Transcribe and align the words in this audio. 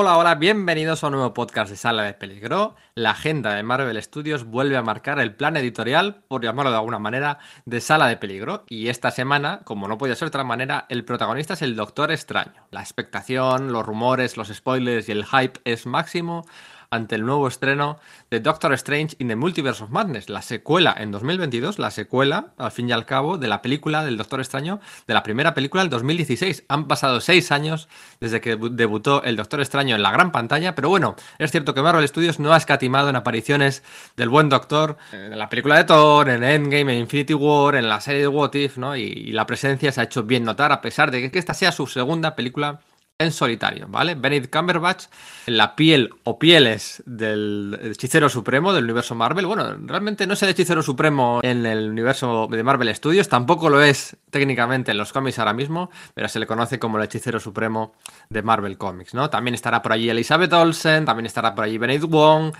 Hola, 0.00 0.16
hola, 0.16 0.36
bienvenidos 0.36 1.02
a 1.02 1.08
un 1.08 1.14
nuevo 1.14 1.34
podcast 1.34 1.72
de 1.72 1.76
Sala 1.76 2.04
de 2.04 2.14
Peligro. 2.14 2.76
La 2.94 3.10
agenda 3.10 3.54
de 3.54 3.64
Marvel 3.64 4.00
Studios 4.00 4.44
vuelve 4.44 4.76
a 4.76 4.82
marcar 4.82 5.18
el 5.18 5.34
plan 5.34 5.56
editorial, 5.56 6.22
por 6.28 6.40
llamarlo 6.40 6.70
de 6.70 6.76
alguna 6.76 7.00
manera, 7.00 7.40
de 7.64 7.80
Sala 7.80 8.06
de 8.06 8.16
Peligro. 8.16 8.62
Y 8.68 8.90
esta 8.90 9.10
semana, 9.10 9.62
como 9.64 9.88
no 9.88 9.98
podía 9.98 10.14
ser 10.14 10.26
de 10.26 10.28
otra 10.28 10.44
manera, 10.44 10.86
el 10.88 11.04
protagonista 11.04 11.54
es 11.54 11.62
el 11.62 11.74
Doctor 11.74 12.12
Extraño. 12.12 12.68
La 12.70 12.80
expectación, 12.80 13.72
los 13.72 13.84
rumores, 13.84 14.36
los 14.36 14.54
spoilers 14.54 15.08
y 15.08 15.10
el 15.10 15.26
hype 15.26 15.60
es 15.64 15.84
máximo 15.84 16.46
ante 16.90 17.14
el 17.14 17.26
nuevo 17.26 17.48
estreno 17.48 17.98
de 18.30 18.40
Doctor 18.40 18.72
Strange 18.74 19.16
in 19.18 19.28
the 19.28 19.36
Multiverse 19.36 19.84
of 19.84 19.90
Madness, 19.90 20.28
la 20.28 20.42
secuela 20.42 20.94
en 20.98 21.10
2022, 21.10 21.78
la 21.78 21.90
secuela, 21.90 22.52
al 22.56 22.70
fin 22.70 22.88
y 22.88 22.92
al 22.92 23.06
cabo, 23.06 23.38
de 23.38 23.48
la 23.48 23.62
película 23.62 24.04
del 24.04 24.16
Doctor 24.16 24.40
Extraño, 24.40 24.80
de 25.06 25.14
la 25.14 25.22
primera 25.22 25.54
película 25.54 25.82
del 25.82 25.90
2016. 25.90 26.64
Han 26.68 26.88
pasado 26.88 27.20
seis 27.20 27.52
años 27.52 27.88
desde 28.20 28.40
que 28.40 28.56
debutó 28.56 29.22
el 29.22 29.36
Doctor 29.36 29.60
Extraño 29.60 29.96
en 29.96 30.02
la 30.02 30.10
gran 30.10 30.32
pantalla, 30.32 30.74
pero 30.74 30.88
bueno, 30.88 31.16
es 31.38 31.50
cierto 31.50 31.74
que 31.74 31.82
Marvel 31.82 32.06
Studios 32.08 32.38
no 32.38 32.52
ha 32.52 32.56
escatimado 32.56 33.08
en 33.08 33.16
apariciones 33.16 33.82
del 34.16 34.28
buen 34.28 34.48
Doctor 34.48 34.96
en 35.12 35.38
la 35.38 35.48
película 35.48 35.76
de 35.76 35.84
Thor, 35.84 36.28
en 36.28 36.42
Endgame, 36.42 36.94
en 36.94 37.00
Infinity 37.00 37.34
War, 37.34 37.74
en 37.76 37.88
la 37.88 38.00
serie 38.00 38.22
de 38.22 38.28
What 38.28 38.54
If, 38.54 38.78
¿no? 38.78 38.96
Y, 38.96 39.28
la 39.32 39.46
presencia 39.46 39.92
se 39.92 40.00
ha 40.00 40.04
hecho 40.04 40.22
bien 40.22 40.44
notar 40.44 40.72
a 40.72 40.80
pesar 40.80 41.10
de 41.10 41.30
que 41.30 41.38
esta 41.38 41.54
sea 41.54 41.70
su 41.70 41.86
segunda 41.86 42.34
película 42.34 42.80
en 43.20 43.32
solitario, 43.32 43.88
¿vale? 43.88 44.14
Benedict 44.14 44.54
Cumberbatch, 44.54 45.06
la 45.46 45.74
piel 45.74 46.10
o 46.22 46.38
pieles 46.38 47.02
del 47.04 47.76
hechicero 47.82 48.28
supremo 48.28 48.72
del 48.72 48.84
universo 48.84 49.16
Marvel. 49.16 49.44
Bueno, 49.44 49.76
realmente 49.86 50.24
no 50.24 50.34
es 50.34 50.42
el 50.44 50.50
hechicero 50.50 50.84
supremo 50.84 51.40
en 51.42 51.66
el 51.66 51.90
universo 51.90 52.46
de 52.48 52.62
Marvel 52.62 52.94
Studios, 52.94 53.28
tampoco 53.28 53.70
lo 53.70 53.82
es 53.82 54.16
técnicamente 54.30 54.92
en 54.92 54.98
los 54.98 55.12
cómics 55.12 55.40
ahora 55.40 55.52
mismo, 55.52 55.90
pero 56.14 56.28
se 56.28 56.38
le 56.38 56.46
conoce 56.46 56.78
como 56.78 56.98
el 56.98 57.04
hechicero 57.04 57.40
supremo 57.40 57.92
de 58.30 58.42
Marvel 58.42 58.78
Comics, 58.78 59.14
¿no? 59.14 59.28
También 59.28 59.54
estará 59.54 59.82
por 59.82 59.94
allí 59.94 60.08
Elizabeth 60.08 60.52
Olsen, 60.52 61.04
también 61.04 61.26
estará 61.26 61.56
por 61.56 61.64
allí 61.64 61.76
Benedict 61.76 62.08
Wong, 62.08 62.54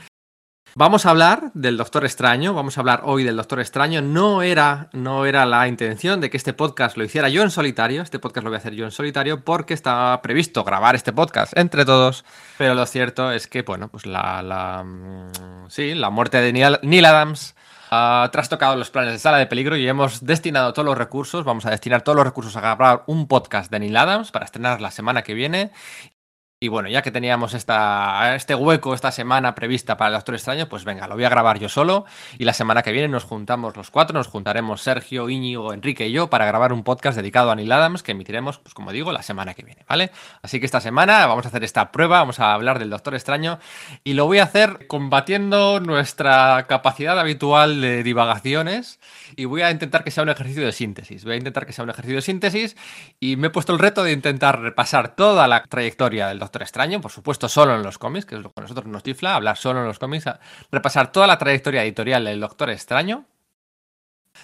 Vamos 0.75 1.07
a 1.07 1.11
hablar 1.11 1.51
del 1.55 1.77
Doctor 1.77 2.05
Extraño, 2.05 2.55
vamos 2.55 2.77
a 2.77 2.81
hablar 2.81 3.01
hoy 3.05 3.25
del 3.25 3.37
Doctor 3.37 3.59
Extraño. 3.59 4.01
No 4.01 4.43
era, 4.43 4.89
no 4.93 5.27
era 5.27 5.45
la 5.45 5.67
intención 5.67 6.21
de 6.21 6.31
que 6.31 6.37
este 6.37 6.53
podcast 6.53 6.97
lo 6.97 7.05
hiciera 7.05 7.29
yo 7.29 7.43
en 7.43 7.51
solitario, 7.51 8.03
este 8.03 8.19
podcast 8.19 8.45
lo 8.45 8.51
voy 8.51 8.57
a 8.57 8.59
hacer 8.59 8.75
yo 8.75 8.85
en 8.85 8.93
solitario 8.93 9.45
porque 9.45 9.75
estaba 9.75 10.23
previsto 10.23 10.63
grabar 10.63 10.95
este 10.95 11.13
podcast 11.13 11.57
entre 11.57 11.85
todos, 11.85 12.25
pero 12.59 12.75
lo 12.75 12.87
cierto 12.87 13.33
es 13.33 13.49
que, 13.49 13.63
bueno, 13.63 13.89
pues 13.89 14.07
la, 14.07 14.85
mm, 14.85 15.69
sí, 15.69 15.95
la 15.95 16.11
muerte 16.11 16.41
de 16.41 16.53
Neil, 16.53 17.05
Adams 17.05 17.57
ha 17.91 18.29
trastocado 18.31 18.77
los 18.77 18.91
planes 18.91 19.15
de 19.15 19.19
sala 19.19 19.39
de 19.39 19.47
peligro 19.47 19.77
y 19.77 19.89
hemos 19.89 20.25
destinado 20.25 20.73
todos 20.75 20.87
los 20.87 20.99
recursos, 20.99 21.45
vamos 21.45 21.67
a 21.67 21.71
destinar 21.71 22.03
todos 22.03 22.17
los 22.17 22.27
recursos 22.27 22.55
a 22.57 22.61
grabar 22.61 23.03
un 23.07 23.27
podcast 23.27 23.71
de 23.71 23.81
Neil 23.81 23.97
Adams 23.97 24.31
para 24.31 24.45
estrenar 24.45 24.81
la 24.81 24.91
semana 24.91 25.23
que 25.23 25.35
viene 25.35 25.73
y 26.61 26.67
bueno, 26.67 26.89
ya 26.89 27.03
que 27.03 27.13
teníamos 27.13 27.55
esta, 27.55 28.35
este 28.35 28.57
hueco 28.57 28.93
esta 28.93 29.13
semana 29.13 29.55
prevista 29.55 29.97
para 29.97 30.09
el 30.09 30.15
Doctor 30.15 30.35
Extraño, 30.35 30.69
pues 30.69 30.85
venga, 30.85 31.07
lo 31.07 31.15
voy 31.15 31.23
a 31.23 31.29
grabar 31.29 31.61
yo 31.61 31.69
solo. 31.69 32.05
Y 32.37 32.45
la 32.47 32.53
semana 32.53 32.83
que 32.83 32.91
viene 32.91 33.07
nos 33.07 33.23
juntamos 33.23 33.77
los 33.77 33.93
cuatro, 33.93 34.19
nos 34.19 34.27
juntaremos 34.27 34.83
Sergio, 34.83 35.29
Íñigo, 35.29 35.73
Enrique 35.73 36.09
y 36.09 36.13
yo 36.13 36.31
para 36.31 36.47
grabar 36.47 36.73
un 36.73 36.83
podcast 36.83 37.17
dedicado 37.17 37.53
a 37.53 37.55
Neil 37.55 37.71
Adams 37.71 38.03
que 38.03 38.11
emitiremos, 38.11 38.59
pues 38.59 38.75
como 38.75 38.91
digo, 38.91 39.13
la 39.13 39.23
semana 39.23 39.55
que 39.55 39.63
viene, 39.63 39.85
¿vale? 39.89 40.11
Así 40.43 40.59
que 40.59 40.67
esta 40.67 40.81
semana 40.81 41.25
vamos 41.27 41.45
a 41.45 41.49
hacer 41.51 41.63
esta 41.63 41.93
prueba, 41.93 42.19
vamos 42.19 42.41
a 42.41 42.53
hablar 42.55 42.81
del 42.81 42.91
Doctor 42.91 43.15
Extraño 43.15 43.61
y 44.03 44.15
lo 44.15 44.27
voy 44.27 44.41
a 44.41 44.45
hacer 44.45 44.89
combatiendo 44.89 45.79
nuestra 45.79 46.67
capacidad 46.69 47.21
habitual 47.21 47.81
de 47.81 48.03
divagaciones 48.03 48.99
y 49.37 49.45
voy 49.45 49.63
a 49.63 49.71
intentar 49.71 50.03
que 50.03 50.11
sea 50.11 50.25
un 50.25 50.31
ejercicio 50.31 50.67
de 50.67 50.73
síntesis. 50.73 51.23
Voy 51.23 51.35
a 51.35 51.37
intentar 51.37 51.67
que 51.67 51.73
sea 51.73 51.85
un 51.85 51.91
ejercicio 51.91 52.17
de 52.17 52.23
síntesis 52.23 52.77
y 53.21 53.37
me 53.37 53.47
he 53.47 53.51
puesto 53.51 53.73
el 53.73 53.79
reto 53.79 54.03
de 54.03 54.11
intentar 54.11 54.61
repasar 54.61 55.15
toda 55.15 55.47
la 55.47 55.63
trayectoria 55.63 56.27
del 56.27 56.41
Doctor 56.41 56.48
Doctor 56.49 56.63
Extraño, 56.63 57.01
por 57.03 57.11
supuesto 57.11 57.47
solo 57.49 57.75
en 57.75 57.83
los 57.83 57.99
cómics, 57.99 58.25
que 58.25 58.37
es 58.37 58.41
lo 58.41 58.51
que 58.51 58.63
nosotros 58.63 58.87
nos 58.87 59.03
tifla, 59.03 59.35
hablar 59.35 59.59
solo 59.59 59.81
en 59.81 59.87
los 59.87 59.99
cómics, 59.99 60.25
repasar 60.73 61.13
toda 61.13 61.27
la 61.27 61.37
trayectoria 61.37 61.85
editorial 61.85 62.25
del 62.25 62.41
Doctor 62.41 62.71
Extraño 62.71 63.27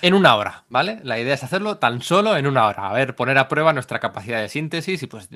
en 0.03 0.13
una 0.13 0.37
hora, 0.37 0.65
¿vale? 0.69 1.01
La 1.03 1.19
idea 1.19 1.33
es 1.33 1.43
hacerlo 1.43 1.79
tan 1.79 2.03
solo 2.03 2.37
en 2.37 2.47
una 2.47 2.67
hora, 2.67 2.91
a 2.91 2.93
ver, 2.93 3.17
poner 3.17 3.39
a 3.39 3.49
prueba 3.49 3.73
nuestra 3.73 4.01
capacidad 4.01 4.41
de 4.41 4.51
síntesis 4.51 5.03
y 5.03 5.07
pues 5.07 5.31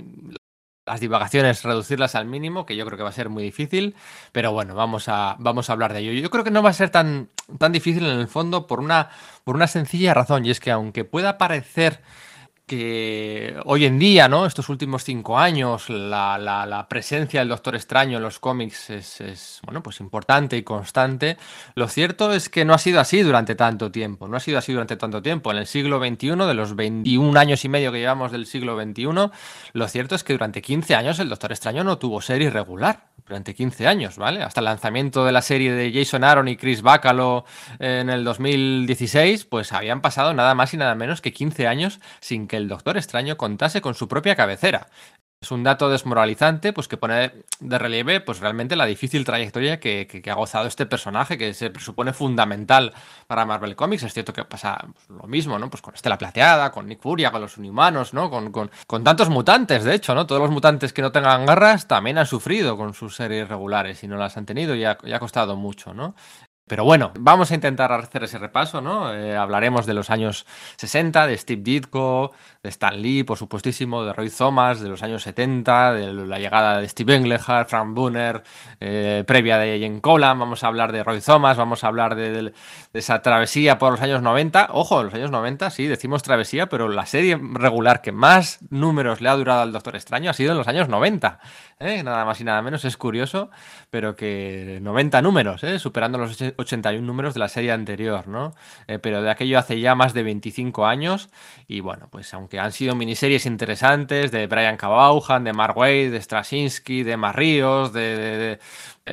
las 0.85 1.01
divagaciones 1.01 1.63
reducirlas 1.63 2.15
al 2.15 2.27
mínimo, 2.27 2.67
que 2.67 2.77
yo 2.77 2.85
creo 2.85 2.99
que 2.99 3.05
va 3.05 3.11
a 3.11 3.13
ser 3.13 3.31
muy 3.31 3.45
difícil, 3.45 3.95
pero 4.33 4.53
bueno, 4.53 4.75
vamos 4.75 5.09
a, 5.09 5.37
vamos 5.39 5.71
a 5.71 5.73
hablar 5.73 5.95
de 5.95 6.01
ello. 6.01 6.13
Yo 6.13 6.29
creo 6.29 6.45
que 6.45 6.51
no 6.51 6.63
va 6.63 6.71
a 6.71 6.75
ser 6.75 6.91
tan, 6.91 7.31
tan 7.59 7.73
difícil 7.73 8.05
en 8.05 8.19
el 8.19 8.29
fondo 8.29 8.67
por 8.67 8.81
una, 8.81 9.09
por 9.45 9.57
una 9.57 9.69
sencilla 9.69 10.13
razón, 10.13 10.45
y 10.45 10.51
es 10.51 10.61
que 10.61 10.71
aunque 10.71 11.05
pueda 11.05 11.39
parecer 11.39 12.03
que 12.69 13.57
hoy 13.65 13.87
en 13.87 13.99
día, 13.99 14.29
¿no? 14.29 14.47
Estos 14.47 14.69
últimos 14.69 15.03
cinco 15.03 15.39
años, 15.39 15.91
la, 15.91 16.87
presencia 16.89 17.41
del 17.41 17.49
Doctor 17.49 17.75
Extraño 17.75 18.19
en 18.19 18.23
los 18.23 18.39
cómics 18.39 18.91
es, 18.91 19.61
bueno, 19.65 19.83
pues 19.83 19.99
importante 19.99 20.57
y 20.57 20.63
constante. 20.63 21.37
Lo 21.75 21.89
cierto 21.89 22.33
es 22.33 22.49
que 22.49 22.65
no 22.65 22.75
ha 22.75 22.79
sido 22.79 23.01
así 23.01 23.23
durante 23.23 23.57
tanto 23.57 23.91
tiempo. 23.91 24.29
No 24.29 24.37
ha 24.37 24.41
sido 24.41 24.59
así 24.59 24.73
durante 24.73 24.97
tanto 24.97 25.21
tiempo. 25.23 25.51
En 25.51 25.57
el 25.57 25.67
siglo 25.67 25.99
XXI, 25.99 26.37
de 26.47 26.55
los 26.55 26.77
21 26.77 27.41
años 27.41 27.65
y 27.65 27.69
medio 27.69 27.91
que 27.91 27.99
llevamos 27.99 28.31
del 28.31 28.47
siglo 28.47 28.81
XXI, 28.81 29.31
lo 29.73 29.89
cierto 29.89 30.15
es 30.15 30.23
que 30.23 30.35
durante 30.35 30.63
15 30.63 30.95
años 30.95 31.19
el 31.19 31.29
Doctor 31.29 31.51
Extraño 31.51 31.83
no 31.83 31.99
tuvo 31.99 32.21
serie 32.21 32.51
regular. 32.51 33.09
Durante 33.27 33.55
15 33.55 33.87
años, 33.87 34.17
¿vale? 34.17 34.43
Hasta 34.43 34.61
el 34.61 34.67
lanzamiento 34.67 35.25
de 35.27 35.33
la 35.33 35.43
serie 35.43 35.73
de 35.73 35.93
Jason 35.93 36.25
Aaron 36.25 36.49
y 36.49 36.57
Chris 36.57 36.81
Bacalo 36.81 37.45
en 37.79 38.09
el 38.09 38.25
2016, 38.25 39.45
pues 39.45 39.73
habían 39.73 40.01
pasado 40.01 40.33
nada 40.33 40.55
más 40.55 40.73
y 40.73 40.79
nada 40.79 40.95
menos 40.95 41.21
que 41.21 41.33
15 41.33 41.67
años 41.67 42.01
sin 42.21 42.49
que 42.49 42.58
el 42.59 42.69
Doctor 42.69 42.97
Extraño 42.97 43.37
contase 43.37 43.81
con 43.81 43.95
su 43.95 44.09
propia 44.09 44.37
cabecera. 44.37 44.89
Es 45.41 45.53
un 45.53 45.63
dato 45.63 45.89
desmoralizante, 45.89 46.73
pues 46.73 46.89
que 46.89 46.97
pone 46.97 47.31
de 47.61 47.79
relieve, 47.79 48.21
pues 48.21 48.41
realmente 48.41 48.75
la 48.75 48.87
difícil 48.87 49.25
trayectoria 49.25 49.79
que, 49.79 50.23
ha 50.29 50.35
gozado 50.35 50.67
este 50.67 50.85
personaje, 50.85 51.39
que 51.39 51.55
se 51.55 51.71
presupone 51.71 52.13
fundamental 52.13 52.93
para 53.29 53.47
Marvel 53.47 53.77
Comics. 53.77 54.03
Es 54.03 54.13
cierto 54.13 54.33
que 54.33 54.45
pasa 54.45 54.77
pues, 54.93 55.09
lo 55.09 55.29
mismo, 55.29 55.57
¿no? 55.57 55.71
Pues 55.71 55.81
con 55.81 55.95
Estela 55.95 56.19
Plateada, 56.19 56.73
con 56.73 56.89
Nick 56.89 57.01
Furia, 57.01 57.31
con 57.31 57.41
los 57.41 57.57
Inhumanos, 57.57 58.15
¿no? 58.15 58.29
Con, 58.31 58.51
con, 58.51 59.05
tantos 59.05 59.29
mutantes, 59.29 59.85
de 59.85 59.95
hecho, 59.95 60.13
¿no? 60.13 60.27
Todos 60.27 60.43
los 60.43 60.51
mutantes 60.51 60.93
que 60.93 61.03
no 61.03 61.13
tengan 61.13 61.47
garras 61.47 61.87
también 61.87 62.19
han 62.19 62.27
sufrido 62.27 62.77
con 62.77 62.93
sus 62.93 63.15
series 63.15 63.49
regulares 63.49 64.03
y 64.03 64.09
no 64.09 64.17
las 64.17 64.37
han 64.37 64.45
tenido 64.45 64.75
y 64.75 64.85
ha, 64.85 64.99
y 65.05 65.13
ha 65.13 65.21
costado 65.21 65.55
mucho, 65.55 65.95
¿no? 65.95 66.17
Pero 66.69 66.85
bueno, 66.85 67.13
vamos 67.19 67.51
a 67.51 67.55
intentar 67.55 67.91
hacer 67.93 68.25
ese 68.25 68.39
repaso, 68.39 68.81
¿no? 68.81 69.13
Eh, 69.15 69.37
hablaremos 69.37 69.87
de 69.87 69.95
los 69.95 70.11
años 70.11 70.47
60, 70.77 71.27
de 71.27 71.37
Steve 71.37 71.63
Ditko, 71.63 72.33
de 72.63 72.69
Stan 72.69 73.01
Lee, 73.01 73.25
por 73.25 73.39
supuestísimo, 73.39 74.05
de 74.05 74.13
Roy 74.13 74.31
Thomas, 74.31 74.81
de 74.81 74.89
los 74.89 75.03
años 75.03 75.23
70, 75.23 75.95
de 75.95 76.13
la 76.13 76.39
llegada 76.39 76.79
de 76.81 76.89
Steve 76.89 77.15
Englehart, 77.15 77.69
Frank 77.69 77.95
Bunner, 77.95 78.43
eh, 78.81 79.25
previa 79.27 79.59
de 79.59 79.81
Jane 79.81 80.01
Colan, 80.01 80.39
vamos 80.39 80.63
a 80.63 80.67
hablar 80.67 80.93
de 80.93 81.03
Roy 81.03 81.21
Thomas, 81.21 81.57
vamos 81.57 81.83
a 81.85 81.89
hablar 81.89 82.15
de, 82.15 82.53
esa 82.93 83.23
travesía 83.23 83.79
por 83.79 83.93
los 83.93 84.01
años 84.03 84.23
90. 84.23 84.69
Ojo, 84.73 85.03
los 85.03 85.15
años 85.15 85.31
90, 85.31 85.71
sí, 85.71 85.87
decimos 85.87 86.23
travesía, 86.23 86.69
pero 86.69 86.89
la 86.89 87.07
serie 87.07 87.41
regular 87.55 88.03
que 88.03 88.13
más 88.13 88.59
números 88.71 89.21
le 89.21 89.31
ha 89.31 89.35
durado 89.35 89.63
al 89.63 89.73
Doctor 89.73 89.97
Extraño 89.97 90.31
ha 90.31 90.35
sido 90.35 90.53
en 90.53 90.59
los 90.59 90.69
años 90.69 90.89
90. 90.89 91.39
¿eh? 91.81 92.03
Nada 92.03 92.25
más 92.25 92.41
y 92.41 92.45
nada 92.45 92.61
menos, 92.61 92.85
es 92.85 92.97
curioso, 92.97 93.51
pero 93.91 94.15
que 94.17 94.79
90 94.83 95.23
números, 95.23 95.63
superando 95.79 96.19
los 96.19 96.37
81 96.59 97.07
números 97.07 97.35
de 97.35 97.41
la 97.41 97.49
serie 97.49 97.73
anterior, 97.73 98.27
¿no? 98.27 98.55
Eh, 98.87 98.99
pero 98.99 99.23
de 99.23 99.31
aquello 99.31 99.59
hace 99.59 99.81
ya 99.81 99.95
más 99.95 100.13
de 100.13 100.23
25 100.25 100.87
años 100.87 101.31
y 101.69 101.81
bueno, 101.81 102.09
pues 102.11 102.35
aunque 102.35 102.59
han 102.59 102.73
sido 102.73 102.95
miniseries 102.95 103.47
interesantes 103.47 104.33
de 104.33 104.47
Brian 104.47 104.77
Cabauhan, 104.77 105.45
de 105.45 105.53
Mark 105.53 105.77
Wade, 105.77 106.11
de 106.11 106.21
Straczynski, 106.21 107.05
de 107.05 107.17
Marríos, 107.17 107.93
de, 107.93 108.59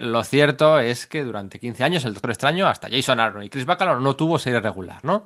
lo 0.01 0.23
cierto 0.23 0.79
es 0.79 1.07
que 1.07 1.23
durante 1.23 1.59
15 1.59 1.83
años 1.83 2.05
el 2.05 2.13
Doctor 2.13 2.31
Extraño, 2.31 2.67
hasta 2.67 2.89
Jason 2.89 3.19
Aaron 3.19 3.43
y 3.43 3.49
Chris 3.49 3.65
Bacalo 3.65 3.99
no 3.99 4.15
tuvo 4.15 4.39
serie 4.39 4.59
regular, 4.59 5.03
¿no? 5.03 5.25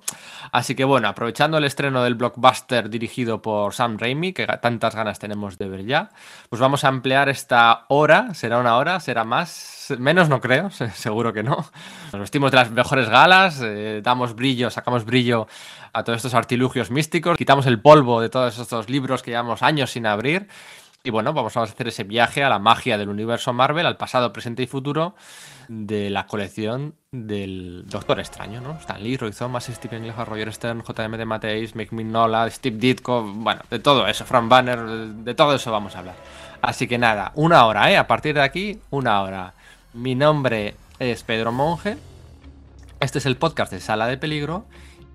Así 0.51 0.75
que 0.75 0.83
bueno, 0.83 1.07
aprovechando 1.07 1.57
el 1.57 1.63
estreno 1.63 2.03
del 2.03 2.15
blockbuster 2.15 2.89
dirigido 2.89 3.41
por 3.41 3.73
Sam 3.73 3.97
Raimi, 3.97 4.33
que 4.33 4.47
tantas 4.47 4.95
ganas 4.95 5.19
tenemos 5.19 5.57
de 5.57 5.69
ver 5.69 5.85
ya, 5.85 6.09
pues 6.49 6.59
vamos 6.59 6.83
a 6.83 6.89
emplear 6.89 7.29
esta 7.29 7.85
hora, 7.89 8.33
será 8.33 8.59
una 8.59 8.77
hora, 8.77 8.99
será 8.99 9.23
más, 9.23 9.93
menos 9.97 10.29
no 10.29 10.39
creo, 10.41 10.69
seguro 10.69 11.33
que 11.33 11.43
no. 11.43 11.65
Nos 12.11 12.21
vestimos 12.21 12.51
de 12.51 12.57
las 12.57 12.71
mejores 12.71 13.09
galas, 13.09 13.61
eh, 13.63 14.01
damos 14.03 14.35
brillo, 14.35 14.69
sacamos 14.69 15.05
brillo 15.05 15.47
a 15.93 16.03
todos 16.03 16.17
estos 16.17 16.33
artilugios 16.33 16.91
místicos, 16.91 17.37
quitamos 17.37 17.65
el 17.65 17.81
polvo 17.81 18.21
de 18.21 18.29
todos 18.29 18.57
estos 18.57 18.89
libros 18.89 19.23
que 19.23 19.31
llevamos 19.31 19.63
años 19.63 19.91
sin 19.91 20.05
abrir 20.05 20.47
y 21.03 21.11
bueno, 21.11 21.33
vamos 21.33 21.55
a 21.55 21.63
hacer 21.63 21.87
ese 21.87 22.03
viaje 22.03 22.43
a 22.43 22.49
la 22.49 22.59
magia 22.59 22.97
del 22.97 23.09
universo 23.09 23.53
Marvel, 23.53 23.85
al 23.85 23.95
pasado, 23.95 24.33
presente 24.33 24.63
y 24.63 24.67
futuro 24.67 25.15
de 25.69 26.09
la 26.09 26.25
colección 26.25 26.95
del 27.11 27.85
Doctor 27.87 28.19
Extraño, 28.19 28.59
¿no? 28.59 28.77
Stan 28.79 29.01
Lee, 29.01 29.15
Roy 29.15 29.31
Thomas, 29.31 29.65
Stephen 29.65 29.99
Englehart, 29.99 30.27
Roger 30.27 30.53
Stern, 30.53 30.81
J.M. 30.81 31.17
de 31.17 31.25
Mateis, 31.25 31.75
Mick 31.75 31.91
Mignola, 31.93 32.49
Steve 32.49 32.77
Ditko, 32.77 33.23
bueno, 33.23 33.61
de 33.69 33.79
todo 33.79 34.07
eso, 34.07 34.25
Frank 34.25 34.49
Banner, 34.49 34.79
de 34.79 35.33
todo 35.35 35.55
eso 35.55 35.71
vamos 35.71 35.95
a 35.95 35.99
hablar. 35.99 36.15
Así 36.61 36.87
que 36.87 36.97
nada, 36.97 37.31
una 37.35 37.65
hora, 37.65 37.89
¿eh? 37.91 37.97
A 37.97 38.07
partir 38.07 38.35
de 38.35 38.41
aquí, 38.41 38.79
una 38.89 39.21
hora. 39.21 39.53
Mi 39.93 40.15
nombre 40.15 40.75
es 40.99 41.23
Pedro 41.23 41.53
Monge. 41.53 41.97
Este 42.99 43.19
es 43.19 43.25
el 43.25 43.37
podcast 43.37 43.71
de 43.71 43.79
Sala 43.79 44.07
de 44.07 44.17
Peligro 44.17 44.65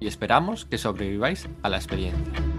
y 0.00 0.06
esperamos 0.06 0.64
que 0.64 0.78
sobreviváis 0.78 1.48
a 1.62 1.68
la 1.68 1.76
experiencia. 1.76 2.53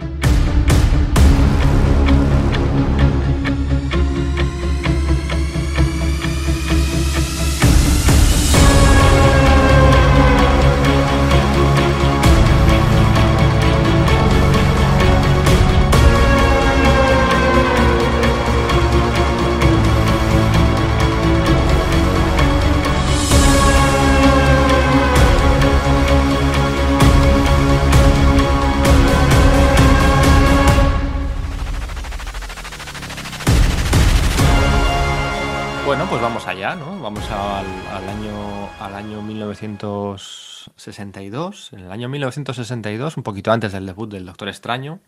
Allá, 36.43 36.75
¿no? 36.75 36.99
Vamos 36.99 37.23
al, 37.31 37.65
año, 38.09 38.69
al 38.79 38.93
año 38.93 39.21
1962. 39.21 41.71
En 41.71 41.79
el 41.79 41.89
año 41.91 42.09
1962, 42.09 43.15
un 43.15 43.23
poquito 43.23 43.53
antes 43.53 43.71
del 43.71 43.85
debut 43.85 44.11
del 44.11 44.25
Doctor 44.25 44.49
Extraño, 44.49 44.99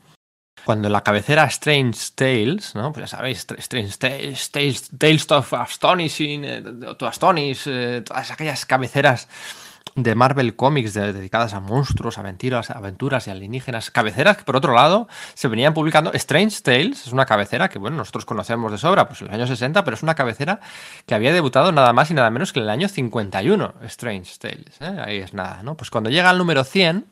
cuando 0.63 0.87
la 0.89 1.03
cabecera 1.03 1.43
Strange 1.45 1.99
Tales, 2.15 2.75
¿no? 2.75 2.93
Pues 2.93 3.03
ya 3.03 3.07
sabéis, 3.17 3.45
Strange 3.57 3.97
Tales, 3.97 4.51
Tales, 4.51 4.89
Tales 4.97 5.29
of 5.31 5.53
Astonishing, 5.53 6.45
eh, 6.45 6.63
to 6.97 7.05
Astonish, 7.05 7.67
eh, 7.67 8.03
todas 8.05 8.31
aquellas 8.31 8.65
cabeceras 8.65 9.27
de 9.97 10.13
Marvel 10.15 10.55
Comics 10.55 10.93
de- 10.93 11.11
dedicadas 11.11 11.53
a 11.55 11.59
monstruos, 11.59 12.17
aventuras, 12.19 12.69
aventuras 12.69 13.27
y 13.27 13.31
alienígenas. 13.31 13.89
Cabeceras 13.91 14.37
que, 14.37 14.43
por 14.43 14.55
otro 14.55 14.73
lado, 14.73 15.07
se 15.33 15.47
venían 15.47 15.73
publicando. 15.73 16.13
Strange 16.13 16.61
Tales 16.61 17.07
es 17.07 17.11
una 17.11 17.25
cabecera 17.25 17.67
que, 17.67 17.79
bueno, 17.79 17.97
nosotros 17.97 18.23
conocemos 18.23 18.71
de 18.71 18.77
sobra, 18.77 19.07
pues 19.07 19.21
en 19.21 19.27
los 19.27 19.33
años 19.35 19.49
60, 19.49 19.83
pero 19.83 19.95
es 19.95 20.03
una 20.03 20.13
cabecera 20.15 20.59
que 21.07 21.15
había 21.15 21.33
debutado 21.33 21.71
nada 21.71 21.91
más 21.93 22.11
y 22.11 22.13
nada 22.13 22.29
menos 22.29 22.53
que 22.53 22.59
en 22.59 22.63
el 22.65 22.69
año 22.69 22.87
51. 22.87 23.73
Strange 23.85 24.31
Tales, 24.39 24.79
¿eh? 24.79 25.01
Ahí 25.03 25.17
es 25.17 25.33
nada, 25.33 25.61
¿no? 25.63 25.75
Pues 25.75 25.89
cuando 25.89 26.09
llega 26.11 26.29
al 26.29 26.37
número 26.37 26.63
100, 26.63 27.05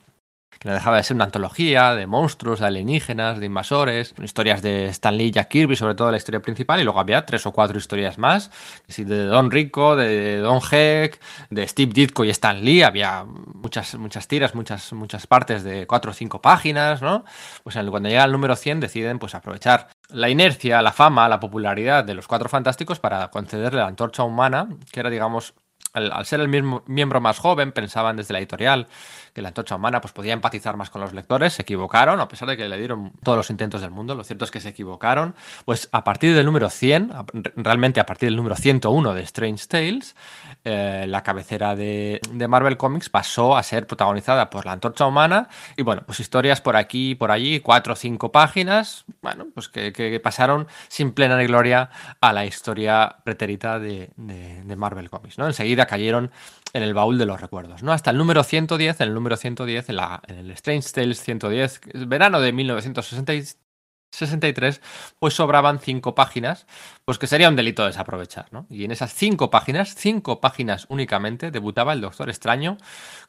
que 0.59 0.69
no 0.69 0.73
dejaba 0.73 0.97
de 0.97 1.03
ser 1.03 1.15
una 1.15 1.25
antología 1.25 1.95
de 1.95 2.07
monstruos, 2.07 2.59
de 2.59 2.67
alienígenas, 2.67 3.39
de 3.39 3.45
invasores, 3.45 4.13
historias 4.21 4.61
de 4.61 4.85
Stan 4.87 5.15
Lee 5.17 5.25
y 5.25 5.31
Jack 5.31 5.49
Kirby, 5.49 5.75
sobre 5.75 5.95
todo 5.95 6.11
la 6.11 6.17
historia 6.17 6.41
principal, 6.41 6.79
y 6.79 6.83
luego 6.83 6.99
había 6.99 7.25
tres 7.25 7.45
o 7.45 7.51
cuatro 7.51 7.77
historias 7.77 8.17
más, 8.17 8.51
de 8.87 9.25
Don 9.25 9.51
Rico, 9.51 9.95
de 9.95 10.37
Don 10.37 10.59
Heck, 10.71 11.19
de 11.49 11.67
Steve 11.67 11.91
Ditko 11.93 12.23
y 12.25 12.29
Stan 12.29 12.63
Lee, 12.63 12.83
había 12.83 13.25
muchas, 13.25 13.95
muchas 13.95 14.27
tiras, 14.27 14.55
muchas, 14.55 14.93
muchas 14.93 15.27
partes 15.27 15.63
de 15.63 15.87
cuatro 15.87 16.11
o 16.11 16.13
cinco 16.13 16.41
páginas, 16.41 17.01
¿no? 17.01 17.25
Pues 17.63 17.75
cuando 17.75 18.09
llega 18.09 18.23
al 18.23 18.31
número 18.31 18.55
100 18.55 18.79
deciden 18.79 19.19
pues 19.19 19.35
aprovechar 19.35 19.89
la 20.09 20.29
inercia, 20.29 20.81
la 20.81 20.91
fama, 20.91 21.27
la 21.27 21.39
popularidad 21.39 22.03
de 22.03 22.13
los 22.13 22.27
cuatro 22.27 22.49
fantásticos 22.49 22.99
para 22.99 23.29
concederle 23.29 23.79
la 23.79 23.87
antorcha 23.87 24.23
humana, 24.23 24.69
que 24.91 24.99
era, 24.99 25.09
digamos, 25.09 25.53
al, 25.93 26.11
al 26.11 26.25
ser 26.25 26.41
el 26.41 26.47
mismo 26.47 26.83
miembro 26.87 27.21
más 27.21 27.39
joven, 27.39 27.71
pensaban 27.71 28.17
desde 28.17 28.33
la 28.33 28.39
editorial 28.39 28.87
que 29.35 29.41
la 29.41 29.49
antorcha 29.49 29.75
humana 29.75 29.99
pues, 29.99 30.13
podía 30.13 30.31
empatizar 30.33 30.77
más 30.77 30.89
con 30.89 31.01
los 31.01 31.11
lectores, 31.13 31.53
se 31.53 31.61
equivocaron, 31.63 32.21
a 32.21 32.27
pesar 32.29 32.47
de 32.47 32.55
que 32.55 32.69
le 32.69 32.77
dieron 32.77 33.11
todos 33.21 33.37
los 33.37 33.49
intentos 33.49 33.81
del 33.81 33.91
mundo, 33.91 34.15
lo 34.15 34.23
cierto 34.23 34.45
es 34.45 34.49
que 34.51 34.61
se 34.61 34.69
equivocaron. 34.69 35.35
Pues 35.65 35.89
a 35.91 36.05
partir 36.05 36.33
del 36.33 36.45
número 36.45 36.69
100, 36.69 37.11
a- 37.11 37.25
realmente 37.57 37.99
a 37.99 38.05
partir 38.05 38.27
del 38.29 38.37
número 38.37 38.55
101 38.55 39.13
de 39.13 39.21
Strange 39.23 39.67
Tales, 39.67 40.15
eh, 40.63 41.05
la 41.07 41.21
cabecera 41.21 41.75
de, 41.75 42.21
de 42.31 42.47
Marvel 42.47 42.77
Comics 42.77 43.09
pasó 43.09 43.57
a 43.57 43.61
ser 43.63 43.85
protagonizada 43.87 44.49
por 44.49 44.65
la 44.65 44.71
antorcha 44.71 45.05
humana 45.05 45.49
y 45.75 45.83
bueno, 45.83 46.03
pues 46.05 46.21
historias 46.21 46.61
por 46.61 46.77
aquí 46.77 47.11
y 47.11 47.15
por 47.15 47.29
allí, 47.31 47.59
cuatro 47.59 47.91
o 47.93 47.95
cinco 47.97 48.31
páginas, 48.31 49.03
bueno, 49.21 49.47
pues 49.53 49.67
que, 49.67 49.91
que 49.91 50.17
pasaron 50.21 50.67
sin 50.87 51.11
plena 51.11 51.35
gloria 51.43 51.89
a 52.21 52.31
la 52.31 52.45
historia 52.45 53.17
pretérita 53.25 53.79
de, 53.79 54.11
de- 54.15 54.63
de 54.63 54.75
Marvel 54.77 55.09
Comics, 55.09 55.37
¿no? 55.37 55.45
Enseguida 55.45 55.85
cayeron 55.87 56.31
en 56.73 56.83
el 56.83 56.93
baúl 56.93 57.17
de 57.17 57.25
los 57.25 57.39
recuerdos, 57.39 57.83
¿no? 57.83 57.91
Hasta 57.93 58.11
el 58.11 58.17
número 58.17 58.43
110, 58.43 58.99
en 59.01 59.07
el 59.07 59.13
número 59.13 59.24
110, 59.35 59.89
en, 59.89 59.95
la, 59.95 60.21
en 60.27 60.37
el 60.37 60.51
Strange 60.51 60.91
Tales 60.91 61.21
110, 61.21 61.79
que 61.79 61.97
es 61.97 62.07
verano 62.07 62.39
de 62.41 62.53
1963, 62.53 64.81
pues 65.19 65.33
sobraban 65.33 65.79
cinco 65.79 66.15
páginas, 66.15 66.67
pues 67.03 67.17
que 67.17 67.27
sería 67.27 67.49
un 67.49 67.55
delito 67.55 67.85
desaprovechar, 67.85 68.47
¿no? 68.51 68.67
Y 68.69 68.85
en 68.85 68.91
esas 68.91 69.13
cinco 69.13 69.49
páginas, 69.49 69.95
cinco 69.95 70.39
páginas 70.39 70.85
únicamente, 70.89 71.51
debutaba 71.51 71.93
el 71.93 72.01
Doctor 72.01 72.29
Extraño, 72.29 72.77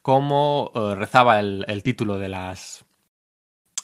como 0.02 0.70
eh, 0.74 0.94
rezaba 0.94 1.40
el 1.40 1.82
título 1.82 2.18
de 2.18 2.28
las 2.28 2.85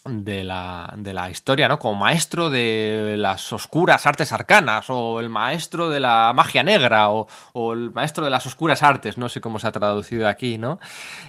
de 0.04 0.42
la, 0.42 0.92
de 0.96 1.14
la 1.14 1.30
historia, 1.30 1.68
¿no? 1.68 1.78
Como 1.78 1.94
maestro 1.94 2.50
de 2.50 3.14
las 3.16 3.52
oscuras 3.52 4.04
artes 4.06 4.32
arcanas, 4.32 4.86
o 4.88 5.20
el 5.20 5.28
maestro 5.28 5.90
de 5.90 6.00
la 6.00 6.32
magia 6.34 6.62
negra, 6.62 7.10
o, 7.10 7.28
o 7.52 7.72
el 7.72 7.92
maestro 7.92 8.24
de 8.24 8.30
las 8.30 8.44
oscuras 8.46 8.82
artes, 8.82 9.16
no 9.16 9.28
sé 9.28 9.40
cómo 9.40 9.58
se 9.58 9.68
ha 9.68 9.72
traducido 9.72 10.26
aquí, 10.28 10.58
¿no? 10.58 10.80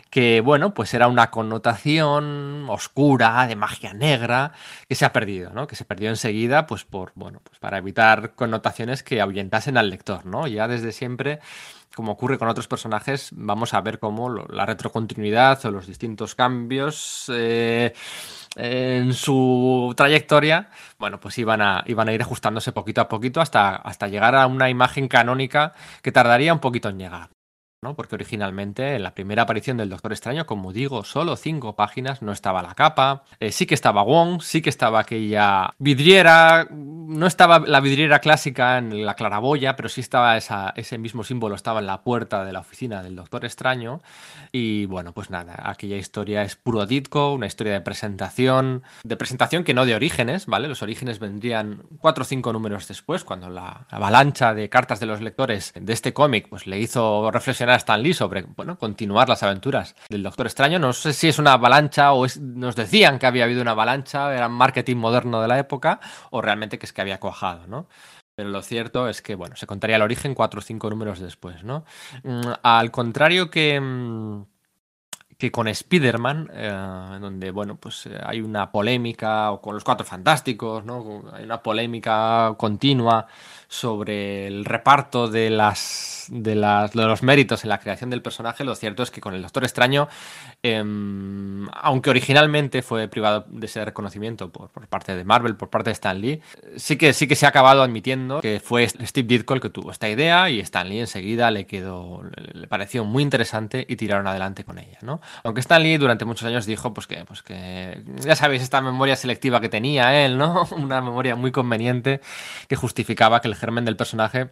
Que, 0.09 0.41
bueno, 0.41 0.73
pues 0.73 0.93
era 0.93 1.07
una 1.07 1.29
connotación 1.29 2.67
oscura, 2.69 3.45
de 3.47 3.55
magia 3.55 3.93
negra, 3.93 4.53
que 4.87 4.95
se 4.95 5.05
ha 5.05 5.13
perdido, 5.13 5.51
¿no? 5.53 5.67
Que 5.67 5.75
se 5.75 5.85
perdió 5.85 6.09
enseguida, 6.09 6.65
pues 6.65 6.83
por, 6.83 7.11
bueno, 7.15 7.41
pues 7.43 7.59
para 7.59 7.77
evitar 7.77 8.33
connotaciones 8.33 9.03
que 9.03 9.21
ahuyentasen 9.21 9.77
al 9.77 9.89
lector, 9.89 10.25
¿no? 10.25 10.47
Ya 10.47 10.67
desde 10.67 10.91
siempre 10.91 11.39
como 11.95 12.13
ocurre 12.13 12.37
con 12.39 12.47
otros 12.47 12.67
personajes, 12.67 13.29
vamos 13.33 13.73
a 13.73 13.81
ver 13.81 13.99
cómo 13.99 14.29
lo- 14.29 14.45
la 14.49 14.65
retrocontinuidad 14.65 15.63
o 15.65 15.71
los 15.71 15.87
distintos 15.87 16.35
cambios 16.35 17.25
eh, 17.33 17.93
en 18.55 19.13
su 19.13 19.93
trayectoria, 19.97 20.69
bueno, 20.99 21.19
pues 21.19 21.37
iban 21.37 21.61
a, 21.61 21.83
iban 21.87 22.07
a 22.09 22.13
ir 22.13 22.21
ajustándose 22.21 22.71
poquito 22.71 23.01
a 23.01 23.07
poquito 23.09 23.41
hasta, 23.41 23.75
hasta 23.75 24.07
llegar 24.07 24.35
a 24.35 24.47
una 24.47 24.69
imagen 24.69 25.07
canónica 25.07 25.73
que 26.01 26.11
tardaría 26.11 26.53
un 26.53 26.59
poquito 26.59 26.89
en 26.89 26.99
llegar. 26.99 27.32
¿No? 27.83 27.95
Porque 27.95 28.15
originalmente 28.15 28.95
en 28.95 29.03
la 29.03 29.13
primera 29.13 29.43
aparición 29.43 29.77
del 29.77 29.89
Doctor 29.89 30.13
Extraño, 30.13 30.45
como 30.45 30.73
digo, 30.73 31.03
solo 31.03 31.35
cinco 31.35 31.75
páginas, 31.75 32.21
no 32.21 32.31
estaba 32.31 32.63
la 32.63 32.73
capa, 32.73 33.23
eh, 33.39 33.51
sí 33.51 33.65
que 33.65 33.75
estaba 33.75 34.01
Wong, 34.01 34.41
sí 34.41 34.61
que 34.61 34.69
estaba 34.69 35.01
aquella 35.01 35.75
vidriera, 35.77 36.67
no 36.71 37.27
estaba 37.27 37.59
la 37.59 37.79
vidriera 37.79 38.19
clásica 38.19 38.77
en 38.77 39.05
la 39.05 39.13
claraboya, 39.13 39.75
pero 39.75 39.89
sí 39.89 40.01
estaba 40.01 40.37
esa, 40.37 40.73
ese 40.75 40.97
mismo 40.97 41.23
símbolo, 41.23 41.55
estaba 41.55 41.79
en 41.79 41.85
la 41.85 42.01
puerta 42.01 42.43
de 42.43 42.53
la 42.53 42.61
oficina 42.61 43.03
del 43.03 43.15
Doctor 43.15 43.45
Extraño. 43.45 44.01
Y 44.51 44.85
bueno, 44.85 45.13
pues 45.13 45.29
nada, 45.29 45.55
aquella 45.63 45.97
historia 45.97 46.43
es 46.43 46.55
puro 46.55 46.85
Ditko, 46.85 47.33
una 47.33 47.47
historia 47.47 47.73
de 47.73 47.81
presentación, 47.81 48.83
de 49.03 49.17
presentación 49.17 49.63
que 49.63 49.73
no 49.73 49.85
de 49.85 49.95
orígenes, 49.95 50.45
¿vale? 50.45 50.67
Los 50.67 50.81
orígenes 50.81 51.19
vendrían 51.19 51.83
cuatro 51.99 52.23
o 52.23 52.25
cinco 52.25 52.53
números 52.53 52.87
después, 52.87 53.23
cuando 53.23 53.49
la 53.49 53.85
avalancha 53.89 54.53
de 54.53 54.69
cartas 54.69 54.99
de 54.99 55.05
los 55.05 55.21
lectores 55.21 55.73
de 55.79 55.93
este 55.93 56.13
cómic 56.13 56.47
pues 56.49 56.67
le 56.67 56.79
hizo 56.79 57.29
reflexionar 57.31 57.72
a 57.73 57.77
Stan 57.77 58.01
Lee 58.01 58.13
sobre, 58.13 58.43
bueno, 58.43 58.77
continuar 58.77 59.29
las 59.29 59.43
aventuras 59.43 59.95
del 60.09 60.23
Doctor 60.23 60.45
Extraño. 60.47 60.79
No 60.79 60.93
sé 60.93 61.13
si 61.13 61.27
es 61.29 61.39
una 61.39 61.53
avalancha 61.53 62.13
o 62.13 62.25
es- 62.25 62.39
nos 62.39 62.75
decían 62.75 63.19
que 63.19 63.25
había 63.27 63.43
habido 63.45 63.61
una 63.61 63.71
avalancha, 63.71 64.33
era 64.33 64.49
marketing 64.49 64.97
moderno 64.97 65.41
de 65.41 65.47
la 65.47 65.59
época, 65.59 65.99
o 66.31 66.41
realmente 66.41 66.77
que 66.79 66.85
es 66.85 66.93
que 66.93 67.01
había 67.01 67.19
cuajado, 67.19 67.67
¿no? 67.67 67.87
Pero 68.35 68.49
lo 68.49 68.61
cierto 68.63 69.07
es 69.09 69.21
que, 69.21 69.35
bueno, 69.35 69.55
se 69.55 69.67
contaría 69.67 69.95
el 69.97 70.01
origen 70.01 70.33
cuatro 70.33 70.59
o 70.59 70.63
cinco 70.63 70.89
números 70.89 71.19
después, 71.19 71.63
¿no? 71.63 71.85
Mm, 72.23 72.41
Al 72.63 72.89
contrario 72.91 73.49
que, 73.51 73.79
mm, 73.79 74.43
que 75.37 75.51
con 75.51 75.67
Spider-Man, 75.67 76.49
eh, 76.53 77.17
donde, 77.19 77.51
bueno, 77.51 77.75
pues 77.75 78.05
eh, 78.05 78.17
hay 78.23 78.39
una 78.41 78.71
polémica, 78.71 79.51
o 79.51 79.61
con 79.61 79.73
los 79.75 79.83
Cuatro 79.83 80.05
Fantásticos, 80.05 80.85
¿no? 80.85 81.23
Hay 81.33 81.43
una 81.43 81.61
polémica 81.61 82.53
continua 82.57 83.27
sobre 83.73 84.45
el 84.45 84.65
reparto 84.65 85.27
de 85.27 85.49
las, 85.49 86.27
de 86.29 86.53
las 86.53 86.91
de 86.91 87.05
los 87.05 87.23
méritos 87.23 87.63
en 87.63 87.69
la 87.69 87.79
creación 87.79 88.11
del 88.11 88.21
personaje. 88.21 88.63
Lo 88.63 88.75
cierto 88.75 89.01
es 89.01 89.09
que 89.09 89.19
con 89.19 89.33
el 89.33 89.41
Doctor 89.41 89.63
Extraño, 89.63 90.07
em, 90.61 91.67
aunque 91.73 92.11
originalmente 92.11 92.83
fue 92.83 93.07
privado 93.07 93.45
de 93.49 93.65
ese 93.65 93.83
reconocimiento 93.83 94.51
por, 94.51 94.69
por 94.69 94.87
parte 94.87 95.15
de 95.15 95.23
Marvel, 95.23 95.55
por 95.55 95.71
parte 95.71 95.89
de 95.89 95.93
Stan 95.93 96.21
Lee, 96.21 96.39
sí 96.75 96.97
que, 96.97 97.13
sí 97.13 97.27
que 97.27 97.35
se 97.35 97.47
ha 97.47 97.49
acabado 97.49 97.81
admitiendo 97.81 98.41
que 98.41 98.59
fue 98.59 98.87
Steve 98.87 99.27
Ditko 99.27 99.55
el 99.55 99.61
que 99.61 99.71
tuvo 99.71 99.89
esta 99.89 100.07
idea 100.07 100.51
y 100.51 100.59
Stan 100.59 100.87
Lee 100.87 100.99
enseguida 100.99 101.49
le 101.49 101.65
quedó, 101.65 102.21
le, 102.53 102.67
pareció 102.67 103.05
muy 103.05 103.23
interesante 103.23 103.87
y 103.89 103.95
tiraron 103.95 104.27
adelante 104.27 104.63
con 104.63 104.77
ella, 104.77 104.99
¿no? 105.01 105.19
Aunque 105.43 105.61
Stan 105.61 105.81
Lee 105.81 105.97
durante 105.97 106.25
muchos 106.25 106.47
años 106.47 106.67
dijo 106.67 106.93
pues 106.93 107.07
que, 107.07 107.25
pues 107.25 107.41
que 107.41 108.03
ya 108.19 108.35
sabéis 108.35 108.61
esta 108.61 108.81
memoria 108.81 109.15
selectiva 109.15 109.59
que 109.59 109.69
tenía 109.69 110.23
él, 110.23 110.37
¿no? 110.37 110.67
Una 110.77 111.01
memoria 111.01 111.35
muy 111.35 111.51
conveniente 111.51 112.21
que 112.67 112.75
justificaba 112.75 113.41
que 113.41 113.47
el 113.47 113.55
germen 113.63 113.85
del 113.85 113.95
personaje 113.95 114.49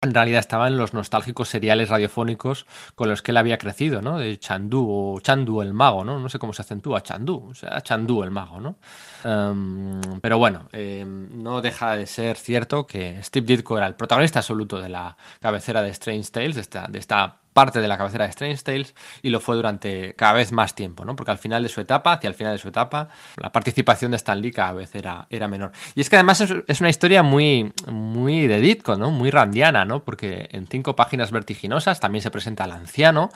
en 0.00 0.14
realidad 0.14 0.38
estaba 0.38 0.68
en 0.68 0.76
los 0.76 0.94
nostálgicos 0.94 1.48
seriales 1.48 1.88
radiofónicos 1.88 2.66
con 2.94 3.08
los 3.08 3.20
que 3.20 3.32
él 3.32 3.36
había 3.36 3.58
crecido, 3.58 4.00
¿no? 4.00 4.18
De 4.18 4.38
Chandú 4.38 4.86
o 4.88 5.20
Chandu 5.20 5.60
el 5.60 5.74
mago, 5.74 6.04
¿no? 6.04 6.20
No 6.20 6.28
sé 6.28 6.38
cómo 6.38 6.52
se 6.52 6.62
acentúa, 6.62 7.02
Chandú, 7.02 7.48
o 7.50 7.54
sea, 7.54 7.80
Chandú 7.80 8.22
el 8.22 8.30
mago, 8.30 8.60
¿no? 8.60 8.76
Um, 9.24 10.20
pero 10.20 10.38
bueno, 10.38 10.68
eh, 10.72 11.04
no 11.04 11.60
deja 11.60 11.96
de 11.96 12.06
ser 12.06 12.36
cierto 12.36 12.86
que 12.86 13.20
Steve 13.24 13.46
Ditko 13.46 13.76
era 13.76 13.88
el 13.88 13.96
protagonista 13.96 14.38
absoluto 14.38 14.80
de 14.80 14.88
la 14.88 15.16
cabecera 15.40 15.82
de 15.82 15.90
Strange 15.90 16.30
Tales, 16.30 16.54
de 16.54 16.60
esta, 16.60 16.86
de 16.86 17.00
esta 17.00 17.40
parte 17.58 17.80
de 17.80 17.88
la 17.88 17.98
cabecera 17.98 18.24
de 18.24 18.30
Strange 18.30 18.62
Tales 18.62 18.94
y 19.20 19.30
lo 19.30 19.40
fue 19.40 19.56
durante 19.56 20.14
cada 20.14 20.34
vez 20.34 20.52
más 20.52 20.76
tiempo, 20.76 21.04
¿no? 21.04 21.16
Porque 21.16 21.32
al 21.32 21.38
final 21.38 21.60
de 21.60 21.68
su 21.68 21.80
etapa, 21.80 22.12
hacia 22.12 22.28
el 22.28 22.34
final 22.34 22.52
de 22.52 22.58
su 22.58 22.68
etapa, 22.68 23.08
la 23.36 23.50
participación 23.50 24.12
de 24.12 24.16
Stan 24.16 24.40
Lee 24.40 24.52
cada 24.52 24.74
vez 24.74 24.94
era, 24.94 25.26
era 25.28 25.48
menor. 25.48 25.72
Y 25.96 26.00
es 26.00 26.08
que 26.08 26.14
además 26.14 26.40
es, 26.40 26.54
es 26.68 26.80
una 26.80 26.88
historia 26.88 27.24
muy, 27.24 27.72
muy 27.90 28.46
de 28.46 28.60
Ditko, 28.60 28.94
¿no? 28.94 29.10
Muy 29.10 29.32
randiana, 29.32 29.84
¿no? 29.84 30.04
Porque 30.04 30.48
en 30.52 30.68
cinco 30.68 30.94
páginas 30.94 31.32
vertiginosas 31.32 31.98
también 31.98 32.22
se 32.22 32.30
presenta 32.30 32.62
al 32.62 32.70
anciano 32.70 33.28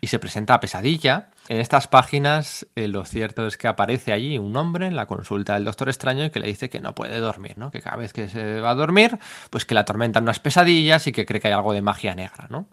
y 0.00 0.06
se 0.06 0.20
presenta 0.20 0.54
a 0.54 0.60
Pesadilla. 0.60 1.30
En 1.48 1.58
estas 1.58 1.88
páginas 1.88 2.68
eh, 2.76 2.86
lo 2.86 3.04
cierto 3.04 3.44
es 3.48 3.56
que 3.56 3.66
aparece 3.66 4.12
allí 4.12 4.38
un 4.38 4.56
hombre 4.56 4.86
en 4.86 4.94
la 4.94 5.06
consulta 5.06 5.54
del 5.54 5.64
Doctor 5.64 5.88
Extraño 5.88 6.24
y 6.26 6.30
que 6.30 6.38
le 6.38 6.46
dice 6.46 6.70
que 6.70 6.78
no 6.78 6.94
puede 6.94 7.18
dormir, 7.18 7.58
¿no? 7.58 7.72
Que 7.72 7.80
cada 7.80 7.96
vez 7.96 8.12
que 8.12 8.28
se 8.28 8.60
va 8.60 8.70
a 8.70 8.74
dormir, 8.76 9.18
pues 9.50 9.64
que 9.64 9.74
le 9.74 9.80
atormentan 9.80 10.22
unas 10.22 10.38
pesadillas 10.38 11.08
y 11.08 11.12
que 11.12 11.26
cree 11.26 11.40
que 11.40 11.48
hay 11.48 11.54
algo 11.54 11.72
de 11.72 11.82
magia 11.82 12.14
negra, 12.14 12.46
¿no? 12.50 12.68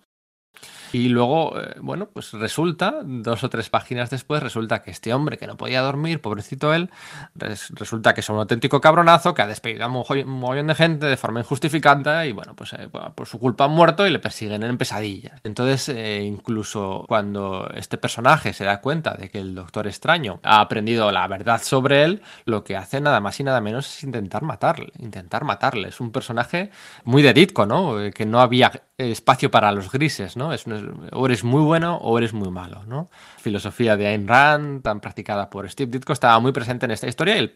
Y 0.93 1.09
luego, 1.09 1.59
eh, 1.59 1.75
bueno, 1.81 2.07
pues 2.07 2.33
resulta, 2.33 2.95
dos 3.03 3.43
o 3.43 3.49
tres 3.49 3.69
páginas 3.69 4.09
después, 4.09 4.41
resulta 4.41 4.81
que 4.81 4.91
este 4.91 5.13
hombre 5.13 5.37
que 5.37 5.47
no 5.47 5.57
podía 5.57 5.81
dormir, 5.81 6.21
pobrecito 6.21 6.73
él, 6.73 6.89
resulta 7.35 8.13
que 8.13 8.21
es 8.21 8.29
un 8.29 8.37
auténtico 8.37 8.81
cabronazo 8.81 9.33
que 9.33 9.41
ha 9.41 9.47
despedido 9.47 9.85
a 9.85 9.87
un 9.87 10.03
mogollón 10.27 10.67
de 10.67 10.75
gente 10.75 11.05
de 11.05 11.17
forma 11.17 11.39
injustificada 11.39 12.25
y 12.25 12.31
bueno, 12.31 12.55
pues 12.55 12.73
eh, 12.73 12.89
por 13.15 13.27
su 13.27 13.39
culpa 13.39 13.65
han 13.65 13.71
muerto 13.71 14.07
y 14.07 14.11
le 14.11 14.19
persiguen 14.19 14.63
en 14.63 14.77
pesadillas. 14.77 15.39
Entonces, 15.43 15.89
eh, 15.89 16.23
incluso 16.23 17.05
cuando 17.07 17.69
este 17.75 17.97
personaje 17.97 18.53
se 18.53 18.63
da 18.63 18.81
cuenta 18.81 19.13
de 19.13 19.29
que 19.29 19.39
el 19.39 19.55
Doctor 19.55 19.87
Extraño 19.87 20.39
ha 20.43 20.61
aprendido 20.61 21.11
la 21.11 21.27
verdad 21.27 21.61
sobre 21.61 22.03
él, 22.03 22.21
lo 22.45 22.63
que 22.63 22.77
hace 22.77 23.01
nada 23.01 23.19
más 23.19 23.39
y 23.39 23.43
nada 23.43 23.61
menos 23.61 23.87
es 23.87 24.03
intentar 24.03 24.43
matarle, 24.43 24.91
intentar 24.99 25.43
matarle. 25.43 25.89
Es 25.89 25.99
un 25.99 26.11
personaje 26.11 26.71
muy 27.03 27.21
de 27.21 27.33
Ditko, 27.33 27.65
¿no? 27.65 27.95
Que 28.13 28.25
no 28.25 28.39
había 28.39 28.71
espacio 29.09 29.49
para 29.49 29.71
los 29.71 29.91
grises, 29.91 30.37
¿no? 30.37 30.53
Es 30.53 30.65
o 31.11 31.25
eres 31.25 31.43
muy 31.43 31.61
bueno 31.61 31.97
o 31.97 32.17
eres 32.17 32.33
muy 32.33 32.51
malo, 32.51 32.83
¿no? 32.85 33.09
Filosofía 33.37 33.97
de 33.97 34.07
Ayn 34.07 34.27
Rand, 34.27 34.83
tan 34.83 34.99
practicada 34.99 35.49
por 35.49 35.69
Steve 35.69 35.91
Ditko, 35.91 36.13
estaba 36.13 36.39
muy 36.39 36.51
presente 36.51 36.85
en 36.85 36.91
esta 36.91 37.07
historia 37.07 37.37
y, 37.37 37.55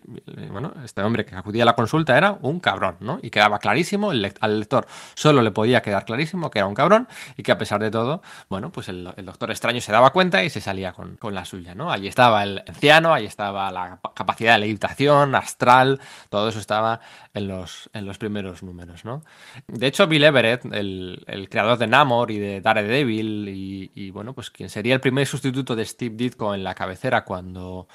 bueno, 0.52 0.74
este 0.84 1.02
hombre 1.02 1.25
que 1.25 1.36
acudía 1.36 1.64
a 1.64 1.66
la 1.66 1.75
consulta 1.75 2.18
era 2.18 2.38
un 2.42 2.60
cabrón, 2.60 2.98
¿no? 3.00 3.20
Y 3.22 3.30
quedaba 3.30 3.60
clarísimo, 3.60 4.12
el 4.12 4.34
al 4.40 4.60
lector 4.60 4.88
solo 5.14 5.42
le 5.42 5.52
podía 5.52 5.82
quedar 5.82 6.06
clarísimo 6.06 6.50
que 6.50 6.60
era 6.60 6.68
un 6.68 6.74
cabrón 6.74 7.08
y 7.38 7.44
que 7.44 7.52
a 7.52 7.58
pesar 7.58 7.82
de 7.82 7.92
todo, 7.92 8.22
bueno, 8.50 8.72
pues 8.72 8.90
el, 8.90 9.04
doctor 9.04 9.52
extraño 9.52 9.82
se 9.82 9.92
daba 9.92 10.12
cuenta 10.12 10.44
y 10.44 10.50
se 10.50 10.62
salía 10.62 10.94
con, 10.94 11.18
con, 11.18 11.36
la 11.36 11.46
suya, 11.46 11.75
¿no? 11.75 11.92
Allí 11.92 12.08
estaba 12.08 12.44
el 12.44 12.64
anciano, 12.68 13.14
ahí 13.14 13.25
estaba 13.25 13.72
la 13.72 14.00
capacidad 14.14 14.54
de 14.54 14.60
levitación, 14.60 15.36
astral, 15.36 16.00
todo 16.30 16.50
eso 16.50 16.60
estaba 16.60 17.00
en 17.36 17.50
los, 17.50 17.89
en 17.94 18.06
los 18.06 18.18
primeros 18.18 18.63
números, 18.63 19.04
¿no? 19.04 19.24
De 19.68 19.88
hecho, 19.88 20.08
Bill 20.08 20.24
Everett, 20.24 20.65
el, 20.74 21.24
el 21.27 21.50
creador 21.50 21.77
de 21.77 21.86
Namor 21.86 22.32
y 22.32 22.39
de 22.39 22.62
Daredevil 22.62 23.50
y, 23.50 23.92
y, 23.94 24.10
bueno, 24.12 24.34
pues 24.34 24.50
quien 24.50 24.70
sería 24.70 24.96
el 24.96 25.01
primer 25.01 25.27
sustituto 25.27 25.75
de 25.75 25.86
Steve 25.86 26.15
Ditko 26.15 26.56
en 26.56 26.63
la 26.63 26.74
cabecera 26.74 27.25
cuando, 27.25 27.89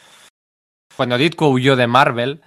cuando 0.95 1.17
Ditko 1.17 1.49
huyó 1.49 1.75
de 1.75 1.87
Marvel, 1.87 2.43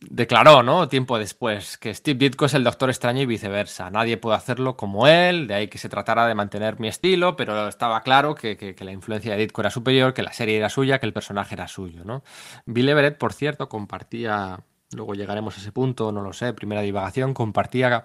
declaró, 0.00 0.62
¿no? 0.62 0.86
Tiempo 0.88 1.18
después, 1.18 1.76
que 1.76 1.92
Steve 1.92 2.20
Ditko 2.20 2.44
es 2.44 2.54
el 2.54 2.62
Doctor 2.62 2.88
Extraño 2.88 3.22
y 3.22 3.26
viceversa. 3.26 3.90
Nadie 3.90 4.16
puede 4.16 4.36
hacerlo 4.36 4.76
como 4.76 5.08
él, 5.08 5.48
de 5.48 5.54
ahí 5.54 5.68
que 5.68 5.78
se 5.78 5.88
tratara 5.88 6.28
de 6.28 6.36
mantener 6.36 6.78
mi 6.78 6.86
estilo, 6.86 7.34
pero 7.34 7.66
estaba 7.66 8.00
claro 8.02 8.36
que, 8.36 8.56
que, 8.56 8.76
que, 8.76 8.84
la 8.84 8.92
influencia 8.92 9.32
de 9.32 9.38
Ditko 9.38 9.62
era 9.62 9.70
superior, 9.70 10.14
que 10.14 10.22
la 10.22 10.32
serie 10.32 10.56
era 10.56 10.68
suya, 10.68 11.00
que 11.00 11.06
el 11.06 11.12
personaje 11.12 11.56
era 11.56 11.66
suyo, 11.66 12.04
¿no? 12.04 12.22
Bill 12.64 12.90
Everett, 12.90 13.18
por 13.18 13.32
cierto, 13.32 13.68
compartía 13.68 14.60
luego 14.92 15.14
llegaremos 15.14 15.56
a 15.56 15.60
ese 15.60 15.72
punto, 15.72 16.12
no 16.12 16.22
lo 16.22 16.32
sé, 16.32 16.52
primera 16.52 16.82
divagación, 16.82 17.34
compartía, 17.34 18.04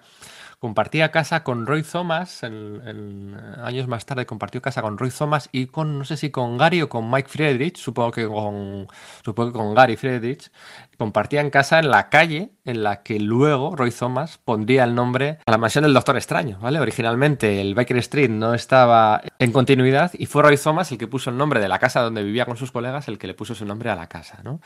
compartía 0.64 1.10
casa 1.10 1.44
con 1.44 1.66
Roy 1.66 1.82
Thomas, 1.82 2.42
en, 2.42 3.36
años 3.62 3.86
más 3.86 4.06
tarde 4.06 4.24
compartió 4.24 4.62
casa 4.62 4.80
con 4.80 4.96
Roy 4.96 5.10
Thomas 5.10 5.50
y 5.52 5.66
con, 5.66 5.98
no 5.98 6.06
sé 6.06 6.16
si 6.16 6.30
con 6.30 6.56
Gary 6.56 6.80
o 6.80 6.88
con 6.88 7.10
Mike 7.10 7.28
Friedrich, 7.28 7.76
supongo 7.76 8.12
que 8.12 8.26
con, 8.26 8.88
supongo 9.22 9.52
que 9.52 9.58
con 9.58 9.74
Gary 9.74 9.98
Friedrich, 9.98 10.50
compartían 10.96 11.50
casa 11.50 11.80
en 11.80 11.90
la 11.90 12.08
calle 12.08 12.52
en 12.64 12.82
la 12.82 13.02
que 13.02 13.20
luego 13.20 13.76
Roy 13.76 13.90
Thomas 13.90 14.38
pondría 14.42 14.84
el 14.84 14.94
nombre 14.94 15.38
a 15.44 15.50
la 15.50 15.58
mansión 15.58 15.84
del 15.84 15.92
Doctor 15.92 16.16
Extraño, 16.16 16.58
¿vale? 16.60 16.80
Originalmente 16.80 17.60
el 17.60 17.74
Baker 17.74 17.98
Street 17.98 18.30
no 18.30 18.54
estaba 18.54 19.20
en 19.38 19.52
continuidad 19.52 20.12
y 20.14 20.24
fue 20.24 20.44
Roy 20.44 20.56
Thomas 20.56 20.90
el 20.92 20.96
que 20.96 21.08
puso 21.08 21.28
el 21.28 21.36
nombre 21.36 21.60
de 21.60 21.68
la 21.68 21.78
casa 21.78 22.00
donde 22.00 22.22
vivía 22.22 22.46
con 22.46 22.56
sus 22.56 22.72
colegas, 22.72 23.06
el 23.08 23.18
que 23.18 23.26
le 23.26 23.34
puso 23.34 23.54
su 23.54 23.66
nombre 23.66 23.90
a 23.90 23.96
la 23.96 24.06
casa, 24.06 24.40
¿no? 24.42 24.62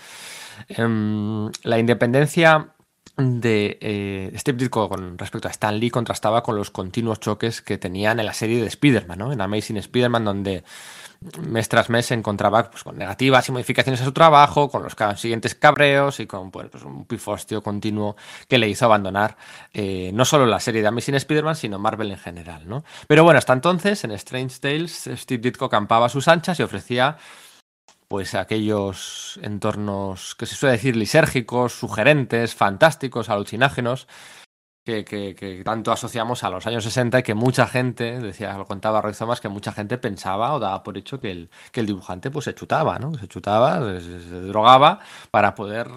Em, 0.69 1.51
la 1.65 1.81
independencia 1.81 2.69
de 3.19 3.79
eh, 3.81 4.33
Steve 4.37 4.59
Ditko 4.59 4.89
con 4.89 5.19
respecto 5.19 5.49
a 5.49 5.51
Stan 5.51 5.77
Lee 5.77 5.91
contrastaba 5.91 6.43
con 6.43 6.55
los 6.57 6.71
continuos 6.71 7.19
choques 7.19 7.63
que 7.63 7.77
tenían 7.77 8.21
en 8.21 8.27
la 8.27 8.33
serie 8.33 8.61
de 8.61 8.69
Spider-Man, 8.69 9.19
¿no? 9.19 9.33
En 9.33 9.41
Amazing 9.41 9.77
Spider-Man, 9.77 10.25
donde 10.25 10.63
mes 11.41 11.69
tras 11.69 11.91
mes 11.91 12.07
se 12.07 12.15
encontraba 12.15 12.71
pues, 12.71 12.85
con 12.85 12.97
negativas 12.97 13.49
y 13.49 13.53
modificaciones 13.53 14.01
a 14.01 14.05
su 14.05 14.13
trabajo, 14.13 14.71
con 14.71 14.85
los 14.85 14.95
siguientes 15.21 15.57
cabreos 15.57 16.21
y 16.21 16.27
con 16.27 16.53
pues, 16.53 16.69
un 16.85 17.07
pifostio 17.07 17.61
continuo 17.61 18.17
que 18.47 18.59
le 18.59 18.69
hizo 18.69 18.85
abandonar 18.85 19.37
eh, 19.75 20.13
no 20.15 20.25
solo 20.25 20.47
la 20.47 20.61
serie 20.61 20.81
de 20.81 20.89
Amazing 20.89 21.17
Spider-Man, 21.17 21.57
sino 21.57 21.81
Marvel 21.81 22.13
en 22.13 22.19
general. 22.19 22.69
¿no? 22.69 22.85
Pero 23.09 23.25
bueno, 23.25 23.39
hasta 23.39 23.53
entonces, 23.53 24.05
en 24.05 24.13
Strange 24.13 24.61
Tales, 24.61 25.11
Steve 25.17 25.43
Ditko 25.43 25.69
campaba 25.69 26.07
a 26.07 26.09
sus 26.09 26.29
anchas 26.29 26.61
y 26.61 26.63
ofrecía 26.63 27.17
pues 28.09 28.35
aquellos 28.35 29.39
entornos 29.43 30.35
que 30.35 30.47
se 30.47 30.55
suele 30.55 30.77
decir 30.77 30.97
lisérgicos, 30.97 31.75
sugerentes, 31.75 32.55
fantásticos, 32.55 33.29
alucinágenos, 33.29 34.09
que, 34.89 35.63
tanto 35.65 35.93
asociamos 35.93 36.45
a 36.45 36.51
los 36.51 36.67
años 36.67 36.83
60 36.85 37.19
y 37.19 37.23
que 37.23 37.35
mucha 37.35 37.67
gente, 37.67 38.19
decía, 38.21 38.57
lo 38.57 38.65
contaba 38.65 39.03
Roy 39.03 39.13
Thomas, 39.13 39.41
que 39.41 39.49
mucha 39.49 39.73
gente 39.73 39.99
pensaba 39.99 40.55
o 40.55 40.59
daba 40.59 40.83
por 40.83 40.97
hecho 40.97 41.21
que 41.21 41.31
el, 41.31 41.51
que 41.73 41.81
el 41.81 41.87
dibujante 41.87 42.31
pues 42.31 42.47
se 42.47 42.55
chutaba, 42.55 42.99
¿no? 42.99 43.15
Se 43.15 43.29
chutaba, 43.29 44.01
se, 44.01 44.41
drogaba 44.49 45.01
para 45.31 45.55
poder 45.55 45.89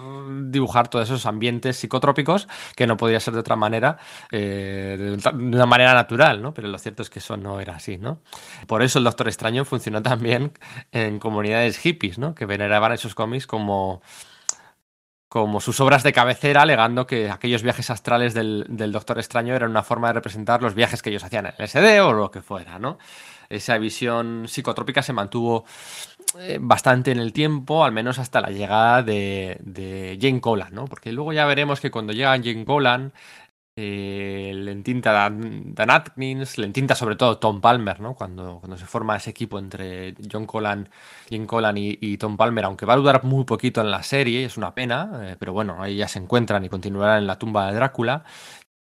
dibujar 0.50 0.88
todos 0.88 1.08
esos 1.08 1.24
ambientes 1.24 1.78
psicotrópicos 1.78 2.48
que 2.76 2.86
no 2.86 2.96
podía 2.96 3.18
ser 3.18 3.34
de 3.34 3.40
otra 3.40 3.56
manera, 3.56 3.96
eh, 4.30 5.16
de 5.22 5.30
una 5.56 5.66
manera 5.66 5.94
natural, 5.94 6.42
¿no? 6.42 6.52
Pero 6.52 6.68
lo 6.68 6.78
cierto 6.78 7.02
es 7.02 7.08
que 7.08 7.20
eso 7.20 7.36
no 7.36 7.60
era 7.60 7.76
así, 7.76 7.96
¿no? 7.96 8.20
Por 8.66 8.82
eso 8.82 8.98
el 8.98 9.04
Doctor 9.04 9.28
Extraño 9.28 9.64
funcionó 9.64 10.02
también 10.02 10.52
en 10.92 11.18
comunidades 11.18 11.78
hippies, 11.78 12.18
¿no? 12.18 12.34
Que 12.34 12.44
veneraban 12.44 12.92
esos 12.92 13.14
cómics 13.14 13.46
como 13.46 14.02
como 15.32 15.62
sus 15.62 15.80
obras 15.80 16.02
de 16.02 16.12
cabecera, 16.12 16.60
alegando 16.60 17.06
que 17.06 17.30
aquellos 17.30 17.62
viajes 17.62 17.88
astrales 17.88 18.34
del, 18.34 18.66
Doctor 18.92 19.18
Extraño 19.18 19.54
eran 19.54 19.70
una 19.70 19.82
forma 19.82 20.08
de 20.08 20.12
representar 20.12 20.60
los 20.60 20.74
viajes 20.74 21.00
que 21.00 21.08
ellos 21.08 21.24
hacían 21.24 21.46
en 21.46 21.54
el 21.56 21.68
SD 21.68 22.02
o 22.02 22.12
lo 22.12 22.30
que 22.30 22.42
fuera, 22.42 22.78
¿no? 22.78 22.98
Esa 23.48 23.78
visión 23.78 24.44
psicotrópica 24.46 25.00
se 25.00 25.14
mantuvo 25.14 25.64
eh, 26.38 26.58
bastante 26.60 27.12
en 27.12 27.18
el 27.18 27.32
tiempo, 27.32 27.82
al 27.82 27.92
menos 27.92 28.18
hasta 28.18 28.42
la 28.42 28.50
llegada 28.50 29.02
de, 29.02 29.56
de 29.62 30.18
Jane 30.20 30.42
Colan, 30.42 30.74
¿no? 30.74 30.84
Porque 30.84 31.12
luego 31.12 31.32
ya 31.32 31.46
veremos 31.46 31.80
que 31.80 31.90
cuando 31.90 32.12
llega 32.12 32.32
Jane 32.32 32.66
Colan, 32.66 33.14
eh, 33.84 34.52
le 34.54 34.70
entinta 34.70 35.12
Dan, 35.12 35.74
Atkins, 35.76 36.56
le 36.58 36.66
entinta 36.66 36.94
sobre 36.94 37.16
todo 37.16 37.38
Tom 37.38 37.60
Palmer, 37.60 38.00
¿no? 38.00 38.14
Cuando, 38.14 38.58
cuando 38.60 38.76
se 38.78 38.86
forma 38.86 39.16
ese 39.16 39.30
equipo 39.30 39.58
entre 39.58 40.14
John 40.30 40.46
Collan, 40.46 40.88
Jim 41.28 41.46
Collan 41.46 41.76
y, 41.76 42.16
Tom 42.16 42.36
Palmer, 42.36 42.64
aunque 42.64 42.86
va 42.86 42.94
a 42.94 42.96
durar 42.96 43.24
muy 43.24 43.44
poquito 43.44 43.80
en 43.80 43.90
la 43.90 44.02
serie, 44.02 44.44
es 44.44 44.56
una 44.56 44.74
pena, 44.74 45.10
eh, 45.24 45.36
pero 45.38 45.52
bueno, 45.52 45.82
ahí 45.82 45.96
ya 45.96 46.06
se 46.06 46.20
encuentran 46.20 46.64
y 46.64 46.68
continuarán 46.68 47.18
en 47.18 47.26
la 47.26 47.38
tumba 47.38 47.66
de 47.68 47.74
Drácula. 47.74 48.24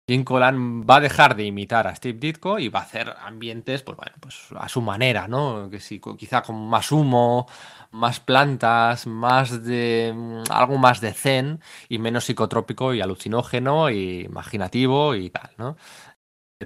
Jim 0.07 0.25
Collan 0.25 0.83
va 0.83 0.97
a 0.97 0.99
dejar 0.99 1.35
de 1.37 1.45
imitar 1.45 1.87
a 1.87 1.95
Steve 1.95 2.19
Ditko 2.19 2.59
y 2.59 2.67
va 2.67 2.79
a 2.79 2.83
hacer 2.83 3.15
ambientes, 3.23 3.81
pues 3.83 3.95
bueno, 3.95 4.11
pues 4.19 4.47
a 4.59 4.67
su 4.67 4.81
manera, 4.81 5.27
¿no? 5.29 5.69
Que 5.69 5.79
sí, 5.79 6.01
quizá 6.17 6.41
con 6.41 6.67
más 6.67 6.91
humo, 6.91 7.47
más 7.91 8.19
plantas, 8.19 9.07
más 9.07 9.63
de 9.63 10.13
mm, 10.15 10.43
algo 10.51 10.77
más 10.77 11.01
de 11.01 11.13
zen 11.13 11.61
y 11.89 11.99
menos 11.99 12.25
psicotrópico 12.25 12.93
y 12.93 13.01
alucinógeno 13.01 13.89
y 13.89 14.21
imaginativo 14.21 15.15
y 15.15 15.29
tal, 15.29 15.51
¿no? 15.57 15.77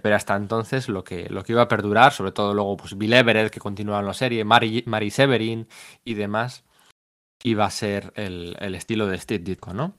Pero 0.01 0.15
hasta 0.15 0.35
entonces 0.35 0.89
lo 0.89 1.03
que, 1.03 1.29
lo 1.29 1.43
que 1.43 1.53
iba 1.53 1.63
a 1.63 1.67
perdurar, 1.67 2.11
sobre 2.13 2.31
todo 2.31 2.53
luego 2.53 2.77
pues 2.77 2.97
Bill 2.97 3.13
Everett, 3.13 3.51
que 3.51 3.59
continuaba 3.59 4.01
en 4.01 4.07
la 4.07 4.13
serie, 4.13 4.43
Mary, 4.43 4.83
Mary 4.87 5.09
Severin 5.09 5.67
y 6.03 6.15
demás, 6.15 6.65
iba 7.43 7.65
a 7.65 7.71
ser 7.71 8.13
el, 8.15 8.57
el 8.59 8.75
estilo 8.75 9.07
de 9.07 9.19
Steve 9.19 9.43
Ditko, 9.43 9.73
¿no? 9.73 9.95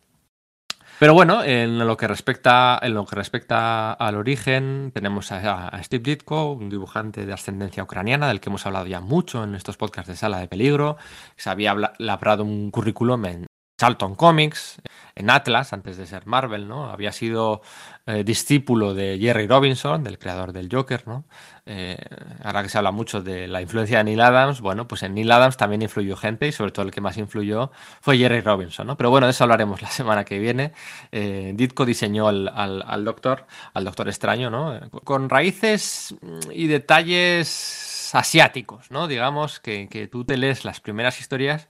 Pero 0.99 1.13
bueno, 1.13 1.45
en 1.45 1.79
lo 1.79 1.97
que 1.99 2.09
respecta, 2.09 2.79
en 2.83 2.95
lo 2.95 3.05
que 3.05 3.17
respecta 3.17 3.93
al 3.93 4.17
origen, 4.17 4.93
tenemos 4.95 5.31
a, 5.31 5.79
Steve 5.83 6.03
Ditko, 6.03 6.53
un 6.53 6.71
dibujante 6.71 7.27
de 7.27 7.33
ascendencia 7.35 7.83
ucraniana, 7.83 8.29
del 8.29 8.41
que 8.41 8.49
hemos 8.49 8.65
hablado 8.65 8.87
ya 8.87 9.01
mucho 9.01 9.45
en 9.45 9.55
estos 9.55 9.77
podcasts 9.77 10.09
de 10.09 10.17
Sala 10.17 10.39
de 10.39 10.49
Peligro. 10.49 10.97
Se 11.37 11.51
había 11.51 11.75
labrado 11.99 12.45
un 12.45 12.71
currículum 12.71 13.27
en 13.27 13.47
Charlton 13.79 14.15
Comics, 14.15 14.81
en 15.17 15.31
Atlas, 15.31 15.73
antes 15.73 15.97
de 15.97 16.07
ser 16.07 16.27
Marvel, 16.27 16.69
¿no? 16.69 16.91
Había 16.91 17.11
sido 17.11 17.63
eh, 18.05 18.23
discípulo 18.23 18.93
de 18.93 19.19
Jerry 19.19 19.47
Robinson, 19.47 20.05
del 20.05 20.19
creador 20.19 20.53
del 20.53 20.69
Joker, 20.71 21.09
¿no? 21.09 21.25
Eh, 21.65 21.97
ahora 22.45 22.63
que 22.63 22.69
se 22.69 22.77
habla 22.77 22.91
mucho 22.91 23.23
de 23.23 23.49
la 23.49 23.63
influencia 23.63 23.99
de 23.99 24.05
Neil 24.05 24.21
Adams, 24.21 24.61
bueno, 24.61 24.87
pues 24.87 25.03
en 25.03 25.15
Neil 25.15 25.33
Adams 25.33 25.57
también 25.57 25.81
influyó 25.81 26.17
gente 26.17 26.47
y 26.47 26.53
sobre 26.53 26.71
todo 26.71 26.85
el 26.85 26.93
que 26.93 27.01
más 27.01 27.17
influyó 27.17 27.73
fue 28.03 28.19
Jerry 28.19 28.43
Robinson, 28.43 28.87
¿no? 28.87 28.99
Pero 28.99 29.09
bueno, 29.09 29.27
de 29.27 29.31
eso 29.31 29.45
hablaremos 29.45 29.81
la 29.83 29.91
semana 29.91 30.25
que 30.25 30.39
viene. 30.39 30.73
Eh, 31.13 31.53
Ditko 31.55 31.87
diseñó 31.87 32.29
al, 32.29 33.05
doctor, 33.05 33.47
al 33.73 33.85
doctor 33.85 34.09
extraño, 34.09 34.51
¿no? 34.51 34.79
Con 35.03 35.31
raíces 35.31 36.15
y 36.53 36.67
detalles 36.67 38.11
asiáticos, 38.13 38.91
¿no? 38.91 39.09
Digamos 39.09 39.61
que 39.61 40.09
tú 40.13 40.27
te 40.27 40.37
lees 40.37 40.67
las 40.67 40.81
primeras 40.81 41.21
historias 41.21 41.69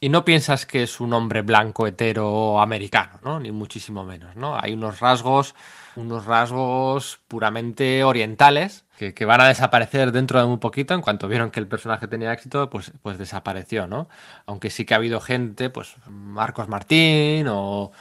y 0.00 0.08
no 0.08 0.24
piensas 0.24 0.66
que 0.66 0.82
es 0.82 1.00
un 1.00 1.12
hombre 1.12 1.42
blanco 1.42 1.86
hetero 1.86 2.60
americano, 2.60 3.20
¿no? 3.22 3.38
Ni 3.38 3.52
muchísimo 3.52 4.04
menos, 4.04 4.34
¿no? 4.36 4.58
Hay 4.58 4.72
unos 4.72 5.00
rasgos 5.00 5.54
unos 5.96 6.24
rasgos 6.24 7.20
puramente 7.28 8.04
orientales 8.04 8.84
que, 8.96 9.24
van 9.24 9.40
a 9.40 9.48
desaparecer 9.48 10.12
dentro 10.12 10.38
de 10.38 10.46
muy 10.46 10.58
poquito. 10.58 10.92
En 10.92 11.00
cuanto 11.00 11.26
vieron 11.26 11.50
que 11.50 11.58
el 11.58 11.66
personaje 11.66 12.06
tenía 12.06 12.34
éxito, 12.34 12.68
pues, 12.68 12.92
pues 13.00 13.16
desapareció, 13.16 13.86
¿no? 13.86 14.10
Aunque 14.44 14.68
sí 14.68 14.84
que 14.84 14.92
ha 14.92 14.98
habido 14.98 15.20
gente, 15.20 15.70
pues 15.70 15.96
Marcos 16.06 16.68
Martín 16.68 17.46
o, 17.48 17.92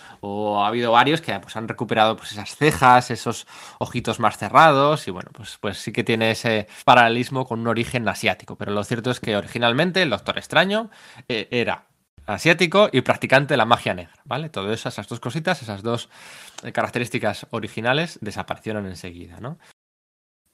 ha 0.61 0.67
habido 0.67 0.91
varios 0.91 1.21
que 1.21 1.39
pues, 1.39 1.55
han 1.55 1.69
recuperado 1.69 2.17
pues, 2.17 2.33
esas 2.33 2.53
cejas, 2.55 3.11
esos 3.11 3.47
ojitos 3.77 4.19
más 4.19 4.37
cerrados 4.37 5.07
y 5.07 5.11
bueno, 5.11 5.29
pues, 5.33 5.57
pues 5.61 5.77
sí 5.77 5.93
que 5.93 6.03
tiene 6.03 6.31
ese 6.31 6.67
paralelismo 6.83 7.45
con 7.45 7.61
un 7.61 7.67
origen 7.67 8.07
asiático. 8.09 8.57
Pero 8.57 8.71
lo 8.73 8.83
cierto 8.83 9.09
es 9.09 9.21
que 9.21 9.37
originalmente 9.37 10.01
el 10.01 10.09
Doctor 10.09 10.37
Extraño 10.37 10.89
eh, 11.29 11.47
era 11.51 11.88
asiático 12.33 12.89
y 12.91 13.01
practicante 13.01 13.53
de 13.53 13.57
la 13.57 13.65
magia 13.65 13.93
negra, 13.93 14.13
¿vale? 14.25 14.49
Todo 14.49 14.71
eso, 14.71 14.89
esas 14.89 15.07
dos 15.07 15.19
cositas, 15.19 15.61
esas 15.61 15.81
dos 15.81 16.09
eh, 16.63 16.71
características 16.71 17.47
originales 17.51 18.19
desaparecieron 18.21 18.85
enseguida, 18.85 19.39
¿no? 19.39 19.57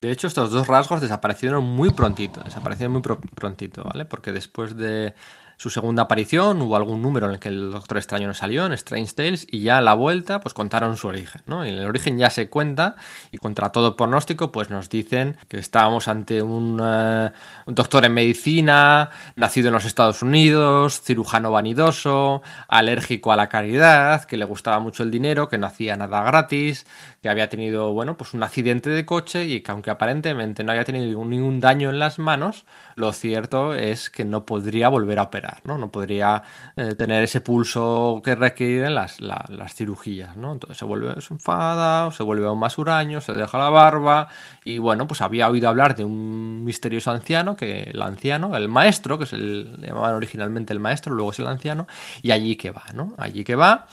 De 0.02 0.12
hecho, 0.12 0.28
estos 0.28 0.52
dos 0.52 0.68
rasgos 0.68 1.02
desaparecieron 1.02 1.64
muy 1.64 1.92
prontito, 1.92 2.42
desaparecieron 2.42 2.94
muy 2.94 3.02
prontito, 3.02 3.84
¿vale? 3.84 4.06
Porque 4.06 4.32
después 4.32 4.76
de 4.78 5.16
su 5.58 5.70
segunda 5.70 6.04
aparición, 6.04 6.62
hubo 6.62 6.76
algún 6.76 7.02
número 7.02 7.28
en 7.28 7.34
el 7.34 7.40
que 7.40 7.50
el 7.50 7.72
Doctor 7.72 7.98
Extraño 7.98 8.28
no 8.28 8.34
salió, 8.34 8.66
en 8.66 8.74
Strange 8.74 9.14
Tales, 9.14 9.48
y 9.50 9.62
ya 9.62 9.78
a 9.78 9.82
la 9.82 9.94
vuelta, 9.94 10.40
pues 10.40 10.54
contaron 10.54 10.98
su 10.98 11.08
origen, 11.08 11.42
¿no? 11.46 11.64
El 11.64 11.86
origen 11.86 12.18
ya 12.18 12.30
se 12.30 12.50
cuenta, 12.50 12.96
y 13.32 13.38
contra 13.38 13.72
todo 13.72 13.96
pronóstico, 13.96 14.52
pues 14.52 14.70
nos 14.70 14.90
dicen 14.90 15.38
que 15.48 15.58
estábamos 15.58 16.08
ante 16.08 16.42
un, 16.42 16.80
eh, 16.84 17.32
un 17.66 17.76
doctor 17.76 18.06
en 18.06 18.14
medicina, 18.14 19.10
nacido 19.36 19.70
en 19.70 19.74
los 19.74 19.86
Estados 19.86 20.22
Unidos, 20.22 21.02
cirujano 21.02 21.52
vanidoso, 21.52 22.42
alérgico 22.68 23.32
a 23.32 23.36
la 23.36 23.50
caridad, 23.50 24.26
que 24.26 24.38
le 24.38 24.46
gustaba 24.46 24.80
mucho 24.80 25.04
el 25.04 25.12
dinero, 25.12 25.50
que 25.50 25.58
no 25.58 25.68
hacía 25.68 25.96
nada 25.96 26.24
gratis, 26.24 26.86
que 27.22 27.30
había 27.30 27.50
tenido, 27.50 27.92
bueno, 27.94 28.18
pues 28.18 28.34
un 28.34 28.44
accidente 28.44 28.90
de 28.90 29.06
coche 29.06 29.46
y 29.46 29.62
que 29.62 29.72
aunque 29.72 29.90
aparentemente 29.90 30.64
no 30.64 30.72
había 30.72 30.84
tenido 30.84 31.26
ningún 31.26 31.60
daño 31.60 31.90
en 31.90 32.00
las 32.00 32.20
manos, 32.20 32.66
lo 32.96 33.12
cierto 33.14 33.74
es 33.74 34.10
que 34.10 34.26
no 34.26 34.46
podría 34.46 34.90
volver 34.90 35.20
a 35.20 35.24
operar, 35.24 35.45
¿no? 35.64 35.92
Podría 35.92 36.44
eh, 36.76 36.96
tener 36.96 37.24
ese 37.24 37.42
pulso 37.42 38.22
que 38.24 38.36
requieren 38.36 38.96
las, 38.96 39.20
las 39.22 39.74
cirugías, 39.76 40.36
¿no? 40.36 40.54
Entonces 40.54 40.78
se 40.78 40.86
vuelve 40.86 41.22
se 41.22 41.34
enfada, 41.34 42.12
se 42.12 42.24
vuelve 42.24 42.48
aún 42.48 42.60
más 42.60 42.78
huraño, 42.78 43.22
se 43.22 43.34
deja 43.34 43.58
la 43.58 43.70
barba 43.70 44.28
y 44.64 44.78
bueno, 44.78 45.08
pues 45.08 45.22
había 45.22 45.50
oído 45.50 45.70
hablar 45.70 45.96
de 45.96 46.04
un 46.04 46.64
misterioso 46.64 47.12
anciano, 47.12 47.56
que 47.56 47.84
el 47.84 48.02
anciano, 48.02 48.56
el 48.56 48.68
maestro, 48.68 49.18
que 49.18 49.26
es 49.26 49.32
llamaban 49.32 50.16
originalmente 50.16 50.74
el 50.74 50.80
maestro, 50.80 51.14
luego 51.14 51.32
es 51.32 51.40
el 51.40 51.48
anciano, 51.48 51.88
y 52.22 52.32
allí 52.32 52.56
que 52.56 52.72
va, 52.72 52.84
¿no? 52.94 53.14
Allí 53.18 53.44
que 53.44 53.56
va 53.56 53.88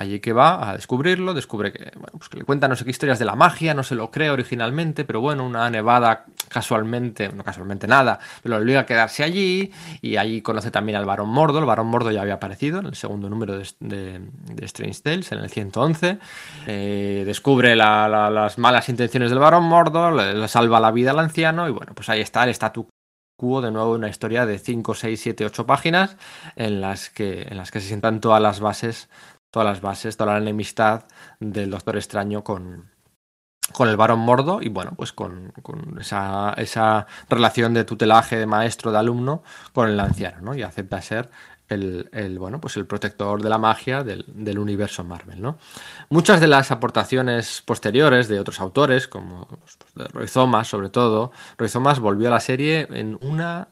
Allí 0.00 0.20
que 0.20 0.32
va 0.32 0.70
a 0.70 0.74
descubrirlo, 0.74 1.34
descubre 1.34 1.72
que, 1.72 1.90
pues 2.12 2.28
que 2.28 2.38
le 2.38 2.44
cuenta 2.44 2.68
no 2.68 2.76
sé 2.76 2.84
qué 2.84 2.90
historias 2.90 3.18
de 3.18 3.24
la 3.24 3.34
magia, 3.34 3.74
no 3.74 3.82
se 3.82 3.96
lo 3.96 4.12
cree 4.12 4.30
originalmente, 4.30 5.04
pero 5.04 5.20
bueno, 5.20 5.44
una 5.44 5.68
nevada 5.70 6.24
casualmente, 6.48 7.28
no 7.30 7.42
casualmente 7.42 7.88
nada, 7.88 8.20
pero 8.40 8.54
lo 8.54 8.62
obliga 8.62 8.80
a 8.80 8.86
quedarse 8.86 9.24
allí 9.24 9.72
y 10.00 10.16
allí 10.16 10.40
conoce 10.40 10.70
también 10.70 10.94
al 10.96 11.04
varón 11.04 11.30
Mordo. 11.30 11.58
El 11.58 11.64
varón 11.64 11.88
Mordo 11.88 12.12
ya 12.12 12.22
había 12.22 12.34
aparecido 12.34 12.78
en 12.78 12.86
el 12.86 12.94
segundo 12.94 13.28
número 13.28 13.58
de, 13.58 14.20
Strange 14.62 15.00
Tales, 15.02 15.32
en 15.32 15.38
el 15.38 15.50
111. 15.50 16.18
Eh, 16.68 17.24
descubre 17.26 17.74
las 17.74 18.56
malas 18.56 18.88
intenciones 18.88 19.30
del 19.30 19.40
varón 19.40 19.64
Mordo, 19.64 20.12
le, 20.12 20.46
salva 20.46 20.78
la 20.78 20.92
vida 20.92 21.10
al 21.10 21.18
anciano 21.18 21.66
y 21.68 21.72
bueno, 21.72 21.92
pues 21.96 22.08
ahí 22.08 22.20
está 22.20 22.44
el 22.44 22.50
statu 22.50 22.88
quo 23.36 23.60
de 23.62 23.72
nuevo 23.72 23.94
una 23.94 24.08
historia 24.08 24.46
de 24.46 24.58
5, 24.58 24.94
6, 24.94 25.20
7, 25.20 25.44
8 25.44 25.66
páginas 25.66 26.16
en 26.54 26.80
las 26.80 27.10
que, 27.10 27.42
en 27.42 27.56
las 27.56 27.70
que 27.70 27.80
se 27.80 27.88
sientan 27.88 28.20
todas 28.20 28.40
las 28.40 28.60
bases 28.60 29.08
todas 29.50 29.66
las 29.66 29.80
bases, 29.80 30.16
toda 30.16 30.34
la 30.34 30.38
enemistad 30.38 31.04
del 31.40 31.70
Doctor 31.70 31.96
Extraño 31.96 32.44
con, 32.44 32.90
con 33.72 33.88
el 33.88 33.96
varón 33.96 34.20
mordo 34.20 34.60
y 34.62 34.68
bueno, 34.68 34.92
pues 34.96 35.12
con, 35.12 35.52
esa, 36.00 36.54
esa, 36.56 37.06
relación 37.28 37.74
de 37.74 37.84
tutelaje 37.84 38.36
de 38.36 38.46
maestro 38.46 38.92
de 38.92 38.98
alumno 38.98 39.42
con 39.72 39.88
el 39.88 39.98
anciano, 40.00 40.40
¿no? 40.40 40.54
Y 40.54 40.62
acepta 40.62 41.00
ser 41.02 41.30
el, 41.68 42.38
bueno, 42.38 42.60
pues 42.60 42.76
el 42.76 42.86
protector 42.86 43.42
de 43.42 43.48
la 43.48 43.58
magia 43.58 44.02
del, 44.02 44.58
universo 44.58 45.04
Marvel, 45.04 45.40
¿no? 45.40 45.58
Muchas 46.08 46.40
de 46.40 46.46
las 46.46 46.70
aportaciones 46.70 47.62
posteriores 47.64 48.28
de 48.28 48.40
otros 48.40 48.60
autores, 48.60 49.06
como 49.06 49.46
pues, 49.46 50.12
Roy 50.12 50.26
Thomas 50.26 50.68
sobre 50.68 50.88
todo, 50.88 51.32
Roy 51.58 51.68
Thomas 51.68 52.00
volvió 52.00 52.28
a 52.28 52.32
la 52.32 52.40
serie 52.40 52.88
en 52.90 53.18
una 53.20 53.68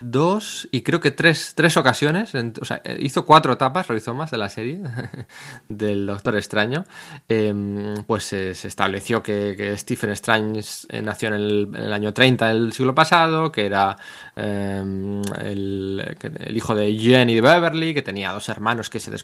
dos 0.00 0.68
y 0.70 0.82
creo 0.82 1.00
que 1.00 1.10
tres, 1.10 1.54
tres 1.54 1.76
ocasiones, 1.76 2.32
o 2.60 2.64
sea, 2.64 2.80
eh, 2.84 2.98
hizo 3.00 3.24
cuatro 3.24 3.52
etapas, 3.52 3.88
realizó 3.88 4.14
más 4.14 4.30
de 4.30 4.38
la 4.38 4.48
serie 4.48 4.80
del 5.68 6.06
Doctor 6.06 6.36
Extraño, 6.36 6.84
em, 7.28 8.04
pues 8.06 8.24
se 8.24 8.50
estableció 8.50 9.22
que, 9.22 9.74
Stephen 9.78 10.10
Strange 10.10 10.86
eh, 10.88 11.02
nació 11.02 11.28
en 11.28 11.34
el, 11.34 11.92
año 11.92 12.12
30 12.12 12.48
del 12.48 12.72
siglo 12.72 12.94
pasado, 12.94 13.50
que 13.50 13.66
era 13.66 13.96
em, 14.36 15.22
el, 15.40 16.16
hijo 16.50 16.74
de 16.74 16.96
Jenny 16.96 17.34
de 17.34 17.40
Beverly, 17.40 17.94
que 17.94 18.02
tenía 18.02 18.32
dos 18.32 18.48
hermanos 18.48 18.90
que 18.90 19.00
se 19.00 19.14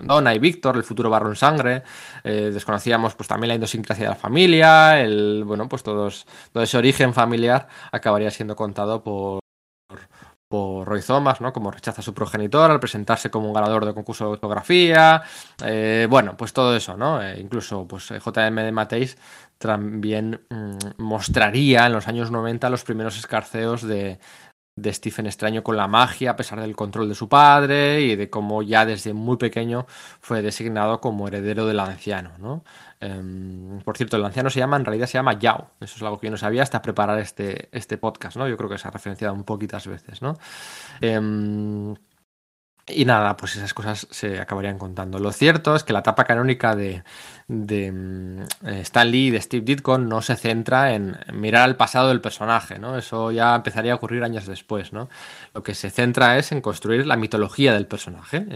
Donna 0.00 0.34
y 0.34 0.38
Víctor, 0.38 0.76
el 0.76 0.84
futuro 0.84 1.10
barro 1.10 1.28
en 1.28 1.36
sangre, 1.36 1.82
eh, 2.24 2.50
desconocíamos 2.52 3.14
pues 3.14 3.28
también 3.28 3.48
la 3.48 3.54
idiosincrasia 3.56 4.04
de 4.04 4.10
la 4.10 4.16
familia, 4.16 5.00
el, 5.00 5.44
bueno, 5.44 5.68
pues 5.68 5.82
todos, 5.82 6.26
todo 6.52 6.62
ese 6.62 6.78
origen 6.78 7.12
familiar 7.12 7.68
acabaría 7.90 8.30
siendo 8.30 8.56
contado 8.56 9.02
por 9.02 9.41
por 10.52 10.86
Roy 10.86 11.00
Thomas, 11.00 11.40
¿no? 11.40 11.50
Como 11.50 11.70
rechaza 11.70 12.02
a 12.02 12.04
su 12.04 12.12
progenitor 12.12 12.70
al 12.70 12.78
presentarse 12.78 13.30
como 13.30 13.48
un 13.48 13.54
ganador 13.54 13.86
de 13.86 13.94
concurso 13.94 14.26
de 14.26 14.36
fotografía. 14.36 15.22
Eh, 15.64 16.06
bueno, 16.10 16.36
pues 16.36 16.52
todo 16.52 16.76
eso, 16.76 16.94
¿no? 16.94 17.22
Eh, 17.22 17.40
incluso, 17.40 17.88
pues 17.88 18.10
eh, 18.10 18.18
JM 18.18 18.56
de 18.56 18.70
Mateis 18.70 19.16
también 19.56 20.42
mm, 20.50 21.02
mostraría 21.02 21.86
en 21.86 21.94
los 21.94 22.06
años 22.06 22.30
90 22.30 22.68
los 22.68 22.84
primeros 22.84 23.16
escarceos 23.16 23.80
de, 23.80 24.18
de 24.76 24.92
Stephen 24.92 25.24
Extraño 25.24 25.62
con 25.62 25.78
la 25.78 25.88
magia, 25.88 26.32
a 26.32 26.36
pesar 26.36 26.60
del 26.60 26.76
control 26.76 27.08
de 27.08 27.14
su 27.14 27.30
padre 27.30 28.02
y 28.02 28.14
de 28.14 28.28
cómo 28.28 28.62
ya 28.62 28.84
desde 28.84 29.14
muy 29.14 29.38
pequeño 29.38 29.86
fue 30.20 30.42
designado 30.42 31.00
como 31.00 31.28
heredero 31.28 31.66
del 31.66 31.80
anciano, 31.80 32.32
¿no? 32.38 32.62
Em, 33.02 33.80
por 33.80 33.96
cierto, 33.96 34.16
el 34.16 34.24
anciano 34.24 34.48
se 34.48 34.60
llama, 34.60 34.76
en 34.76 34.84
realidad 34.84 35.08
se 35.08 35.14
llama 35.14 35.36
Yao. 35.36 35.72
Eso 35.80 35.96
es 35.96 36.02
algo 36.02 36.20
que 36.20 36.28
yo 36.28 36.30
no 36.30 36.36
sabía 36.36 36.62
hasta 36.62 36.80
preparar 36.80 37.18
este, 37.18 37.68
este 37.72 37.98
podcast, 37.98 38.36
¿no? 38.36 38.48
Yo 38.48 38.56
creo 38.56 38.70
que 38.70 38.78
se 38.78 38.86
ha 38.86 38.92
referenciado 38.92 39.34
un 39.34 39.42
poquitas 39.42 39.88
veces, 39.88 40.22
¿no? 40.22 40.38
Em, 41.00 41.96
y 42.86 43.04
nada, 43.04 43.36
pues 43.36 43.56
esas 43.56 43.74
cosas 43.74 44.06
se 44.10 44.40
acabarían 44.40 44.78
contando. 44.78 45.18
Lo 45.18 45.32
cierto 45.32 45.74
es 45.74 45.84
que 45.84 45.92
la 45.92 46.00
etapa 46.00 46.24
canónica 46.24 46.76
de, 46.76 47.04
de 47.48 48.44
eh, 48.64 48.80
Stan 48.80 49.10
Lee 49.10 49.28
y 49.28 49.30
de 49.30 49.40
Steve 49.40 49.64
Ditko 49.64 49.98
no 49.98 50.20
se 50.20 50.36
centra 50.36 50.94
en 50.94 51.16
mirar 51.32 51.62
al 51.62 51.76
pasado 51.76 52.08
del 52.08 52.20
personaje, 52.20 52.78
¿no? 52.78 52.96
Eso 52.98 53.30
ya 53.30 53.54
empezaría 53.54 53.92
a 53.92 53.96
ocurrir 53.96 54.24
años 54.24 54.46
después, 54.46 54.92
¿no? 54.92 55.08
Lo 55.54 55.62
que 55.62 55.74
se 55.74 55.90
centra 55.90 56.38
es 56.38 56.50
en 56.50 56.60
construir 56.60 57.06
la 57.06 57.16
mitología 57.16 57.72
del 57.72 57.86
personaje, 57.86 58.46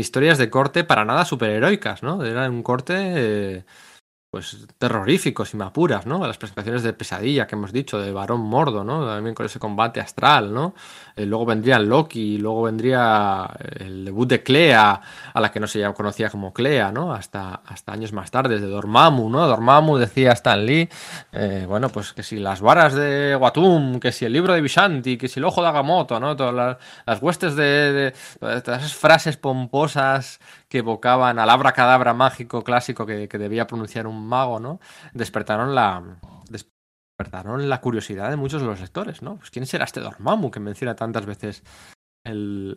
historias 0.00 0.38
de 0.38 0.50
corte 0.50 0.84
para 0.84 1.04
nada 1.04 1.24
superheroicas, 1.24 2.02
¿no? 2.02 2.24
Era 2.24 2.48
un 2.50 2.62
corte... 2.62 2.94
Eh, 2.96 3.64
pues 4.32 4.66
terroríficos 4.78 5.52
y 5.52 5.58
mapuras, 5.58 6.06
¿no? 6.06 6.26
Las 6.26 6.38
presentaciones 6.38 6.82
de 6.82 6.94
pesadilla 6.94 7.46
que 7.46 7.54
hemos 7.54 7.70
dicho, 7.70 8.00
de 8.00 8.12
varón 8.12 8.40
mordo, 8.40 8.82
¿no? 8.82 9.04
También 9.06 9.34
con 9.34 9.44
ese 9.44 9.58
combate 9.58 10.00
astral, 10.00 10.54
¿no? 10.54 10.74
Eh, 11.14 11.26
luego 11.26 11.44
vendría 11.44 11.78
Loki, 11.78 12.38
luego 12.38 12.62
vendría 12.62 13.46
el 13.78 14.06
debut 14.06 14.26
de 14.26 14.42
Clea, 14.42 15.02
a 15.34 15.38
la 15.38 15.50
que 15.50 15.60
no 15.60 15.66
se 15.66 15.84
conocía 15.92 16.30
como 16.30 16.54
Clea, 16.54 16.90
¿no? 16.90 17.12
Hasta, 17.12 17.56
hasta 17.66 17.92
años 17.92 18.14
más 18.14 18.30
tarde, 18.30 18.58
de 18.58 18.66
Dormammu, 18.68 19.28
¿no? 19.28 19.46
Dormammu 19.46 19.98
decía 19.98 20.32
Stan 20.32 20.64
Lee, 20.64 20.88
eh, 21.32 21.66
bueno, 21.68 21.90
pues 21.90 22.14
que 22.14 22.22
si 22.22 22.38
las 22.38 22.62
varas 22.62 22.94
de 22.94 23.36
Watum, 23.36 24.00
que 24.00 24.12
si 24.12 24.24
el 24.24 24.32
libro 24.32 24.54
de 24.54 24.62
Vishanti, 24.62 25.18
que 25.18 25.28
si 25.28 25.40
el 25.40 25.44
ojo 25.44 25.60
de 25.60 25.68
Agamotto, 25.68 26.18
¿no? 26.18 26.36
Todas 26.36 26.78
las, 27.04 27.20
huestes 27.20 27.54
de, 27.54 28.14
todas 28.40 28.78
esas 28.78 28.94
frases 28.94 29.36
pomposas 29.36 30.40
que 30.70 30.78
evocaban 30.78 31.38
al 31.38 31.50
abracadabra 31.50 32.14
mágico 32.14 32.64
clásico 32.64 33.04
que 33.04 33.28
debía 33.28 33.66
pronunciar 33.66 34.06
un 34.06 34.21
mago, 34.26 34.60
¿no? 34.60 34.80
Despertaron 35.12 35.74
la, 35.74 36.18
despertaron 36.48 37.68
la 37.68 37.80
curiosidad 37.80 38.30
de 38.30 38.36
muchos 38.36 38.60
de 38.60 38.66
los 38.66 38.80
lectores, 38.80 39.22
¿no? 39.22 39.36
Pues 39.36 39.50
quién 39.50 39.66
será 39.66 39.84
este 39.84 40.00
Dormammu 40.00 40.50
que 40.50 40.60
menciona 40.60 40.96
tantas 40.96 41.26
veces 41.26 41.62
el, 42.24 42.76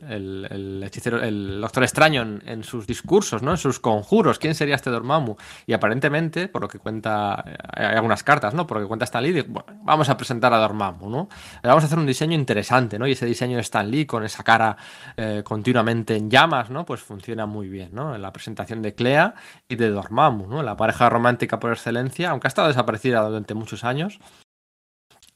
el, 0.49 0.83
hechicero, 0.83 1.21
el 1.21 1.61
Doctor 1.61 1.83
Extraño 1.83 2.39
en, 2.45 2.63
sus 2.63 2.87
discursos, 2.87 3.43
¿no? 3.43 3.51
En 3.51 3.57
sus 3.57 3.79
conjuros. 3.79 4.39
¿Quién 4.39 4.55
sería 4.55 4.75
este 4.75 4.89
Dormammu? 4.89 5.35
Y 5.67 5.73
aparentemente, 5.73 6.47
por 6.47 6.61
lo 6.61 6.67
que 6.67 6.79
cuenta, 6.79 7.43
hay 7.73 7.95
algunas 7.95 8.23
cartas, 8.23 8.53
¿no? 8.53 8.65
Por 8.65 8.77
lo 8.77 8.83
que 8.83 8.87
cuenta 8.87 9.05
Stan 9.05 9.23
Lee, 9.23 9.41
bueno, 9.41 9.79
vamos 9.83 10.09
a 10.09 10.17
presentar 10.17 10.53
a 10.53 10.57
Dormammu, 10.57 11.09
¿no? 11.09 11.29
Vamos 11.63 11.83
a 11.83 11.87
hacer 11.87 11.99
un 11.99 12.07
diseño 12.07 12.33
interesante, 12.33 12.97
¿no? 12.97 13.07
Y 13.07 13.11
ese 13.11 13.25
diseño 13.25 13.57
de 13.57 13.61
Stan 13.61 13.89
Lee 13.89 14.05
con 14.05 14.23
esa 14.23 14.43
cara 14.43 14.77
eh, 15.15 15.43
continuamente 15.45 16.15
en 16.15 16.29
llamas, 16.29 16.69
¿no? 16.69 16.85
Pues 16.85 17.01
funciona 17.01 17.45
muy 17.45 17.69
bien, 17.69 17.89
¿no? 17.93 18.15
En 18.15 18.21
la 18.21 18.33
presentación 18.33 18.81
de 18.81 18.95
Clea 18.95 19.35
y 19.67 19.75
de 19.75 19.89
Dormammu, 19.89 20.47
¿no? 20.47 20.63
La 20.63 20.75
pareja 20.75 21.09
romántica 21.09 21.59
por 21.59 21.71
excelencia, 21.71 22.31
aunque 22.31 22.47
ha 22.47 22.49
estado 22.49 22.67
desaparecida 22.67 23.21
durante 23.21 23.53
muchos 23.53 23.83
años. 23.83 24.19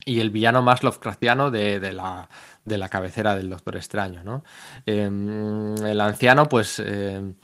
Y 0.05 0.21
el 0.21 0.29
villano 0.29 0.61
más 0.61 0.83
Lovecraftiano 0.83 1.51
de, 1.51 1.79
de 1.79 1.93
la 1.93 2.29
de 2.69 2.77
la 2.77 2.87
cabecera 2.89 3.35
del 3.35 3.49
Doctor 3.49 3.75
Extraño, 3.75 4.23
¿no? 4.23 4.43
Em, 4.85 5.75
el 5.85 5.99
anciano, 5.99 6.47
pues, 6.47 6.79
em, 6.79 7.35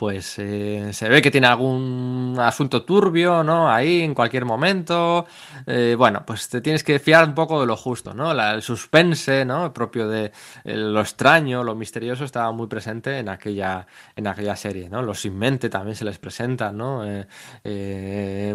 pues 0.00 0.38
eh, 0.38 0.94
se 0.94 1.10
ve 1.10 1.20
que 1.20 1.30
tiene 1.30 1.46
algún 1.46 2.34
asunto 2.40 2.84
turbio, 2.84 3.44
¿no? 3.44 3.70
Ahí 3.70 4.00
en 4.00 4.14
cualquier 4.14 4.46
momento. 4.46 5.26
Eh, 5.66 5.94
bueno, 5.94 6.22
pues 6.24 6.48
te 6.48 6.62
tienes 6.62 6.82
que 6.82 6.98
fiar 6.98 7.28
un 7.28 7.34
poco 7.34 7.60
de 7.60 7.66
lo 7.66 7.76
justo, 7.76 8.14
¿no? 8.14 8.32
el 8.32 8.62
suspense, 8.62 9.44
¿no? 9.44 9.74
propio 9.74 10.08
de 10.08 10.32
eh, 10.64 10.74
lo 10.74 11.02
extraño, 11.02 11.62
lo 11.62 11.74
misterioso 11.74 12.24
estaba 12.24 12.50
muy 12.50 12.66
presente 12.66 13.18
en 13.18 13.28
aquella, 13.28 13.86
en 14.16 14.26
aquella 14.26 14.56
serie, 14.56 14.88
¿no? 14.88 15.02
Los 15.02 15.20
sin 15.20 15.36
mente 15.36 15.68
también 15.68 15.94
se 15.94 16.06
les 16.06 16.18
presenta, 16.18 16.72
¿no? 16.72 17.04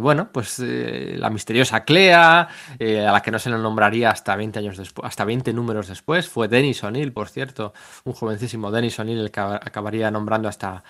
bueno, 0.01 0.29
pues 0.31 0.58
la 0.58 1.29
misteriosa 1.29 1.84
Clea, 1.84 2.39
a 2.39 3.12
la 3.12 3.21
que 3.21 3.29
no 3.29 3.38
se 3.38 3.51
le 3.51 3.60
nombraría 3.60 4.10
hasta 4.10 4.36
20 4.36 4.58
años 4.58 4.77
después, 4.77 5.08
hasta 5.08 5.23
20 5.23 5.53
números 5.53 5.89
después, 5.89 6.27
fue 6.27 6.47
Dennis 6.47 6.84
O'Neill, 6.84 7.13
por 7.13 7.29
cierto, 7.29 7.73
un 8.03 8.13
jovencísimo 8.13 8.71
Dennis 8.71 8.97
O'Neill 8.97 9.19
el 9.19 9.29
que 9.29 9.41
acabaría 9.41 10.10
nombrando 10.10 10.49
hasta 10.49 10.84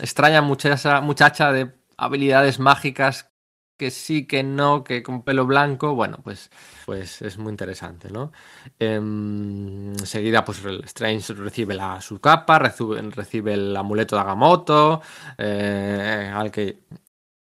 extraña 0.00 0.42
muchacha, 0.42 1.00
muchacha 1.00 1.52
de 1.52 1.72
habilidades 1.96 2.58
mágicas 2.58 3.30
que 3.78 3.90
sí, 3.92 4.26
que 4.26 4.42
no, 4.42 4.82
que 4.84 5.02
con 5.02 5.22
pelo 5.22 5.46
blanco, 5.46 5.94
bueno, 5.94 6.18
pues, 6.24 6.50
pues 6.84 7.22
es 7.22 7.38
muy 7.38 7.50
interesante, 7.50 8.10
¿no? 8.10 8.32
Em, 8.78 9.92
enseguida, 9.92 10.44
pues 10.44 10.62
Strange 10.84 11.32
recibe 11.34 11.74
la, 11.74 12.00
su 12.00 12.20
capa, 12.20 12.58
recibe, 12.58 13.54
el 13.54 13.76
amuleto 13.76 14.16
de 14.16 14.22
Agamotto, 14.22 15.00
eh, 15.38 16.30
al 16.34 16.50
que 16.50 16.80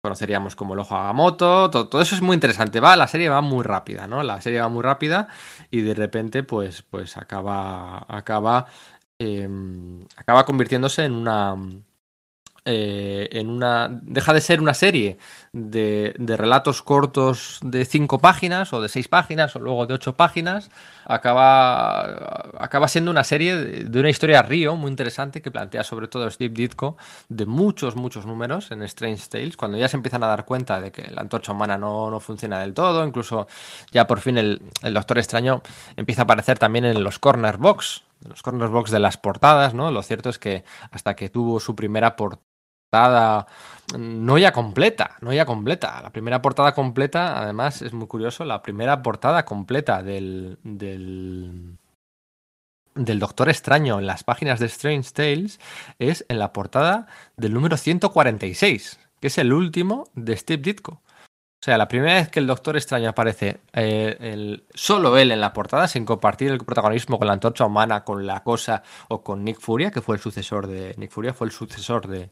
conoceríamos 0.02 0.56
como 0.56 0.74
el 0.74 0.80
ojo 0.80 0.96
Agamotto, 0.96 1.70
todo, 1.70 1.90
todo, 1.90 2.02
eso 2.02 2.16
es 2.16 2.22
muy 2.22 2.36
interesante, 2.36 2.80
va, 2.80 2.96
la 2.96 3.08
serie 3.08 3.30
va 3.30 3.42
muy 3.42 3.64
rápida, 3.64 4.08
¿no? 4.08 4.24
La 4.24 4.42
serie 4.42 4.62
va 4.62 4.70
muy 4.70 4.84
rápida 4.84 5.28
y 5.72 5.82
de 5.82 5.94
repente, 5.94 6.44
pues, 6.44 6.82
pues 6.84 7.18
acaba, 7.18 8.06
acaba 8.08 8.68
Em, 9.20 10.06
acaba 10.18 10.46
convirtiéndose 10.46 11.06
en 11.06 11.14
una, 11.14 11.56
eh, 12.66 13.30
en 13.32 13.50
una. 13.50 13.88
Deja 13.90 14.34
de 14.34 14.42
ser 14.42 14.60
una 14.60 14.74
serie 14.74 15.18
de, 15.54 16.16
relatos 16.18 16.82
cortos 16.82 17.60
de 17.64 17.86
cinco 17.86 18.20
páginas 18.20 18.74
o 18.74 18.82
de 18.82 18.90
seis 18.90 19.08
páginas 19.08 19.56
o 19.56 19.60
luego 19.60 19.86
de 19.86 19.94
ocho 19.94 20.18
páginas. 20.18 20.70
Acaba, 21.06 22.50
acaba 22.60 22.88
siendo 22.90 23.12
una 23.12 23.24
serie 23.24 23.56
de, 23.56 24.00
una 24.00 24.10
historia 24.10 24.42
río 24.42 24.76
muy 24.76 24.90
interesante 24.90 25.42
que 25.42 25.52
plantea 25.52 25.84
sobre 25.84 26.08
todo 26.08 26.30
Steve 26.30 26.54
Ditko 26.54 26.98
de 27.30 27.46
muchos, 27.46 27.96
muchos 27.96 28.26
números 28.26 28.72
en 28.72 28.82
Strange 28.84 29.28
Tales. 29.30 29.56
Cuando 29.56 29.78
ya 29.78 29.88
se 29.88 29.96
empiezan 29.96 30.24
a 30.24 30.28
dar 30.28 30.44
cuenta 30.44 30.82
de 30.82 30.92
que 30.92 31.10
la 31.12 31.22
antorcha 31.22 31.54
humana 31.54 31.78
no, 31.78 32.10
no 32.10 32.20
funciona 32.20 32.60
del 32.60 32.74
todo, 32.74 33.06
incluso 33.06 33.48
ya 33.92 34.08
por 34.08 34.20
fin 34.20 34.38
el, 34.38 34.62
el 34.82 34.94
Doctor 34.94 35.20
Extraño 35.20 35.62
empieza 35.96 36.24
a 36.24 36.26
aparecer 36.26 36.60
también 36.60 36.84
en 36.84 37.04
los 37.04 37.20
corner 37.20 37.58
box 37.58 38.04
los 38.28 38.42
corner 38.42 38.70
box 38.70 38.92
de 38.92 39.00
las 39.00 39.18
portadas, 39.18 39.74
¿no? 39.74 39.92
Lo 39.92 40.04
cierto 40.04 40.30
es 40.30 40.40
que 40.40 40.64
hasta 40.92 41.16
que 41.16 41.30
tuvo 41.30 41.60
su 41.60 41.76
primera 41.76 42.16
portada 42.16 42.46
no 43.98 44.38
ya 44.38 44.52
completa, 44.52 45.18
no 45.22 45.34
ya 45.34 45.46
completa. 45.46 46.02
La 46.02 46.12
primera 46.12 46.42
portada 46.42 46.74
completa, 46.74 47.42
además, 47.42 47.82
es 47.82 47.94
muy 47.94 48.08
curioso, 48.08 48.46
la 48.46 48.62
primera 48.62 49.02
portada 49.02 49.46
completa 49.46 50.02
del, 50.02 50.58
del, 50.64 51.78
del 52.96 53.20
Doctor 53.20 53.50
Extraño 53.50 54.00
en 54.00 54.08
las 54.08 54.24
páginas 54.24 54.60
de 54.60 54.68
Strange 54.68 55.12
Tales 55.12 55.60
es 56.00 56.26
en 56.30 56.40
la 56.40 56.54
portada 56.54 57.08
del 57.36 57.54
número 57.54 57.78
146, 57.78 59.00
que 59.20 59.28
es 59.28 59.38
el 59.38 59.54
último 59.54 60.10
de 60.14 60.38
Steve 60.38 60.62
Ditko. 60.62 61.02
O 61.66 61.68
sea, 61.68 61.80
la 61.80 61.88
primera 61.88 62.14
vez 62.14 62.30
que 62.30 62.38
el 62.38 62.46
Doctor 62.46 62.78
Extraño 62.78 63.10
aparece 63.10 63.62
eh, 63.74 64.60
solo 64.76 65.18
él 65.18 65.32
en 65.32 65.42
la 65.42 65.52
portada, 65.52 65.88
sin 65.88 66.06
compartir 66.06 66.52
el 66.52 66.60
protagonismo 66.60 67.18
con 67.18 67.26
la 67.26 67.34
antorcha 67.34 67.66
humana, 67.66 68.04
con 68.04 68.28
la 68.28 68.44
cosa 68.44 68.84
o 69.08 69.24
con 69.24 69.44
Nick 69.44 69.60
Furia, 69.60 69.90
que 69.90 70.00
fue 70.00 70.16
el 70.16 70.22
sucesor 70.22 70.68
de. 70.68 70.94
Nick 70.98 71.10
Furia 71.10 71.34
fue 71.34 71.48
el 71.48 71.52
sucesor 71.52 72.08
de, 72.08 72.30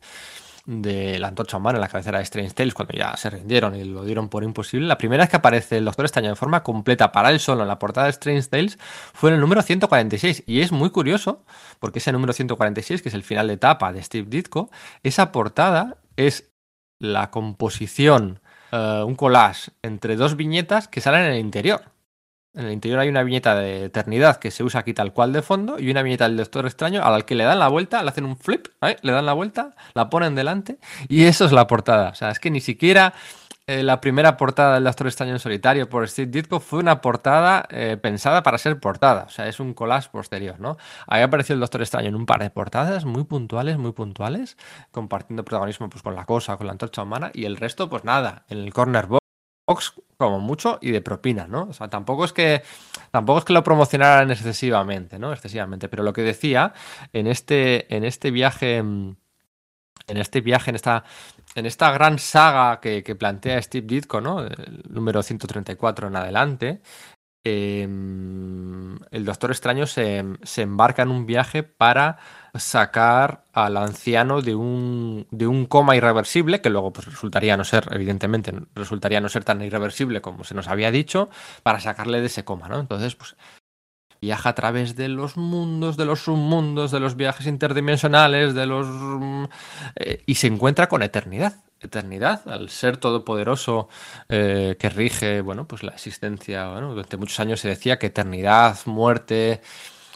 de 0.68 1.18
la 1.18 1.30
antorcha 1.30 1.58
humana 1.58 1.80
en 1.80 1.82
la 1.82 1.88
cabecera 1.88 2.20
de 2.20 2.26
Strange 2.26 2.54
Tales 2.54 2.76
cuando 2.76 2.94
ya 2.94 3.18
se 3.18 3.32
rindieron 3.32 3.76
y 3.76 3.84
lo 3.86 4.06
dieron 4.06 4.30
por 4.30 4.44
imposible. 4.44 4.86
La 4.86 5.00
primera 5.00 5.24
vez 5.24 5.32
que 5.32 5.38
aparece 5.38 5.78
el 5.78 5.86
Doctor 5.86 6.06
Extraño 6.06 6.30
en 6.30 6.36
forma 6.36 6.62
completa 6.62 7.12
para 7.12 7.32
él 7.32 7.40
solo 7.40 7.64
en 7.64 7.70
la 7.70 7.80
portada 7.80 8.06
de 8.06 8.12
Strange 8.12 8.50
Tales 8.50 8.78
fue 9.14 9.32
en 9.32 9.38
el 9.38 9.42
número 9.42 9.64
146. 9.64 10.44
Y 10.46 10.62
es 10.62 10.72
muy 10.72 10.92
curioso, 10.92 11.44
porque 11.80 11.98
ese 11.98 12.12
número 12.12 12.34
146, 12.34 13.02
que 13.02 13.10
es 13.10 13.16
el 13.16 13.24
final 13.24 13.48
de 13.48 13.56
etapa 13.56 13.92
de 13.94 14.04
Steve 14.04 14.28
Ditko, 14.30 14.70
esa 15.02 15.32
portada 15.32 15.98
es 16.18 16.52
la 17.00 17.32
composición 17.32 18.43
eh, 18.74 19.04
un 19.06 19.14
collage 19.14 19.70
entre 19.84 20.16
dos 20.16 20.36
viñetas 20.36 20.88
que 20.88 21.00
salen 21.00 21.26
en 21.26 21.34
el 21.34 21.40
interior. 21.40 21.84
En 22.56 22.66
el 22.66 22.74
interior 22.74 23.00
hay 23.00 23.08
una 23.08 23.22
viñeta 23.22 23.54
de 23.54 23.86
eternidad 23.86 24.38
que 24.38 24.50
se 24.50 24.64
usa 24.64 24.80
aquí 24.80 24.96
tal 24.96 25.14
cual 25.14 25.32
de 25.32 25.44
fondo 25.44 25.78
y 25.80 25.92
una 25.92 26.02
viñeta 26.02 26.28
del 26.28 26.38
Doctor 26.38 26.66
Extraño 26.66 27.04
a 27.04 27.12
la 27.12 27.22
que 27.22 27.36
le 27.36 27.44
dan 27.44 27.60
la 27.60 27.68
vuelta, 27.68 28.02
le 28.02 28.10
hacen 28.10 28.26
un 28.26 28.36
flip, 28.36 28.70
¿eh? 28.82 28.98
le 29.04 29.12
dan 29.12 29.28
la 29.28 29.34
vuelta, 29.34 29.76
la 29.94 30.10
ponen 30.10 30.34
delante 30.34 30.80
y 31.08 31.26
eso 31.26 31.46
es 31.46 31.52
la 31.52 31.68
portada. 31.68 32.10
O 32.10 32.16
sea, 32.16 32.32
es 32.32 32.40
que 32.40 32.50
ni 32.50 32.62
siquiera 32.62 33.14
eh, 33.66 33.82
la 33.82 34.02
primera 34.02 34.36
portada 34.36 34.74
del 34.76 34.84
Doctor 34.84 35.08
Extraño 35.08 35.32
en 35.32 35.40
solitario 35.40 35.88
por 35.88 36.06
Steve 36.10 36.30
Ditko 36.30 36.60
fue 36.60 36.80
una 36.80 37.00
portada 37.00 37.66
eh, 37.70 37.98
pensada 38.02 38.44
para 38.44 38.58
ser 38.58 38.78
portada. 38.80 39.24
O 39.24 39.30
sea, 39.30 39.48
es 39.48 39.62
un 39.62 39.74
collage 39.74 40.10
posterior, 40.10 40.60
¿no? 40.60 40.76
Ahí 41.08 41.22
apareció 41.22 41.54
el 41.56 41.62
Doctor 41.62 41.82
Extraño 41.82 42.10
en 42.10 42.16
un 42.16 42.26
par 42.26 42.42
de 42.42 42.50
portadas 42.50 43.06
muy 43.06 43.24
puntuales, 43.24 43.78
muy 43.78 43.94
puntuales, 43.94 44.58
compartiendo 44.92 45.46
protagonismo 45.46 45.90
pues, 45.90 46.04
con 46.04 46.14
la 46.14 46.26
cosa, 46.26 46.58
con 46.58 46.68
la 46.68 46.74
antorcha 46.74 47.04
humana, 47.04 47.32
y 47.34 47.46
el 47.46 47.56
resto, 47.56 47.90
pues 47.90 48.04
nada, 48.04 48.44
en 48.50 48.58
el 48.58 48.74
corner 48.74 49.08
box 49.08 49.94
como 50.18 50.40
mucho 50.40 50.78
y 50.82 50.92
de 50.92 51.02
propina, 51.02 51.48
¿no? 51.48 51.64
O 51.70 51.74
sea, 51.74 51.88
tampoco 51.88 52.26
es 52.26 52.34
que 52.34 52.64
tampoco 53.12 53.40
es 53.40 53.46
que 53.46 53.54
lo 53.54 53.64
promocionaran 53.64 54.30
excesivamente, 54.30 55.20
¿no? 55.20 55.32
Excesivamente, 55.32 55.88
pero 55.88 56.04
lo 56.04 56.12
que 56.12 56.22
decía 56.22 56.74
en 57.14 57.28
este 57.28 57.96
en 57.96 58.04
este 58.04 58.30
viaje 58.32 58.82
en 60.08 60.18
este 60.18 60.42
viaje, 60.42 60.70
en 60.70 60.76
esta, 60.76 61.04
en 61.56 61.66
esta 61.66 61.92
gran 61.92 62.20
saga 62.20 62.80
que, 62.80 63.04
plantea 63.16 63.62
Steve 63.62 63.88
Ditko, 63.88 64.22
¿no? 64.22 64.42
El 64.42 64.84
número 64.90 65.22
134 65.22 66.08
en 66.08 66.16
adelante, 66.16 66.82
em, 67.46 68.98
el 69.12 69.26
Doctor 69.26 69.52
Extraño 69.52 69.86
se, 69.86 70.24
embarca 70.58 71.04
en 71.04 71.10
un 71.10 71.26
viaje 71.26 71.64
para 71.64 72.18
sacar 72.56 73.46
al 73.54 73.78
anciano 73.78 74.42
de 74.42 74.56
un, 74.56 75.28
de 75.32 75.48
un 75.48 75.66
coma 75.66 75.96
irreversible, 75.96 76.62
que 76.62 76.70
luego 76.70 76.94
pues, 76.94 77.08
resultaría 77.08 77.58
no 77.58 77.64
ser, 77.64 77.88
evidentemente, 77.92 78.54
resultaría 78.76 79.22
no 79.22 79.30
ser 79.30 79.44
tan 79.44 79.62
irreversible 79.62 80.22
como 80.22 80.44
se 80.44 80.56
nos 80.56 80.68
había 80.68 80.92
dicho, 80.92 81.30
para 81.64 81.80
sacarle 81.80 82.22
de 82.22 82.28
ese 82.28 82.46
coma, 82.46 82.70
¿no? 82.70 82.80
Entonces, 82.80 83.16
pues 83.16 83.36
viaja 84.24 84.50
a 84.50 84.56
través 84.56 84.96
de 84.96 85.10
los 85.10 85.36
mundos, 85.36 85.98
de 85.98 86.06
los 86.06 86.22
submundos, 86.22 86.92
de 86.92 87.02
los 87.02 87.18
viajes 87.18 87.46
interdimensionales, 87.46 88.54
de 88.54 88.66
los 88.66 88.88
mm, 88.88 89.44
eh, 89.98 90.24
y 90.26 90.36
se 90.36 90.48
encuentra 90.48 90.88
con 90.88 91.04
eternidad. 91.04 91.56
Eternidad, 91.82 92.48
al 92.48 92.70
ser 92.70 92.96
todopoderoso 92.96 93.90
eh, 94.30 94.78
que 94.80 94.90
rige, 94.90 95.42
bueno, 95.42 95.68
pues 95.68 95.84
la 95.84 95.92
existencia. 95.92 96.64
durante 96.64 97.18
muchos 97.18 97.38
años 97.42 97.60
se 97.60 97.68
decía 97.68 98.00
que 98.00 98.08
eternidad, 98.08 98.78
muerte, 98.86 99.60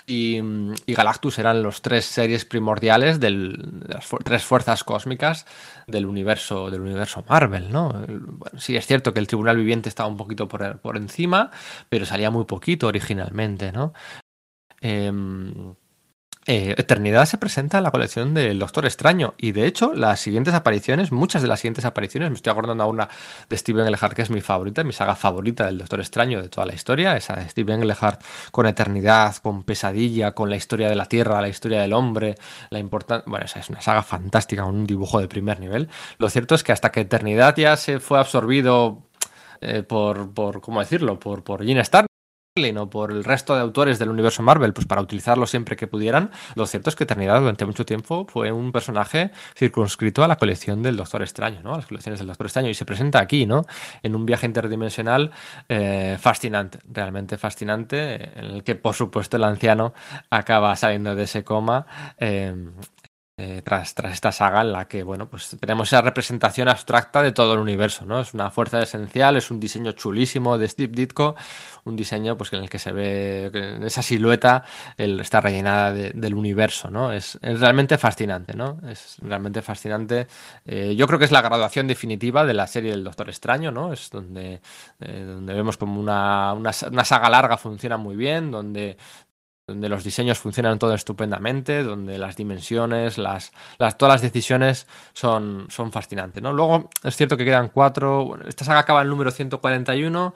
y, 0.09 0.39
Galactus 0.87 1.37
eran 1.37 1.61
los 1.61 1.81
tres 1.81 2.05
series 2.05 2.45
primordiales 2.45 3.19
de 3.19 3.29
las 3.31 4.07
tres 4.23 4.45
fuerzas 4.45 4.85
cósmicas 4.85 5.45
del 5.87 6.05
universo, 6.05 6.69
del 6.69 6.81
universo 6.81 7.23
Marvel, 7.27 7.71
¿no? 7.71 8.05
Sí, 8.57 8.75
es 8.75 8.85
cierto 8.85 9.13
que 9.13 9.19
el 9.19 9.27
Tribunal 9.27 9.57
Viviente 9.57 9.87
estaba 9.87 10.09
un 10.09 10.17
poquito 10.17 10.47
por, 10.47 10.79
por 10.79 10.97
encima, 10.97 11.49
pero 11.89 12.05
salía 12.05 12.29
muy 12.29 12.45
poquito 12.45 12.87
originalmente, 12.87 13.71
¿no? 13.71 13.93
Em, 14.81 15.75
eh, 16.47 16.75
Eternidad 16.77 17.25
se 17.25 17.37
presenta 17.37 17.77
en 17.77 17.83
la 17.83 17.91
colección 17.91 18.33
del 18.33 18.57
Doctor 18.57 18.85
Extraño 18.85 19.33
y 19.37 19.51
de 19.51 19.65
hecho 19.65 19.93
las 19.93 20.21
siguientes 20.21 20.53
apariciones, 20.53 21.11
muchas 21.11 21.41
de 21.41 21.49
las 21.49 21.59
siguientes 21.59 21.83
apariciones, 21.83 22.29
me 22.29 22.37
estoy 22.37 22.51
acordando 22.51 22.85
a 22.85 22.87
una 22.87 23.09
de 23.49 23.57
Steven 23.57 23.85
Englehart 23.85 24.13
que 24.13 24.21
es 24.21 24.29
mi 24.29 24.39
favorita, 24.39 24.85
mi 24.85 24.93
saga 24.93 25.15
favorita 25.15 25.65
del 25.65 25.77
Doctor 25.77 25.99
Extraño 25.99 26.41
de 26.41 26.47
toda 26.47 26.65
la 26.65 26.73
historia, 26.73 27.17
esa 27.17 27.35
de 27.35 27.49
Steven 27.49 27.81
Englehart 27.81 28.23
con 28.51 28.65
Eternidad, 28.65 29.35
con 29.37 29.63
Pesadilla, 29.63 30.31
con 30.31 30.49
la 30.49 30.55
historia 30.55 30.87
de 30.87 30.95
la 30.95 31.05
Tierra, 31.05 31.41
la 31.41 31.49
historia 31.49 31.81
del 31.81 31.91
hombre, 31.91 32.35
la 32.69 32.79
importancia, 32.79 33.29
bueno, 33.29 33.45
esa 33.45 33.59
es 33.59 33.69
una 33.69 33.81
saga 33.81 34.01
fantástica, 34.01 34.63
un 34.63 34.87
dibujo 34.87 35.19
de 35.19 35.27
primer 35.27 35.59
nivel. 35.59 35.89
Lo 36.17 36.29
cierto 36.29 36.55
es 36.55 36.63
que 36.63 36.71
hasta 36.71 36.93
que 36.93 37.01
Eternidad 37.01 37.57
ya 37.57 37.75
se 37.75 37.99
fue 37.99 38.19
absorbido 38.19 39.03
eh, 39.59 39.83
por, 39.83 40.33
por, 40.33 40.61
¿cómo 40.61 40.79
decirlo? 40.79 41.19
Por, 41.19 41.43
por 41.43 41.65
Gene 41.65 41.81
Starr, 41.81 42.06
o 42.57 42.89
por 42.89 43.11
el 43.11 43.23
resto 43.23 43.53
de 43.53 43.61
autores 43.61 43.99
del 43.99 44.09
universo 44.09 44.41
Marvel, 44.41 44.73
pues 44.73 44.87
para 44.87 44.99
utilizarlo 44.99 45.45
siempre 45.45 45.75
que 45.75 45.85
pudieran, 45.85 46.31
lo 46.55 46.65
cierto 46.65 46.89
es 46.89 46.95
que 46.95 47.03
Eternidad 47.03 47.39
durante 47.39 47.65
mucho 47.65 47.85
tiempo 47.85 48.25
fue 48.27 48.51
un 48.51 48.71
personaje 48.71 49.29
circunscrito 49.55 50.23
a 50.23 50.27
la 50.27 50.37
colección 50.37 50.81
del 50.81 50.97
Doctor 50.97 51.21
Extraño, 51.21 51.61
¿no? 51.61 51.75
A 51.75 51.77
las 51.77 51.85
colecciones 51.85 52.19
del 52.19 52.27
Doctor 52.27 52.47
Extraño, 52.47 52.69
y 52.69 52.73
se 52.73 52.83
presenta 52.83 53.19
aquí, 53.19 53.45
¿no? 53.45 53.65
En 54.01 54.15
un 54.15 54.25
viaje 54.25 54.47
interdimensional 54.47 55.31
eh, 55.69 56.17
fascinante, 56.19 56.79
realmente 56.91 57.37
fascinante, 57.37 58.39
en 58.39 58.45
el 58.45 58.63
que, 58.63 58.73
por 58.73 58.95
supuesto, 58.95 59.37
el 59.37 59.43
anciano 59.43 59.93
acaba 60.31 60.75
saliendo 60.75 61.13
de 61.13 61.23
ese 61.23 61.43
coma. 61.43 61.85
Eh, 62.17 62.55
eh, 63.39 63.61
tras, 63.63 63.93
tras 63.93 64.13
esta 64.13 64.31
saga 64.31 64.61
en 64.61 64.71
la 64.71 64.87
que, 64.87 65.03
bueno, 65.03 65.29
pues 65.29 65.55
tenemos 65.59 65.89
esa 65.89 66.01
representación 66.01 66.69
abstracta 66.69 67.21
de 67.21 67.31
todo 67.31 67.53
el 67.53 67.59
universo, 67.59 68.03
¿no? 68.03 68.19
Es 68.19 68.33
una 68.33 68.49
fuerza 68.49 68.81
esencial, 68.81 69.37
es 69.37 69.51
un 69.51 69.59
diseño 69.59 69.91
chulísimo 69.91 70.57
de 70.57 70.67
Steve 70.67 70.91
Ditko, 70.91 71.35
un 71.83 71.95
diseño 71.95 72.35
pues 72.35 72.51
en 72.53 72.63
el 72.63 72.69
que 72.69 72.79
se 72.79 72.91
ve 72.91 73.51
esa 73.85 74.01
silueta 74.01 74.63
está 74.97 75.39
rellenada 75.39 75.93
del 75.93 76.33
universo, 76.33 76.89
¿no? 76.89 77.11
Es, 77.11 77.37
realmente 77.41 77.99
fascinante, 77.99 78.55
¿no? 78.55 78.79
Es 78.89 79.17
realmente 79.21 79.61
fascinante. 79.61 80.27
Eh, 80.65 80.95
yo 80.95 81.05
creo 81.05 81.19
que 81.19 81.25
es 81.25 81.31
la 81.31 81.43
graduación 81.43 81.85
definitiva 81.85 82.43
de 82.43 82.55
la 82.55 82.65
serie 82.65 82.89
del 82.89 83.03
Doctor 83.03 83.29
Extraño, 83.29 83.71
¿no? 83.71 83.93
Es 83.93 84.09
donde, 84.09 84.61
eh, 84.99 85.23
donde 85.27 85.53
vemos 85.53 85.77
como 85.77 85.99
una, 85.99 86.53
una, 86.53 86.71
una 86.91 87.05
saga 87.05 87.29
larga 87.29 87.57
funciona 87.57 87.97
muy 87.97 88.15
bien, 88.15 88.49
donde 88.49 88.97
donde 89.67 89.89
los 89.89 90.05
diseños 90.05 90.39
funcionan 90.39 90.79
todo 90.79 90.93
estupendamente, 90.93 91.83
donde 91.83 92.17
las 92.17 92.37
dimensiones, 92.37 93.17
las, 93.17 93.51
todas 93.97 94.13
las 94.13 94.21
decisiones 94.21 94.87
son, 95.11 95.67
son 95.69 95.91
fascinantes. 95.91 96.41
¿no? 96.41 96.53
Luego 96.53 96.89
es 97.03 97.17
cierto 97.17 97.35
que 97.35 97.43
quedan 97.43 97.67
cuatro, 97.67 98.39
esta 98.47 98.63
saga 98.63 98.79
acaba 98.79 99.01
en 99.01 99.07
el 99.07 99.09
número 99.09 99.29
141, 99.29 100.33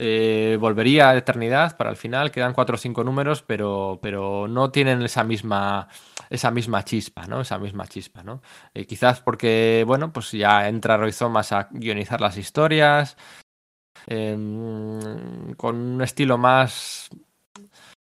eh, 0.00 0.56
volvería 0.58 1.10
a 1.10 1.16
Eternidad 1.16 1.76
para 1.76 1.90
el 1.90 1.96
final, 1.96 2.32
quedan 2.32 2.54
cuatro 2.54 2.74
o 2.74 2.78
cinco 2.78 3.04
números, 3.04 3.42
pero, 3.42 4.00
pero 4.02 4.48
no 4.48 4.72
tienen 4.72 5.00
esa 5.02 5.22
misma, 5.22 5.86
esa 6.28 6.50
misma 6.50 6.84
chispa, 6.84 7.28
¿no? 7.28 7.42
Esa 7.42 7.60
misma 7.60 7.86
chispa, 7.86 8.24
¿no? 8.24 8.42
Eh, 8.74 8.84
quizás 8.84 9.20
porque, 9.20 9.84
bueno, 9.86 10.12
pues 10.12 10.32
ya 10.32 10.68
entra 10.68 10.96
Roy 10.96 11.12
Thomas 11.12 11.52
a 11.52 11.68
guionizar 11.70 12.20
las 12.20 12.36
historias, 12.36 13.16
em, 14.08 15.54
con 15.54 15.76
un 15.76 16.02
estilo 16.02 16.36
más 16.36 17.10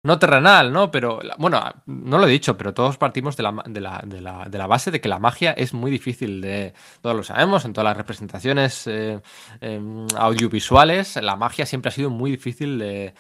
no 0.04 0.20
terrenal, 0.20 0.72
¿no? 0.72 0.92
Pero, 0.92 1.20
bueno, 1.38 1.62
no 1.86 2.18
lo 2.18 2.28
he 2.28 2.32
dicho, 2.32 2.58
pero 2.58 2.74
todos 2.74 2.98
partimos 2.98 3.36
de 3.36 3.44
la, 3.44 3.64
de 3.66 3.82
la, 3.82 4.02
de 4.06 4.22
la, 4.22 4.46
de 4.46 4.58
la 4.58 4.68
base 4.68 4.92
de 4.92 5.02
que 5.02 5.10
la 5.10 5.20
magia 5.20 5.52
es 5.52 5.74
muy 5.74 5.92
difícil 5.92 6.42
de... 6.42 6.74
Todos 7.02 7.16
lo 7.16 7.24
sabemos, 7.24 7.66
en 7.66 7.74
todas 7.74 7.90
las 7.90 7.98
representaciones 7.98 8.88
eh, 8.88 9.20
em, 9.60 10.08
audiovisuales, 10.18 11.16
la 11.18 11.36
magia 11.36 11.66
siempre 11.66 11.90
ha 11.90 11.92
sido 11.92 12.10
muy 12.10 12.32
difícil 12.32 12.80
de, 12.80 13.14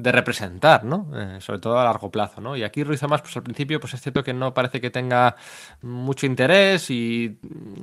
de 0.00 0.12
representar, 0.12 0.84
¿no? 0.84 1.10
Eh, 1.12 1.40
sobre 1.40 1.58
todo 1.58 1.76
a 1.78 1.84
largo 1.84 2.10
plazo, 2.10 2.40
¿no? 2.40 2.56
Y 2.56 2.62
aquí 2.62 2.84
Ruiz 2.84 3.02
Amas, 3.02 3.20
pues 3.20 3.36
al 3.36 3.42
principio, 3.42 3.80
pues 3.80 3.94
es 3.94 4.00
cierto 4.00 4.22
que 4.22 4.32
no 4.32 4.54
parece 4.54 4.80
que 4.80 4.90
tenga 4.90 5.34
mucho 5.82 6.24
interés 6.26 6.88
y, 6.90 7.40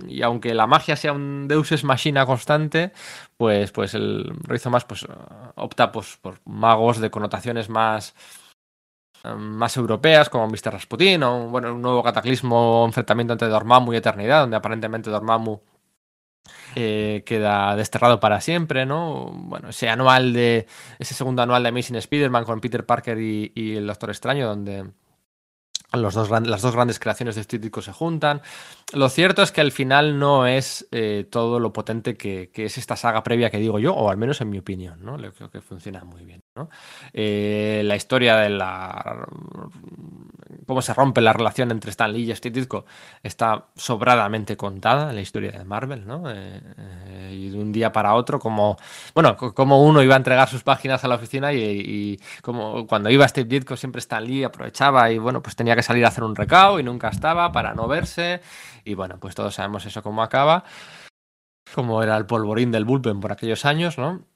y 0.07 0.21
aunque 0.21 0.53
la 0.53 0.65
magia 0.65 0.95
sea 0.95 1.11
un 1.11 1.47
Deus 1.49 1.73
es 1.73 1.83
machina 1.83 2.25
constante, 2.25 2.93
pues, 3.35 3.71
pues 3.73 3.93
el 3.95 4.33
Ruiz 4.43 4.65
Amas, 4.65 4.85
pues 4.85 5.05
opta 5.55 5.91
pues, 5.91 6.17
por 6.21 6.39
magos 6.45 6.99
de 6.99 7.11
connotaciones 7.11 7.69
más 7.69 8.15
más 9.37 9.75
europeas, 9.77 10.29
como 10.29 10.47
Mr. 10.47 10.71
Rasputin, 10.73 11.23
o 11.23 11.49
bueno, 11.49 11.73
un 11.73 11.81
nuevo 11.81 12.03
cataclismo, 12.03 12.83
enfrentamiento 12.85 13.33
entre 13.33 13.47
Dormammu 13.47 13.93
y 13.93 13.97
Eternidad, 13.97 14.41
donde 14.41 14.57
aparentemente 14.57 15.09
Dormammu 15.09 15.61
eh, 16.75 17.23
queda 17.25 17.75
desterrado 17.75 18.19
para 18.19 18.41
siempre, 18.41 18.85
¿no? 18.85 19.31
Bueno, 19.33 19.69
ese 19.69 19.89
anual 19.89 20.33
de. 20.33 20.67
ese 20.99 21.13
segundo 21.13 21.41
anual 21.41 21.63
de 21.63 21.69
Amazing 21.69 21.95
Spider-Man 21.97 22.45
con 22.45 22.61
Peter 22.61 22.85
Parker 22.85 23.19
y, 23.19 23.75
el 23.75 23.87
Doctor 23.87 24.09
Extraño, 24.09 24.47
donde 24.47 24.85
los 25.93 26.13
dos, 26.13 26.29
las 26.29 26.61
dos 26.61 26.75
grandes 26.75 26.99
creaciones 26.99 27.35
de 27.35 27.41
estético 27.41 27.81
se 27.81 27.93
juntan. 27.93 28.41
Lo 28.93 29.09
cierto 29.09 29.41
es 29.41 29.51
que 29.51 29.61
al 29.61 29.71
final 29.71 30.19
no 30.19 30.45
es 30.47 30.87
eh, 30.91 31.25
todo 31.29 31.59
lo 31.59 31.71
potente 31.73 32.17
que, 32.17 32.51
es 32.53 32.77
esta 32.77 32.95
saga 32.95 33.23
previa 33.23 33.49
que 33.49 33.57
digo 33.57 33.79
yo, 33.79 33.93
o 33.93 34.09
al 34.09 34.17
menos 34.17 34.41
en 34.41 34.49
mi 34.49 34.59
opinión, 34.59 35.03
¿no? 35.03 35.17
Creo 35.17 35.49
que 35.49 35.61
funciona 35.61 36.03
muy 36.03 36.25
bien. 36.25 36.44
Eh, 37.13 37.81
la 37.83 37.95
historia 37.95 38.37
de 38.37 38.49
la 38.49 39.27
cómo 40.65 40.81
se 40.81 40.93
rompe 40.93 41.21
la 41.21 41.33
relación 41.33 41.71
entre 41.71 41.91
Stan 41.91 42.11
Lee 42.11 42.31
y 42.31 42.35
Steve 42.35 42.59
Ditko 42.59 42.85
está 43.21 43.65
sobradamente 43.75 44.57
contada 44.57 45.09
en 45.09 45.15
la 45.15 45.21
historia 45.21 45.51
de 45.51 45.63
Marvel, 45.63 46.07
¿no? 46.07 46.23
Eh, 46.27 47.31
y 47.33 47.49
de 47.49 47.59
un 47.59 47.71
día 47.71 47.91
para 47.91 48.13
otro, 48.15 48.39
como 48.39 48.77
bueno, 49.13 49.35
como 49.37 49.83
uno 49.83 50.01
iba 50.01 50.15
a 50.15 50.17
entregar 50.17 50.49
sus 50.49 50.63
páginas 50.63 51.03
a 51.03 51.07
la 51.07 51.15
oficina 51.15 51.53
y, 51.53 52.19
como 52.41 52.87
cuando 52.87 53.09
iba 53.09 53.27
Steve 53.27 53.47
Ditko 53.47 53.75
siempre 53.75 53.99
Stan 53.99 54.23
Lee 54.23 54.43
aprovechaba 54.43 55.11
y 55.11 55.17
bueno, 55.17 55.41
pues 55.41 55.55
tenía 55.55 55.75
que 55.75 55.83
salir 55.83 56.05
a 56.05 56.09
hacer 56.09 56.23
un 56.23 56.35
recao 56.35 56.79
y 56.79 56.83
nunca 56.83 57.09
estaba 57.09 57.51
para 57.51 57.73
no 57.73 57.87
verse 57.87 58.41
y 58.83 58.93
bueno, 58.93 59.17
pues 59.19 59.35
todos 59.35 59.55
sabemos 59.55 59.85
eso 59.85 60.01
cómo 60.01 60.23
acaba, 60.23 60.63
como 61.73 62.01
era 62.01 62.17
el 62.17 62.25
polvorín 62.25 62.71
del 62.71 62.85
bullpen 62.85 63.19
por 63.19 63.31
aquellos 63.31 63.65
años, 63.65 63.97
¿no? 63.97 64.34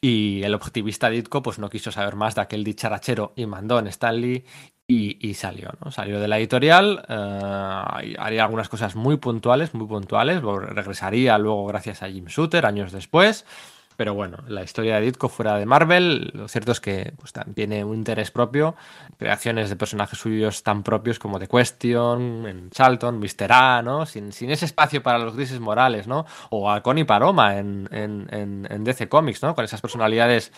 Y 0.00 0.42
el 0.42 0.54
objetivista 0.54 1.08
Ditko 1.08 1.42
pues 1.42 1.58
no 1.58 1.70
quiso 1.70 1.90
saber 1.90 2.16
más 2.16 2.34
de 2.34 2.42
aquel 2.42 2.64
dicharachero 2.64 3.32
y 3.36 3.46
mandó 3.46 3.78
en 3.78 3.86
Stanley 3.86 4.44
y, 4.88 5.34
salió, 5.34 5.70
¿no? 5.84 5.90
Salió 5.90 6.20
de 6.20 6.28
la 6.28 6.38
editorial, 6.38 7.04
eh, 7.08 8.14
haría 8.18 8.44
algunas 8.44 8.68
cosas 8.68 8.94
muy 8.94 9.16
puntuales, 9.16 9.74
muy 9.74 9.88
puntuales, 9.88 10.42
regresaría 10.42 11.36
luego 11.38 11.66
gracias 11.66 12.04
a 12.04 12.08
Jim 12.08 12.26
Shooter 12.26 12.66
años 12.66 12.92
después, 12.92 13.44
pero 13.96 14.14
bueno, 14.14 14.38
la 14.46 14.62
historia 14.62 14.96
de 14.96 15.02
Ditko 15.02 15.28
fuera 15.28 15.56
de 15.56 15.66
Marvel, 15.66 16.30
lo 16.34 16.48
cierto 16.48 16.72
es 16.72 16.80
que 16.80 17.14
pues, 17.18 17.32
tiene 17.54 17.84
un 17.84 17.94
interés 17.94 18.30
propio, 18.30 18.76
creaciones 19.18 19.70
de 19.70 19.76
personajes 19.76 20.18
suyos 20.18 20.62
tan 20.62 20.82
propios 20.82 21.18
como 21.18 21.38
The 21.38 21.48
Question, 21.48 22.46
en 22.46 22.70
Charlton, 22.70 23.18
Mr. 23.18 23.52
A, 23.52 23.82
¿no? 23.82 24.04
Sin, 24.06 24.32
sin 24.32 24.50
ese 24.50 24.66
espacio 24.66 25.02
para 25.02 25.18
los 25.18 25.34
grises 25.34 25.60
morales, 25.60 26.06
¿no? 26.06 26.26
O 26.50 26.70
Alcon 26.70 26.98
y 26.98 27.04
Paroma 27.04 27.56
en, 27.56 27.88
en, 27.90 28.66
en, 28.70 28.84
DC 28.84 29.08
Comics, 29.08 29.42
¿no? 29.42 29.54
Con 29.54 29.64
esas 29.64 29.80
personalidades 29.80 30.52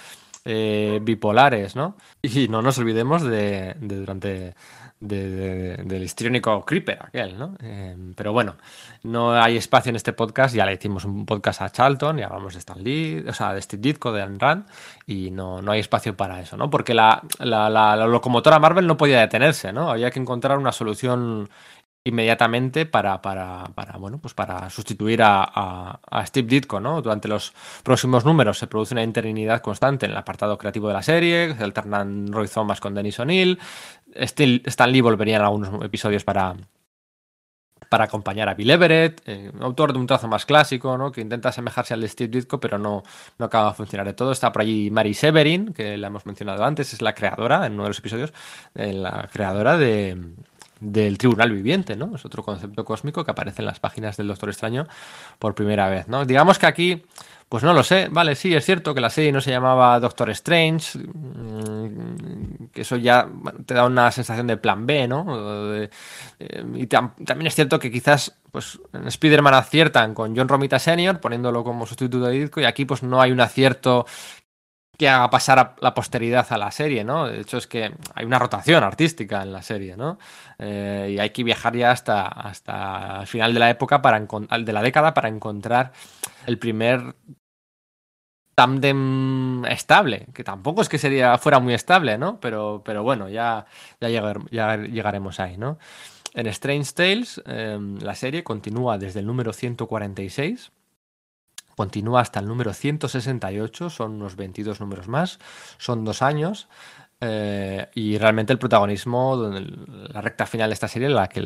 eh, 0.44 0.98
bipolares, 1.03 1.77
¿no? 1.77 1.96
Y 2.22 2.48
no 2.48 2.62
nos 2.62 2.79
olvidemos 2.79 3.22
de, 3.22 3.74
de 3.79 3.96
durante 3.96 4.55
del 5.01 6.03
histriónico 6.03 6.65
Creeper, 6.65 6.99
aquel, 7.01 7.39
¿no? 7.39 7.55
Em, 7.61 8.15
pero 8.15 8.33
bueno, 8.33 8.57
no 9.05 9.33
hay 9.33 9.57
espacio 9.57 9.91
en 9.91 9.97
este 9.97 10.13
podcast, 10.13 10.55
ya 10.55 10.67
le 10.67 10.75
hicimos 10.75 11.05
un 11.05 11.25
podcast 11.25 11.63
a 11.63 11.71
Charlton 11.71 12.19
y 12.19 12.23
hablamos 12.23 12.55
de 12.55 12.59
Stan 12.59 12.83
Lee, 12.83 13.25
o 13.29 13.33
sea, 13.33 13.55
de 13.55 13.63
Steve 13.63 13.81
Ditko, 13.81 14.13
de 14.13 14.23
Ayn 14.23 14.41
Rand, 14.41 14.67
y 15.07 15.31
no, 15.31 15.63
no 15.63 15.73
hay 15.73 15.81
espacio 15.81 16.17
para 16.17 16.41
eso, 16.41 16.57
¿no? 16.57 16.69
Porque 16.69 16.95
la, 16.95 17.23
la, 17.39 17.71
la 17.71 17.97
locomotora 17.97 18.59
Marvel 18.59 18.87
no 18.87 18.97
podía 18.97 19.21
detenerse, 19.21 19.73
¿no? 19.73 19.91
Había 19.91 20.11
que 20.11 20.19
encontrar 20.19 20.59
una 20.59 20.73
solución 20.73 21.49
inmediatamente 22.09 22.87
para, 22.87 23.21
para, 23.23 23.64
para, 23.75 23.97
bueno, 23.99 24.18
pues 24.18 24.35
para 24.35 24.68
sustituir 24.71 25.23
a, 25.23 26.01
a, 26.05 26.27
Steve 26.27 26.49
Ditko. 26.49 26.81
¿no? 26.81 27.01
Durante 27.03 27.29
los 27.29 27.53
próximos 27.83 28.25
números 28.25 28.59
se 28.59 28.66
produce 28.66 28.94
una 28.94 29.03
interinidad 29.03 29.61
constante 29.61 30.07
en 30.07 30.12
el 30.12 30.18
apartado 30.18 30.59
creativo 30.59 30.88
de 30.88 30.94
la 30.94 31.03
serie, 31.03 31.55
se 31.57 31.64
alternan 31.64 32.33
Roy 32.33 32.49
Thomas 32.49 32.81
con 32.81 32.94
Dennis 32.94 33.18
O'Neill, 33.21 33.59
Stan 34.14 34.92
Lee 34.92 35.01
volvería 35.01 35.37
en 35.37 35.42
algunos 35.42 35.85
episodios 35.85 36.25
para, 36.25 36.57
para 37.88 38.05
acompañar 38.05 38.49
a 38.49 38.55
Bill 38.55 38.71
Everett, 38.71 39.23
eh, 39.27 39.51
autor 39.61 39.92
de 39.92 39.99
un 39.99 40.07
trazo 40.07 40.29
más 40.29 40.44
clásico, 40.47 40.97
¿no? 40.99 41.12
que 41.12 41.21
intenta 41.21 41.51
asemejarse 41.51 41.94
al 41.94 42.01
de 42.01 42.09
Steve 42.09 42.31
Ditko, 42.31 42.61
pero 42.61 42.79
no, 42.79 43.03
no 43.38 43.47
acaba 43.47 43.71
de 43.71 43.75
funcionar 43.75 44.07
de 44.07 44.14
todo. 44.14 44.33
Está 44.33 44.53
por 44.53 44.62
allí 44.62 44.90
Mary 44.90 45.14
Severin, 45.14 45.73
que 45.73 45.97
la 45.97 46.09
hemos 46.09 46.27
mencionado 46.27 46.64
antes, 46.64 46.92
es 46.92 47.03
la 47.03 47.14
creadora, 47.14 47.66
en 47.66 47.75
uno 47.75 47.85
de 47.85 47.90
los 47.90 47.99
episodios, 47.99 48.33
eh, 48.75 48.92
la 48.92 49.29
creadora 49.33 49.77
de, 49.77 50.16
del 50.81 51.19
tribunal 51.19 51.53
viviente, 51.53 51.97
¿no? 51.97 52.14
Es 52.14 52.25
otro 52.25 52.43
concepto 52.43 52.85
cósmico 52.85 53.25
que 53.25 53.31
aparece 53.31 53.62
en 53.62 53.67
las 53.67 53.81
páginas 53.81 54.17
del 54.17 54.29
Doctor 54.29 54.49
Extraño 54.51 54.87
por 55.38 55.55
primera 55.55 55.88
vez, 55.88 56.09
¿no? 56.09 56.25
Digamos 56.25 56.59
que 56.59 56.67
aquí, 56.67 57.03
pues 57.49 57.64
no 57.64 57.73
lo 57.73 57.83
sé, 57.83 58.09
vale, 58.11 58.35
sí, 58.35 58.55
es 58.55 58.64
cierto 58.64 58.95
que 58.95 59.01
la 59.01 59.11
serie 59.11 59.33
no 59.33 59.41
se 59.41 59.51
llamaba 59.51 59.99
Doctor 59.99 60.31
Strange, 60.31 60.99
mm, 60.99 62.69
que 62.73 62.83
eso 62.83 62.97
ya 62.97 63.29
te 63.67 63.75
da 63.75 63.87
una 63.87 64.11
sensación 64.12 64.47
de 64.47 64.57
plan 64.57 64.87
B, 64.87 65.09
¿no? 65.09 65.75
Eh, 65.75 65.91
y 66.75 66.87
también 66.87 67.47
es 67.47 67.55
cierto 67.55 67.79
que 67.79 67.91
quizás, 67.91 68.37
pues 68.53 68.79
en 68.93 69.07
Spider-Man 69.09 69.55
aciertan 69.55 70.14
con 70.14 70.37
John 70.37 70.49
Romita 70.49 70.79
Sr., 70.79 71.21
poniéndolo 71.21 71.64
como 71.64 71.87
sustituto 71.87 72.27
de 72.27 72.38
Ditko, 72.38 72.61
y 72.61 72.64
aquí 72.64 72.85
pues 72.85 73.03
no 73.03 73.21
hay 73.21 73.33
un 73.33 73.41
acierto 73.41 74.07
que 74.99 75.09
haga 75.09 75.31
pasar 75.31 75.59
a 75.61 75.77
la 75.81 75.95
posteridad 75.95 76.47
a 76.51 76.59
la 76.59 76.73
serie, 76.73 77.05
¿no? 77.05 77.29
De 77.29 77.41
hecho, 77.41 77.57
es 77.57 77.69
que 77.69 77.93
hay 78.15 78.25
una 78.27 78.39
rotación 78.39 78.83
artística 78.83 79.43
en 79.43 79.53
la 79.53 79.63
serie, 79.63 79.97
¿no? 79.97 80.19
Eh, 80.59 81.15
y 81.15 81.19
hay 81.21 81.31
que 81.31 81.45
viajar 81.45 81.77
ya 81.77 81.93
hasta, 81.93 82.27
hasta 82.27 83.21
el 83.21 83.27
final 83.29 83.55
de 83.55 83.61
la 83.61 83.71
época, 83.71 84.03
para 84.03 84.19
de 84.19 84.73
la 84.73 84.83
década, 84.83 85.15
para 85.15 85.29
encontrar 85.29 85.93
el 86.47 86.59
primer 86.59 87.15
tándem 88.57 89.65
estable, 89.67 90.27
que 90.35 90.43
tampoco 90.43 90.83
es 90.83 90.89
que 90.89 90.99
sería, 90.99 91.39
fuera 91.39 91.61
muy 91.61 91.75
estable, 91.75 92.19
¿no? 92.19 92.41
Pero, 92.41 92.83
pero 92.85 93.05
bueno, 93.05 93.29
ya, 93.29 93.67
ya, 94.01 94.11
ya 94.51 94.77
llegaremos 94.79 95.39
ahí, 95.39 95.57
¿no? 95.57 95.79
En 96.35 96.49
Strange 96.49 96.93
Tales, 96.93 97.41
eh, 97.47 97.79
la 98.01 98.17
serie 98.17 98.43
continúa 98.43 98.99
desde 98.99 99.21
el 99.21 99.27
número 99.27 99.53
146 99.53 100.73
continúa 101.79 102.23
hasta 102.23 102.41
el 102.41 102.47
número 102.49 102.75
168, 102.75 103.88
son 103.88 104.14
unos 104.14 104.35
22 104.35 104.81
números 104.81 105.07
más, 105.07 105.38
son 105.79 106.05
dos 106.05 106.23
años. 106.23 106.67
Eh, 107.21 107.88
y 107.95 108.17
realmente 108.17 108.53
el 108.53 108.59
protagonismo, 108.61 109.37
la 110.12 110.21
recta 110.21 110.45
final 110.47 110.71
de 110.71 110.75
esta 110.75 110.88
serie, 110.88 111.09
la 111.09 111.29
que 111.29 111.41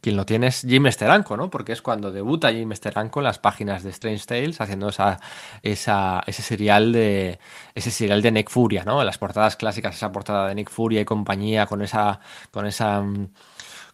quien 0.00 0.16
lo 0.16 0.24
tiene 0.24 0.48
es 0.48 0.62
Jim 0.62 0.88
Steranko, 0.90 1.36
¿no? 1.36 1.50
Porque 1.50 1.72
es 1.72 1.82
cuando 1.82 2.12
debuta 2.12 2.52
Jim 2.52 2.72
Steranko 2.72 3.20
en 3.20 3.24
las 3.24 3.38
páginas 3.40 3.82
de 3.82 3.90
Strange 3.90 4.24
Tales, 4.26 4.60
haciendo 4.60 4.88
esa, 4.88 5.20
esa, 5.62 6.22
ese 6.26 6.42
serial 6.42 6.92
de 6.92 7.38
ese 7.74 7.90
serial 7.90 8.22
de 8.22 8.32
Nick 8.32 8.50
Furia, 8.50 8.84
¿no? 8.84 9.02
Las 9.04 9.18
portadas 9.18 9.56
clásicas, 9.56 9.96
esa 9.96 10.12
portada 10.12 10.48
de 10.48 10.54
Nick 10.54 10.70
Furia 10.70 11.00
y 11.00 11.04
compañía 11.04 11.66
con 11.66 11.82
esa, 11.82 12.20
con 12.52 12.66
esa 12.66 13.00
mm, 13.00 13.28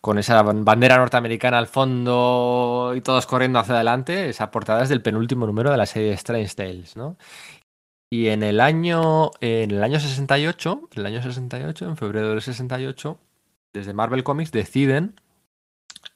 con 0.01 0.19
esa 0.19 0.43
bandera 0.43 0.97
norteamericana 0.97 1.59
al 1.59 1.67
fondo 1.67 2.93
y 2.97 3.01
todos 3.01 3.27
corriendo 3.27 3.59
hacia 3.59 3.75
adelante, 3.75 4.29
esa 4.29 4.51
portada 4.51 4.83
es 4.83 4.89
del 4.89 5.03
penúltimo 5.03 5.47
número 5.47 5.71
de 5.71 5.77
la 5.77 5.87
serie 5.87 6.13
Strange 6.13 6.55
Tales, 6.55 6.97
¿no? 6.97 7.17
Y 8.11 8.29
en 8.29 8.43
el 8.43 8.61
año, 8.61 9.33
en 9.41 9.71
el 9.71 9.83
año 9.83 10.01
68, 10.01 10.89
el 10.95 11.07
año 11.07 11.23
68, 11.23 11.85
en 11.85 11.97
febrero 11.97 12.31
del 12.31 12.41
68, 12.41 13.19
desde 13.75 13.93
Marvel 13.93 14.25
Comics 14.25 14.51
deciden 14.51 15.21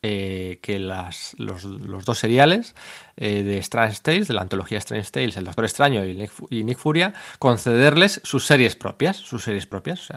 eh, 0.02 0.58
que 0.62 0.80
las, 0.80 1.34
los, 1.38 1.62
dos 2.04 2.18
seriales 2.18 2.74
eh, 3.16 3.44
de 3.44 3.58
Strange 3.58 4.00
Tales, 4.02 4.26
de 4.26 4.34
la 4.34 4.40
antología 4.40 4.78
Strange 4.78 5.10
Tales, 5.12 5.36
El 5.36 5.44
Doctor 5.44 5.64
Extraño 5.64 6.04
y 6.04 6.64
Nick, 6.64 6.76
Furia, 6.76 7.14
concederles 7.38 8.20
sus 8.24 8.44
series 8.44 8.74
propias, 8.74 9.16
sus 9.16 9.44
series 9.44 9.66
propias, 9.66 10.08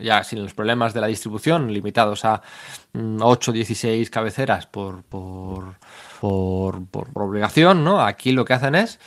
ya 0.00 0.24
sin 0.24 0.42
los 0.42 0.54
problemas 0.54 0.94
de 0.94 1.02
la 1.02 1.08
distribución, 1.08 1.72
limitados 1.72 2.24
a 2.24 2.40
8 2.94 3.50
mm, 3.50 3.54
16 3.54 4.08
cabeceras 4.08 4.66
por, 4.66 5.02
por, 5.02 5.74
por, 6.20 6.86
por 6.86 7.10
obligación, 7.14 7.84
¿no? 7.84 8.00
Aquí 8.00 8.32
lo 8.32 8.46
que 8.46 8.54
hacen 8.54 8.74
es 8.74 8.98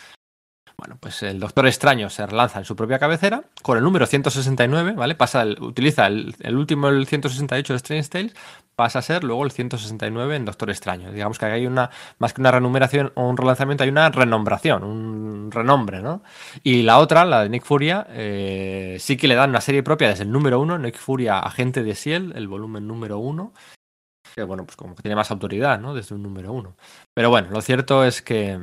bueno, 0.77 0.97
pues 0.99 1.23
el 1.23 1.39
Doctor 1.39 1.65
Extraño 1.65 2.07
se 2.11 2.23
relanza 2.27 2.59
en 2.59 2.65
su 2.65 2.75
propia 2.75 2.99
cabecera 2.99 3.43
con 3.63 3.79
el 3.79 3.83
número 3.83 4.05
169, 4.05 4.91
¿vale? 4.91 5.15
Pasa 5.15 5.43
utiliza 5.43 6.05
el, 6.05 6.35
último, 6.55 6.89
el 6.89 7.07
168 7.07 7.73
de 7.73 7.77
Strange 7.77 8.09
Tales, 8.09 8.35
pasa 8.75 8.99
a 8.99 9.01
ser 9.01 9.23
luego 9.23 9.43
el 9.43 9.49
169 9.49 10.35
en 10.35 10.45
Doctor 10.45 10.69
Extraño. 10.69 11.11
Digamos 11.11 11.39
que 11.39 11.45
hay 11.45 11.65
una, 11.65 11.89
más 12.19 12.33
que 12.33 12.41
una 12.41 12.51
renumeración 12.51 13.11
o 13.15 13.27
un 13.27 13.37
relanzamiento, 13.37 13.83
hay 13.83 13.89
una 13.89 14.09
renombración, 14.09 14.83
un 14.83 15.49
renombre, 15.51 16.03
¿no? 16.03 16.21
Y 16.61 16.83
la 16.83 16.99
otra, 16.99 17.25
la 17.25 17.41
de 17.41 17.49
Nick 17.49 17.63
Furia, 17.63 18.05
eh, 18.11 18.97
sí 18.99 19.17
que 19.17 19.27
le 19.27 19.33
dan 19.33 19.49
una 19.49 19.61
serie 19.61 19.81
propia 19.81 20.09
desde 20.09 20.25
el 20.25 20.31
número 20.31 20.59
1, 20.59 20.77
Nick 20.77 20.97
Furia, 20.99 21.39
Agente 21.39 21.81
de 21.81 21.95
Ciel, 21.95 22.33
el 22.35 22.47
volumen 22.47 22.85
número 22.85 23.17
1, 23.17 23.51
que 24.35 24.43
bueno, 24.43 24.63
pues 24.63 24.75
como 24.75 24.93
que 24.93 25.01
tiene 25.01 25.15
más 25.15 25.31
autoridad, 25.31 25.79
¿no? 25.79 25.95
Desde 25.95 26.13
un 26.13 26.21
número 26.21 26.53
1. 26.53 26.75
Pero 27.15 27.31
bueno, 27.31 27.49
lo 27.49 27.61
cierto 27.61 28.05
es 28.05 28.21
que 28.21 28.59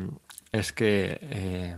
es 0.53 0.72
que 0.72 1.18
eh, 1.20 1.77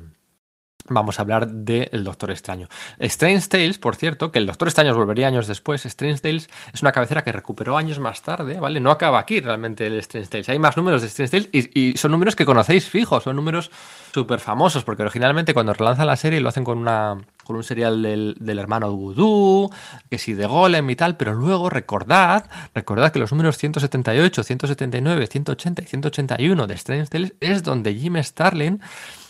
vamos 0.88 1.18
a 1.18 1.22
hablar 1.22 1.48
del 1.48 2.04
Doctor 2.04 2.30
Extraño. 2.30 2.68
Strange 2.98 3.48
Tales, 3.48 3.78
por 3.78 3.96
cierto, 3.96 4.30
que 4.30 4.38
el 4.38 4.46
Doctor 4.46 4.68
Extraño 4.68 4.94
volvería 4.94 5.28
años 5.28 5.46
después, 5.46 5.84
Strange 5.86 6.20
Tales 6.20 6.48
es 6.72 6.82
una 6.82 6.92
cabecera 6.92 7.22
que 7.24 7.32
recuperó 7.32 7.76
años 7.76 7.98
más 7.98 8.22
tarde, 8.22 8.60
¿vale? 8.60 8.80
No 8.80 8.90
acaba 8.90 9.18
aquí 9.18 9.40
realmente 9.40 9.86
el 9.86 9.94
Strange 9.98 10.28
Tales. 10.28 10.48
Hay 10.48 10.58
más 10.58 10.76
números 10.76 11.02
de 11.02 11.08
Strange 11.08 11.48
Tales 11.48 11.70
y, 11.74 11.96
son 11.96 12.10
números 12.10 12.36
que 12.36 12.44
conocéis 12.44 12.88
fijos, 12.88 13.24
son 13.24 13.36
números 13.36 13.70
súper 14.12 14.40
famosos, 14.40 14.84
porque 14.84 15.02
originalmente 15.02 15.54
cuando 15.54 15.72
relanzan 15.72 16.06
la 16.06 16.16
serie 16.16 16.40
lo 16.40 16.48
hacen 16.48 16.64
con 16.64 16.78
una 16.78 17.18
con 17.44 17.54
un 17.54 17.62
serial 17.62 18.02
del, 18.02 18.58
hermano 18.58 18.90
Voodoo, 18.90 19.70
que 20.10 20.18
sí 20.18 20.34
de 20.34 20.46
Golem 20.46 20.90
y 20.90 20.96
tal, 20.96 21.16
pero 21.16 21.32
luego 21.32 21.70
recordad, 21.70 22.50
recordad 22.74 23.12
que 23.12 23.20
los 23.20 23.30
números 23.30 23.56
178, 23.56 24.42
179, 24.42 25.26
180 25.28 25.82
y 25.82 25.86
181 25.86 26.66
de 26.66 26.74
Strange 26.74 27.06
Tales 27.06 27.34
es 27.38 27.62
donde 27.62 27.94
Jim 27.94 28.16
Starlin 28.16 28.82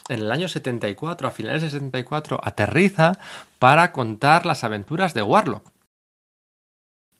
en 0.08 0.20
el 0.20 0.32
año 0.32 0.48
74, 0.48 1.28
a 1.28 1.30
finales 1.30 1.62
de 1.62 1.70
74, 1.70 2.40
aterriza 2.42 3.18
para 3.58 3.92
contar 3.92 4.46
las 4.46 4.64
aventuras 4.64 5.14
de 5.14 5.22
Warlock. 5.22 5.72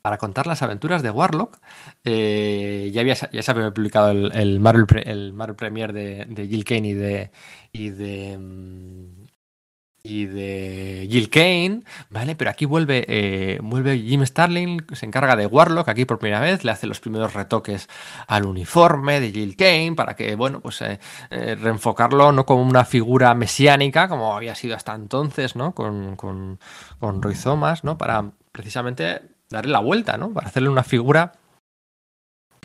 Para 0.01 0.17
contar 0.17 0.47
las 0.47 0.61
aventuras 0.61 1.03
de 1.03 1.09
Warlock, 1.09 1.57
eh, 2.05 2.89
ya, 2.93 3.01
había, 3.01 3.15
ya 3.15 3.43
se 3.43 3.51
había 3.51 3.71
publicado 3.71 4.11
el, 4.11 4.59
Marvel, 4.61 4.85
el 5.05 5.33
Marvel 5.33 5.55
Premier 5.57 5.91
de, 5.91 6.25
de 6.25 6.47
Jill 6.47 6.63
Kane 6.63 6.87
y 6.87 6.93
de, 6.93 7.31
y 7.73 7.89
de 7.89 8.37
mm, 8.37 9.26
y 10.07 10.25
de 10.25 11.07
Jill 11.09 11.29
Kane, 11.29 11.81
¿vale? 12.09 12.35
Pero 12.35 12.49
aquí 12.49 12.65
vuelve, 12.65 13.05
eh, 13.07 13.59
vuelve 13.61 13.99
Jim 13.99 14.25
Starling, 14.25 14.85
se 14.93 15.05
encarga 15.05 15.35
de 15.35 15.45
Warlock 15.45 15.89
aquí 15.89 16.05
por 16.05 16.17
primera 16.19 16.39
vez, 16.39 16.63
le 16.63 16.71
hace 16.71 16.87
los 16.87 16.99
primeros 16.99 17.33
retoques 17.33 17.89
al 18.27 18.45
uniforme 18.45 19.19
de 19.19 19.31
Jill 19.31 19.55
Kane 19.57 19.93
para 19.95 20.15
que, 20.15 20.35
bueno, 20.35 20.61
pues 20.61 20.81
eh, 20.81 20.99
eh, 21.29 21.55
reenfocarlo 21.55 22.31
no 22.31 22.45
como 22.45 22.63
una 22.63 22.85
figura 22.85 23.33
mesiánica, 23.35 24.07
como 24.07 24.35
había 24.35 24.55
sido 24.55 24.75
hasta 24.75 24.95
entonces, 24.95 25.55
¿no? 25.55 25.73
Con, 25.73 26.15
con, 26.15 26.59
con 26.99 27.21
Roy 27.21 27.35
Thomas, 27.35 27.83
¿no? 27.83 27.97
Para 27.97 28.31
precisamente 28.51 29.21
darle 29.49 29.71
la 29.71 29.79
vuelta, 29.79 30.17
¿no? 30.17 30.31
Para 30.33 30.47
hacerle 30.47 30.69
una 30.69 30.83
figura... 30.83 31.33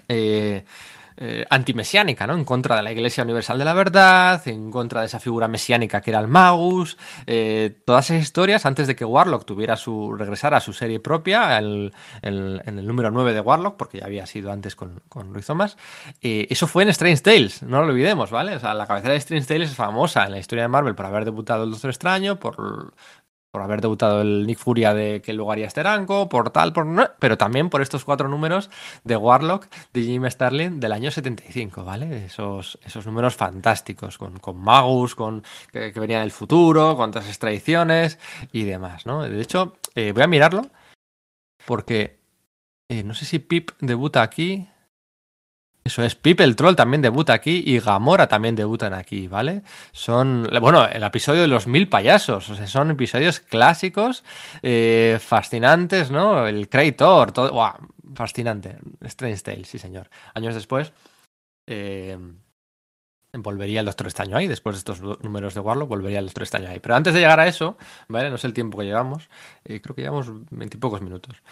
Eh, 0.08 0.64
eh, 1.24 1.46
antimesiánica, 1.50 2.26
¿no? 2.26 2.34
En 2.34 2.44
contra 2.44 2.74
de 2.74 2.82
la 2.82 2.90
Iglesia 2.90 3.22
Universal 3.22 3.56
de 3.56 3.64
la 3.64 3.74
Verdad, 3.74 4.42
en 4.48 4.72
contra 4.72 5.02
de 5.02 5.06
esa 5.06 5.20
figura 5.20 5.46
mesiánica 5.46 6.00
que 6.00 6.10
era 6.10 6.18
el 6.18 6.26
Magus, 6.26 6.98
eh, 7.28 7.78
todas 7.84 8.10
esas 8.10 8.22
historias 8.22 8.66
antes 8.66 8.88
de 8.88 8.96
que 8.96 9.04
Warlock 9.04 9.44
tuviera 9.44 9.76
su 9.76 10.14
regresara 10.16 10.56
a 10.56 10.60
su 10.60 10.72
serie 10.72 10.98
propia, 10.98 11.58
en 11.58 11.92
el 12.22 12.86
número 12.86 13.12
9 13.12 13.34
de 13.34 13.40
Warlock, 13.40 13.76
porque 13.76 13.98
ya 13.98 14.06
había 14.06 14.26
sido 14.26 14.50
antes 14.50 14.74
con, 14.74 15.00
con 15.08 15.32
Luis 15.32 15.46
Thomas. 15.46 15.76
Eh, 16.20 16.48
eso 16.50 16.66
fue 16.66 16.82
en 16.82 16.88
Strange 16.88 17.22
Tales, 17.22 17.62
no 17.62 17.82
lo 17.82 17.92
olvidemos, 17.92 18.32
¿vale? 18.32 18.56
O 18.56 18.58
sea, 18.58 18.74
la 18.74 18.88
cabecera 18.88 19.12
de 19.12 19.18
Strange 19.18 19.46
Tales 19.46 19.70
es 19.70 19.76
famosa 19.76 20.24
en 20.24 20.32
la 20.32 20.38
historia 20.38 20.62
de 20.62 20.68
Marvel 20.68 20.96
por 20.96 21.06
haber 21.06 21.24
debutado 21.24 21.62
el 21.62 21.70
Doctor 21.70 21.90
Extraño, 21.90 22.40
por 22.40 22.94
por 23.52 23.60
haber 23.60 23.82
debutado 23.82 24.22
el 24.22 24.46
Nick 24.46 24.58
Furia 24.58 24.94
de 24.94 25.20
que 25.20 25.34
luego 25.34 25.52
haría 25.52 25.66
este 25.66 25.82
rango, 25.82 26.26
por 26.30 26.48
tal, 26.50 26.72
por 26.72 26.86
pero 27.18 27.36
también 27.36 27.68
por 27.68 27.82
estos 27.82 28.02
cuatro 28.02 28.26
números 28.26 28.70
de 29.04 29.14
Warlock 29.14 29.66
de 29.92 30.02
Jim 30.02 30.24
Starlin 30.24 30.80
del 30.80 30.92
año 30.92 31.10
75, 31.10 31.84
¿vale? 31.84 32.24
Esos, 32.24 32.78
esos 32.82 33.04
números 33.04 33.36
fantásticos, 33.36 34.16
con, 34.16 34.38
con 34.38 34.56
Magus, 34.56 35.14
con 35.14 35.44
que, 35.70 35.92
venía 35.92 36.20
del 36.20 36.30
futuro, 36.30 36.96
con 36.96 37.10
todas 37.10 37.26
esas 37.26 37.38
tradiciones 37.38 38.18
y 38.52 38.64
demás, 38.64 39.04
¿no? 39.04 39.22
De 39.22 39.42
hecho, 39.42 39.76
eh, 39.94 40.12
voy 40.12 40.22
a 40.22 40.28
mirarlo 40.28 40.62
porque 41.66 42.18
eh, 42.88 43.02
no 43.02 43.12
sé 43.12 43.26
si 43.26 43.38
Pip 43.38 43.72
debuta 43.80 44.22
aquí. 44.22 44.66
Eso 45.84 46.04
es, 46.04 46.14
Pipe 46.14 46.44
el 46.44 46.54
Troll 46.54 46.76
también 46.76 47.02
debuta 47.02 47.32
aquí 47.32 47.62
y 47.66 47.80
Gamora 47.80 48.28
también 48.28 48.54
debutan 48.54 48.94
aquí, 48.94 49.26
¿vale? 49.26 49.62
Son, 49.90 50.48
bueno, 50.60 50.86
el 50.86 51.02
episodio 51.02 51.42
de 51.42 51.48
los 51.48 51.66
mil 51.66 51.88
payasos, 51.88 52.48
o 52.50 52.54
sea, 52.54 52.68
son 52.68 52.92
episodios 52.92 53.40
clásicos, 53.40 54.22
eh, 54.62 55.18
fascinantes, 55.20 56.12
¿no? 56.12 56.46
El 56.46 56.68
Creator, 56.68 57.32
todo, 57.32 57.50
¡guau! 57.50 57.74
fascinante. 58.14 58.78
Strange 59.00 59.42
Tales, 59.42 59.68
sí 59.68 59.78
señor. 59.78 60.08
Años 60.34 60.54
después, 60.54 60.92
eh, 61.66 62.16
volvería 63.32 63.80
el 63.80 63.86
Doctor 63.86 64.06
Estaño 64.06 64.36
ahí, 64.36 64.46
después 64.46 64.76
de 64.76 64.78
estos 64.78 65.00
números 65.22 65.54
de 65.54 65.60
Warlock, 65.60 65.88
volvería 65.88 66.18
el 66.18 66.26
Doctor 66.26 66.44
Estaño 66.44 66.68
ahí. 66.68 66.80
Pero 66.80 66.94
antes 66.94 67.14
de 67.14 67.20
llegar 67.20 67.40
a 67.40 67.46
eso, 67.46 67.76
¿vale? 68.08 68.30
No 68.30 68.38
sé 68.38 68.46
el 68.46 68.52
tiempo 68.54 68.78
que 68.78 68.84
llevamos, 68.84 69.28
eh, 69.64 69.80
creo 69.80 69.94
que 69.96 70.02
llevamos 70.02 70.28
veintipocos 70.50 71.02
minutos. 71.02 71.42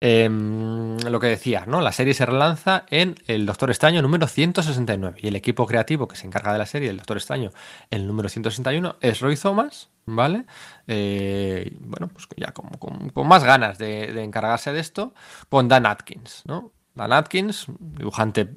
Em, 0.00 0.96
lo 0.98 1.18
que 1.18 1.26
decía, 1.26 1.64
¿no? 1.66 1.80
La 1.80 1.90
serie 1.90 2.14
se 2.14 2.24
relanza 2.24 2.84
en 2.88 3.16
El 3.26 3.46
Doctor 3.46 3.70
Extraño 3.70 4.00
número 4.00 4.28
169 4.28 5.18
y 5.20 5.26
el 5.26 5.34
equipo 5.34 5.66
creativo 5.66 6.06
que 6.06 6.14
se 6.14 6.24
encarga 6.24 6.52
de 6.52 6.58
la 6.58 6.66
serie, 6.66 6.90
el 6.90 6.98
Doctor 6.98 7.16
Extraño, 7.16 7.50
el 7.90 8.06
número 8.06 8.28
161, 8.28 8.96
es 9.00 9.18
Roy 9.18 9.36
Thomas, 9.36 9.90
¿vale? 10.06 10.44
Eh, 10.86 11.76
bueno, 11.80 12.08
pues 12.08 12.28
ya 12.36 12.52
con, 12.52 12.70
con, 12.78 13.26
más 13.26 13.42
ganas 13.42 13.78
de, 13.78 14.22
encargarse 14.22 14.72
de 14.72 14.78
esto, 14.78 15.14
con 15.48 15.66
Dan 15.66 15.84
Atkins, 15.84 16.44
¿no? 16.46 16.70
Dan 16.94 17.12
Atkins, 17.12 17.66
dibujante 17.80 18.54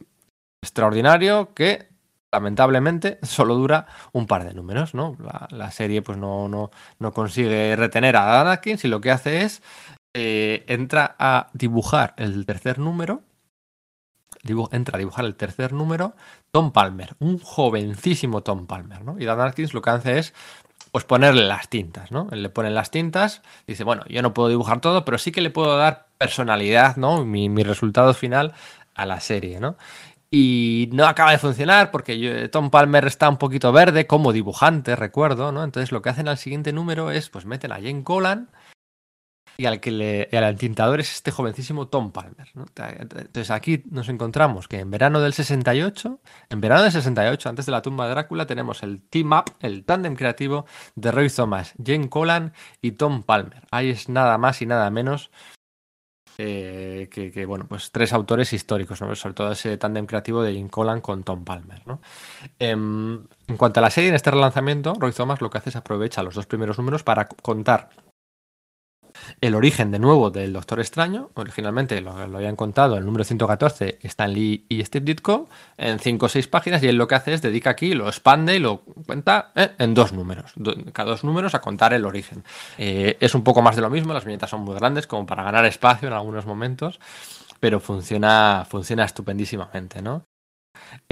extraordinario 0.61 1.55
que 1.55 1.89
lamentablemente 2.31 3.17
solo 3.23 3.55
dura 3.55 3.87
un 4.11 4.27
par 4.27 4.43
de 4.43 4.53
números, 4.53 4.93
¿no? 4.93 5.17
La, 5.49 5.71
serie 5.71 6.03
pues 6.03 6.19
no, 6.19 6.47
no, 6.47 6.69
no, 6.99 7.11
consigue 7.13 7.75
retener 7.75 8.15
a 8.15 8.25
Dan 8.25 8.47
Atkins 8.47 8.85
y 8.85 8.89
lo 8.89 9.01
que 9.01 9.09
hace 9.09 9.41
es 9.41 9.63
eh, 10.13 10.65
entra 10.67 11.15
a 11.19 11.47
dibujar 11.53 12.13
el 12.17 12.45
tercer 12.45 12.79
número. 12.79 13.23
entra 14.71 14.97
a 14.97 14.99
dibujar 14.99 15.25
el 15.25 15.35
tercer 15.35 15.73
número 15.73 16.15
Tom 16.51 16.71
Palmer, 16.71 17.15
un 17.19 17.39
jovencísimo 17.39 18.41
Tom 18.41 18.67
Palmer, 18.67 19.03
¿no? 19.03 19.17
Y 19.19 19.25
Dan 19.25 19.39
Atkins 19.39 19.73
lo 19.73 19.81
que 19.81 19.89
hace 19.91 20.19
es 20.19 20.33
pues 20.91 21.05
ponerle 21.05 21.47
las 21.47 21.69
tintas, 21.69 22.11
¿no? 22.11 22.27
Él 22.31 22.43
le 22.43 22.49
pone 22.49 22.69
las 22.69 22.91
tintas, 22.91 23.41
dice, 23.65 23.85
bueno, 23.85 24.03
yo 24.09 24.21
no 24.21 24.33
puedo 24.33 24.49
dibujar 24.49 24.81
todo, 24.81 25.05
pero 25.05 25.17
sí 25.17 25.31
que 25.31 25.41
le 25.41 25.49
puedo 25.49 25.77
dar 25.77 26.07
personalidad, 26.17 26.97
¿no? 26.97 27.23
Mi, 27.23 27.47
mi 27.47 27.63
resultado 27.63 28.13
final 28.13 28.53
a 28.93 29.05
la 29.05 29.21
serie, 29.21 29.61
¿no? 29.61 29.77
Y 30.29 30.89
no 30.93 31.07
acaba 31.07 31.31
de 31.31 31.37
funcionar 31.37 31.91
porque 31.91 32.49
Tom 32.51 32.69
Palmer 32.69 33.05
está 33.05 33.29
un 33.29 33.37
poquito 33.37 33.71
verde 33.71 34.07
como 34.07 34.33
dibujante, 34.33 34.95
recuerdo, 34.95 35.51
¿no? 35.51 35.63
Entonces 35.63 35.91
lo 35.91 36.01
que 36.01 36.09
hacen 36.09 36.27
al 36.27 36.37
siguiente 36.37 36.73
número 36.73 37.11
es, 37.11 37.29
pues 37.29 37.45
meten 37.45 37.71
a 37.71 37.75
Jane 37.75 38.03
Colan 38.03 38.49
y 39.57 39.65
al 39.65 39.79
que 39.79 39.91
le, 39.91 40.29
al 40.31 40.57
tintador 40.57 40.99
es 40.99 41.11
este 41.13 41.31
jovencísimo 41.31 41.87
Tom 41.87 42.11
Palmer. 42.11 42.47
Entonces 42.55 43.51
aquí 43.51 43.83
nos 43.89 44.09
encontramos 44.09 44.67
que 44.67 44.79
en 44.79 44.91
verano 44.91 45.21
del 45.21 45.33
68, 45.33 46.19
en 46.49 46.61
verano 46.61 46.83
del 46.83 46.91
68, 46.91 47.49
antes 47.49 47.65
de 47.65 47.71
la 47.71 47.81
tumba 47.81 48.05
de 48.05 48.11
Drácula, 48.11 48.45
tenemos 48.45 48.83
el 48.83 49.01
team 49.01 49.31
up, 49.33 49.53
el 49.59 49.83
tándem 49.85 50.15
creativo 50.15 50.65
de 50.95 51.11
Roy 51.11 51.29
Thomas, 51.29 51.73
Jane 51.83 52.09
Colan 52.09 52.53
y 52.81 52.93
Tom 52.93 53.23
Palmer. 53.23 53.67
Ahí 53.71 53.89
es 53.89 54.09
nada 54.09 54.37
más 54.37 54.61
y 54.61 54.65
nada 54.65 54.89
menos 54.89 55.31
eh, 56.37 57.07
que, 57.11 57.45
bueno, 57.45 57.67
pues 57.67 57.91
tres 57.91 58.13
autores 58.13 58.51
históricos, 58.53 58.97
sobre 58.97 59.33
todo 59.33 59.51
ese 59.51 59.77
tándem 59.77 60.05
creativo 60.05 60.41
de 60.41 60.53
Jane 60.55 60.69
Colan 60.69 61.01
con 61.01 61.23
Tom 61.23 61.43
Palmer. 61.43 61.83
Em, 62.57 63.23
en 63.47 63.57
cuanto 63.57 63.79
a 63.79 63.83
la 63.83 63.91
serie, 63.91 64.09
en 64.09 64.15
este 64.15 64.31
relanzamiento, 64.31 64.95
Roy 64.97 65.11
Thomas 65.11 65.41
lo 65.41 65.49
que 65.49 65.59
hace 65.59 65.69
es 65.69 65.75
aprovecha 65.75 66.23
los 66.23 66.35
dos 66.35 66.47
primeros 66.47 66.77
números 66.77 67.03
para 67.03 67.27
contar 67.27 67.89
el 69.41 69.55
origen 69.55 69.91
de 69.91 69.99
nuevo 69.99 70.31
del 70.31 70.53
Doctor 70.53 70.79
Extraño. 70.79 71.31
Originalmente 71.35 71.99
lo, 72.01 72.11
habían 72.11 72.55
contado 72.55 72.97
el 72.97 73.05
número 73.05 73.23
114, 73.23 73.99
Stan 74.03 74.31
Lee 74.31 74.65
y 74.69 74.83
Steve 74.83 75.05
Ditko, 75.05 75.49
en 75.77 75.99
5 75.99 76.25
o 76.25 76.29
6 76.29 76.47
páginas, 76.47 76.83
y 76.83 76.87
él 76.87 76.95
lo 76.95 77.07
que 77.07 77.15
hace 77.15 77.33
es 77.33 77.41
dedica 77.41 77.69
aquí, 77.69 77.93
lo 77.93 78.07
expande 78.07 78.55
y 78.55 78.59
lo 78.59 78.81
cuenta 79.05 79.51
eh, 79.55 79.71
en 79.77 79.93
dos 79.93 80.13
números, 80.13 80.53
cada 80.93 81.11
dos 81.11 81.23
números 81.23 81.55
a 81.55 81.61
contar 81.61 81.93
el 81.93 82.05
origen. 82.05 82.43
Eh, 82.77 83.17
es 83.19 83.35
un 83.35 83.43
poco 83.43 83.61
más 83.61 83.75
de 83.75 83.81
lo 83.81 83.89
mismo, 83.89 84.13
las 84.13 84.25
viñetas 84.25 84.49
son 84.49 84.61
muy 84.61 84.75
grandes 84.75 85.07
como 85.07 85.25
para 85.25 85.43
ganar 85.43 85.65
espacio 85.65 86.07
en 86.07 86.13
algunos 86.13 86.45
momentos, 86.45 86.99
pero 87.59 87.79
funciona, 87.79 88.65
funciona 88.69 89.05
estupendísimamente, 89.05 90.01
¿no? 90.01 90.30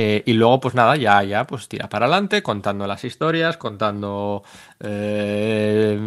Eh, 0.01 0.23
y 0.25 0.33
luego, 0.33 0.61
pues 0.61 0.75
nada, 0.75 0.95
ya, 0.95 1.21
ya, 1.23 1.45
pues 1.45 1.67
tira 1.67 1.89
para 1.89 2.05
adelante, 2.05 2.41
contando 2.41 2.87
las 2.87 3.03
historias, 3.03 3.57
contando 3.57 4.43
eh, 4.79 5.99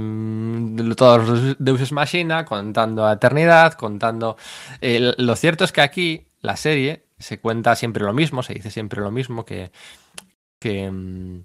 todos 0.97 1.29
los 1.29 1.57
Deus 1.59 1.93
Machina, 1.93 2.47
contando 2.47 3.07
a 3.07 3.13
Eternidad, 3.13 3.75
contando. 3.75 4.39
Eh, 4.81 5.13
lo 5.19 5.37
cierto 5.37 5.65
es 5.65 5.73
que 5.73 5.83
aquí 5.83 6.27
la 6.41 6.57
serie 6.57 7.05
se 7.19 7.39
cuenta 7.39 7.77
siempre 7.77 8.05
lo 8.05 8.15
mismo, 8.15 8.43
se 8.43 8.55
dice 8.55 8.71
siempre 8.71 9.03
lo 9.03 9.11
mismo, 9.11 9.45
que, 9.45 9.73
que, 10.59 10.91
mm, 10.91 11.45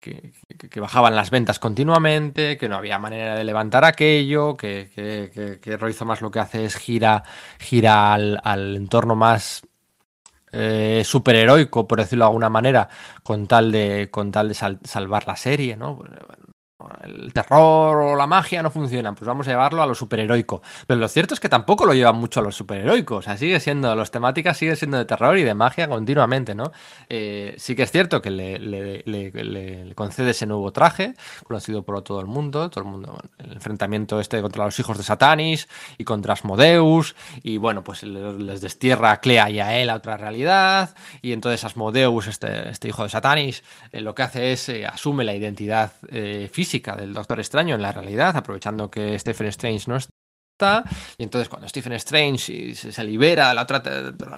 que, 0.00 0.80
bajaban 0.80 1.14
las 1.14 1.30
ventas 1.30 1.58
continuamente, 1.58 2.56
que 2.56 2.68
no 2.70 2.76
había 2.76 2.98
manera 2.98 3.34
de 3.34 3.44
levantar 3.44 3.84
aquello, 3.84 4.56
que, 4.56 4.90
que, 4.94 5.60
que 5.60 6.04
más 6.06 6.22
lo 6.22 6.30
que 6.30 6.40
hace 6.40 6.64
es 6.64 6.76
gira, 6.76 7.22
gira 7.58 8.14
al, 8.14 8.40
al 8.42 8.76
entorno 8.76 9.14
más 9.14 9.62
eh, 10.58 11.02
superheroico, 11.04 11.86
por 11.86 11.98
decirlo 11.98 12.24
de 12.24 12.28
alguna 12.28 12.48
manera, 12.48 12.88
con 13.22 13.46
tal 13.46 13.70
de, 13.72 14.08
con 14.10 14.32
tal 14.32 14.48
de 14.48 14.54
salvar 14.54 15.26
la 15.26 15.36
serie, 15.36 15.76
¿no? 15.76 15.98
El 17.02 17.32
terror 17.32 17.96
o 17.96 18.16
la 18.16 18.26
magia 18.26 18.62
no 18.62 18.70
funcionan, 18.70 19.14
pues 19.14 19.26
vamos 19.26 19.46
a 19.48 19.50
llevarlo 19.50 19.82
a 19.82 19.86
lo 19.86 19.94
superheroico. 19.94 20.62
Pero 20.86 21.00
lo 21.00 21.08
cierto 21.08 21.34
es 21.34 21.40
que 21.40 21.48
tampoco 21.48 21.86
lo 21.86 21.94
llevan 21.94 22.16
mucho 22.16 22.40
a 22.40 22.42
lo 22.42 22.52
superheroico, 22.52 23.16
o 23.16 23.22
sea, 23.22 23.36
sigue 23.36 23.60
siendo, 23.60 23.94
las 23.94 24.10
temáticas 24.10 24.56
siguen 24.56 24.76
siendo 24.76 24.98
de 24.98 25.04
terror 25.04 25.36
y 25.38 25.42
de 25.42 25.54
magia 25.54 25.88
continuamente, 25.88 26.54
¿no? 26.54 26.72
Eh, 27.08 27.54
sí 27.58 27.74
que 27.76 27.82
es 27.82 27.90
cierto 27.90 28.22
que 28.22 28.30
le, 28.30 29.94
concede 29.94 30.30
ese 30.30 30.46
nuevo 30.46 30.72
traje, 30.72 31.14
conocido 31.44 31.82
por 31.82 32.02
todo 32.02 32.20
el 32.20 32.26
mundo, 32.26 32.70
todo 32.70 32.84
el 32.84 32.90
mundo, 32.90 33.18
el 33.38 33.52
enfrentamiento 33.52 34.20
este 34.20 34.42
contra 34.42 34.64
los 34.64 34.78
hijos 34.78 34.98
de 34.98 35.04
Satanis 35.04 35.68
y 35.98 36.04
contra 36.04 36.34
Asmodeus, 36.34 37.16
y 37.42 37.56
bueno, 37.58 37.82
pues 37.82 38.02
les 38.02 38.60
destierra 38.60 39.12
a 39.12 39.20
Clea 39.20 39.50
y 39.50 39.60
a 39.60 39.78
él 39.78 39.90
a 39.90 39.96
otra 39.96 40.16
realidad, 40.16 40.94
y 41.22 41.32
entonces 41.32 41.64
Asmodeus, 41.64 42.26
este, 42.26 42.68
este 42.68 42.88
hijo 42.88 43.02
de 43.02 43.08
Satanis, 43.08 43.62
eh, 43.92 44.00
lo 44.00 44.14
que 44.14 44.22
hace 44.22 44.52
es 44.52 44.68
eh, 44.68 44.86
asume 44.86 45.24
la 45.24 45.34
identidad 45.34 45.92
física 46.50 46.75
del 46.80 47.14
Doctor 47.14 47.40
Extraño 47.40 47.74
en 47.74 47.82
la 47.82 47.92
realidad, 47.92 48.36
aprovechando 48.36 48.90
que 48.90 49.18
Stephen 49.18 49.46
Strange 49.48 49.84
no 49.88 49.96
está. 49.96 50.84
Y 51.18 51.22
entonces 51.22 51.48
cuando 51.48 51.68
Stephen 51.68 51.92
Strange 51.94 52.74
se, 52.74 53.04
libera 53.04 53.52
la 53.52 53.62
otra, 53.62 53.82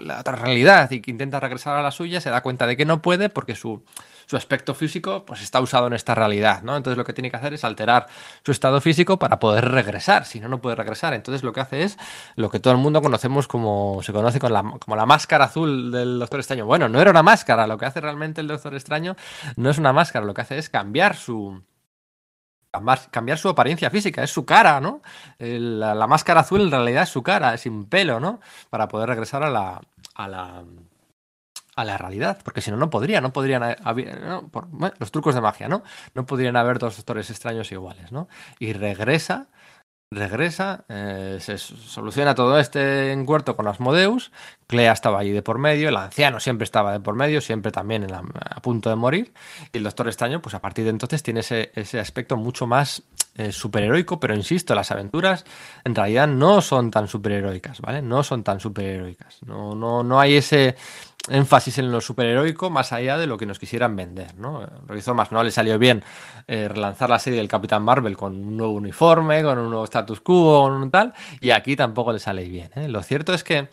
la 0.01 0.21
otra 0.21 0.37
realidad 0.37 0.91
y 0.91 1.01
que 1.01 1.13
intenta 1.13 1.39
regresar 1.39 1.77
a 1.77 1.83
la 1.83 1.93
suya, 1.93 2.21
se 2.21 2.31
da 2.31 2.43
cuenta 2.43 2.67
de 2.67 2.77
que 2.77 2.85
no 2.85 3.01
puede 3.01 3.29
porque 3.29 3.55
su, 3.55 3.85
su 4.27 4.37
aspecto 4.37 4.75
físico 4.75 5.25
pues 5.25 5.43
está 5.43 5.61
usado 5.61 5.87
en 5.87 5.95
esta 5.95 6.15
realidad, 6.15 6.63
¿no? 6.63 6.77
Entonces 6.77 6.99
lo 6.99 7.05
que 7.05 7.15
tiene 7.15 7.31
que 7.31 7.37
hacer 7.39 7.55
es 7.55 7.65
alterar 7.65 8.09
su 8.45 8.53
estado 8.53 8.81
físico 8.81 9.19
para 9.19 9.39
poder 9.39 9.71
regresar, 9.71 10.27
si 10.27 10.39
no, 10.39 10.49
no 10.49 10.61
puede 10.61 10.77
regresar. 10.77 11.15
Entonces 11.15 11.43
lo 11.43 11.53
que 11.53 11.61
hace 11.61 11.83
es 11.83 11.97
lo 12.37 12.51
que 12.51 12.61
todo 12.61 12.75
el 12.75 12.79
mundo 12.79 13.01
conocemos 13.01 13.49
como, 13.49 14.01
se 14.03 14.13
conoce 14.13 14.39
como 14.39 14.97
la 14.97 15.07
máscara 15.07 15.47
azul 15.47 15.91
del 15.91 16.19
Doctor 16.19 16.41
Extraño. 16.41 16.67
Bueno, 16.67 16.89
no 16.91 17.01
era 17.01 17.11
una 17.11 17.23
máscara, 17.23 17.67
lo 17.67 17.79
que 17.79 17.87
hace 17.87 18.01
realmente 18.01 18.43
el 18.43 18.49
Doctor 18.49 18.75
Extraño 18.75 19.17
no 19.57 19.71
es 19.71 19.79
una 19.79 19.95
máscara, 19.95 20.27
lo 20.27 20.35
que 20.35 20.43
hace 20.43 20.59
es 20.59 20.69
cambiar 20.69 21.17
su 21.17 21.63
cambiar 23.11 23.39
su 23.39 23.49
apariencia 23.49 23.91
física, 23.91 24.23
es 24.23 24.31
su 24.31 24.45
cara, 24.45 24.81
¿no? 24.81 25.03
La, 25.39 26.07
máscara 26.07 26.41
azul 26.41 26.63
en 26.63 26.71
realidad 26.71 27.03
es 27.05 27.09
su 27.09 27.23
cara, 27.23 27.55
es 27.55 27.63
sin 27.63 27.87
pelo, 27.87 28.21
¿no? 28.21 28.41
Para 28.71 28.89
poder 28.89 29.09
regresar 29.09 29.43
a 29.43 29.51
la, 29.51 29.81
a 30.15 30.29
la, 30.29 30.65
a 31.77 31.85
la 31.85 31.99
realidad, 31.99 32.39
porque 32.43 32.61
si 32.61 32.71
no, 32.71 32.77
no 32.77 32.91
podría, 32.91 33.21
no 33.21 33.33
podrían 33.33 33.63
haber, 33.63 34.21
los 34.99 35.11
trucos 35.13 35.35
de 35.35 35.41
magia, 35.41 35.69
¿no? 35.69 35.83
No 36.15 36.27
podrían 36.27 36.57
haber 36.57 36.79
dos 36.79 36.97
doctores 36.97 37.31
extraños 37.31 37.71
iguales, 37.71 38.11
¿no? 38.11 38.29
Y 38.59 38.73
regresa 38.73 39.47
regresa, 40.11 40.85
eh, 40.89 41.39
se 41.41 41.59
soluciona 41.59 42.35
todo 42.35 42.59
este 42.59 43.13
encuentro 43.13 43.57
con 43.57 43.69
Asmodeus, 43.69 44.33
Clea 44.67 44.93
estaba 44.93 45.19
allí 45.19 45.33
de 45.33 45.43
por 45.43 45.59
medio, 45.59 45.91
el 45.91 45.97
anciano 45.97 46.41
siempre 46.41 46.65
estaba 46.65 46.93
de 46.93 47.01
por 47.01 47.15
medio, 47.15 47.41
siempre 47.41 47.73
también 47.73 48.07
a 48.13 48.61
punto 48.61 48.89
de 48.89 48.97
morir, 48.97 49.33
y 49.73 49.79
el 49.79 49.85
Doctor 49.85 50.09
Extraño, 50.09 50.41
pues 50.41 50.55
a 50.55 50.61
partir 50.61 50.85
de 50.85 50.91
entonces 50.91 51.23
tiene 51.23 51.41
ese, 51.41 52.01
aspecto 52.01 52.37
mucho 52.37 52.67
más 52.67 53.03
eh, 53.39 53.53
superheroico, 53.53 54.19
pero 54.19 54.35
insisto, 54.35 54.75
las 54.75 54.91
aventuras 54.91 55.45
en 55.85 55.95
realidad 55.95 56.27
no 56.27 56.61
son 56.61 56.91
tan 56.91 57.07
superheroicas, 57.07 57.81
¿vale? 57.81 58.03
No 58.03 58.25
son 58.25 58.43
tan 58.43 58.59
superheroicas, 58.59 59.43
no, 59.47 59.75
no, 59.77 60.03
no 60.03 60.19
hay 60.19 60.37
ese 60.37 60.75
énfasis 61.29 61.79
en 61.79 61.93
lo 61.93 62.01
superheroico 62.01 62.69
más 62.69 62.93
allá 62.93 63.17
de 63.17 63.27
lo 63.27 63.39
que 63.39 63.47
nos 63.47 63.59
quisieran 63.59 63.95
vender, 63.95 64.35
¿no? 64.37 64.67
Lo 64.89 65.15
más, 65.15 65.31
no 65.31 65.45
le 65.45 65.51
salió 65.51 65.79
bien 65.79 66.03
eh, 66.47 66.69
relanzar 66.69 67.11
la 67.11 67.19
serie 67.19 67.39
del 67.39 67.49
Capitán 67.49 67.83
Marvel 67.83 68.17
con 68.17 68.35
un 68.35 68.57
nuevo 68.57 68.73
uniforme, 68.73 69.43
con 69.43 69.59
un 69.59 69.71
nuevo 69.71 69.85
status 69.85 70.21
quo, 70.21 70.63
con 70.63 70.73
un 70.73 70.91
tal, 70.91 71.15
y 71.41 71.51
aquí 71.51 71.77
tampoco 71.77 72.13
le 72.13 72.19
sale 72.19 72.45
bien. 72.45 72.71
¿eh? 72.75 72.89
Lo 72.89 73.03
cierto 73.03 73.33
es 73.35 73.45
que 73.45 73.69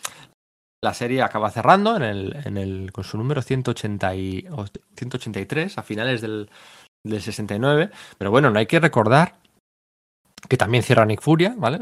la 0.84 0.94
serie 0.94 1.24
acaba 1.24 1.50
cerrando 1.50 1.96
en 1.96 2.04
el, 2.04 2.38
en 2.46 2.58
el, 2.58 2.92
con 2.92 3.04
su 3.04 3.18
número 3.18 3.42
180 3.42 4.16
y, 4.16 4.48
183 4.96 5.78
a 5.78 5.82
finales 5.82 6.22
del, 6.22 6.50
del 7.04 7.22
69, 7.22 7.90
pero 8.18 8.30
bueno, 8.30 8.52
no 8.52 8.60
hay 8.60 8.68
que 8.68 8.80
recordar 8.80 9.45
que 10.48 10.58
también 10.58 10.84
cierra 10.84 11.06
Nick 11.06 11.22
Furia, 11.22 11.56
¿vale? 11.58 11.80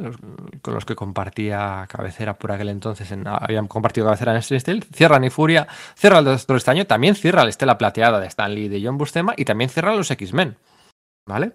con 0.62 0.74
los 0.74 0.86
que 0.86 0.96
compartía 0.96 1.86
cabecera 1.90 2.34
por 2.36 2.52
aquel 2.52 2.70
entonces, 2.70 3.12
en, 3.12 3.28
habían 3.28 3.68
compartido 3.68 4.06
cabecera 4.06 4.32
en 4.32 4.38
Street 4.40 4.62
Steel. 4.62 4.84
Cierra 4.84 5.20
Nick 5.20 5.32
Furia, 5.32 5.68
cierra 5.96 6.20
el 6.20 6.26
Doctor 6.26 6.56
Extraño, 6.56 6.86
también 6.86 7.16
cierra 7.16 7.44
la 7.44 7.50
Estela 7.50 7.78
Plateada 7.78 8.20
de 8.20 8.28
Stan 8.28 8.54
Lee 8.54 8.66
y 8.66 8.70
de 8.70 8.82
John 8.84 8.98
Buscema 8.98 9.34
y 9.38 9.46
también 9.46 9.70
cierra 9.70 9.96
los 9.96 10.10
X-Men, 10.10 10.58
¿vale? 11.28 11.54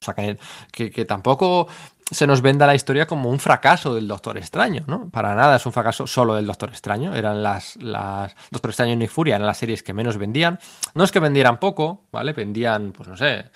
O 0.00 0.04
sea, 0.04 0.14
que, 0.14 0.90
que, 0.90 1.04
tampoco 1.04 1.68
se 2.10 2.26
nos 2.26 2.40
venda 2.40 2.66
la 2.66 2.74
historia 2.74 3.06
como 3.06 3.28
un 3.28 3.38
fracaso 3.38 3.94
del 3.94 4.08
Doctor 4.08 4.38
Extraño, 4.38 4.84
¿no? 4.86 5.10
Para 5.10 5.34
nada 5.34 5.56
es 5.56 5.66
un 5.66 5.72
fracaso 5.72 6.06
solo 6.06 6.34
del 6.34 6.46
Doctor 6.46 6.70
Extraño. 6.70 7.14
Eran 7.14 7.42
las, 7.42 7.76
las 7.76 8.34
Doctor 8.50 8.70
Extraño 8.70 8.94
y 8.94 8.96
Nick 8.96 9.10
Furia, 9.10 9.36
eran 9.36 9.46
las 9.46 9.58
series 9.58 9.82
que 9.82 9.92
menos 9.92 10.16
vendían. 10.16 10.58
No 10.94 11.04
es 11.04 11.12
que 11.12 11.20
vendieran 11.20 11.60
poco, 11.60 12.06
¿vale? 12.10 12.32
Vendían, 12.32 12.92
pues 12.92 13.08
no 13.08 13.16
sé, 13.16 13.50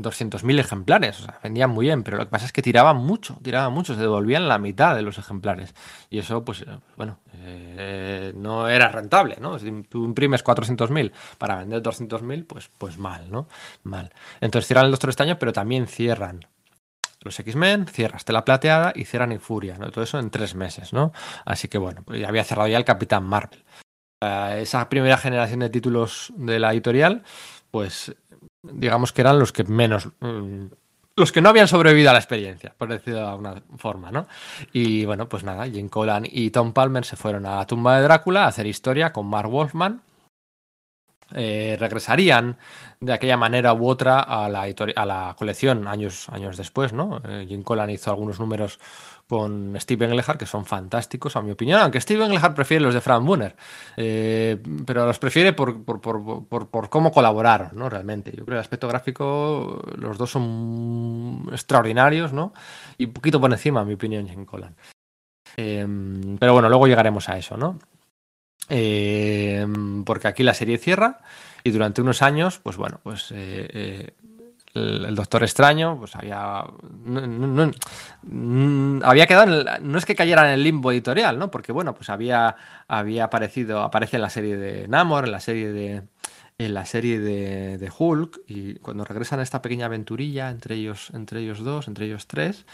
200.000 0.00 0.60
ejemplares, 0.60 1.20
o 1.20 1.24
sea, 1.24 1.40
vendían 1.42 1.70
muy 1.70 1.86
bien, 1.86 2.04
pero 2.04 2.18
lo 2.18 2.24
que 2.24 2.30
pasa 2.30 2.46
es 2.46 2.52
que 2.52 2.62
tiraban 2.62 2.98
mucho, 2.98 3.36
tiraban 3.42 3.72
mucho, 3.72 3.94
se 3.94 4.00
devolvían 4.00 4.46
la 4.46 4.58
mitad 4.58 4.94
de 4.94 5.02
los 5.02 5.18
ejemplares. 5.18 5.74
Y 6.08 6.20
eso, 6.20 6.44
pues, 6.44 6.62
eh, 6.62 6.66
bueno, 6.96 7.18
eh, 7.34 8.32
no 8.36 8.68
era 8.68 8.90
rentable, 8.90 9.38
¿no? 9.40 9.58
Si 9.58 9.68
tú 9.82 10.04
imprimes 10.04 10.44
400.000 10.44 11.10
para 11.36 11.56
vender 11.56 11.82
200.000, 11.82 12.46
pues, 12.46 12.70
pues 12.78 12.96
mal, 12.96 13.28
¿no? 13.28 13.48
Mal. 13.82 14.12
Entonces 14.40 14.68
cierran 14.68 14.86
el 14.86 14.92
Doctor 14.92 15.10
Extraño, 15.10 15.36
pero 15.36 15.52
también 15.52 15.88
cierran 15.88 16.46
los 17.22 17.40
X-Men, 17.40 17.88
cierra 17.88 18.18
Estela 18.18 18.44
Plateada 18.44 18.92
y 18.94 19.04
cierran 19.04 19.32
Infuria, 19.32 19.78
¿no? 19.78 19.90
Todo 19.90 20.04
eso 20.04 20.20
en 20.20 20.30
tres 20.30 20.54
meses, 20.54 20.92
¿no? 20.92 21.12
Así 21.44 21.66
que, 21.66 21.78
bueno, 21.78 22.04
pues 22.04 22.20
ya 22.20 22.28
había 22.28 22.44
cerrado 22.44 22.68
ya 22.68 22.76
el 22.76 22.84
Capitán 22.84 23.24
Marvel. 23.24 23.64
Eh, 24.20 24.60
esa 24.62 24.88
primera 24.88 25.16
generación 25.16 25.58
de 25.58 25.70
títulos 25.70 26.32
de 26.36 26.60
la 26.60 26.72
editorial, 26.72 27.24
pues 27.72 28.14
digamos 28.62 29.12
que 29.12 29.20
eran 29.20 29.38
los 29.38 29.52
que 29.52 29.64
menos, 29.64 30.08
mm, 30.20 30.66
los 31.16 31.32
que 31.32 31.40
no 31.40 31.48
habían 31.48 31.68
sobrevivido 31.68 32.10
a 32.10 32.12
la 32.12 32.18
experiencia, 32.20 32.74
por 32.76 32.88
decirlo 32.88 33.20
de 33.20 33.26
alguna 33.26 33.62
forma, 33.76 34.10
¿no? 34.10 34.26
Y 34.72 35.04
bueno, 35.04 35.28
pues 35.28 35.44
nada, 35.44 35.66
Jim 35.66 35.88
Collan 35.88 36.24
y 36.30 36.50
Tom 36.50 36.72
Palmer 36.72 37.04
se 37.04 37.16
fueron 37.16 37.46
a 37.46 37.56
la 37.56 37.66
tumba 37.66 37.96
de 37.96 38.02
Drácula 38.02 38.44
a 38.44 38.48
hacer 38.48 38.66
historia 38.66 39.12
con 39.12 39.26
Mark 39.26 39.50
Wolfman. 39.50 40.02
Eh, 41.34 41.76
regresarían 41.78 42.56
de 43.00 43.12
aquella 43.12 43.36
manera 43.36 43.74
u 43.74 43.86
otra 43.86 44.20
a 44.20 44.48
la, 44.48 44.62
a 44.62 45.06
la 45.06 45.34
colección 45.36 45.86
años, 45.86 46.28
años 46.30 46.56
después, 46.56 46.94
¿no? 46.94 47.20
Eh, 47.28 47.44
Jim 47.46 47.62
Collan 47.62 47.90
hizo 47.90 48.10
algunos 48.10 48.40
números 48.40 48.78
con 49.28 49.78
Steven 49.78 50.10
Englehart 50.10 50.38
que 50.38 50.46
son 50.46 50.64
fantásticos, 50.64 51.36
a 51.36 51.42
mi 51.42 51.50
opinión, 51.50 51.80
aunque 51.80 52.00
Steven 52.00 52.24
Englehart 52.24 52.56
prefiere 52.56 52.82
los 52.82 52.94
de 52.94 53.02
Frank 53.02 53.24
Bunner, 53.24 53.54
eh, 53.96 54.56
pero 54.86 55.06
los 55.06 55.18
prefiere 55.18 55.52
por, 55.52 55.84
por, 55.84 56.00
por, 56.00 56.68
por, 56.68 56.88
cómo 56.88 57.12
colaboraron, 57.12 57.70
¿no? 57.74 57.90
Realmente. 57.90 58.30
Yo 58.30 58.44
creo 58.44 58.46
que 58.46 58.52
el 58.54 58.58
aspecto 58.60 58.88
gráfico, 58.88 59.84
los 59.96 60.16
dos 60.16 60.30
son 60.30 61.46
extraordinarios, 61.52 62.32
¿no? 62.32 62.54
Y 62.96 63.04
un 63.04 63.12
poquito 63.12 63.38
por 63.38 63.52
encima, 63.52 63.82
a 63.82 63.84
mi 63.84 63.94
opinión, 63.94 64.26
Jim 64.26 64.46
Collan. 64.46 64.74
Em, 65.56 66.38
pero 66.38 66.54
bueno, 66.54 66.70
luego 66.70 66.86
llegaremos 66.86 67.28
a 67.28 67.36
eso, 67.36 67.58
¿no? 67.58 67.78
Em, 68.70 70.04
porque 70.04 70.28
aquí 70.28 70.42
la 70.42 70.54
serie 70.54 70.78
cierra 70.78 71.20
y 71.64 71.70
durante 71.70 72.00
unos 72.00 72.22
años, 72.22 72.60
pues 72.60 72.78
bueno, 72.78 73.00
pues 73.02 73.32
el, 74.78 75.14
Doctor 75.14 75.42
Extraño, 75.42 75.98
pues 75.98 76.16
había. 76.16 76.64
No, 77.04 77.72
mm, 78.22 79.02
había 79.04 79.26
quedado. 79.26 79.64
no 79.80 79.98
es 79.98 80.06
que 80.06 80.14
cayera 80.14 80.46
en 80.46 80.54
el 80.54 80.64
limbo 80.64 80.92
editorial, 80.92 81.38
¿no? 81.38 81.50
Porque, 81.50 81.72
bueno, 81.72 81.94
pues 81.94 82.10
había, 82.10 82.56
había 82.86 83.24
aparecido. 83.24 83.82
Aparece 83.82 84.16
en 84.16 84.22
la 84.22 84.30
serie 84.30 84.56
de 84.56 84.88
Namor, 84.88 85.26
en 85.26 85.32
la 85.32 85.40
serie 85.40 85.72
de. 85.72 86.02
En 86.58 86.74
la 86.74 86.86
serie 86.86 87.20
de, 87.20 87.78
de 87.78 87.92
Hulk, 87.96 88.40
y 88.48 88.74
cuando 88.76 89.04
regresan 89.04 89.38
a 89.38 89.44
esta 89.44 89.62
pequeña 89.62 89.86
aventurilla 89.86 90.50
entre 90.50 90.74
ellos, 90.74 91.10
entre 91.14 91.40
ellos 91.40 91.60
dos, 91.60 91.86
entre 91.86 92.06
ellos 92.06 92.26
tres, 92.26 92.66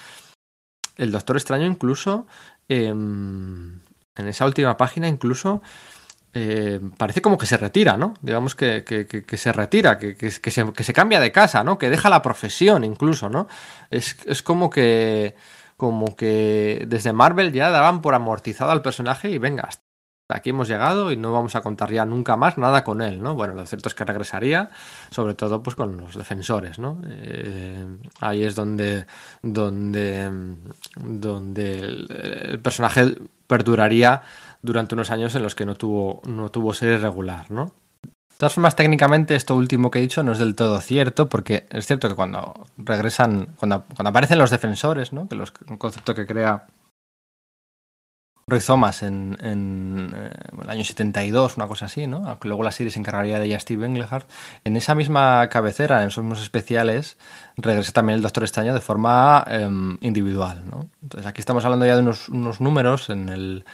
el 0.96 1.12
Doctor 1.12 1.36
Extraño 1.36 1.66
incluso, 1.66 2.26
em, 2.68 3.80
en 4.16 4.28
esa 4.28 4.46
última 4.46 4.76
página 4.76 5.08
incluso, 5.08 5.62
eh, 6.36 6.80
parece 6.98 7.22
como 7.22 7.38
que 7.38 7.46
se 7.46 7.56
retira, 7.56 7.96
¿no? 7.96 8.14
Digamos 8.20 8.56
que, 8.56 8.84
se 9.36 9.52
retira, 9.52 9.98
que, 9.98 10.30
se, 10.30 10.92
cambia 10.92 11.20
de 11.20 11.30
casa, 11.30 11.62
¿no? 11.62 11.78
Que 11.78 11.90
deja 11.90 12.10
la 12.10 12.22
profesión 12.22 12.82
incluso, 12.82 13.30
¿no? 13.30 13.46
Es, 13.90 14.42
como 14.42 14.68
que 14.68 15.36
como 15.76 16.16
que 16.16 16.84
desde 16.88 17.12
Marvel 17.12 17.52
ya 17.52 17.70
daban 17.70 18.00
por 18.00 18.14
amortizado 18.14 18.72
al 18.72 18.82
personaje 18.82 19.30
y 19.30 19.38
venga, 19.38 19.64
hasta 19.64 19.82
aquí 20.28 20.50
hemos 20.50 20.66
llegado 20.66 21.12
y 21.12 21.16
no 21.16 21.32
vamos 21.32 21.54
a 21.54 21.60
contar 21.60 21.92
ya 21.92 22.04
nunca 22.04 22.36
más 22.36 22.58
nada 22.58 22.82
con 22.82 23.00
él, 23.00 23.22
¿no? 23.22 23.34
Bueno, 23.34 23.54
lo 23.54 23.66
cierto 23.66 23.88
es 23.88 23.94
que 23.94 24.04
regresaría, 24.04 24.70
sobre 25.10 25.34
todo 25.34 25.62
pues 25.62 25.76
con 25.76 25.96
los 25.98 26.16
defensores, 26.16 26.78
¿no? 26.80 27.00
Eh, 27.06 27.86
ahí 28.20 28.42
es 28.42 28.56
donde, 28.56 29.06
donde, 29.42 30.30
donde 30.96 31.78
el, 31.78 32.60
personaje 32.60 33.16
perduraría 33.46 34.22
durante 34.64 34.94
unos 34.94 35.10
años 35.10 35.34
en 35.34 35.42
los 35.42 35.54
que 35.54 35.66
no 35.66 35.76
tuvo, 35.76 36.22
no 36.24 36.50
tuvo 36.50 36.72
serie 36.72 36.96
regular, 36.96 37.50
¿no? 37.50 37.66
De 38.02 38.38
todas 38.38 38.54
formas, 38.54 38.74
técnicamente 38.74 39.36
esto 39.36 39.54
último 39.54 39.90
que 39.90 39.98
he 39.98 40.02
dicho 40.02 40.22
no 40.22 40.32
es 40.32 40.38
del 40.38 40.54
todo 40.56 40.80
cierto, 40.80 41.28
porque 41.28 41.66
es 41.70 41.86
cierto 41.86 42.08
que 42.08 42.14
cuando 42.14 42.66
regresan, 42.78 43.54
cuando, 43.56 43.84
aparecen 43.98 44.38
los 44.38 44.50
defensores, 44.50 45.12
¿no? 45.12 45.28
que 45.28 45.36
los, 45.36 45.52
un 45.68 45.76
concepto 45.76 46.14
que 46.14 46.26
crea 46.26 46.66
Roy 48.46 48.60
Thomas 48.60 49.02
en, 49.02 49.38
eh, 49.40 50.30
el 50.62 50.70
año 50.70 50.84
72, 50.84 51.56
una 51.56 51.66
cosa 51.66 51.86
así, 51.86 52.06
¿no? 52.06 52.28
Aunque 52.28 52.48
luego 52.48 52.62
la 52.62 52.72
serie 52.72 52.90
se 52.90 52.98
encargaría 52.98 53.38
de 53.38 53.46
ella 53.46 53.58
Steve 53.58 53.86
Englehart. 53.86 54.28
En 54.64 54.76
esa 54.76 54.94
misma 54.94 55.48
cabecera, 55.48 56.02
en 56.02 56.08
esos 56.08 56.22
mismos 56.22 56.42
especiales, 56.42 57.16
regresa 57.56 57.92
también 57.92 58.16
el 58.16 58.22
Doctor 58.22 58.44
Extraño 58.44 58.74
de 58.74 58.80
forma 58.80 59.44
em, 59.48 59.96
individual, 60.02 60.62
¿no? 60.70 60.90
Entonces 61.02 61.26
aquí 61.26 61.40
estamos 61.40 61.64
hablando 61.64 61.86
ya 61.86 61.96
de 61.96 62.02
unos, 62.02 62.60
números 62.60 63.08
en 63.08 63.30
el, 63.30 63.64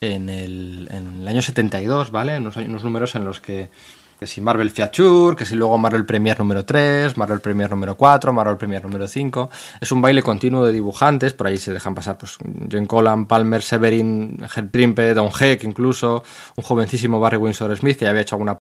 en 0.00 0.28
el, 0.28 0.88
en 0.90 1.20
el 1.20 1.28
año 1.28 1.42
72, 1.42 2.10
¿vale? 2.10 2.38
Unos, 2.38 2.56
unos 2.56 2.84
números 2.84 3.14
en 3.14 3.24
los 3.24 3.40
que 3.40 3.70
que 4.18 4.26
si 4.26 4.40
Marvel 4.40 4.70
Feature, 4.70 5.36
que 5.36 5.46
si 5.46 5.54
luego 5.54 5.78
Marvel 5.78 6.04
Premier 6.04 6.38
número 6.38 6.64
3, 6.64 7.16
Marvel 7.16 7.40
Premier 7.40 7.70
número 7.70 7.96
4, 7.96 8.32
Marvel 8.32 8.56
Premier 8.56 8.82
número 8.82 9.06
5. 9.06 9.48
Es 9.80 9.92
un 9.92 10.02
baile 10.02 10.22
continuo 10.22 10.66
de 10.66 10.72
dibujantes, 10.72 11.32
por 11.34 11.46
ahí 11.46 11.56
se 11.56 11.72
dejan 11.72 11.94
pasar 11.94 12.18
pues, 12.18 12.36
Jen 12.68 12.86
Collan, 12.86 13.26
Palmer, 13.26 13.62
Severin, 13.62 14.38
Gerd 14.48 14.70
Trimpe, 14.70 15.14
Don 15.14 15.30
Heck 15.38 15.62
incluso, 15.64 16.24
un 16.56 16.64
jovencísimo 16.64 17.20
Barry 17.20 17.36
Windsor 17.36 17.76
Smith 17.76 17.96
que 17.96 18.06
ya 18.06 18.10
había 18.10 18.22
hecho 18.22 18.34
alguna 18.34 18.58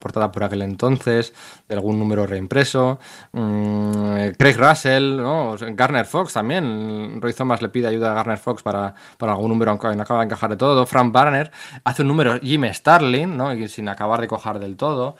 portada 0.00 0.32
por 0.32 0.42
aquel 0.42 0.62
entonces, 0.62 1.32
de 1.68 1.74
algún 1.76 1.98
número 1.98 2.26
reimpreso. 2.26 2.98
Mm, 3.32 4.30
Craig 4.36 4.56
Russell, 4.56 5.18
¿no? 5.18 5.54
Garner 5.72 6.06
Fox 6.06 6.32
también. 6.32 7.20
Roy 7.20 7.32
Thomas 7.34 7.62
le 7.62 7.68
pide 7.68 7.86
ayuda 7.86 8.10
a 8.10 8.14
Garner 8.14 8.38
Fox 8.38 8.62
para, 8.62 8.94
para 9.18 9.32
algún 9.32 9.50
número 9.50 9.70
aunque 9.70 9.94
no 9.94 10.02
acaba 10.02 10.20
de 10.20 10.26
encajar 10.26 10.50
de 10.50 10.56
todo. 10.56 10.86
Frank 10.86 11.12
Barner 11.12 11.52
hace 11.84 12.02
un 12.02 12.08
número 12.08 12.40
Jim 12.40 12.64
Starlin, 12.72 13.36
¿no? 13.36 13.50
sin 13.68 13.88
acabar 13.88 14.20
de 14.20 14.26
cojar 14.26 14.58
del 14.58 14.76
todo. 14.76 15.16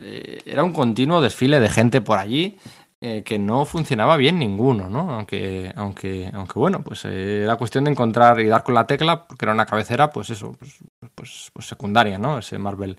Eh, 0.00 0.42
era 0.46 0.64
un 0.64 0.72
continuo 0.72 1.20
desfile 1.20 1.60
de 1.60 1.68
gente 1.68 2.00
por 2.00 2.18
allí. 2.18 2.58
Eh, 3.06 3.22
que 3.22 3.38
no 3.38 3.66
funcionaba 3.66 4.16
bien 4.16 4.38
ninguno, 4.38 4.88
¿no? 4.88 5.10
Aunque, 5.10 5.70
aunque, 5.76 6.30
aunque 6.32 6.58
bueno, 6.58 6.82
pues 6.82 7.04
eh, 7.04 7.42
era 7.42 7.56
cuestión 7.56 7.84
de 7.84 7.90
encontrar 7.90 8.40
y 8.40 8.46
dar 8.46 8.62
con 8.62 8.74
la 8.74 8.86
tecla, 8.86 9.26
porque 9.26 9.44
era 9.44 9.52
una 9.52 9.66
cabecera, 9.66 10.08
pues 10.10 10.30
eso, 10.30 10.56
pues, 10.58 10.78
pues, 11.14 11.50
pues 11.52 11.66
secundaria, 11.66 12.16
¿no? 12.16 12.38
Ese 12.38 12.56
Marvel, 12.56 12.96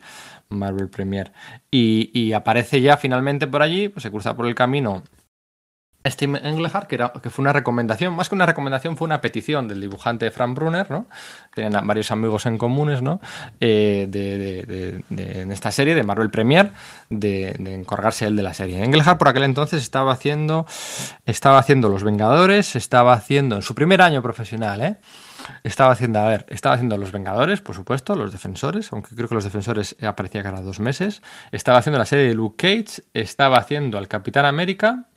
Marvel 0.50 0.90
Premier. 0.90 1.32
Y, 1.72 2.34
aparece 2.34 2.82
ya 2.82 2.98
finalmente 2.98 3.48
por 3.48 3.62
allí, 3.62 3.90
pues 3.90 4.04
se 4.04 4.12
cruza 4.12 4.36
por 4.36 4.48
el 4.48 4.56
camino 4.56 5.04
Steve 6.08 6.40
Englehart, 6.44 6.88
que, 6.88 6.96
era, 6.96 7.12
que 7.12 7.32
fue 7.32 7.42
una 7.42 7.52
recomendación, 7.52 8.16
más 8.16 8.30
que 8.30 8.36
una 8.36 8.46
recomendación, 8.46 8.96
fue 8.96 9.06
una 9.06 9.22
petición 9.22 9.68
del 9.68 9.82
dibujante 9.82 10.30
Frank 10.30 10.56
Brunner, 10.56 10.92
¿no? 10.92 11.08
Tenían 11.56 11.88
varios 11.88 12.12
amigos 12.12 12.46
en 12.46 12.60
comunes, 12.60 13.02
¿no? 13.02 13.20
Eh, 13.60 14.06
de, 14.08 15.04
de, 15.10 15.54
esta 15.54 15.72
serie, 15.72 15.96
de 15.96 16.04
Marvel 16.04 16.30
Premier, 16.30 16.72
de, 17.10 17.56
encargarse 17.58 18.28
él 18.28 18.36
de 18.36 18.44
la 18.44 18.54
serie. 18.54 18.84
Englehart 18.84 19.18
por 19.18 19.30
aquel 19.30 19.44
entonces 19.44 19.82
estaba 19.82 20.12
haciendo, 20.12 20.68
estaba 21.26 21.58
haciendo 21.58 21.90
Los 21.90 22.04
Vengadores, 22.04 22.76
estaba 22.76 23.14
haciendo, 23.14 23.56
en 23.56 23.62
su 23.64 23.74
primer 23.74 24.02
año 24.02 24.22
profesional, 24.22 24.82
¿eh? 24.82 24.98
Estaba 25.64 25.92
haciendo, 25.92 26.20
a 26.20 26.28
ver, 26.28 26.46
estaba 26.50 26.76
haciendo 26.76 26.98
Los 26.98 27.12
Vengadores, 27.12 27.62
por 27.62 27.76
supuesto, 27.76 28.16
Los 28.16 28.32
Defensores, 28.32 28.92
aunque 28.94 29.16
creo 29.16 29.28
que 29.28 29.36
Los 29.36 29.44
Defensores 29.44 29.96
aparecía 30.04 30.44
cada 30.44 30.62
dos 30.62 30.80
meses. 30.80 31.22
Estaba 31.52 31.80
haciendo 31.80 32.00
la 32.00 32.06
serie 32.06 32.28
de 32.28 32.34
Luke 32.34 32.56
Cage, 32.58 33.04
estaba 33.14 33.58
haciendo 33.58 33.98
al 33.98 34.08
Capitán 34.08 34.46
América, 34.46 35.08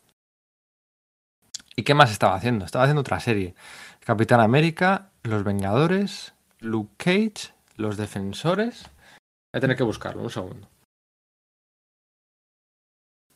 ¿Y 1.78 1.84
qué 1.84 1.94
más 1.94 2.10
estaba 2.10 2.34
haciendo? 2.34 2.64
Estaba 2.64 2.86
haciendo 2.86 3.02
otra 3.02 3.20
serie. 3.20 3.54
Capitán 4.00 4.40
América, 4.40 5.12
Los 5.22 5.44
Vengadores, 5.44 6.34
Luke 6.58 6.92
Cage, 6.96 7.54
Los 7.76 7.96
Defensores. 7.96 8.82
Voy 8.82 9.58
a 9.58 9.60
tener 9.60 9.76
que 9.76 9.84
buscarlo, 9.84 10.24
un 10.24 10.30
segundo. 10.30 10.68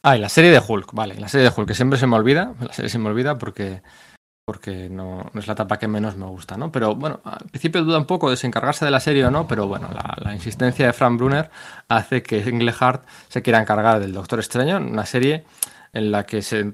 Ah, 0.02 0.16
y 0.16 0.20
la 0.20 0.28
serie 0.28 0.50
de 0.50 0.58
Hulk, 0.58 0.92
vale, 0.92 1.14
la 1.20 1.28
serie 1.28 1.48
de 1.48 1.54
Hulk, 1.56 1.68
que 1.68 1.74
siempre 1.76 2.00
se 2.00 2.08
me 2.08 2.16
olvida, 2.16 2.52
la 2.58 2.72
serie 2.72 2.88
se 2.88 2.98
me 2.98 3.10
olvida 3.10 3.38
porque, 3.38 3.84
porque 4.52 4.90
no, 4.90 5.30
es 5.34 5.46
la 5.46 5.54
etapa 5.54 5.78
que 5.78 5.88
menos 5.88 6.14
me 6.14 6.26
gusta, 6.26 6.58
¿no? 6.58 6.70
Pero 6.70 6.94
bueno, 6.94 7.22
al 7.24 7.46
principio 7.46 7.82
duda 7.82 7.96
un 7.96 8.04
poco 8.04 8.28
de 8.28 8.32
desencargarse 8.32 8.84
de 8.84 8.90
la 8.90 9.00
serie 9.00 9.24
o 9.24 9.30
no, 9.30 9.48
pero 9.48 9.66
bueno, 9.66 9.88
la, 10.22 10.34
insistencia 10.34 10.84
de 10.84 10.92
Frank 10.92 11.16
Brunner 11.16 11.50
hace 11.88 12.22
que 12.22 12.40
Englehart 12.40 13.02
se 13.28 13.40
quiera 13.40 13.58
encargar 13.62 13.98
del 13.98 14.12
Doctor 14.12 14.40
Extraño, 14.40 14.76
una 14.76 15.06
serie 15.06 15.44
en 15.94 16.12
la 16.12 16.26
que 16.26 16.42
se, 16.42 16.70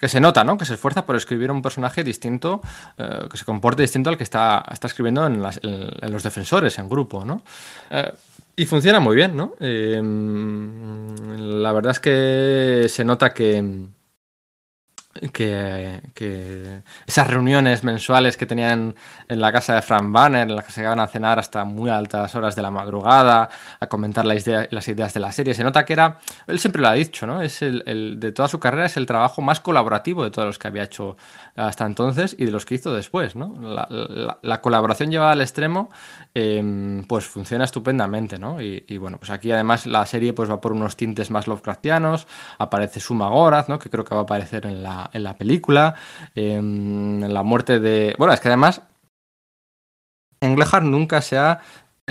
que 0.00 0.08
se 0.08 0.20
nota, 0.20 0.44
¿no? 0.44 0.56
Que 0.56 0.64
se 0.64 0.74
esfuerza 0.74 1.04
por 1.04 1.16
escribir 1.16 1.50
un 1.50 1.60
personaje 1.60 2.04
distinto, 2.04 2.60
eh, 2.96 3.26
que 3.28 3.36
se 3.36 3.44
comporte 3.44 3.82
distinto 3.82 4.10
al 4.10 4.16
que 4.16 4.22
está, 4.22 4.64
está 4.70 4.86
escribiendo 4.86 5.26
en, 5.26 5.42
los 5.42 6.22
defensores, 6.22 6.78
en 6.78 6.88
grupo, 6.88 7.24
¿no? 7.24 7.42
Eh, 7.90 8.12
y 8.54 8.64
funciona 8.64 9.00
muy 9.00 9.16
bien, 9.16 9.36
¿no? 9.36 9.54
Eh, 9.58 10.00
la 11.36 11.72
verdad 11.72 11.90
es 11.90 11.98
que 12.00 12.86
se 12.88 13.04
nota 13.04 13.34
que 13.34 13.88
que, 15.32 16.82
esas 17.06 17.26
reuniones 17.26 17.84
mensuales 17.84 18.36
que 18.36 18.46
tenían 18.46 18.94
en 19.28 19.40
la 19.40 19.52
casa 19.52 19.74
de 19.74 19.82
Frank 19.82 20.10
Banner, 20.10 20.48
en 20.48 20.56
las 20.56 20.64
que 20.64 20.72
se 20.72 20.82
iban 20.82 21.00
a 21.00 21.06
cenar 21.06 21.38
hasta 21.38 21.64
muy 21.64 21.90
altas 21.90 22.34
horas 22.34 22.56
de 22.56 22.62
la 22.62 22.70
madrugada, 22.70 23.48
a 23.80 23.86
comentar 23.86 24.24
las 24.24 24.88
ideas 24.88 25.14
de 25.14 25.20
la 25.20 25.32
serie, 25.32 25.54
se 25.54 25.64
nota 25.64 25.84
que 25.84 25.92
era, 25.92 26.18
él 26.46 26.58
siempre 26.58 26.82
lo 26.82 26.88
ha 26.88 26.94
dicho, 26.94 27.26
¿no? 27.26 27.42
Es 27.42 27.62
el, 27.62 28.18
de 28.18 28.32
toda 28.32 28.48
su 28.48 28.58
carrera 28.58 28.86
es 28.86 28.96
el 28.96 29.06
trabajo 29.06 29.42
más 29.42 29.60
colaborativo 29.60 30.24
de 30.24 30.30
todos 30.30 30.46
los 30.46 30.58
que 30.58 30.68
había 30.68 30.84
hecho 30.84 31.16
hasta 31.58 31.84
entonces 31.84 32.36
y 32.38 32.44
de 32.44 32.52
los 32.52 32.64
que 32.64 32.76
hizo 32.76 32.94
después, 32.94 33.34
¿no? 33.34 33.54
La, 34.42 34.60
colaboración 34.60 35.10
llevada 35.10 35.32
al 35.32 35.40
extremo, 35.40 35.90
em, 36.34 37.04
pues 37.04 37.26
funciona 37.26 37.64
estupendamente, 37.64 38.38
¿no? 38.38 38.60
Y, 38.60 38.98
bueno, 38.98 39.18
pues 39.18 39.30
aquí 39.30 39.50
además 39.50 39.86
la 39.86 40.06
serie 40.06 40.32
pues 40.32 40.50
va 40.50 40.60
por 40.60 40.72
unos 40.72 40.96
tintes 40.96 41.30
más 41.30 41.46
Lovecraftianos, 41.46 42.26
aparece 42.58 43.00
Suma 43.00 43.28
Gorath, 43.28 43.68
¿no? 43.68 43.78
Que 43.78 43.90
creo 43.90 44.04
que 44.04 44.14
va 44.14 44.22
a 44.22 44.24
aparecer 44.24 44.66
en 44.66 44.82
la, 44.82 45.10
en 45.12 45.22
la 45.24 45.36
película, 45.36 45.94
em, 46.34 47.22
en 47.22 47.34
la 47.34 47.42
muerte 47.42 47.80
de... 47.80 48.14
Bueno, 48.18 48.32
es 48.32 48.40
que 48.40 48.48
además 48.48 48.82
Englehart 50.40 50.84
nunca 50.84 51.20
se 51.20 51.38
ha 51.38 51.60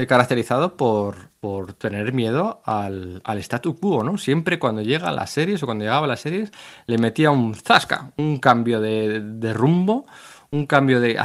caracterizado 0.07 0.77
por, 0.77 1.31
por 1.47 1.71
tener 1.71 2.11
miedo 2.11 2.61
al, 2.65 3.21
al 3.23 3.37
statu 3.37 3.79
quo, 3.79 4.03
¿no? 4.03 4.17
Siempre 4.17 4.59
cuando 4.59 4.81
llega 4.81 5.07
a 5.07 5.13
las 5.13 5.29
series 5.29 5.63
o 5.63 5.65
cuando 5.65 5.85
llegaba 5.85 6.03
a 6.03 6.09
las 6.09 6.19
series 6.19 6.51
le 6.87 6.97
metía 6.97 7.31
un 7.31 7.55
zasca, 7.55 8.11
un 8.17 8.37
cambio 8.39 8.81
de, 8.81 9.53
rumbo, 9.53 10.07
un 10.51 10.65
cambio 10.65 10.99
de... 10.99 11.17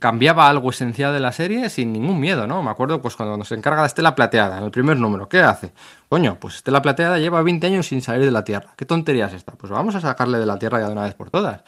cambiaba 0.00 0.48
algo 0.48 0.70
esencial 0.70 1.12
de 1.12 1.20
la 1.20 1.32
serie 1.32 1.68
sin 1.68 1.92
ningún 1.92 2.18
miedo, 2.18 2.46
¿no? 2.46 2.62
Me 2.62 2.70
acuerdo 2.70 3.02
pues 3.02 3.14
cuando 3.14 3.36
nos 3.36 3.52
encarga 3.52 3.82
de 3.82 3.88
Estela 3.88 4.14
Plateada, 4.14 4.56
en 4.56 4.64
el 4.64 4.70
primer 4.70 4.98
número, 4.98 5.28
¿qué 5.28 5.40
hace? 5.40 5.74
Coño, 6.08 6.38
pues 6.40 6.54
Estela 6.54 6.80
Plateada 6.80 7.18
lleva 7.18 7.42
20 7.42 7.66
años 7.66 7.88
sin 7.88 8.00
salir 8.00 8.24
de 8.24 8.30
la 8.30 8.44
Tierra. 8.44 8.72
¿Qué 8.74 8.86
tontería 8.86 9.26
es 9.26 9.34
esta? 9.34 9.52
Pues 9.52 9.70
vamos 9.70 9.94
a 9.96 10.00
sacarle 10.00 10.38
de 10.38 10.46
la 10.46 10.58
Tierra 10.58 10.80
ya 10.80 10.86
de 10.86 10.92
una 10.92 11.02
vez 11.02 11.14
por 11.14 11.28
todas 11.28 11.62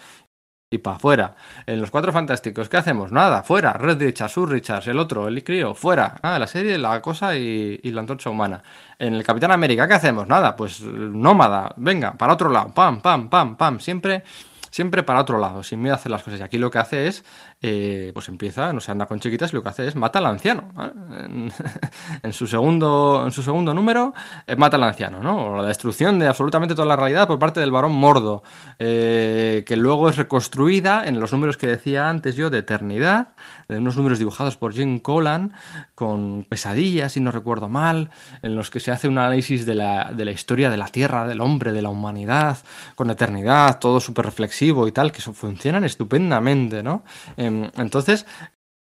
y 0.73 0.79
para 0.79 0.97
afuera. 0.97 1.35
En 1.67 1.81
los 1.81 1.91
cuatro 1.91 2.13
fantásticos, 2.13 2.69
¿qué 2.69 2.77
hacemos? 2.77 3.11
Nada, 3.11 3.43
fuera. 3.43 3.73
Red 3.73 4.01
Richards, 4.01 4.33
Sur 4.33 4.51
Richards, 4.51 4.87
el 4.87 5.01
otro, 5.01 5.27
el 5.27 5.43
crío, 5.43 5.75
fuera. 5.75 6.15
Ah, 6.23 6.39
la 6.39 6.47
serie, 6.47 6.79
la 6.79 7.03
cosa 7.03 7.35
y, 7.37 7.79
la 7.83 8.01
antorcha 8.01 8.31
humana. 8.31 8.63
En 8.97 9.15
el 9.15 9.25
Capitán 9.25 9.51
América, 9.51 9.89
¿qué 9.89 9.95
hacemos? 9.95 10.29
Nada, 10.29 10.55
pues 10.55 10.81
nómada, 10.81 11.75
venga, 11.77 12.13
para 12.13 12.35
otro 12.35 12.51
lado, 12.51 12.73
pam, 12.73 13.01
pam, 13.01 13.29
pam, 13.29 13.57
pam. 13.57 13.81
Siempre, 13.81 14.23
siempre 14.71 15.03
para 15.03 15.21
otro 15.21 15.39
lado, 15.39 15.65
sin 15.65 15.83
miedo 15.83 15.95
a 15.95 15.99
hacer 15.99 16.13
las 16.13 16.23
cosas. 16.23 16.39
Y 16.39 16.43
aquí 16.45 16.57
lo 16.57 16.71
que 16.71 16.79
hace 16.79 17.09
es 17.09 17.25
eh, 17.63 18.11
pues 18.15 18.27
empieza, 18.29 18.73
no 18.73 18.81
se 18.81 18.91
anda 18.91 19.05
con 19.05 19.21
chiquitas 19.21 19.53
y 19.53 19.57
lo 19.57 19.63
que 19.63 19.69
hace 19.69 19.87
es 19.87 19.95
mata 19.95 20.19
al 20.19 20.27
anciano. 20.27 20.73
En, 22.23 22.33
su 22.33 22.47
segundo, 22.47 23.23
en 23.25 23.33
su 23.33 23.43
segundo 23.43 23.75
número, 23.75 24.15
eh, 24.47 24.57
mata 24.57 24.77
al 24.77 24.85
anciano, 24.85 25.23
¿no? 25.23 25.57
la 25.61 25.69
destrucción 25.69 26.19
de 26.19 26.27
absolutamente 26.27 26.75
toda 26.75 26.87
la 26.87 26.97
realidad 26.97 27.27
por 27.27 27.39
parte 27.39 27.61
del 27.61 27.71
varón 27.71 27.93
mordo, 27.93 28.43
eh, 28.79 29.65
que 29.67 29.77
luego 29.77 30.09
es 30.09 30.17
reconstruida 30.17 31.07
en 31.07 31.21
los 31.21 31.33
números 31.33 31.57
que 31.57 31.67
decía 31.67 32.09
antes 32.09 32.37
yo 32.37 32.51
de 32.51 32.59
eternidad, 32.59 33.29
de 33.69 33.79
unos 33.79 33.97
números 33.97 34.19
dibujados 34.19 34.57
por 34.57 34.73
Jim 34.73 34.99
Collan, 34.99 35.53
con 35.95 36.45
pesadillas, 36.49 37.13
si 37.13 37.21
no 37.21 37.31
recuerdo 37.31 37.69
mal, 37.69 38.11
en 38.43 38.57
los 38.57 38.71
que 38.71 38.81
se 38.81 38.91
hace 38.91 39.09
un 39.09 39.19
análisis 39.19 39.67
de 39.67 39.75
la, 39.75 40.13
de 40.13 40.25
la 40.25 40.33
historia 40.33 40.71
de 40.71 40.77
la 40.77 40.89
Tierra, 40.89 41.27
del 41.27 41.41
hombre, 41.41 41.73
de 41.73 41.83
la 41.83 41.91
humanidad, 41.91 42.59
con 42.95 43.11
eternidad, 43.11 43.79
todo 43.79 44.01
súper 44.01 44.25
reflexivo 44.25 44.89
y 44.89 44.93
tal, 44.93 45.13
que 45.13 45.21
funcionan 45.21 45.85
estupendamente, 45.85 46.83
¿no? 46.83 47.05
Entonces, 47.77 48.27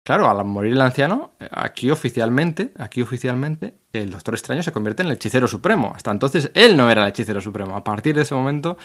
claro, 0.05 0.29
al 0.29 0.45
morir 0.45 0.73
el 0.73 0.81
anciano, 0.81 1.33
aquí 1.51 1.91
oficialmente, 1.91 2.73
aquí 2.79 3.03
oficialmente, 3.03 3.75
el 3.93 4.11
Doctor 4.11 4.35
Extraño 4.35 4.63
se 4.63 4.73
convierte 4.73 5.03
en 5.03 5.09
el 5.09 5.15
hechicero 5.15 5.47
supremo. 5.49 5.93
Hasta 5.95 6.11
entonces 6.11 6.51
él 6.55 6.77
no 6.77 6.91
era 6.91 7.03
el 7.03 7.09
hechicero 7.11 7.41
supremo. 7.41 7.77
A 7.77 7.85
partir 7.85 8.15
de 8.15 8.23
ese 8.23 8.35
momento 8.35 8.79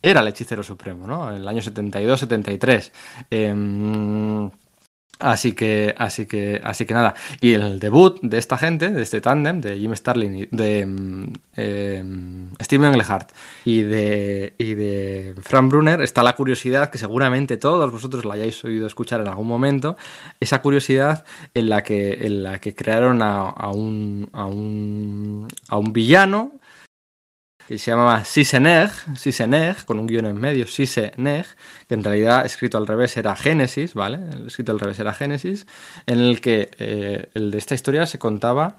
era 0.00 0.20
el 0.20 0.28
hechicero 0.28 0.62
supremo, 0.62 1.06
¿no? 1.06 1.30
En 1.30 1.36
el 1.36 1.48
año 1.48 1.60
72-73. 1.60 2.92
Así 5.20 5.52
que, 5.52 5.94
así 5.96 6.26
que, 6.26 6.60
así 6.64 6.86
que 6.86 6.94
nada. 6.94 7.14
Y 7.40 7.52
el 7.54 7.78
debut 7.78 8.18
de 8.20 8.38
esta 8.38 8.58
gente, 8.58 8.90
de 8.90 9.02
este 9.02 9.20
tándem, 9.20 9.60
de 9.60 9.78
Jim 9.78 9.94
Starlin, 9.94 10.48
de 10.50 10.86
mm, 10.86 11.32
em, 11.56 12.50
Steven 12.60 12.88
Englehart 12.88 13.30
y 13.64 13.82
de, 13.82 14.54
y 14.58 14.74
de 14.74 15.34
Frank 15.42 15.70
Brunner, 15.70 16.00
está 16.02 16.22
la 16.22 16.34
curiosidad 16.34 16.90
que 16.90 16.98
seguramente 16.98 17.56
todos 17.56 17.90
vosotros 17.92 18.24
la 18.24 18.34
hayáis 18.34 18.64
oído 18.64 18.86
escuchar 18.86 19.20
en 19.20 19.28
algún 19.28 19.46
momento, 19.46 19.96
esa 20.40 20.60
curiosidad 20.60 21.24
en 21.54 21.68
la 21.68 21.82
que, 21.82 22.26
en 22.26 22.42
la 22.42 22.58
que 22.58 22.74
crearon 22.74 23.22
a, 23.22 23.70
un, 23.70 24.28
a, 24.32 24.46
un, 24.46 25.48
a 25.68 25.78
un 25.78 25.92
villano 25.92 26.52
que 27.68 27.78
se 27.78 27.90
llamaba 27.90 28.24
Siseneg, 28.24 29.84
con 29.86 29.98
un 29.98 30.06
guion 30.06 30.26
en 30.26 30.40
medio, 30.40 30.66
Siseneg, 30.66 31.46
que 31.88 31.94
en 31.94 32.04
realidad 32.04 32.44
escrito 32.44 32.78
al 32.78 32.86
revés 32.86 33.16
era 33.16 33.34
Génesis, 33.36 33.94
¿vale? 33.94 34.18
El 34.32 34.46
escrito 34.46 34.72
al 34.72 34.80
revés 34.80 34.98
era 34.98 35.14
Génesis, 35.14 35.66
en 36.06 36.20
el 36.20 36.40
que 36.40 36.70
eh, 36.78 37.30
el 37.34 37.50
de 37.50 37.58
esta 37.58 37.74
historia 37.74 38.06
se 38.06 38.18
contaba 38.18 38.76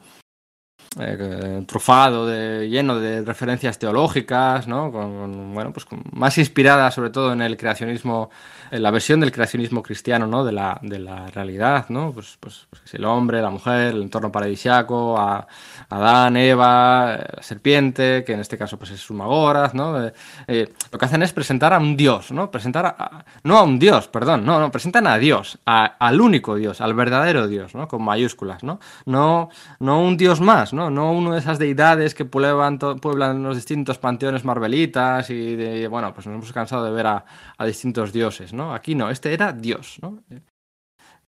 eh, 0.97 1.63
trufado, 1.67 2.25
de, 2.25 2.69
lleno 2.69 2.97
de 2.97 3.21
referencias 3.21 3.77
teológicas, 3.77 4.65
¿no? 4.65 4.93
Con, 4.93 5.53
bueno, 5.53 5.73
pues 5.73 5.86
más 6.13 6.38
inspirada 6.38 6.89
sobre 6.89 7.09
todo 7.09 7.33
en 7.33 7.41
el 7.41 7.57
creacionismo, 7.57 8.29
en 8.71 8.81
la 8.81 8.91
versión 8.91 9.19
del 9.19 9.33
creacionismo 9.33 9.83
cristiano, 9.83 10.25
¿no? 10.25 10.45
De 10.45 10.53
la, 10.53 10.79
de 10.81 10.99
la 10.99 11.27
realidad, 11.27 11.88
¿no? 11.89 12.13
Pues, 12.13 12.38
pues, 12.39 12.67
pues 12.69 12.93
el 12.93 13.03
hombre, 13.03 13.41
la 13.41 13.49
mujer, 13.49 13.93
el 13.93 14.03
entorno 14.03 14.31
paradisiaco, 14.31 15.17
a, 15.17 15.45
Adán, 15.89 16.38
Eva, 16.38 17.17
la 17.17 17.41
serpiente, 17.41 18.23
que 18.25 18.33
en 18.33 18.39
este 18.39 18.57
caso 18.57 18.77
pues 18.77 18.91
es 18.91 18.99
Sumagoraz, 18.99 19.73
¿no? 19.73 20.03
Eh, 20.03 20.13
eh, 20.47 20.73
lo 20.91 20.97
que 20.97 21.05
hacen 21.05 21.23
es 21.23 21.33
presentar 21.33 21.73
a 21.73 21.77
un 21.77 21.95
Dios, 21.95 22.31
¿no? 22.31 22.51
Presentar 22.51 22.86
a, 22.86 23.25
no 23.43 23.57
a 23.57 23.63
un 23.63 23.79
Dios, 23.79 24.07
perdón, 24.07 24.45
no, 24.45 24.59
no, 24.59 24.71
presentan 24.71 25.07
a 25.07 25.17
Dios, 25.17 25.59
al 25.65 26.21
único 26.21 26.55
Dios, 26.55 26.81
al 26.81 26.93
verdadero 26.93 27.47
Dios, 27.47 27.75
¿no? 27.75 27.88
Con 27.88 28.03
mayúsculas, 28.03 28.63
¿no? 28.63 28.79
No, 29.05 29.49
no 29.79 30.01
un 30.01 30.17
Dios 30.17 30.41
más, 30.41 30.73
¿no? 30.73 30.89
No 30.89 31.11
uno 31.11 31.33
de 31.33 31.39
esas 31.39 31.59
deidades 31.59 32.15
que 32.15 32.25
pueblan, 32.25 33.43
los 33.43 33.55
distintos 33.55 33.97
panteones 33.97 34.43
marvelitas 34.45 35.29
y 35.29 35.55
de, 35.55 35.88
bueno, 35.88 36.13
pues 36.13 36.27
nos 36.27 36.36
hemos 36.36 36.51
cansado 36.51 36.86
de 36.86 36.91
ver 36.91 37.07
a, 37.07 37.25
distintos 37.65 38.13
dioses, 38.13 38.53
¿no? 38.53 38.73
Aquí 38.73 38.95
no, 38.95 39.09
este 39.09 39.33
era 39.33 39.51
Dios, 39.51 39.97
¿no? 40.01 40.23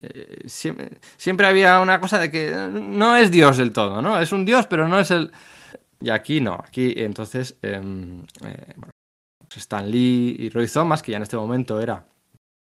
Eh, 0.01 0.43
siempre, 0.45 1.47
había 1.47 1.79
una 1.79 1.99
cosa 1.99 2.19
de 2.19 2.31
que 2.31 2.51
no 2.71 3.15
es 3.15 3.31
Dios 3.31 3.57
del 3.57 3.71
todo, 3.71 4.01
¿no? 4.01 4.19
Es 4.19 4.31
un 4.31 4.45
Dios, 4.45 4.67
pero 4.67 4.87
no 4.87 4.99
es 4.99 5.11
el... 5.11 5.31
Y 5.99 6.09
aquí 6.09 6.41
no, 6.41 6.53
aquí 6.53 6.93
entonces 6.97 7.57
em, 7.63 8.21
eh, 8.45 8.75
Stan 9.55 9.89
Lee 9.89 10.35
y 10.37 10.49
Roy 10.49 10.67
Thomas, 10.67 11.01
que 11.01 11.11
ya 11.11 11.17
en 11.17 11.23
este 11.23 11.37
momento 11.37 11.81
era 11.81 12.05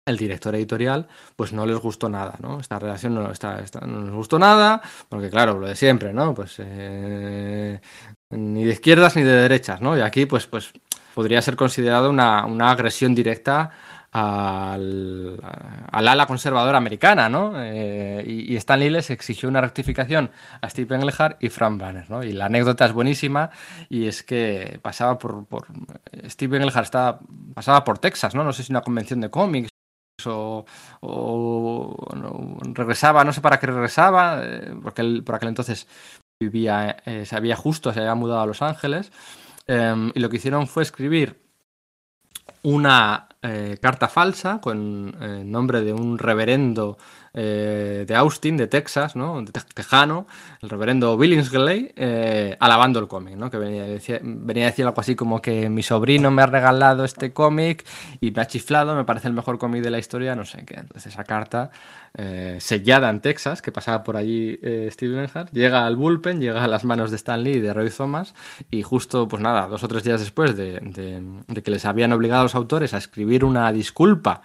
el 0.05 0.17
director 0.17 0.55
editorial, 0.55 1.07
pues 1.36 1.53
no 1.53 1.65
les 1.65 1.78
gustó 1.78 2.09
nada, 2.09 2.36
¿no? 2.41 2.59
Esta 2.59 2.80
relación 2.80 3.13
no, 3.13 3.32
está, 3.32 3.61
no 3.86 4.01
les 4.01 4.11
gustó 4.11 4.39
nada, 4.39 4.82
porque 5.09 5.30
claro, 5.30 5.59
lo 5.59 5.67
de 5.67 5.76
siempre, 5.76 6.11
¿no? 6.11 6.34
Pues 6.34 6.55
eh, 6.57 7.80
ni 8.32 8.63
de 8.63 8.72
izquierdas 8.72 9.15
ni 9.15 9.22
de 9.22 9.34
derechas, 9.34 9.80
¿no? 9.82 9.95
Y 9.95 10.01
aquí, 10.01 10.26
pues, 10.26 10.47
pues 10.47 10.74
podría 11.13 11.41
ser 11.41 11.55
considerado 11.55 12.09
una, 12.09 12.45
una 12.45 12.72
agresión 12.72 13.13
directa 13.13 13.72
al, 14.12 15.39
ala 15.91 16.26
conservadora 16.26 16.78
americana, 16.78 17.30
¿no? 17.30 17.53
Eh, 17.55 18.24
y, 18.28 18.55
Stan 18.57 18.80
Lee 18.80 18.89
les 18.89 19.09
exigió 19.09 19.47
una 19.47 19.62
rectificación 19.62 20.32
a 20.62 20.70
Steve 20.70 20.95
Englehart 20.95 21.41
y 21.41 21.49
Frank 21.49 21.80
Banner, 21.80 22.09
¿no? 22.09 22.24
Y 22.24 22.34
la 22.34 22.45
anécdota 22.45 22.86
es 22.86 22.93
buenísima 22.93 23.51
y 23.89 24.07
es 24.07 24.24
que 24.24 24.80
pasaba 24.82 25.18
por, 25.18 25.45
Steve 26.26 26.57
Englehart 26.57 26.86
estaba, 26.86 27.20
pasaba 27.53 27.84
por 27.84 27.99
Texas, 27.99 28.36
¿no? 28.36 28.43
No 28.43 28.51
sé 28.51 28.64
si 28.64 28.74
una 28.74 28.82
convención 28.82 29.22
de 29.22 29.30
cómics 29.30 29.70
o, 30.26 30.66
regresaba, 32.74 33.24
no 33.24 33.32
sé 33.34 33.41
para 33.41 33.59
qué 33.59 33.68
regresaba, 33.68 34.41
eh, 34.43 34.76
porque 34.84 35.01
él 35.01 35.24
por 35.24 35.36
aquel 35.36 35.49
entonces 35.49 35.88
vivía, 36.39 36.97
eh, 37.05 37.26
se 37.26 37.36
había 37.36 37.55
justo, 37.55 37.93
se 37.93 38.01
había 38.01 38.16
mudado 38.16 38.41
a 38.41 38.45
Los 38.45 38.62
Ángeles, 38.62 39.12
y 39.68 40.20
lo 40.20 40.30
que 40.30 40.36
hicieron 40.36 40.68
fue 40.68 40.84
escribir 40.84 41.39
una 42.62 43.30
eh, 43.43 43.77
carta 43.81 44.07
falsa 44.07 44.61
con 44.61 45.15
el 45.19 45.49
nombre 45.49 45.81
de 45.81 45.93
un 45.93 46.17
reverendo 46.17 46.97
eh, 47.34 48.03
de 48.05 48.15
Austin, 48.15 48.57
de 48.57 48.67
Texas, 48.67 49.15
¿no? 49.15 49.41
De 49.41 49.53
tejano, 49.73 50.27
el 50.61 50.69
reverendo 50.69 51.17
Billingsley, 51.17 51.93
eh, 51.95 52.57
alabando 52.59 52.99
el 52.99 53.07
cómic, 53.07 53.38
¿no? 53.38 53.49
Que 53.49 53.57
venía, 53.57 53.86
venía 54.21 54.65
a 54.65 54.69
decir 54.69 54.86
algo 54.86 54.99
así 54.99 55.15
como 55.15 55.41
que 55.41 55.69
mi 55.69 55.82
sobrino 55.82 56.29
me 56.29 56.41
ha 56.41 56.47
regalado 56.47 57.05
este 57.05 57.32
cómic 57.32 57.86
y 58.19 58.32
me 58.32 58.41
ha 58.41 58.47
chiflado, 58.47 58.95
me 58.95 59.05
parece 59.05 59.29
el 59.29 59.34
mejor 59.34 59.57
cómic 59.59 59.82
de 59.82 59.91
la 59.91 59.99
historia, 59.99 60.36
no 60.36 60.43
sé 60.43 60.65
qué. 60.65 60.75
Entonces 60.79 61.13
esa 61.13 61.23
carta 61.23 61.71
eh, 62.17 62.57
sellada 62.59 63.09
en 63.09 63.21
Texas, 63.21 63.61
que 63.61 63.71
pasaba 63.71 64.03
por 64.03 64.17
allí 64.17 64.59
Steven 64.89 65.29
Hart, 65.34 65.51
llega 65.53 65.86
al 65.86 65.95
bullpen, 65.95 66.41
llega 66.41 66.61
a 66.61 66.67
las 66.67 66.84
manos 66.84 67.11
de 67.11 67.15
Stan 67.15 67.41
Lee 67.41 67.51
y 67.51 67.59
de 67.61 67.73
Roy 67.73 67.89
Thomas 67.89 68.36
y 68.69 68.84
justo, 68.84 69.29
pues 69.29 69.41
nada, 69.41 69.67
dos 69.67 69.84
o 69.86 69.88
tres 69.88 70.03
días 70.03 70.19
después 70.19 70.57
de, 70.57 70.82
de 71.47 71.63
que 71.63 71.71
les 71.71 71.86
habían 71.86 72.11
obligado 72.11 72.41
a 72.41 72.43
los 72.43 72.55
autores 72.55 72.93
a 72.93 72.97
escribir 72.97 73.45
una 73.45 73.71
disculpa 73.71 74.41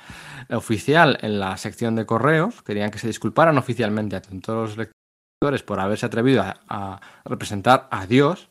oficial 0.51 1.19
en 1.23 1.41
la 1.41 1.57
sección 1.57 1.97
de 1.97 2.07
correos, 2.07 2.63
querían 2.77 2.91
que 2.91 2.99
se 2.99 3.07
disculparan 3.07 3.57
oficialmente 3.57 4.17
a 4.17 4.21
todos 4.21 4.77
los 4.77 4.77
lectores 4.77 5.63
por 5.63 5.81
haberse 5.81 6.05
atrevido 6.05 6.43
a, 6.43 7.01
representar 7.25 7.89
a 7.91 8.07
Dios. 8.07 8.51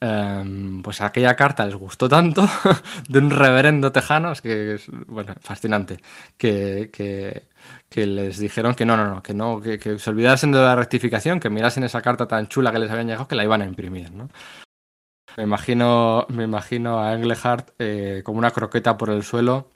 Em, 0.00 0.82
pues 0.82 1.00
aquella 1.00 1.34
carta 1.34 1.64
les 1.64 1.74
gustó 1.76 2.08
tanto 2.08 2.46
de 3.08 3.18
un 3.18 3.30
reverendo 3.30 3.90
tejano, 3.90 4.32
es 4.32 4.42
que 4.42 4.74
es 4.74 4.86
bueno, 5.06 5.34
fascinante, 5.40 5.98
que, 6.36 6.90
que, 6.92 8.06
les 8.06 8.38
dijeron 8.38 8.74
que 8.74 8.84
no, 8.84 8.98
no, 8.98 9.06
no, 9.06 9.22
que 9.22 9.32
no, 9.32 9.62
que, 9.62 9.98
se 9.98 10.10
olvidasen 10.10 10.52
de 10.52 10.58
la 10.58 10.76
rectificación, 10.76 11.40
que 11.40 11.48
mirasen 11.48 11.84
esa 11.84 12.02
carta 12.02 12.28
tan 12.28 12.48
chula 12.48 12.70
que 12.70 12.80
les 12.80 12.90
habían 12.90 13.06
llegado, 13.06 13.28
que 13.28 13.36
la 13.36 13.44
iban 13.44 13.62
a 13.62 13.66
imprimir, 13.66 14.10
¿no? 14.12 14.28
Me 15.38 15.44
imagino, 15.44 16.26
me 16.28 16.44
imagino 16.44 17.00
a 17.00 17.14
Englehart 17.14 17.70
eh, 17.78 18.22
como 18.24 18.38
una 18.38 18.50
croqueta 18.50 18.96
por 18.98 19.10
el 19.10 19.22
suelo, 19.22 19.73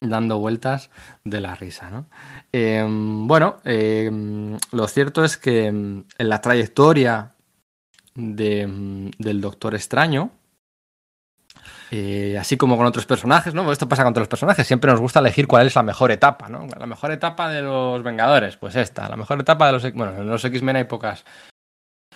dando 0.00 0.38
vueltas 0.38 0.90
de 1.24 1.40
la 1.40 1.54
risa. 1.54 1.90
¿no? 1.90 2.06
Em, 2.52 3.26
bueno, 3.26 3.58
em, 3.64 4.58
lo 4.72 4.88
cierto 4.88 5.24
es 5.24 5.36
que 5.36 5.66
em, 5.66 6.04
en 6.18 6.28
la 6.28 6.40
trayectoria 6.40 7.34
de, 8.14 9.10
del 9.18 9.40
Doctor 9.40 9.74
Extraño, 9.74 10.30
eh, 11.92 12.38
así 12.38 12.56
como 12.56 12.76
con 12.76 12.86
otros 12.86 13.04
personajes, 13.04 13.52
¿no? 13.52 13.70
Esto 13.72 13.88
pasa 13.88 14.04
con 14.04 14.12
otros 14.12 14.28
personajes, 14.28 14.64
siempre 14.66 14.90
nos 14.92 15.00
gusta 15.00 15.18
elegir 15.18 15.48
cuál 15.48 15.66
es 15.66 15.74
la 15.74 15.82
mejor 15.82 16.12
etapa, 16.12 16.48
¿no? 16.48 16.68
La 16.78 16.86
mejor 16.86 17.10
etapa 17.10 17.50
de 17.50 17.62
los 17.62 18.02
Vengadores, 18.04 18.56
pues 18.56 18.76
esta, 18.76 19.08
la 19.08 19.16
mejor 19.16 19.40
etapa 19.40 19.66
de 19.66 19.72
los... 19.72 19.92
Bueno, 19.94 20.16
en 20.16 20.28
los 20.28 20.44
X-Men 20.44 20.76
hay 20.76 20.84
pocas, 20.84 21.24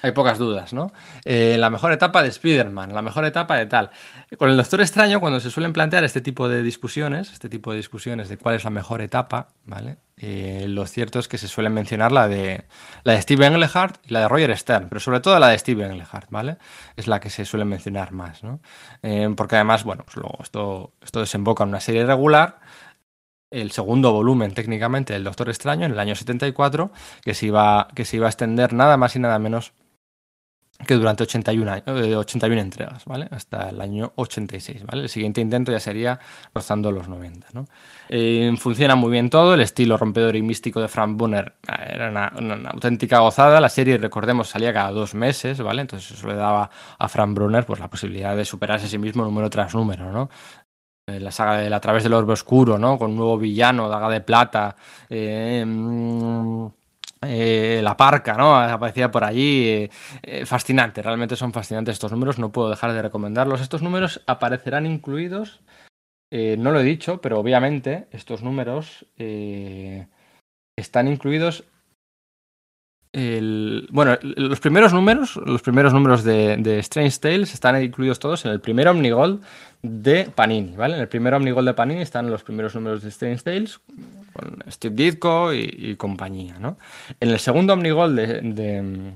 hay 0.04 0.12
pocas 0.12 0.36
dudas, 0.38 0.74
¿no? 0.74 0.92
Eh, 1.24 1.56
la 1.58 1.70
mejor 1.70 1.90
etapa 1.90 2.22
de 2.22 2.28
Spider-Man, 2.28 2.92
la 2.92 3.00
mejor 3.00 3.24
etapa 3.24 3.56
de 3.56 3.64
tal. 3.64 3.90
Con 4.36 4.50
el 4.50 4.56
Doctor 4.58 4.82
Extraño, 4.82 5.18
cuando 5.18 5.40
se 5.40 5.50
suelen 5.50 5.72
plantear 5.72 6.04
este 6.04 6.20
tipo 6.20 6.46
de 6.46 6.62
discusiones, 6.62 7.32
este 7.32 7.48
tipo 7.48 7.70
de 7.70 7.78
discusiones 7.78 8.28
de 8.28 8.36
cuál 8.36 8.54
es 8.54 8.64
la 8.64 8.70
mejor 8.70 9.00
etapa, 9.00 9.48
¿vale? 9.64 9.96
Eh, 10.18 10.66
lo 10.68 10.86
cierto 10.86 11.18
es 11.18 11.26
que 11.26 11.38
se 11.38 11.48
suele 11.48 11.70
mencionar 11.70 12.12
la 12.12 12.28
de, 12.28 12.66
la 13.02 13.14
de 13.14 13.22
Steve 13.22 13.46
Englehart 13.46 13.96
y 14.04 14.12
la 14.12 14.20
de 14.20 14.28
Roger 14.28 14.54
Stern, 14.58 14.90
pero 14.90 15.00
sobre 15.00 15.20
todo 15.20 15.38
la 15.38 15.48
de 15.48 15.58
Steve 15.58 15.86
Englehart, 15.86 16.28
¿vale? 16.28 16.58
Es 16.96 17.06
la 17.06 17.18
que 17.18 17.30
se 17.30 17.46
suele 17.46 17.64
mencionar 17.64 18.12
más, 18.12 18.44
¿no? 18.44 18.60
Eh, 19.02 19.32
porque 19.34 19.56
además, 19.56 19.84
bueno, 19.84 20.04
pues 20.04 20.16
luego 20.16 20.36
esto, 20.42 20.92
esto 21.02 21.20
desemboca 21.20 21.64
en 21.64 21.70
una 21.70 21.80
serie 21.80 22.04
regular 22.04 22.58
el 23.54 23.70
segundo 23.70 24.12
volumen 24.12 24.52
técnicamente 24.52 25.12
del 25.12 25.24
Doctor 25.24 25.48
Extraño 25.48 25.86
en 25.86 25.92
el 25.92 25.98
año 25.98 26.14
74, 26.14 26.90
que 27.22 27.34
se 27.34 27.46
iba, 27.46 27.88
que 27.94 28.04
se 28.04 28.16
iba 28.16 28.26
a 28.26 28.30
extender 28.30 28.72
nada 28.72 28.96
más 28.96 29.14
y 29.16 29.20
nada 29.20 29.38
menos 29.38 29.72
que 30.86 30.94
durante 30.94 31.22
81, 31.22 31.82
81 32.18 32.56
eh, 32.56 32.60
entregas, 32.60 33.04
¿vale? 33.04 33.28
Hasta 33.30 33.70
el 33.70 33.80
año 33.80 34.12
86, 34.16 34.84
¿vale? 34.84 35.02
El 35.02 35.08
siguiente 35.08 35.40
intento 35.40 35.70
ya 35.70 35.80
sería 35.80 36.18
rozando 36.52 36.90
los 36.90 37.08
90, 37.08 37.48
¿no? 37.52 37.66
Eh, 38.08 38.52
funciona 38.58 38.96
muy 38.96 39.12
bien 39.12 39.30
todo, 39.30 39.54
el 39.54 39.60
estilo 39.60 39.96
rompedor 39.96 40.34
y 40.36 40.42
místico 40.42 40.80
de 40.80 40.88
Frank 40.88 41.16
Brunner 41.16 41.54
eh, 41.68 41.92
era 41.94 42.08
una, 42.08 42.68
auténtica 42.70 43.20
gozada, 43.20 43.60
la 43.60 43.68
serie, 43.68 43.98
recordemos, 43.98 44.48
salía 44.48 44.72
cada 44.72 44.90
dos 44.90 45.14
meses, 45.14 45.60
¿vale? 45.60 45.82
Entonces 45.82 46.18
eso 46.18 46.26
le 46.26 46.34
daba 46.34 46.68
a 46.98 47.08
Frank 47.08 47.34
Brunner 47.34 47.64
pues, 47.64 47.78
la 47.78 47.88
posibilidad 47.88 48.36
de 48.36 48.44
superarse 48.44 48.86
a 48.86 48.88
sí 48.88 48.98
mismo 48.98 49.24
número 49.24 49.48
tras 49.50 49.74
número, 49.74 50.12
¿no? 50.12 50.28
la 51.06 51.30
saga 51.30 51.58
de 51.58 51.74
A 51.74 51.80
través 51.80 52.02
del 52.02 52.14
orbe 52.14 52.32
oscuro, 52.32 52.78
¿no? 52.78 52.96
Con 52.98 53.10
un 53.10 53.16
nuevo 53.18 53.36
villano, 53.36 53.90
Daga 53.90 54.08
de 54.08 54.22
Plata, 54.22 54.74
mm, 55.10 56.66
eh, 57.26 57.80
la 57.82 57.96
parca, 57.96 58.34
¿no? 58.34 58.56
Aparecía 58.56 59.10
por 59.10 59.24
allí. 59.24 59.68
Eh, 59.68 59.90
eh, 60.22 60.46
fascinante, 60.46 61.02
realmente 61.02 61.36
son 61.36 61.52
fascinantes 61.52 61.94
estos 61.94 62.12
números, 62.12 62.38
no 62.38 62.52
puedo 62.52 62.70
dejar 62.70 62.92
de 62.92 63.02
recomendarlos. 63.02 63.60
Estos 63.60 63.82
números 63.82 64.22
aparecerán 64.26 64.86
incluidos, 64.86 65.60
no 66.30 66.72
lo 66.72 66.80
he 66.80 66.84
dicho, 66.84 67.20
pero 67.20 67.38
obviamente 67.38 68.08
estos 68.10 68.42
números 68.42 69.06
están 70.76 71.06
incluidos 71.06 71.64
bueno, 73.90 74.18
los 74.22 74.58
primeros 74.58 74.92
números, 74.92 75.36
los 75.36 75.62
primeros 75.62 75.92
números 75.92 76.24
de, 76.24 76.78
Strange 76.80 77.20
Tales 77.20 77.54
están 77.54 77.80
incluidos 77.80 78.18
todos 78.18 78.44
en 78.44 78.50
el 78.50 78.60
primer 78.60 78.88
Omnigold 78.88 79.40
de 79.84 80.30
Panini, 80.34 80.74
¿vale? 80.76 80.94
En 80.94 81.02
el 81.02 81.08
primer 81.08 81.34
Omnigold 81.34 81.68
de 81.68 81.74
Panini 81.74 82.00
están 82.00 82.30
los 82.30 82.42
primeros 82.42 82.74
números 82.74 83.02
de 83.02 83.10
Strange 83.10 83.42
Tales 83.42 83.80
con 84.32 84.64
Steve 84.70 84.94
Ditko 84.94 85.52
y, 85.52 85.94
compañía, 85.96 86.58
¿no? 86.58 86.78
En 87.20 87.28
el 87.28 87.38
segundo 87.38 87.74
Omnigold 87.74 88.18
de, 88.18 88.40
de, 88.40 89.12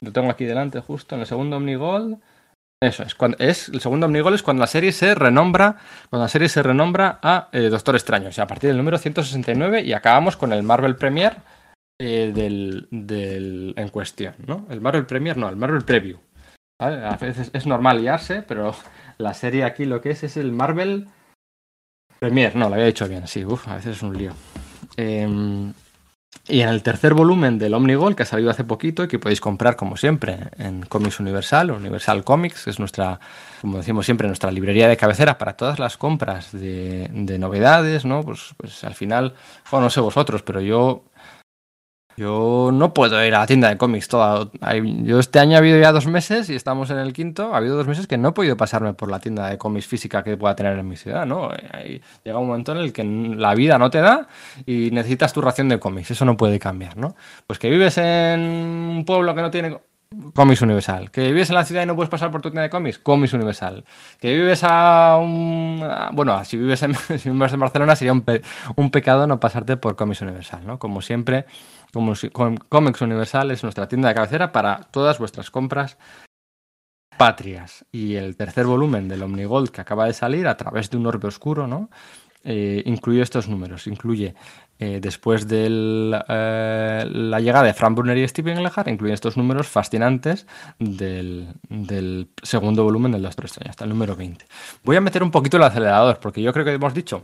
lo 0.00 0.12
tengo 0.12 0.30
aquí 0.30 0.44
delante 0.44 0.78
justo, 0.78 1.16
en 1.16 1.22
el 1.22 1.26
segundo 1.26 1.56
Omnigold 1.56 2.18
eso 2.80 3.02
es, 3.02 3.16
cuando, 3.16 3.36
es 3.40 3.68
el 3.68 3.80
segundo 3.80 4.06
Omnigold 4.06 4.36
es 4.36 4.42
cuando 4.44 4.60
la 4.60 4.68
serie 4.68 4.92
se 4.92 5.16
renombra, 5.16 5.78
cuando 6.10 6.24
la 6.24 6.28
serie 6.28 6.48
se 6.48 6.62
renombra 6.62 7.18
a 7.20 7.48
eh, 7.50 7.70
Doctor 7.70 7.96
Extraño, 7.96 8.28
o 8.28 8.32
sea, 8.32 8.44
a 8.44 8.46
partir 8.46 8.68
del 8.68 8.76
número 8.76 8.98
169 8.98 9.82
y 9.82 9.92
acabamos 9.94 10.36
con 10.36 10.52
el 10.52 10.62
Marvel 10.62 10.94
Premier 10.94 11.38
eh, 11.98 12.30
del, 12.32 12.86
del, 12.92 13.74
en 13.76 13.88
cuestión, 13.88 14.34
¿no? 14.46 14.66
El 14.70 14.80
Marvel 14.80 15.06
Premier, 15.06 15.36
no, 15.36 15.48
el 15.48 15.56
Marvel 15.56 15.82
Preview. 15.82 16.20
A 16.78 17.16
veces 17.16 17.50
es 17.52 17.66
normal 17.66 18.00
liarse, 18.00 18.40
pero 18.40 18.74
la 19.20 19.34
serie 19.34 19.64
aquí 19.64 19.84
lo 19.84 20.00
que 20.00 20.10
es 20.10 20.24
es 20.24 20.36
el 20.36 20.52
Marvel 20.52 21.08
Premier. 22.18 22.56
No, 22.56 22.68
lo 22.68 22.74
había 22.74 22.86
dicho 22.86 23.08
bien, 23.08 23.26
sí, 23.26 23.44
uf, 23.44 23.68
a 23.68 23.76
veces 23.76 23.96
es 23.96 24.02
un 24.02 24.16
lío. 24.16 24.32
Em, 24.96 25.72
y 26.46 26.60
en 26.60 26.68
el 26.68 26.82
tercer 26.82 27.14
volumen 27.14 27.58
del 27.58 27.74
Omnigol, 27.74 28.14
que 28.14 28.24
ha 28.24 28.26
salido 28.26 28.50
hace 28.50 28.64
poquito 28.64 29.04
y 29.04 29.08
que 29.08 29.18
podéis 29.18 29.40
comprar, 29.40 29.76
como 29.76 29.96
siempre, 29.96 30.38
en 30.58 30.82
Comics 30.82 31.20
Universal, 31.20 31.70
Universal 31.70 32.24
Comics, 32.24 32.64
que 32.64 32.70
es 32.70 32.78
nuestra, 32.78 33.20
como 33.60 33.78
decimos 33.78 34.04
siempre, 34.04 34.26
nuestra 34.26 34.50
librería 34.50 34.88
de 34.88 34.96
cabecera 34.96 35.38
para 35.38 35.56
todas 35.56 35.78
las 35.78 35.96
compras 35.96 36.52
de, 36.52 37.08
de 37.12 37.38
novedades, 37.38 38.04
¿no? 38.04 38.22
Pues, 38.22 38.54
pues 38.56 38.84
al 38.84 38.94
final, 38.94 39.34
bueno, 39.70 39.84
no 39.84 39.90
sé 39.90 40.00
vosotros, 40.00 40.42
pero 40.42 40.60
yo 40.60 41.04
yo 42.16 42.70
no 42.72 42.92
puedo 42.92 43.24
ir 43.24 43.34
a 43.34 43.40
la 43.40 43.46
tienda 43.46 43.68
de 43.68 43.76
cómics 43.76 44.08
toda. 44.08 44.48
Yo 45.02 45.18
este 45.18 45.38
año 45.38 45.56
ha 45.56 45.58
habido 45.58 45.80
ya 45.80 45.92
dos 45.92 46.06
meses 46.06 46.50
y 46.50 46.54
estamos 46.54 46.90
en 46.90 46.98
el 46.98 47.12
quinto. 47.12 47.54
Ha 47.54 47.58
habido 47.58 47.76
dos 47.76 47.86
meses 47.86 48.06
que 48.06 48.18
no 48.18 48.30
he 48.30 48.32
podido 48.32 48.56
pasarme 48.56 48.94
por 48.94 49.10
la 49.10 49.20
tienda 49.20 49.48
de 49.48 49.58
cómics 49.58 49.86
física 49.86 50.22
que 50.22 50.36
pueda 50.36 50.54
tener 50.54 50.78
en 50.78 50.88
mi 50.88 50.96
ciudad, 50.96 51.26
¿no? 51.26 51.50
llega 52.24 52.38
un 52.38 52.48
momento 52.48 52.72
en 52.72 52.78
el 52.78 52.92
que 52.92 53.04
la 53.04 53.54
vida 53.54 53.78
no 53.78 53.90
te 53.90 54.00
da 54.00 54.28
y 54.66 54.90
necesitas 54.90 55.32
tu 55.32 55.40
ración 55.40 55.68
de 55.68 55.78
cómics. 55.78 56.10
Eso 56.10 56.24
no 56.24 56.36
puede 56.36 56.58
cambiar, 56.58 56.96
¿no? 56.96 57.16
Pues 57.46 57.58
que 57.58 57.70
vives 57.70 57.98
en 57.98 58.40
un 58.40 59.04
pueblo 59.04 59.34
que 59.34 59.42
no 59.42 59.50
tiene 59.50 59.78
Comics 60.34 60.60
Universal. 60.60 61.12
Que 61.12 61.28
vives 61.28 61.50
en 61.50 61.54
la 61.54 61.64
ciudad 61.64 61.84
y 61.84 61.86
no 61.86 61.94
puedes 61.94 62.10
pasar 62.10 62.32
por 62.32 62.42
tu 62.42 62.50
tienda 62.50 62.62
de 62.62 62.70
cómics, 62.70 62.98
Comics 62.98 63.32
Universal. 63.32 63.84
Que 64.18 64.34
vives 64.34 64.64
a 64.64 65.16
un... 65.22 65.88
Bueno, 66.12 66.44
si 66.44 66.56
vives 66.56 66.82
en, 66.82 66.94
si 67.18 67.30
vives 67.30 67.52
en 67.52 67.60
Barcelona 67.60 67.94
sería 67.94 68.12
un, 68.12 68.24
un, 68.74 68.90
pecado 68.90 69.28
no 69.28 69.38
pasarte 69.38 69.76
por 69.76 69.94
Comics 69.94 70.22
Universal, 70.22 70.66
¿no? 70.66 70.80
Como 70.80 71.00
siempre, 71.00 71.46
Comics 71.92 73.00
Universal 73.00 73.50
es 73.50 73.62
nuestra 73.62 73.88
tienda 73.88 74.08
de 74.08 74.14
cabecera 74.14 74.52
para 74.52 74.88
todas 74.90 75.18
vuestras 75.18 75.50
compras 75.50 75.98
patrias. 77.16 77.84
Y 77.92 78.14
el 78.14 78.36
tercer 78.36 78.66
volumen 78.66 79.08
del 79.08 79.22
Omnigold 79.22 79.70
que 79.70 79.82
acaba 79.82 80.06
de 80.06 80.14
salir 80.14 80.48
a 80.48 80.56
través 80.56 80.88
de 80.88 80.96
un 80.96 81.06
orbe 81.06 81.28
oscuro, 81.28 81.66
¿no? 81.66 81.90
Eh, 82.42 82.82
incluye 82.86 83.20
estos 83.20 83.48
números. 83.48 83.86
Incluye, 83.86 84.34
eh, 84.78 84.98
después 85.02 85.46
de 85.46 85.66
eh, 86.28 87.04
la 87.06 87.40
llegada 87.40 87.66
de 87.66 87.74
Frank 87.74 87.94
Brunner 87.94 88.16
y 88.16 88.26
Steven 88.26 88.62
Lehar, 88.62 88.88
incluye 88.88 89.12
estos 89.12 89.36
números 89.36 89.68
fascinantes 89.68 90.46
del, 90.78 92.28
segundo 92.42 92.84
volumen 92.84 93.12
del 93.12 93.22
Doctor 93.22 93.44
Extraño, 93.44 93.70
hasta 93.70 93.84
el 93.84 93.90
número 93.90 94.16
20. 94.16 94.46
Voy 94.82 94.96
a 94.96 95.02
meter 95.02 95.22
un 95.22 95.30
poquito 95.30 95.58
el 95.58 95.64
acelerador, 95.64 96.18
porque 96.20 96.40
yo 96.40 96.52
creo 96.54 96.64
que 96.64 96.72
hemos 96.72 96.94
dicho 96.94 97.22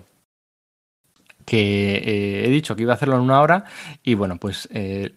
que 1.46 1.94
eh, 1.96 2.46
he 2.46 2.50
dicho 2.50 2.76
que 2.76 2.82
iba 2.82 2.92
a 2.92 2.96
hacerlo 2.96 3.16
en 3.16 3.22
una 3.22 3.40
hora 3.40 3.64
y 4.02 4.14
bueno, 4.14 4.36
pues 4.38 4.68
eh, 4.72 5.14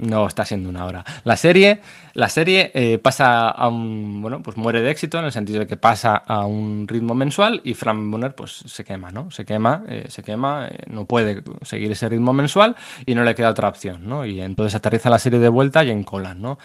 no 0.00 0.26
está 0.26 0.44
siendo 0.44 0.68
una 0.68 0.84
hora. 0.86 1.04
La 1.24 1.36
serie, 1.36 1.80
la 2.14 2.28
serie 2.28 2.70
eh, 2.74 2.98
pasa 2.98 3.48
a 3.48 3.68
un. 3.68 4.20
Bueno, 4.22 4.42
pues 4.42 4.56
muere 4.56 4.80
de 4.80 4.90
éxito 4.90 5.18
en 5.18 5.26
el 5.26 5.32
sentido 5.32 5.60
de 5.60 5.66
que 5.66 5.76
pasa 5.76 6.16
a 6.16 6.46
un 6.46 6.88
ritmo 6.88 7.14
mensual 7.14 7.60
y 7.64 7.74
Frank 7.74 8.10
Bonner 8.10 8.34
pues 8.34 8.62
se 8.66 8.84
quema, 8.84 9.10
¿no? 9.10 9.30
Se 9.30 9.44
quema, 9.44 9.84
eh, 9.88 10.06
se 10.08 10.22
quema, 10.22 10.68
eh, 10.68 10.78
no 10.88 11.04
puede 11.04 11.42
seguir 11.62 11.92
ese 11.92 12.08
ritmo 12.08 12.32
mensual 12.32 12.76
y 13.06 13.14
no 13.14 13.24
le 13.24 13.34
queda 13.34 13.50
otra 13.50 13.68
opción, 13.68 14.08
¿no? 14.08 14.24
Y 14.24 14.40
entonces 14.40 14.74
aterriza 14.74 15.10
la 15.10 15.18
serie 15.18 15.38
de 15.38 15.48
vuelta 15.48 15.84
y 15.84 15.90
en 15.90 16.04
Colan, 16.04 16.40
¿no? 16.40 16.58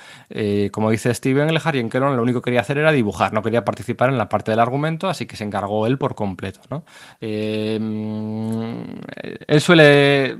como 0.72 0.92
dice 0.92 1.14
Steven 1.14 1.54
Lehar, 1.54 1.76
y 1.76 1.80
en 1.80 1.90
Colan 1.90 2.16
lo 2.16 2.22
único 2.22 2.42
que 2.42 2.46
quería 2.46 2.62
hacer 2.62 2.78
era 2.78 2.92
dibujar, 2.92 3.34
no 3.34 3.42
quería 3.42 3.64
participar 3.66 4.10
en 4.10 4.18
la 4.18 4.30
parte 4.30 4.52
del 4.52 4.60
argumento, 4.60 5.08
así 5.10 5.26
que 5.26 5.36
se 5.36 5.44
encargó 5.44 5.88
él 5.88 5.98
por 5.98 6.16
completo, 6.16 6.62
¿no? 6.70 6.84
Mm, 7.22 9.00
él 9.48 9.62
suele 9.62 10.38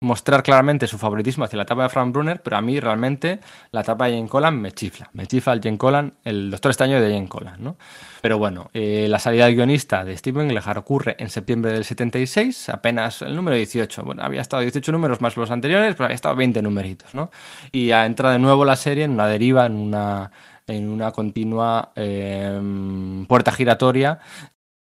mostrar 0.00 0.44
claramente 0.44 0.86
su 0.86 0.96
favoritismo 0.96 1.44
hacia 1.44 1.56
la 1.56 1.64
etapa 1.64 1.82
de 1.82 1.88
Frank 1.88 2.12
Brunner, 2.12 2.40
pero 2.40 2.56
a 2.56 2.60
mí 2.60 2.78
realmente 2.78 3.40
la 3.72 3.80
etapa 3.80 4.06
de 4.06 4.12
Jane 4.12 4.28
Collan 4.28 4.60
me 4.60 4.70
chifla. 4.70 5.10
Me 5.12 5.26
chifla 5.26 5.52
el 5.52 5.60
Jane 5.60 5.78
Collan, 5.78 6.14
el 6.24 6.50
Doctor 6.50 6.70
Extraño 6.70 7.00
de 7.00 7.12
Jane 7.12 7.28
Collan, 7.28 7.62
¿no? 7.62 7.76
Pero 8.20 8.38
bueno, 8.38 8.70
eh, 8.74 9.06
la 9.08 9.18
salida 9.18 9.46
del 9.46 9.56
guionista 9.56 10.04
de 10.04 10.16
Steven 10.16 10.54
Lehar 10.54 10.78
ocurre 10.78 11.16
en 11.18 11.30
septiembre 11.30 11.72
del 11.72 11.84
76, 11.84 12.68
apenas 12.68 13.22
el 13.22 13.34
número 13.34 13.56
18. 13.56 14.04
Bueno, 14.04 14.22
había 14.22 14.40
estado 14.40 14.62
18 14.62 14.92
números 14.92 15.20
más 15.20 15.36
los 15.36 15.50
anteriores, 15.50 15.94
pero 15.94 16.04
había 16.04 16.14
estado 16.14 16.36
20 16.36 16.62
numeritos, 16.62 17.14
¿no? 17.14 17.30
Y 17.72 17.90
ha 17.90 18.06
entrado 18.06 18.32
de 18.32 18.38
nuevo 18.38 18.64
la 18.64 18.76
serie 18.76 19.04
en 19.04 19.10
una 19.12 19.26
deriva, 19.26 19.66
en 19.66 19.74
una 19.74 20.30
en 20.68 20.90
una 20.90 21.12
continua 21.12 21.92
eh, 21.96 22.60
puerta 23.26 23.52
giratoria 23.52 24.20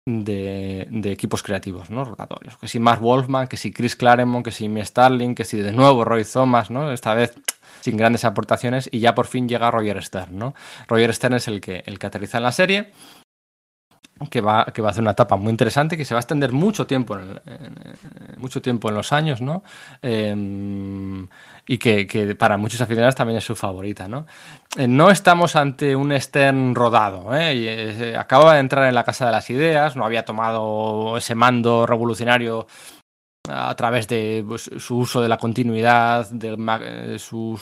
de, 0.06 0.88
equipos 1.06 1.44
creativos, 1.44 1.90
¿no? 1.90 2.04
Rotatorios. 2.06 2.58
Que 2.58 2.68
si 2.68 2.80
Mark 2.80 3.02
Wolfman, 3.02 3.48
que 3.48 3.58
si 3.58 3.72
Chris 3.72 3.96
Claremont, 3.96 4.44
que 4.44 4.52
si 4.52 4.68
Mi 4.70 4.84
Starling, 4.84 5.36
que 5.36 5.46
si 5.46 5.58
de 5.58 5.72
nuevo 5.72 6.04
Roy 6.04 6.26
Thomas, 6.26 6.72
¿no? 6.72 6.92
Esta 6.92 7.14
vez 7.14 7.34
sin 7.82 7.98
grandes 7.98 8.26
aportaciones 8.26 8.90
y 8.92 9.00
ya 9.00 9.16
por 9.16 9.26
fin 9.26 9.48
llega 9.48 9.72
Roger 9.72 10.04
Stern, 10.04 10.38
¿no? 10.38 10.54
Roger 10.88 11.14
Stern 11.14 11.36
es 11.36 11.48
el 11.48 11.62
que, 11.62 11.84
el 11.86 12.00
que 12.00 12.08
aterriza 12.08 12.38
en 12.38 12.44
la 12.44 12.52
serie 12.52 12.92
que 14.30 14.42
va, 14.42 14.66
que 14.66 14.82
va 14.82 14.90
a 14.90 14.92
hacer 14.92 15.02
una 15.02 15.12
etapa 15.12 15.36
muy 15.36 15.50
interesante 15.50 15.98
que 15.98 16.06
se 16.06 16.14
va 16.14 16.20
a 16.20 16.22
extender 16.22 16.52
mucho 16.52 16.86
tiempo 16.86 17.18
en, 17.18 17.40
mucho 18.38 18.62
tiempo 18.62 18.90
en 18.90 18.96
los 18.96 19.12
años, 19.14 19.42
¿no? 19.42 19.64
Em, 20.02 21.28
y 21.68 21.78
que, 21.78 22.36
para 22.38 22.58
muchos 22.58 22.82
aficionados 22.82 23.16
también 23.16 23.38
es 23.38 23.44
su 23.44 23.56
favorita, 23.56 24.08
¿no? 24.08 24.26
Eh, 24.78 24.88
no 24.88 25.10
estamos 25.12 25.56
ante 25.56 25.96
un 25.96 26.20
Stern 26.20 26.76
rodado, 26.76 27.36
¿eh? 27.36 27.54
¿eh? 27.54 28.18
acaba 28.18 28.56
de 28.56 28.60
entrar 28.60 28.88
en 28.88 28.96
la 28.96 29.04
Casa 29.04 29.26
de 29.26 29.32
las 29.32 29.50
Ideas, 29.50 29.96
no 29.96 30.06
había 30.06 30.26
tomado 30.26 31.18
ese 31.18 31.36
mando 31.36 31.86
revolucionario 31.86 32.68
a 33.50 33.76
través 33.76 34.08
de 34.08 34.44
pues, 34.48 34.70
su 34.78 34.98
uso 34.98 35.22
de 35.22 35.28
la 35.28 35.38
continuidad, 35.38 36.30
de 36.30 36.56
eh, 36.82 37.20
su, 37.20 37.60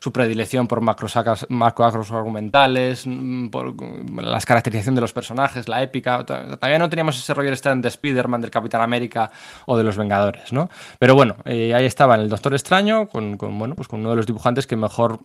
su, 0.00 0.12
predilección 0.12 0.66
por 0.66 0.80
macros, 0.80 1.14
macros 1.50 2.10
argumentales, 2.10 3.06
mm, 3.06 3.48
por 3.48 3.74
la 4.22 4.40
caracterización 4.40 4.94
de 4.94 5.02
los 5.02 5.12
personajes, 5.12 5.68
la 5.68 5.82
épica. 5.82 6.24
Todavía 6.24 6.78
no 6.78 6.88
teníamos 6.88 7.18
ese 7.18 7.34
Roger 7.34 7.56
Stern 7.56 7.82
de 7.82 7.88
Spider-Man, 7.88 8.40
del 8.40 8.50
Capitán 8.50 8.80
América 8.80 9.30
o 9.66 9.76
de 9.76 9.84
los 9.84 9.96
Vengadores, 9.96 10.52
¿no? 10.52 10.70
Pero 10.98 11.14
bueno, 11.14 11.36
eh, 11.44 11.74
ahí 11.74 11.84
estaba 11.84 12.14
en 12.14 12.22
el 12.22 12.28
Doctor 12.28 12.54
Extraño 12.54 13.08
con, 13.08 13.36
bueno, 13.36 13.74
pues 13.74 13.88
con 13.88 14.00
uno 14.00 14.10
de 14.10 14.16
los 14.16 14.26
dibujantes 14.26 14.66
que 14.66 14.76
mejor 14.76 15.20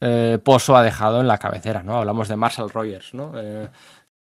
eh, 0.00 0.38
pozo 0.44 0.76
ha 0.76 0.82
dejado 0.82 1.20
en 1.20 1.28
la 1.28 1.38
cabecera, 1.38 1.82
¿no? 1.82 1.96
Hablamos 1.96 2.28
de 2.28 2.36
Marshall 2.36 2.70
Rogers, 2.70 3.14
¿no? 3.14 3.32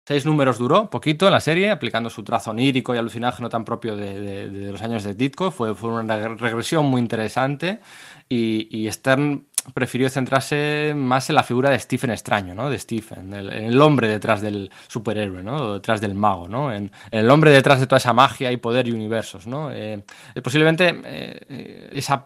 Seis 0.05 0.25
números 0.25 0.57
duró, 0.57 0.89
poquito 0.89 1.29
la 1.29 1.39
serie, 1.39 1.71
aplicando 1.71 2.09
su 2.09 2.23
trazo 2.23 2.51
onírico 2.51 2.93
y 2.93 2.97
alucinágeno 2.97 3.47
tan 3.47 3.63
propio 3.63 3.95
de, 3.95 4.69
los 4.69 4.81
años 4.81 5.05
de 5.05 5.13
Ditko. 5.13 5.49
Fue, 5.49 5.75
fue, 5.75 5.91
una 5.91 6.27
regresión 6.35 6.85
muy 6.87 6.99
interesante 6.99 7.79
y, 8.27 8.85
Stern 8.91 9.47
prefirió 9.73 10.09
centrarse 10.09 10.93
más 10.95 11.29
en 11.29 11.35
la 11.35 11.43
figura 11.43 11.69
de 11.69 11.79
Stephen 11.79 12.11
extraño, 12.11 12.53
¿no? 12.53 12.69
De 12.69 12.77
Stephen, 12.77 13.33
el, 13.33 13.49
el 13.51 13.81
hombre 13.81 14.07
detrás 14.07 14.41
del 14.41 14.69
superhéroe, 14.87 15.41
¿no? 15.41 15.75
Detrás 15.75 16.01
del 16.01 16.15
mago, 16.15 16.47
¿no? 16.47 16.73
En, 16.73 16.91
el 17.11 17.29
hombre 17.29 17.51
detrás 17.51 17.79
de 17.79 17.87
toda 17.87 17.97
esa 17.97 18.13
magia 18.13 18.51
y 18.51 18.57
poder 18.57 18.87
y 18.87 18.91
universos, 18.91 19.47
¿no? 19.47 19.71
Eh, 19.71 20.03
posiblemente 20.43 21.01
eh, 21.05 21.89
esa, 21.93 22.25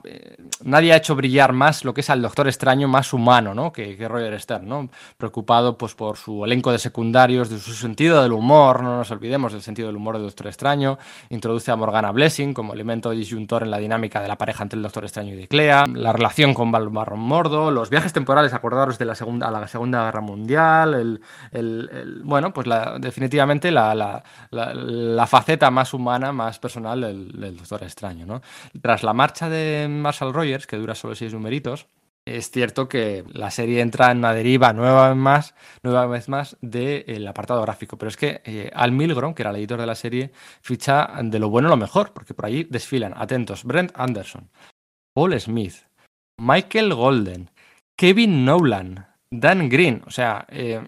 nadie 0.63 0.93
ha 0.93 0.97
hecho 0.97 1.15
brillar 1.15 1.53
más 1.53 1.85
lo 1.85 1.93
que 1.93 2.01
es 2.01 2.09
al 2.09 2.21
Doctor 2.21 2.47
Extraño 2.47 2.88
más 2.88 3.13
humano, 3.13 3.53
¿no? 3.53 3.71
Que, 3.71 3.95
que, 3.95 4.07
Roger 4.07 4.39
Stern, 4.39 4.67
¿no? 4.67 4.89
Preocupado 5.17 5.77
pues 5.77 5.93
por 5.93 6.17
su 6.17 6.43
elenco 6.43 6.71
de 6.71 6.79
secundarios, 6.79 7.49
de 7.49 7.59
su 7.59 7.73
sentido 7.73 8.23
del 8.23 8.31
humor, 8.31 8.81
no 8.81 8.97
nos 8.97 9.11
olvidemos 9.11 9.53
del 9.53 9.61
sentido 9.61 9.88
del 9.88 9.97
humor 9.97 10.15
del 10.15 10.25
Doctor 10.25 10.47
Extraño, 10.47 10.97
introduce 11.29 11.71
a 11.71 11.75
Morgana 11.75 12.11
Blessing 12.11 12.53
como 12.53 12.73
elemento 12.73 13.11
disyuntor 13.11 13.63
en 13.63 13.71
la 13.71 13.77
dinámica 13.77 14.21
de 14.21 14.27
la 14.27 14.38
pareja 14.38 14.63
entre 14.63 14.77
el 14.77 14.83
Doctor 14.83 15.03
Extraño 15.03 15.35
y 15.35 15.47
Clea, 15.47 15.85
la 15.93 16.13
relación 16.13 16.53
con 16.53 16.71
Balmarron 16.71 17.26
Mordo, 17.28 17.69
los 17.69 17.89
viajes 17.89 18.13
temporales, 18.13 18.53
acordaros 18.53 18.97
de 18.97 19.05
la 19.05 19.13
segunda, 19.13 19.47
a 19.49 19.51
la 19.51 19.67
Segunda 19.67 20.05
Guerra 20.05 20.21
Mundial, 20.21 20.93
el, 20.95 21.21
el, 21.51 22.21
bueno, 22.23 22.53
pues 22.53 22.67
definitivamente 22.99 23.69
la, 23.71 24.23
faceta 25.28 25.69
más 25.69 25.93
humana, 25.93 26.32
más 26.32 26.57
personal 26.57 27.01
del, 27.01 27.57
Doctor 27.57 27.84
Extraño. 27.84 28.25
¿no? 28.25 28.41
Tras 28.82 29.03
la 29.03 29.13
marcha 29.13 29.49
de 29.49 29.88
Marshall 29.89 30.34
Rogers, 30.34 30.65
que 30.65 30.78
dura 30.78 30.95
solo 30.95 31.13
seis 31.13 31.34
numeritos, 31.34 31.88
es 32.28 32.51
cierto 32.51 32.89
que 32.89 33.23
la 33.32 33.51
serie 33.51 33.82
entra 33.82 34.11
en 34.11 34.17
una 34.17 34.34
deriva 34.34 34.73
nueva 34.73 35.09
vez 35.09 35.17
más, 35.17 35.55
nueva 35.82 36.05
vez 36.07 36.28
más 36.28 36.57
del 36.61 37.25
apartado 37.25 37.61
gráfico. 37.61 37.97
Pero 37.97 38.09
es 38.09 38.17
que 38.17 38.41
eh, 38.43 38.69
Al 38.73 38.91
Milgrom, 38.91 39.34
que 39.34 39.43
era 39.43 39.51
el 39.51 39.57
editor 39.57 39.80
de 39.80 39.86
la 39.86 39.95
serie, 39.95 40.32
ficha 40.61 41.09
de 41.21 41.39
lo 41.39 41.49
bueno 41.49 41.69
lo 41.69 41.78
mejor, 41.78 42.11
porque 42.13 42.34
por 42.34 42.45
allí 42.45 42.65
desfilan, 42.69 43.13
atentos, 43.15 43.63
Brent 43.63 43.91
Anderson, 43.95 44.49
Paul 45.13 45.39
Smith, 45.39 45.86
Michael 46.39 46.93
Golden, 46.93 47.49
Kevin 47.97 48.45
Nolan, 48.45 49.07
Dan 49.31 49.69
Green, 49.69 50.03
o 50.05 50.11
sea, 50.11 50.45
eh, 50.49 50.88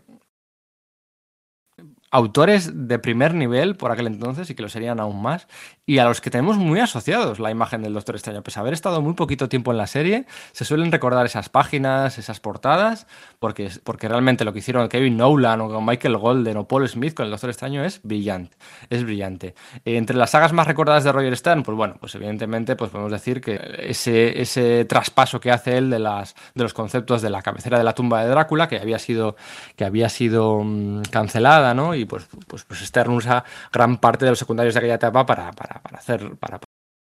autores 2.12 2.88
de 2.88 3.00
primer 3.00 3.34
nivel 3.34 3.76
por 3.76 3.92
aquel 3.92 4.08
entonces 4.08 4.50
y 4.50 4.56
que 4.56 4.62
lo 4.62 4.70
serían 4.70 5.00
aún 5.00 5.22
más, 5.22 5.48
y 5.90 5.98
a 5.98 6.06
los 6.06 6.22
que 6.22 6.30
tenemos 6.30 6.56
muy 6.56 6.80
asociados 6.80 7.40
la 7.40 7.50
imagen 7.50 7.82
del 7.82 7.96
Doctor 7.96 8.14
Extraño. 8.14 8.44
Pese 8.44 8.60
a 8.60 8.62
haber 8.62 8.74
estado 8.74 9.02
muy 9.02 9.16
poquito 9.16 9.50
tiempo 9.50 9.72
en 9.72 9.78
la 9.80 9.88
serie, 9.88 10.28
se 10.52 10.64
suelen 10.64 10.92
recordar 10.92 11.26
esas 11.26 11.50
páginas, 11.50 12.20
esas 12.20 12.40
portadas, 12.40 13.08
porque, 13.40 13.72
porque 13.84 14.08
realmente 14.08 14.46
lo 14.46 14.54
que 14.54 14.60
hicieron 14.60 14.88
Kevin 14.88 15.18
Nolan 15.18 15.62
o 15.62 15.82
Michael 15.82 16.18
Golden 16.18 16.58
o 16.58 16.68
Paul 16.68 16.88
Smith 16.88 17.16
con 17.16 17.26
el 17.26 17.32
Doctor 17.32 17.50
Extraño 17.50 17.84
es 17.84 18.02
brillante. 18.04 18.56
Es 18.92 19.04
brillante. 19.04 19.56
entre 19.84 20.16
las 20.16 20.30
sagas 20.30 20.54
más 20.54 20.68
recordadas 20.68 21.06
de 21.06 21.12
Roger 21.12 21.36
Stern, 21.36 21.64
pues 21.64 21.76
bueno, 21.76 21.96
pues 22.00 22.14
evidentemente 22.14 22.76
pues 22.76 22.92
podemos 22.92 23.12
decir 23.12 23.42
que 23.42 23.60
ese, 23.80 24.40
ese 24.40 24.86
traspaso 24.86 25.40
que 25.40 25.50
hace 25.50 25.76
él 25.76 25.90
de, 25.90 25.98
las, 25.98 26.36
de 26.54 26.62
los 26.62 26.76
conceptos 26.76 27.24
de 27.24 27.32
la 27.32 27.42
cabecera 27.42 27.80
de 27.80 27.84
la 27.84 27.94
tumba 27.94 28.22
de 28.22 28.30
Drácula, 28.30 28.68
que 28.68 28.78
había 28.78 29.00
sido, 29.00 29.36
que 29.76 29.86
había 29.86 30.10
sido 30.10 30.62
mm, 30.64 31.02
cancelada, 31.10 31.74
¿no? 31.74 31.96
y 31.96 32.06
pues, 32.06 32.28
pues, 32.46 32.64
pues 32.64 32.82
Stern 32.82 33.12
usa 33.12 33.44
gran 33.74 33.98
parte 33.98 34.26
de 34.26 34.32
los 34.34 34.38
secundarios 34.38 34.76
de 34.76 34.82
aquella 34.82 34.96
etapa 34.96 35.26
para, 35.26 35.52
para, 35.52 35.79
para 35.82 35.98
hacer, 35.98 36.38
para, 36.38 36.60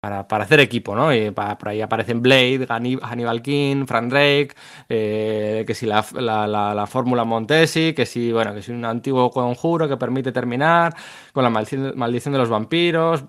para, 0.01 0.29
para, 0.29 0.45
hacer 0.45 0.61
equipo, 0.61 0.95
¿no? 0.95 1.13
Y 1.15 1.31
por 1.31 1.69
ahí 1.69 1.81
aparecen 1.81 2.23
Blade, 2.23 2.67
Hannibal 2.69 3.43
King, 3.43 3.87
Frank 3.87 4.11
Drake, 4.11 4.51
eh, 4.89 5.65
que 5.67 5.75
si 5.75 5.87
la, 5.87 6.05
la, 6.15 6.47
la, 6.47 6.75
la, 6.75 6.87
fórmula 6.87 7.25
Montesi, 7.25 7.95
que 7.95 8.07
si, 8.07 8.33
bueno, 8.33 8.55
que 8.55 8.63
si 8.63 8.73
un 8.73 8.85
antiguo 8.85 9.31
conjuro 9.31 9.89
que 9.89 9.97
permite 9.97 10.33
terminar 10.33 10.95
con 11.33 11.45
la 11.45 11.51
maldición 11.51 12.33
de 12.33 12.39
los 12.39 12.49
vampiros. 12.49 13.25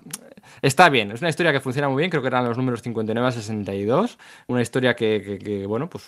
Está 0.62 0.88
bien, 0.88 1.10
es 1.12 1.20
una 1.20 1.30
historia 1.30 1.52
que 1.52 1.60
funciona 1.60 1.88
muy 1.88 2.00
bien, 2.00 2.10
creo 2.10 2.22
que 2.22 2.28
eran 2.28 2.44
los 2.44 2.56
números 2.56 2.82
59 2.82 3.28
a 3.28 3.32
62, 3.32 4.18
una 4.46 4.62
historia 4.62 4.94
que, 4.94 5.22
que, 5.22 5.38
que, 5.38 5.66
bueno, 5.66 5.88
pues 5.88 6.06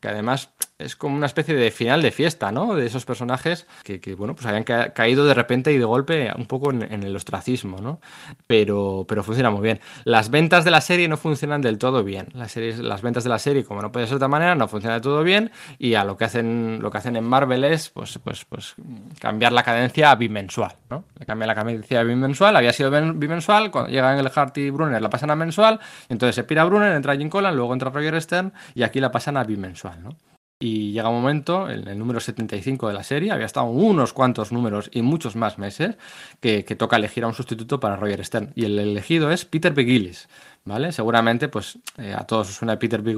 que 0.00 0.08
además 0.08 0.50
es 0.78 0.94
como 0.94 1.16
una 1.16 1.26
especie 1.26 1.54
de 1.54 1.70
final 1.70 2.02
de 2.02 2.12
fiesta, 2.12 2.52
¿no? 2.52 2.74
De 2.74 2.86
esos 2.86 3.04
personajes 3.04 3.66
que, 3.82 4.00
que 4.00 4.14
bueno, 4.14 4.34
pues 4.34 4.46
habían 4.46 4.62
ca 4.62 4.92
caído 4.92 5.26
de 5.26 5.34
repente 5.34 5.72
y 5.72 5.78
de 5.78 5.84
golpe 5.84 6.32
un 6.36 6.46
poco 6.46 6.70
en, 6.70 6.82
en, 6.82 7.02
el 7.02 7.16
ostracismo, 7.16 7.78
¿no? 7.78 8.00
Pero, 8.46 9.04
pero 9.08 9.24
funciona 9.24 9.50
muy 9.50 9.62
bien. 9.62 9.80
Las 10.04 10.30
ventas 10.30 10.64
de 10.64 10.70
la 10.70 10.80
serie 10.80 11.08
no 11.08 11.16
funcionan 11.16 11.62
del 11.62 11.78
todo 11.78 12.04
bien. 12.04 12.28
Las, 12.32 12.52
series, 12.52 12.78
las 12.78 13.02
ventas 13.02 13.24
de 13.24 13.30
la 13.30 13.40
serie, 13.40 13.64
como 13.64 13.82
no 13.82 13.90
puede 13.90 14.06
ser 14.06 14.12
de 14.12 14.16
otra 14.16 14.28
manera, 14.28 14.54
no 14.54 14.68
funcionan 14.68 14.96
del 14.96 15.02
todo 15.02 15.24
bien 15.24 15.50
y 15.78 15.94
a 15.94 16.04
lo 16.04 16.16
que 16.16 16.24
hacen, 16.24 16.78
lo 16.80 16.90
que 16.90 16.98
hacen 16.98 17.16
en 17.16 17.24
Marvel 17.24 17.64
es, 17.64 17.88
pues, 17.90 18.18
pues, 18.22 18.44
pues 18.44 18.76
cambiar 19.20 19.52
la 19.52 19.64
cadencia 19.64 20.12
a 20.12 20.14
bimensual, 20.14 20.76
¿no? 20.90 21.04
Cambia 21.26 21.46
la 21.46 21.54
cadencia 21.56 22.00
a 22.00 22.04
bimensual, 22.04 22.54
había 22.54 22.72
sido 22.72 22.90
bimensual, 23.14 23.72
llegan 23.88 24.18
el 24.18 24.30
Hart 24.34 24.56
y 24.58 24.70
Brunner 24.70 25.00
la 25.00 25.10
pasan 25.10 25.30
a 25.30 25.36
mensual, 25.36 25.80
entonces 26.08 26.34
se 26.34 26.44
pira 26.44 26.64
Brunner, 26.64 26.92
entra 26.92 27.16
Jim 27.16 27.28
Collan, 27.28 27.56
luego 27.56 27.72
entra 27.72 27.90
Roger 27.90 28.20
Stern 28.20 28.52
y 28.74 28.82
aquí 28.82 29.00
la 29.00 29.10
pasan 29.10 29.36
a 29.36 29.44
bimensual, 29.44 30.02
¿no? 30.02 30.16
Y 30.60 30.90
llega 30.90 31.08
un 31.08 31.22
momento, 31.22 31.70
en 31.70 31.86
el 31.86 31.96
número 31.96 32.18
75 32.18 32.88
de 32.88 32.94
la 32.94 33.04
serie, 33.04 33.30
había 33.30 33.46
estado 33.46 33.66
unos 33.66 34.12
cuantos 34.12 34.50
números 34.50 34.90
y 34.92 35.02
muchos 35.02 35.36
más 35.36 35.56
meses, 35.56 35.96
que, 36.40 36.64
toca 36.76 36.96
elegir 36.96 37.22
a 37.22 37.28
un 37.28 37.34
sustituto 37.34 37.78
para 37.78 37.94
Roger 37.94 38.24
Stern. 38.24 38.50
Y 38.56 38.64
el 38.64 38.76
elegido 38.76 39.30
es 39.30 39.44
Peter 39.44 39.72
Begillis, 39.72 40.28
¿vale? 40.64 40.90
Seguramente, 40.90 41.46
pues 41.46 41.78
eh, 41.96 42.12
a 42.12 42.24
todos 42.24 42.48
os 42.48 42.56
suena 42.56 42.76
Peter 42.76 43.02
B. 43.02 43.14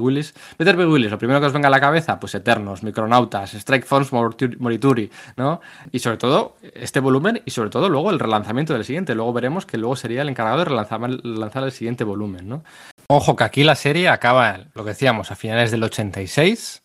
Peter 0.55 0.75
B. 0.75 0.83
Lo 0.99 1.17
primero 1.17 1.39
que 1.39 1.47
os 1.47 1.53
venga 1.53 1.67
a 1.67 1.71
la 1.71 1.79
cabeza, 1.79 2.19
pues 2.19 2.35
Eternos, 2.35 2.83
Micronautas, 2.83 3.55
Strike 3.55 3.87
Force 3.87 4.15
Morituri, 4.59 5.09
¿no? 5.35 5.61
Y 5.91 5.97
sobre 5.97 6.17
todo 6.17 6.57
este 6.75 6.99
volumen 6.99 7.41
y 7.43 7.49
sobre 7.49 7.71
todo 7.71 7.89
luego 7.89 8.11
el 8.11 8.19
relanzamiento 8.19 8.73
del 8.75 8.85
siguiente. 8.85 9.15
Luego 9.15 9.33
veremos 9.33 9.65
que 9.65 9.79
luego 9.79 9.95
sería 9.95 10.21
el 10.21 10.29
encargado 10.29 10.59
de 10.59 10.65
relanzar, 10.65 11.01
lanzar 11.25 11.63
el 11.63 11.71
siguiente 11.71 12.03
volumen, 12.03 12.47
¿no? 12.47 12.63
Ojo 13.07 13.35
que 13.35 13.45
aquí 13.45 13.63
la 13.63 13.73
serie 13.73 14.09
acaba, 14.09 14.59
lo 14.75 14.83
que 14.83 14.91
decíamos, 14.91 15.31
a 15.31 15.35
finales 15.35 15.71
del 15.71 15.83
86 15.83 16.83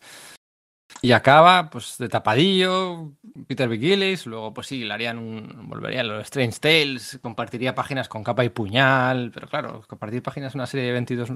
y 1.01 1.11
acaba, 1.11 1.69
pues, 1.69 1.97
de 1.97 2.09
tapadillo, 2.09 3.11
Peter 3.45 3.69
Gillis, 3.69 4.25
luego, 4.25 4.53
pues 4.53 4.67
sí, 4.67 4.83
le 4.83 4.93
harían 4.93 5.19
un, 5.19 5.67
volverían 5.69 6.07
los 6.07 6.23
Strange 6.23 6.59
Tales, 6.59 7.19
compartiría 7.21 7.75
páginas 7.75 8.09
con 8.09 8.23
capa 8.23 8.43
y 8.43 8.49
puñal, 8.49 9.31
pero 9.31 9.47
claro, 9.47 9.83
compartir 9.87 10.23
páginas 10.23 10.55
en 10.55 10.61
una 10.61 10.65
serie 10.65 10.87
de 10.87 10.91
22, 10.93 11.29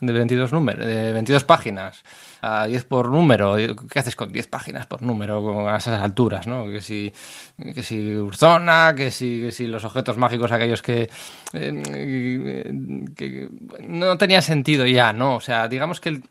de 0.00 0.12
22 0.12 0.52
números, 0.52 0.86
de 0.86 1.12
22 1.12 1.44
páginas, 1.44 2.02
a 2.40 2.66
10 2.66 2.84
por 2.84 3.10
número, 3.10 3.56
¿qué 3.90 3.98
haces 3.98 4.16
con 4.16 4.32
10 4.32 4.46
páginas 4.46 4.86
por 4.86 5.02
número 5.02 5.68
a 5.68 5.76
esas 5.76 6.00
alturas, 6.00 6.46
no? 6.46 6.66
Que 6.66 6.80
si, 6.80 7.12
que 7.74 7.82
si 7.82 8.16
Urzona, 8.16 8.94
que 8.96 9.10
si, 9.10 9.42
que 9.42 9.52
si 9.52 9.66
los 9.66 9.84
objetos 9.84 10.16
mágicos 10.16 10.50
aquellos 10.50 10.80
que, 10.80 11.10
eh, 11.52 12.72
que 13.14 13.48
no 13.86 14.16
tenía 14.16 14.40
sentido 14.40 14.86
ya, 14.86 15.12
¿no? 15.12 15.36
O 15.36 15.40
sea, 15.40 15.68
digamos 15.68 16.00
que 16.00 16.08
el 16.08 16.22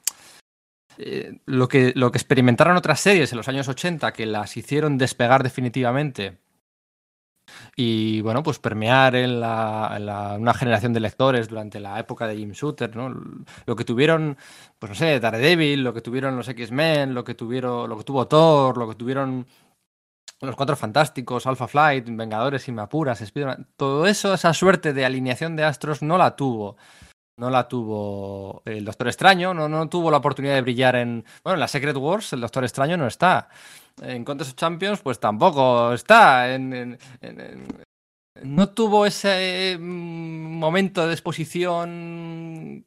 eh, 0.97 1.39
lo, 1.45 1.67
que, 1.67 1.93
lo 1.95 2.11
que 2.11 2.17
experimentaron 2.17 2.77
otras 2.77 2.99
series 2.99 3.31
en 3.31 3.37
los 3.37 3.47
años 3.47 3.67
80 3.67 4.13
que 4.13 4.25
las 4.25 4.55
hicieron 4.57 4.97
despegar 4.97 5.43
definitivamente 5.43 6.37
y 7.75 8.21
bueno, 8.21 8.43
pues 8.43 8.59
permear 8.59 9.15
en, 9.15 9.39
la, 9.39 9.93
en 9.95 10.05
la, 10.05 10.35
una 10.39 10.53
generación 10.53 10.93
de 10.93 10.99
lectores 10.99 11.49
durante 11.49 11.79
la 11.79 11.99
época 11.99 12.27
de 12.27 12.37
Jim 12.37 12.51
Shooter, 12.51 12.95
¿no? 12.95 13.13
Lo 13.65 13.75
que 13.75 13.83
tuvieron, 13.83 14.37
pues 14.79 14.91
no 14.91 14.95
sé, 14.95 15.19
Daredevil, 15.19 15.83
lo 15.83 15.93
que 15.93 16.01
tuvieron 16.01 16.35
los 16.35 16.47
X-Men, 16.47 17.13
lo 17.13 17.23
que 17.23 17.35
tuvieron, 17.35 17.89
lo 17.89 17.97
que 17.97 18.03
tuvo 18.03 18.27
Thor, 18.27 18.77
lo 18.77 18.89
que 18.89 18.95
tuvieron 18.95 19.45
los 20.41 20.55
Cuatro 20.55 20.75
Fantásticos, 20.75 21.47
Alpha 21.47 21.67
Flight, 21.67 22.05
Vengadores, 22.09 22.67
Inmapuras, 22.67 23.21
Spider-Man, 23.21 23.67
todo 23.77 24.05
eso, 24.07 24.33
esa 24.33 24.53
suerte 24.53 24.91
de 24.93 25.05
alineación 25.05 25.55
de 25.55 25.63
astros 25.63 26.01
no 26.01 26.17
la 26.17 26.35
tuvo 26.35 26.77
no 27.43 27.49
la 27.49 27.67
tuvo 27.67 28.61
el 28.63 28.85
Doctor 28.85 29.09
Extraño, 29.09 29.53
no, 29.53 29.67
no 29.67 29.89
tuvo 29.89 30.09
la 30.09 30.17
oportunidad 30.17 30.53
de 30.53 30.61
brillar 30.61 30.95
en. 30.95 31.25
Bueno, 31.43 31.55
en 31.55 31.59
la 31.59 31.67
Secret 31.67 31.97
Wars 31.97 32.31
el 32.31 32.39
Doctor 32.39 32.63
Extraño 32.63 32.95
no 32.95 33.05
está. 33.05 33.49
En 34.01 34.23
Contest 34.23 34.51
of 34.51 34.55
Champions, 34.55 35.01
pues 35.01 35.19
tampoco 35.19 35.91
está. 35.91 36.53
En, 36.53 36.97
no 38.43 38.69
tuvo 38.69 39.05
ese 39.05 39.77
mm, 39.77 40.57
momento 40.57 41.05
de 41.05 41.11
exposición 41.11 42.85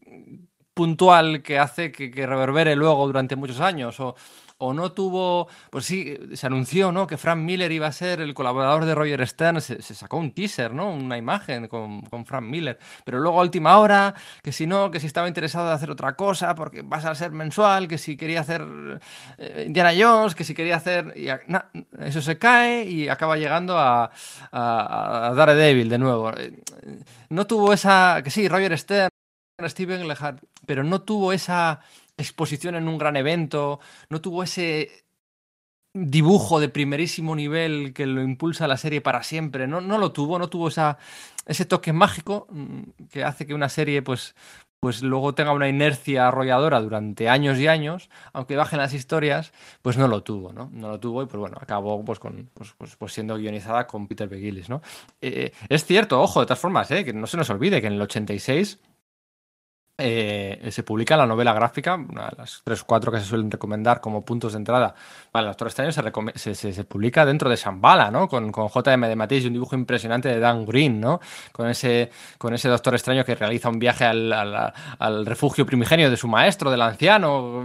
puntual 0.72 1.42
que 1.42 1.58
hace 1.58 1.92
que, 1.92 2.10
que 2.10 2.26
reverbere 2.26 2.76
luego 2.76 3.06
durante 3.06 3.36
muchos 3.36 3.60
años. 3.60 4.00
O, 4.00 4.16
o 4.58 4.72
no 4.72 4.92
tuvo, 4.92 5.48
pues 5.70 5.84
sí, 5.84 6.18
se 6.34 6.46
anunció, 6.46 6.90
¿no? 6.92 7.06
Que 7.06 7.16
Frank 7.16 7.38
Miller 7.38 7.70
iba 7.72 7.86
a 7.86 7.92
ser 7.92 8.20
el 8.20 8.32
colaborador 8.34 8.84
de 8.86 8.94
Roger 8.94 9.26
Stern, 9.26 9.60
se, 9.60 9.82
sacó 9.82 10.16
un 10.16 10.32
teaser, 10.32 10.72
¿no? 10.72 10.90
Una 10.90 11.18
imagen 11.18 11.68
con, 11.68 12.02
con, 12.02 12.24
Frank 12.24 12.44
Miller, 12.44 12.78
pero 13.04 13.18
luego 13.20 13.38
a 13.38 13.42
última 13.42 13.78
hora, 13.78 14.14
que 14.42 14.52
si 14.52 14.66
no, 14.66 14.90
que 14.90 15.00
si 15.00 15.06
estaba 15.06 15.28
interesado 15.28 15.68
en 15.68 15.74
hacer 15.74 15.90
otra 15.90 16.16
cosa, 16.16 16.54
porque 16.54 16.82
vas 16.82 17.04
a 17.04 17.14
ser 17.14 17.32
mensual, 17.32 17.86
que 17.86 17.98
si 17.98 18.16
quería 18.16 18.40
hacer 18.40 18.66
eh, 19.38 19.64
Indiana 19.66 19.92
Jones, 19.96 20.34
que 20.34 20.44
si 20.44 20.54
quería 20.54 20.76
hacer... 20.76 21.12
Y, 21.16 21.26
eso 22.00 22.22
se 22.22 22.38
cae 22.38 22.84
y 22.84 23.08
acaba 23.08 23.36
llegando 23.36 23.78
a, 23.78 24.10
a, 24.52 25.28
a 25.28 25.34
Daredevil 25.34 25.88
de 25.88 25.98
nuevo. 25.98 26.32
No 27.28 27.46
tuvo 27.46 27.72
esa, 27.72 28.20
que 28.22 28.30
sí, 28.30 28.48
Roger 28.48 28.76
Stern, 28.78 29.10
Steven 29.64 30.06
Lehart, 30.06 30.42
pero 30.66 30.84
no 30.84 31.02
tuvo 31.02 31.32
esa 31.32 31.80
exposición 32.16 32.74
en 32.74 32.88
un 32.88 32.98
gran 32.98 33.16
evento, 33.16 33.80
no 34.08 34.20
tuvo 34.20 34.42
ese 34.42 35.06
dibujo 35.92 36.60
de 36.60 36.68
primerísimo 36.68 37.34
nivel 37.34 37.94
que 37.94 38.06
lo 38.06 38.22
impulsa 38.22 38.68
la 38.68 38.76
serie 38.76 39.00
para 39.00 39.22
siempre, 39.22 39.66
no, 39.66 39.80
no 39.80 39.98
lo 39.98 40.12
tuvo, 40.12 40.38
no 40.38 40.48
tuvo 40.48 40.68
ese 40.68 41.64
toque 41.64 41.92
mágico 41.92 42.46
mm, 42.50 42.80
que 43.10 43.24
hace 43.24 43.46
que 43.46 43.54
una 43.54 43.70
serie 43.70 44.02
pues, 44.02 44.34
pues 44.80 45.02
luego 45.02 45.34
tenga 45.34 45.52
una 45.52 45.68
inercia 45.68 46.28
arrolladora 46.28 46.80
durante 46.80 47.28
años 47.30 47.58
y 47.58 47.66
años, 47.66 48.10
aunque 48.32 48.56
bajen 48.56 48.78
las 48.78 48.92
historias, 48.92 49.52
pues 49.80 49.96
no 49.96 50.06
lo 50.06 50.22
tuvo, 50.22 50.52
¿no? 50.52 50.68
No 50.72 50.90
lo 50.90 51.00
tuvo 51.00 51.22
y 51.22 51.26
pues 51.26 51.40
bueno, 51.40 51.56
acabó 51.60 52.04
pues, 52.04 52.18
con, 52.18 52.50
pues, 52.52 52.74
pues, 52.76 52.94
pues 52.96 53.12
siendo 53.12 53.36
guionizada 53.36 53.86
con 53.86 54.06
Peter 54.06 54.28
Begilis, 54.28 54.68
¿no? 54.68 54.82
Eh, 55.22 55.52
es 55.68 55.84
cierto, 55.86 56.20
ojo, 56.20 56.40
de 56.40 56.46
todas 56.46 56.60
formas, 56.60 56.90
¿eh? 56.90 57.04
que 57.04 57.14
no 57.14 57.26
se 57.26 57.38
nos 57.38 57.48
olvide 57.48 57.80
que 57.80 57.86
en 57.86 57.94
el 57.94 58.02
86 58.02 58.78
eh, 59.98 60.68
se 60.70 60.82
publica 60.82 61.16
la 61.16 61.26
novela 61.26 61.54
gráfica, 61.54 61.94
una 61.94 62.28
de 62.28 62.36
las 62.36 62.60
tres 62.62 62.82
o 62.82 62.84
cuatro 62.86 63.10
que 63.10 63.18
se 63.18 63.24
suelen 63.24 63.50
recomendar 63.50 64.00
como 64.00 64.24
puntos 64.24 64.52
de 64.52 64.58
entrada 64.58 64.94
para 65.30 65.44
el 65.44 65.50
Doctor 65.50 65.68
Extraño, 65.68 65.92
se, 66.34 66.54
se, 66.54 66.84
publica 66.84 67.24
dentro 67.24 67.48
de 67.48 67.56
Shambhala, 67.56 68.10
¿no? 68.10 68.28
Con, 68.28 68.52
con 68.52 68.68
JM 68.68 69.06
de 69.06 69.16
Matisse 69.16 69.44
y 69.44 69.46
un 69.46 69.54
dibujo 69.54 69.74
impresionante 69.74 70.28
de 70.28 70.38
Dan 70.38 70.66
Green, 70.66 71.00
¿no? 71.00 71.20
Con 71.52 71.68
ese, 71.68 72.10
con 72.36 72.52
ese 72.52 72.68
Doctor 72.68 72.94
Extraño 72.94 73.24
que 73.24 73.34
realiza 73.34 73.70
un 73.70 73.78
viaje 73.78 74.04
al, 74.04 74.32
al, 74.32 75.24
refugio 75.24 75.64
primigenio 75.64 76.10
de 76.10 76.16
su 76.16 76.28
maestro, 76.28 76.70
del 76.70 76.82
anciano, 76.82 77.64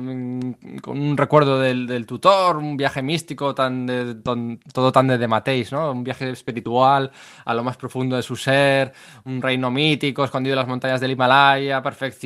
con 0.82 1.02
un 1.02 1.18
recuerdo 1.18 1.60
del, 1.60 2.06
tutor, 2.06 2.58
un 2.58 2.78
viaje 2.78 3.02
místico, 3.02 3.54
tan 3.54 3.86
de, 3.86 4.16
todo 4.16 4.92
tan 4.92 5.08
de, 5.08 5.18
de 5.18 5.28
Matisse, 5.28 5.74
¿no? 5.74 5.92
Un 5.92 6.04
viaje 6.04 6.30
espiritual 6.30 7.12
a 7.44 7.54
lo 7.54 7.64
más 7.64 7.76
profundo 7.76 8.16
de 8.16 8.22
su 8.22 8.38
ser, 8.38 8.94
un 9.26 9.42
reino 9.42 9.70
mítico 9.70 10.24
escondido 10.24 10.54
en 10.54 10.60
las 10.60 10.68
montañas 10.68 11.02
del 11.02 11.12
Himalaya, 11.12 11.82
perfecto 11.82 12.21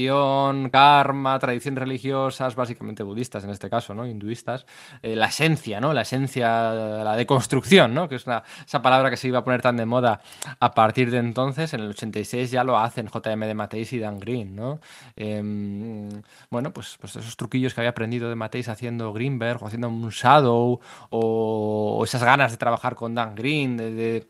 karma, 0.72 1.40
tradiciones 1.40 1.80
religiosas, 1.80 2.56
básicamente 2.56 3.04
budistas 3.04 3.44
en 3.44 3.50
este 3.50 3.70
caso, 3.70 3.94
¿no? 3.94 4.06
Hinduistas, 4.06 4.66
eh, 5.02 5.16
la 5.16 5.28
esencia, 5.28 5.80
¿no? 5.80 5.94
La 5.94 6.02
esencia, 6.02 6.74
la 7.04 7.16
deconstrucción, 7.16 7.94
¿no? 7.94 8.10
Que 8.10 8.16
es 8.16 8.26
esa 8.66 8.82
palabra 8.82 9.10
que 9.10 9.18
se 9.18 9.28
iba 9.28 9.40
a 9.40 9.44
poner 9.44 9.62
tan 9.62 9.78
de 9.78 9.86
moda 9.86 10.22
a 10.60 10.74
partir 10.74 11.12
de 11.12 11.20
entonces. 11.20 11.74
En 11.74 11.82
el 11.82 11.90
86 11.90 12.52
ya 12.52 12.64
lo 12.64 12.78
hacen 12.78 13.08
JM 13.08 13.40
de 13.42 13.54
Mateis 13.54 13.94
y 13.94 14.00
Dan 14.00 14.20
Green, 14.20 14.56
¿no? 14.56 14.80
Em, 15.16 16.10
bueno, 16.50 16.74
pues, 16.74 16.98
pues 17.00 17.16
esos 17.16 17.38
truquillos 17.38 17.74
que 17.74 17.82
había 17.82 17.92
aprendido 17.92 18.30
de 18.30 18.36
Mateis 18.36 18.70
haciendo 18.70 19.14
Greenberg 19.14 19.64
o 19.64 19.68
haciendo 19.68 19.90
un 19.90 20.10
Shadow 20.10 20.80
o, 21.10 22.02
esas 22.04 22.24
ganas 22.24 22.52
de 22.52 22.58
trabajar 22.58 22.96
con 22.96 23.16
Dan 23.16 23.36
Green, 23.36 23.78
de 23.78 24.28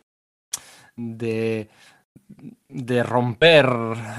romper 3.03 3.67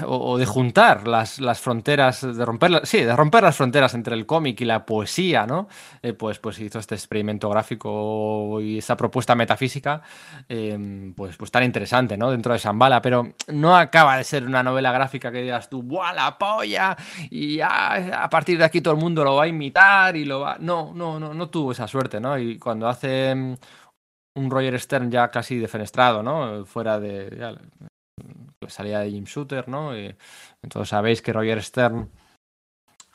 o, 0.05 0.37
de 0.37 0.45
juntar 0.45 1.07
las, 1.07 1.39
las, 1.39 1.59
fronteras, 1.59 2.21
de 2.21 2.45
romper, 2.45 2.81
sí, 2.85 3.01
de 3.01 3.15
romper 3.15 3.43
las 3.43 3.55
fronteras 3.55 3.93
entre 3.93 4.15
el 4.15 4.25
cómic 4.25 4.61
y 4.61 4.65
la 4.65 4.85
poesía, 4.85 5.45
¿no? 5.45 5.67
Eh, 6.01 6.13
pues, 6.13 6.39
pues 6.39 6.59
hizo 6.59 6.79
este 6.79 6.95
experimento 6.95 7.49
gráfico 7.49 8.59
y 8.61 8.79
esa 8.79 8.97
propuesta 8.97 9.35
metafísica, 9.35 10.01
em, 10.49 11.13
pues, 11.13 11.37
pues 11.37 11.51
tan 11.51 11.63
interesante, 11.63 12.17
¿no? 12.17 12.31
Dentro 12.31 12.53
de 12.53 12.59
Shambhala, 12.59 13.01
pero 13.01 13.33
no 13.47 13.75
acaba 13.77 14.17
de 14.17 14.23
ser 14.23 14.45
una 14.45 14.63
novela 14.63 14.91
gráfica 14.91 15.31
que 15.31 15.43
digas 15.43 15.69
tú, 15.69 15.83
¡buah, 15.83 16.13
la 16.13 16.37
polla! 16.37 16.97
Y 17.29 17.59
a 17.61 18.27
partir 18.31 18.57
de 18.57 18.65
aquí 18.65 18.81
todo 18.81 18.93
el 18.93 18.99
mundo 18.99 19.23
lo 19.23 19.35
va 19.35 19.43
a 19.43 19.47
imitar 19.47 20.15
y 20.15 20.25
lo 20.25 20.41
va... 20.41 20.57
No, 20.59 20.93
no, 20.93 21.19
no, 21.19 21.33
no 21.33 21.49
tuvo 21.49 21.71
esa 21.71 21.87
suerte, 21.87 22.19
¿no? 22.19 22.37
Y 22.37 22.57
cuando 22.57 22.87
hace 22.87 23.57
un 24.37 24.51
Roger 24.51 24.79
Stern 24.79 25.11
ya 25.11 25.29
casi 25.29 25.57
defenestrado, 25.57 26.23
¿no? 26.23 26.65
Fuera 26.65 26.99
de 26.99 27.29
la 28.59 28.69
salida 28.69 28.99
de 29.01 29.11
Jim 29.11 29.25
Shooter, 29.25 29.67
¿no? 29.67 29.93
entonces 29.95 30.89
sabéis 30.89 31.21
que 31.21 31.33
Roger 31.33 31.61
Stern 31.61 32.09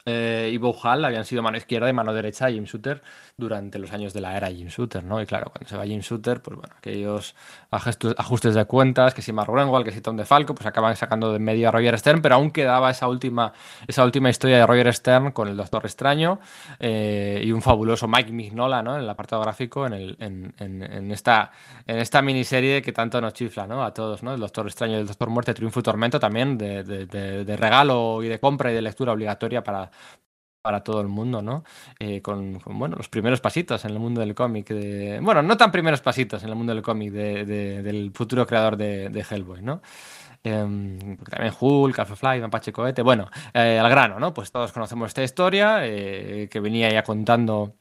eh, 0.04 0.50
y 0.52 0.58
Bob 0.58 0.76
Hall 0.82 1.04
habían 1.04 1.24
sido 1.24 1.42
mano 1.42 1.56
izquierda 1.56 1.88
y 1.88 1.92
mano 1.92 2.12
derecha 2.12 2.46
de 2.46 2.54
Jim 2.54 2.64
Shooter 2.64 3.02
durante 3.42 3.78
los 3.78 3.92
años 3.92 4.12
de 4.12 4.20
la 4.20 4.36
era 4.36 4.48
Jim 4.48 4.68
Shooter, 4.68 5.04
¿no? 5.04 5.20
Y 5.20 5.26
claro, 5.26 5.50
cuando 5.50 5.68
se 5.68 5.76
va 5.76 5.84
Jim 5.84 6.00
Shooter, 6.00 6.40
pues 6.40 6.56
bueno, 6.56 6.74
aquellos 6.76 7.34
ajustes 7.70 8.54
de 8.54 8.64
cuentas, 8.64 9.14
que 9.14 9.22
si 9.22 9.32
Mark 9.32 9.52
Greenwald, 9.52 9.84
que 9.84 9.92
si 9.92 10.00
Tom 10.00 10.16
DeFalco, 10.16 10.54
pues 10.54 10.66
acaban 10.66 10.96
sacando 10.96 11.32
de 11.32 11.38
medio 11.38 11.68
a 11.68 11.72
Roger 11.72 11.98
Stern, 11.98 12.22
pero 12.22 12.36
aún 12.36 12.50
quedaba 12.50 12.90
esa 12.90 13.08
última, 13.08 13.52
esa 13.86 14.04
última 14.04 14.30
historia 14.30 14.58
de 14.58 14.66
Roger 14.66 14.92
Stern 14.94 15.32
con 15.32 15.48
el 15.48 15.56
Doctor 15.56 15.84
Extraño 15.84 16.40
eh, 16.78 17.42
y 17.44 17.52
un 17.52 17.62
fabuloso 17.62 18.08
Mike 18.08 18.32
Mignola, 18.32 18.82
¿no? 18.82 18.96
En 18.96 19.02
el 19.02 19.10
apartado 19.10 19.42
gráfico, 19.42 19.86
en, 19.86 19.92
el, 19.92 20.16
en, 20.20 21.10
esta, 21.10 21.50
en 21.86 21.98
esta 21.98 22.22
miniserie 22.22 22.82
que 22.82 22.92
tanto 22.92 23.20
nos 23.20 23.34
chifla, 23.34 23.66
¿no? 23.66 23.84
A 23.84 23.92
todos, 23.92 24.22
¿no? 24.22 24.34
El 24.34 24.40
Doctor 24.40 24.66
Extraño 24.66 24.96
y 24.96 25.00
el 25.00 25.06
Doctor 25.06 25.30
Muerte, 25.30 25.54
Triunfo 25.54 25.80
y 25.80 25.82
Tormento 25.82 26.18
también 26.20 26.56
de 26.56 27.56
regalo 27.58 28.22
y 28.22 28.28
de 28.28 28.38
compra 28.38 28.70
y 28.70 28.74
de 28.74 28.82
lectura 28.82 29.12
obligatoria 29.12 29.62
para, 29.62 29.90
para 30.62 30.82
todo 30.82 31.00
el 31.00 31.08
mundo, 31.08 31.42
¿no? 31.42 31.64
Eh, 31.98 32.22
con, 32.22 32.60
bueno, 32.64 32.96
los 32.96 33.08
primeros 33.08 33.40
pasitos 33.40 33.84
en 33.84 33.90
el 33.90 33.98
mundo 33.98 34.20
del 34.20 34.34
cómic. 34.34 34.68
De, 34.68 35.20
bueno, 35.20 35.42
no 35.42 35.56
tan 35.56 35.72
primeros 35.72 36.00
pasitos 36.00 36.42
en 36.44 36.48
el 36.48 36.54
mundo 36.54 36.72
del 36.72 36.82
cómic 36.82 37.12
de, 37.12 37.44
del 37.82 38.12
futuro 38.14 38.46
creador 38.46 38.76
de, 38.76 39.26
Hellboy, 39.28 39.62
¿no? 39.62 39.82
Eh, 40.44 41.16
también 41.30 41.54
Hulk, 41.58 41.98
Alpha 41.98 42.16
Fly, 42.16 42.40
Mapache 42.40 42.72
Cohete. 42.72 43.02
Bueno, 43.02 43.28
eh, 43.52 43.78
al 43.78 43.90
grano, 43.90 44.18
¿no? 44.18 44.32
Pues 44.32 44.50
todos 44.50 44.72
conocemos 44.72 45.08
esta 45.08 45.22
historia 45.22 45.86
eh, 45.86 46.48
que 46.50 46.60
venía 46.60 46.90
ya 46.90 47.02
contando 47.02 47.74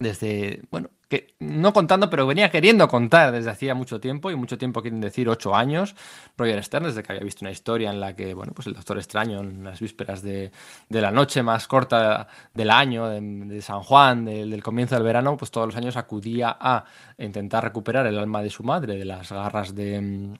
desde, 0.00 0.62
bueno, 0.70 0.90
que 1.08 1.34
no 1.40 1.72
contando, 1.72 2.08
pero 2.08 2.26
venía 2.26 2.50
queriendo 2.50 2.88
contar 2.88 3.32
desde 3.32 3.50
hacía 3.50 3.74
mucho 3.74 4.00
tiempo, 4.00 4.30
y 4.30 4.36
mucho 4.36 4.56
tiempo 4.58 4.80
quieren 4.80 5.00
decir 5.00 5.28
ocho 5.28 5.54
años, 5.54 5.94
Roger 6.36 6.62
Stern, 6.64 6.86
desde 6.86 7.02
que 7.02 7.12
había 7.12 7.24
visto 7.24 7.44
una 7.44 7.50
historia 7.50 7.90
en 7.90 8.00
la 8.00 8.16
que, 8.16 8.32
bueno, 8.32 8.52
pues 8.54 8.66
el 8.66 8.74
Doctor 8.74 8.98
Extraño, 8.98 9.40
en 9.40 9.62
las 9.62 9.80
vísperas 9.80 10.22
de, 10.22 10.50
la 10.88 11.10
noche 11.10 11.42
más 11.42 11.68
corta 11.68 12.28
del 12.54 12.70
año, 12.70 13.08
de, 13.08 13.60
San 13.60 13.82
Juan, 13.82 14.24
del 14.24 14.62
comienzo 14.62 14.94
del 14.94 15.04
verano, 15.04 15.36
pues 15.36 15.50
todos 15.50 15.66
los 15.66 15.76
años 15.76 15.96
acudía 15.96 16.56
a 16.58 16.84
intentar 17.18 17.62
recuperar 17.62 18.06
el 18.06 18.18
alma 18.18 18.42
de 18.42 18.50
su 18.50 18.62
madre 18.62 18.96
de 18.96 19.04
las 19.04 19.30
garras 19.30 19.74
de 19.74 20.38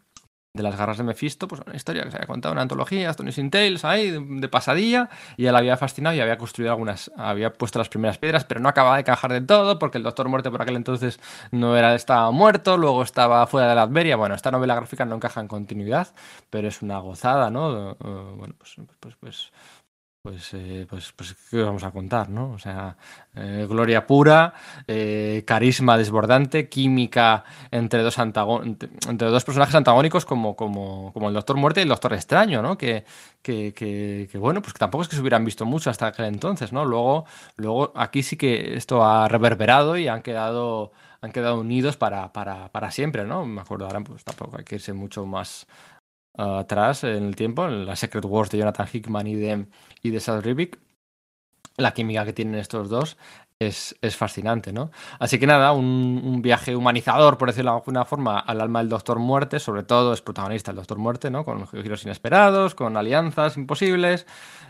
de 0.52 0.62
las 0.64 0.76
garras 0.76 0.98
de 0.98 1.04
Mephisto, 1.04 1.46
pues 1.46 1.62
una 1.64 1.76
historia 1.76 2.02
que 2.02 2.10
se 2.10 2.16
había 2.16 2.26
contado, 2.26 2.52
una 2.52 2.62
antología, 2.62 3.14
Tony 3.14 3.30
Sin 3.30 3.50
Tales, 3.50 3.84
ahí, 3.84 4.10
de, 4.10 4.48
pasadilla, 4.48 5.08
y 5.36 5.46
él 5.46 5.54
había 5.54 5.76
fascinado 5.76 6.16
y 6.16 6.20
había 6.20 6.38
construido 6.38 6.72
algunas, 6.72 7.10
había 7.16 7.52
puesto 7.52 7.78
las 7.78 7.88
primeras 7.88 8.18
piedras, 8.18 8.44
pero 8.44 8.60
no 8.60 8.68
acababa 8.68 8.96
de 8.96 9.04
cajar 9.04 9.32
del 9.32 9.46
todo, 9.46 9.78
porque 9.78 9.98
el 9.98 10.04
Doctor 10.04 10.28
Muerte 10.28 10.50
por 10.50 10.60
aquel 10.60 10.76
entonces 10.76 11.20
no 11.52 11.76
era, 11.76 11.94
estaba 11.94 12.30
muerto, 12.32 12.76
luego 12.76 13.02
estaba 13.02 13.46
fuera 13.46 13.68
de 13.68 13.74
la 13.76 13.82
Adveria, 13.82 14.16
bueno, 14.16 14.34
esta 14.34 14.50
novela 14.50 14.74
gráfica 14.74 15.04
no 15.04 15.14
encaja 15.14 15.40
en 15.40 15.46
continuidad, 15.46 16.08
pero 16.50 16.66
es 16.66 16.82
una 16.82 16.98
gozada, 16.98 17.50
¿no? 17.50 17.94
Bueno, 18.00 18.54
pues, 18.58 18.74
pues 18.98 19.14
pues, 19.20 19.52
eh, 20.52 20.86
pues, 20.86 21.12
pues, 21.16 21.34
¿qué 21.50 21.62
vamos 21.62 21.82
a 21.82 21.90
contar, 21.92 22.28
no? 22.28 22.50
O 22.52 22.58
sea, 22.58 22.94
eh, 23.34 23.66
gloria 23.66 24.06
pura, 24.06 24.52
eh, 24.86 25.44
carisma 25.46 25.96
desbordante, 25.96 26.68
química 26.68 27.42
entre 27.70 28.02
dos, 28.02 28.18
entre 28.18 29.28
dos 29.28 29.44
personajes 29.44 29.74
antagónicos 29.74 30.26
como, 30.26 30.54
como, 30.54 31.10
como, 31.14 31.28
el 31.28 31.34
Doctor 31.34 31.56
Muerte 31.56 31.80
y 31.80 31.84
el 31.84 31.88
Doctor 31.88 32.12
Extraño, 32.12 32.60
¿no? 32.60 32.76
Que, 32.76 33.06
que, 33.40 33.72
que, 33.72 34.38
bueno, 34.38 34.60
pues 34.60 34.74
tampoco 34.74 35.02
es 35.02 35.08
que 35.08 35.16
se 35.16 35.22
hubieran 35.22 35.42
visto 35.42 35.64
mucho 35.64 35.88
hasta 35.88 36.08
aquel 36.08 36.26
entonces, 36.26 36.70
¿no? 36.70 36.84
Luego, 36.84 37.24
luego 37.56 37.90
aquí 37.96 38.22
sí 38.22 38.36
que 38.36 38.76
esto 38.76 39.02
ha 39.02 39.26
reverberado 39.26 39.96
y 39.96 40.08
han 40.08 40.20
quedado, 40.20 40.92
han 41.22 41.32
quedado 41.32 41.58
unidos 41.60 41.96
para, 41.96 42.30
para, 42.34 42.68
para 42.68 42.90
siempre, 42.90 43.24
¿no? 43.24 43.46
Me 43.46 43.62
acuerdo 43.62 43.86
ahora, 43.86 44.00
pues 44.00 44.22
tampoco 44.22 44.58
hay 44.58 44.64
que 44.64 44.74
irse 44.74 44.92
mucho 44.92 45.24
más 45.24 45.66
atrás 46.34 47.04
en 47.04 47.24
el 47.24 47.36
tiempo, 47.36 47.66
en 47.66 47.86
la 47.86 47.96
Secret 47.96 48.24
Wars 48.24 48.50
de 48.50 48.58
Jonathan 48.58 48.88
Hickman 48.92 49.26
y 49.26 49.34
de, 49.34 49.66
y 50.02 50.10
de 50.10 50.40
Rivik, 50.40 50.78
la 51.76 51.92
química 51.92 52.24
que 52.24 52.32
tienen 52.32 52.56
estos 52.56 52.88
dos 52.88 53.16
es, 53.60 53.94
es 54.00 54.16
fascinante, 54.16 54.72
¿no? 54.72 54.90
Así 55.18 55.38
que 55.38 55.46
nada, 55.46 55.72
un, 55.72 56.22
un, 56.24 56.40
viaje 56.40 56.74
humanizador, 56.74 57.36
por 57.36 57.48
decirlo 57.48 57.72
de 57.72 57.76
alguna 57.76 58.06
forma, 58.06 58.38
al 58.38 58.58
alma 58.58 58.78
del 58.78 58.88
Doctor 58.88 59.18
Muerte, 59.18 59.60
sobre 59.60 59.82
todo 59.82 60.14
es 60.14 60.22
protagonista 60.22 60.70
el 60.70 60.78
Doctor 60.78 60.96
Muerte, 60.96 61.30
¿no? 61.30 61.44
Con 61.44 61.66
giros 61.68 62.02
inesperados, 62.04 62.74
con 62.74 62.96
alianzas 62.96 63.58
imposibles, 63.58 64.26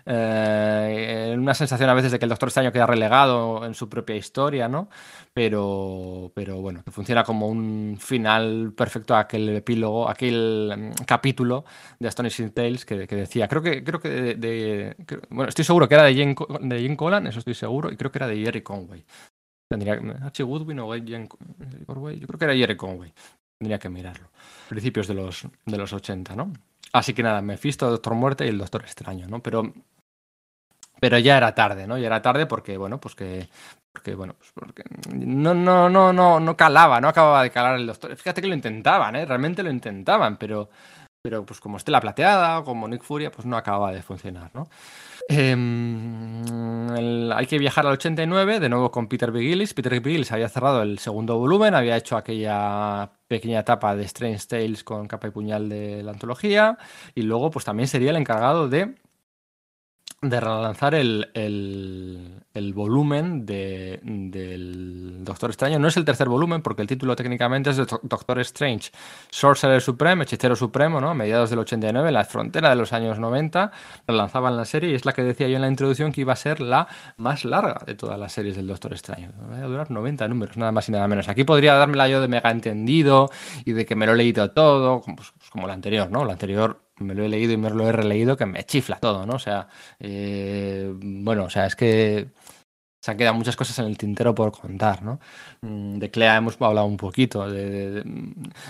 eh, 0.06 1.36
una 1.38 1.54
sensación 1.54 1.88
a 1.88 1.94
veces 1.94 2.10
de 2.10 2.18
que 2.18 2.24
el 2.24 2.30
Doctor 2.30 2.48
Extraño 2.48 2.72
queda 2.72 2.86
relegado 2.86 3.64
en 3.64 3.74
su 3.74 3.88
propia 3.88 4.16
historia, 4.16 4.66
¿no? 4.68 4.88
Pero, 5.32 6.32
pero 6.34 6.60
bueno, 6.60 6.82
que 6.84 6.90
funciona 6.90 7.22
como 7.22 7.46
un 7.46 7.96
final 8.00 8.72
perfecto 8.76 9.14
a 9.14 9.20
aquel 9.20 9.50
epílogo, 9.50 10.08
aquel 10.08 10.92
mm, 10.98 11.04
capítulo 11.04 11.64
de 12.00 12.08
Astonishing 12.08 12.50
Tales 12.50 12.84
que, 12.84 13.06
que 13.06 13.14
decía, 13.14 13.46
creo 13.46 13.62
que, 13.62 13.84
creo 13.84 14.00
que 14.00 14.08
de, 14.08 14.96
bueno, 15.28 15.48
estoy 15.48 15.64
seguro 15.64 15.88
que 15.88 15.94
era 15.94 16.02
de 16.02 16.14
Jane, 16.14 16.34
de 16.62 16.82
Jane 16.82 16.96
Collan, 16.96 17.28
eso 17.28 17.38
estoy 17.38 17.54
seguro, 17.54 17.92
y 17.92 17.96
creo 17.96 18.10
que 18.10 18.18
era 18.18 18.26
de 18.26 18.36
Jerry 18.36 18.62
Conway. 18.86 19.04
H. 20.22 20.42
Woodwin 20.42 20.80
o 20.80 20.88
Jane 20.90 21.28
Conway, 21.86 22.18
yo 22.18 22.26
creo 22.26 22.38
que 22.38 22.44
era 22.44 22.54
Jerry 22.54 22.76
Conway. 22.76 23.12
Tendría 23.58 23.78
que 23.78 23.88
mirarlo. 23.88 24.28
Principios 24.68 25.06
de 25.06 25.14
los, 25.14 25.46
de 25.64 25.76
los 25.78 25.92
80, 25.92 26.34
¿no? 26.34 26.52
Así 26.92 27.14
que 27.14 27.22
nada, 27.22 27.40
Mephisto, 27.40 27.88
Doctor 27.88 28.14
Muerte 28.14 28.46
y 28.46 28.48
el 28.48 28.58
Doctor 28.58 28.82
Extraño, 28.82 29.28
¿no? 29.28 29.40
Pero 29.42 29.72
pero 31.00 31.18
ya 31.18 31.38
era 31.38 31.54
tarde, 31.54 31.86
¿no? 31.86 31.96
Ya 31.98 32.06
era 32.06 32.20
tarde 32.20 32.46
porque, 32.46 32.76
bueno, 32.76 33.00
pues 33.00 33.14
que, 33.14 33.48
porque, 33.90 34.14
bueno, 34.14 34.34
pues 34.38 34.52
porque 34.52 34.84
no, 35.14 35.54
no, 35.54 35.88
no, 35.88 36.12
no, 36.12 36.38
no 36.38 36.56
calaba, 36.56 37.00
no 37.00 37.08
acababa 37.08 37.42
de 37.42 37.50
calar 37.50 37.76
el 37.76 37.86
doctor. 37.86 38.14
Fíjate 38.14 38.42
que 38.42 38.48
lo 38.48 38.54
intentaban, 38.54 39.16
¿eh? 39.16 39.24
Realmente 39.24 39.62
lo 39.62 39.70
intentaban, 39.70 40.36
pero, 40.36 40.68
pero 41.22 41.44
pues 41.44 41.60
como 41.60 41.76
Estela 41.76 42.00
Plateada 42.00 42.60
o 42.60 42.64
como 42.64 42.88
Nick 42.88 43.02
Furia, 43.02 43.30
pues 43.30 43.46
no 43.46 43.56
acababa 43.56 43.92
de 43.92 44.02
funcionar, 44.02 44.50
¿no? 44.54 44.68
Em, 45.28 46.42
hay 47.32 47.46
que 47.46 47.58
viajar 47.58 47.86
al 47.86 47.92
89, 47.92 48.58
de 48.58 48.68
nuevo 48.68 48.90
con 48.90 49.06
Peter 49.06 49.32
Gillis. 49.32 49.74
Peter 49.74 50.02
Gillis 50.02 50.32
había 50.32 50.48
cerrado 50.48 50.82
el 50.82 50.98
segundo 50.98 51.38
volumen, 51.38 51.74
había 51.74 51.96
hecho 51.96 52.16
aquella 52.16 53.10
pequeña 53.28 53.60
etapa 53.60 53.94
de 53.94 54.04
Strange 54.04 54.46
Tales 54.48 54.82
con 54.82 55.06
capa 55.06 55.28
y 55.28 55.30
puñal 55.30 55.68
de 55.68 56.02
la 56.02 56.12
antología, 56.12 56.78
y 57.14 57.22
luego 57.22 57.50
pues 57.50 57.64
también 57.64 57.86
sería 57.86 58.10
el 58.10 58.16
encargado 58.16 58.68
de 58.68 58.96
de 60.22 60.38
relanzar 60.38 60.94
el, 60.94 61.30
el, 61.32 62.74
volumen 62.74 63.46
de, 63.46 64.00
del 64.02 65.24
Doctor 65.24 65.48
Extraño. 65.48 65.78
No 65.78 65.88
es 65.88 65.96
el 65.96 66.04
tercer 66.04 66.28
volumen, 66.28 66.60
porque 66.60 66.82
el 66.82 66.88
título 66.88 67.16
técnicamente 67.16 67.70
es 67.70 67.76
Doctor 67.78 68.40
Strange, 68.40 68.90
Sorcerer 69.30 69.80
Supreme, 69.80 70.24
Hechicero 70.24 70.54
Supremo, 70.56 71.00
¿no? 71.00 71.08
A 71.08 71.14
mediados 71.14 71.48
del 71.48 71.60
89, 71.60 72.08
en 72.08 72.14
la 72.14 72.24
frontera 72.24 72.68
de 72.68 72.76
los 72.76 72.92
años 72.92 73.18
90, 73.18 73.72
relanzaban 74.06 74.58
la 74.58 74.66
serie 74.66 74.90
y 74.90 74.94
es 74.94 75.06
la 75.06 75.14
que 75.14 75.22
decía 75.22 75.48
yo 75.48 75.56
en 75.56 75.62
la 75.62 75.68
introducción 75.68 76.12
que 76.12 76.20
iba 76.20 76.34
a 76.34 76.36
ser 76.36 76.60
la 76.60 76.86
más 77.16 77.46
larga 77.46 77.80
de 77.86 77.94
todas 77.94 78.18
las 78.18 78.32
series 78.32 78.56
del 78.56 78.66
Doctor 78.66 78.92
Extraño. 78.92 79.32
Va 79.50 79.56
a 79.56 79.62
durar 79.62 79.90
90 79.90 80.28
números, 80.28 80.56
nada 80.58 80.70
más 80.70 80.86
y 80.90 80.92
nada 80.92 81.08
menos. 81.08 81.30
Aquí 81.30 81.44
podría 81.44 81.74
dármela 81.74 82.08
yo 82.08 82.20
de 82.20 82.28
mega 82.28 82.50
entendido 82.50 83.30
y 83.64 83.72
de 83.72 83.86
que 83.86 83.94
me 83.94 84.04
lo 84.04 84.12
he 84.12 84.16
leído 84.16 84.50
todo, 84.50 85.00
pues, 85.00 85.32
como 85.50 85.66
la 85.66 85.72
anterior, 85.72 86.10
¿no? 86.10 86.26
La 86.26 86.32
anterior 86.32 86.89
me 87.00 87.14
lo 87.14 87.24
he 87.24 87.28
leído 87.28 87.52
y 87.52 87.56
me 87.56 87.70
lo 87.70 87.88
he 87.88 87.92
releído, 87.92 88.36
que 88.36 88.46
me 88.46 88.64
chifla 88.64 88.98
todo, 88.98 89.26
¿no? 89.26 89.34
O 89.34 89.38
sea, 89.38 89.68
eh, 89.98 90.92
bueno, 90.94 91.44
o 91.44 91.50
sea, 91.50 91.66
es 91.66 91.76
que 91.76 92.28
se 93.02 93.10
han 93.10 93.16
quedado 93.16 93.34
muchas 93.34 93.56
cosas 93.56 93.78
en 93.78 93.86
el 93.86 93.96
tintero 93.98 94.34
por 94.34 94.52
contar, 94.52 95.02
¿no? 95.02 95.20
Mm, 95.62 95.98
de 95.98 96.10
Clea 96.10 96.36
hemos 96.36 96.60
hablado 96.60 96.86
un 96.86 96.96
poquito. 96.96 97.48
De, 97.50 98.02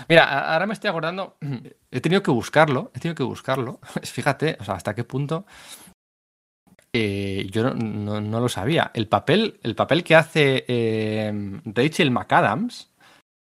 Mira, 0.07 0.53
ahora 0.53 0.65
me 0.67 0.73
estoy 0.73 0.89
acordando, 0.89 1.37
he 1.91 2.01
tenido 2.01 2.23
que 2.23 2.31
buscarlo, 2.31 2.91
he 2.95 2.99
tenido 2.99 3.15
que 3.15 3.23
buscarlo. 3.23 3.79
Fíjate, 4.03 4.57
o 4.59 4.63
sea, 4.63 4.75
hasta 4.75 4.95
qué 4.95 5.03
punto 5.03 5.45
eh, 6.93 7.47
yo 7.51 7.73
no, 7.73 8.39
lo 8.39 8.49
sabía. 8.49 8.91
El 8.93 9.07
papel, 9.07 9.59
el 9.63 9.75
papel 9.75 10.03
que 10.03 10.15
hace 10.15 10.65
eh, 10.67 11.59
Rachel 11.65 12.11
McAdams 12.11 12.90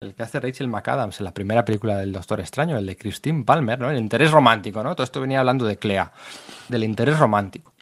el 0.01 0.15
que 0.15 0.23
hace 0.23 0.39
Rachel 0.39 0.69
McAdams 0.69 1.21
en 1.21 1.25
la 1.25 1.35
primera 1.35 1.65
película 1.65 1.97
del 1.97 2.13
Doctor 2.13 2.41
Extraño, 2.41 2.79
el 2.79 2.87
de 2.87 2.97
Christine 2.97 3.45
Palmer, 3.45 3.79
¿no? 3.81 3.91
El 3.91 3.99
interés 3.99 4.31
romántico, 4.31 4.83
¿no? 4.83 4.95
Todo 4.95 5.05
esto 5.05 5.21
venía 5.21 5.41
hablando 5.41 5.67
de 5.67 5.77
Clea, 5.77 6.13
del 6.69 6.85
interés 6.85 7.19
romántico. 7.19 7.75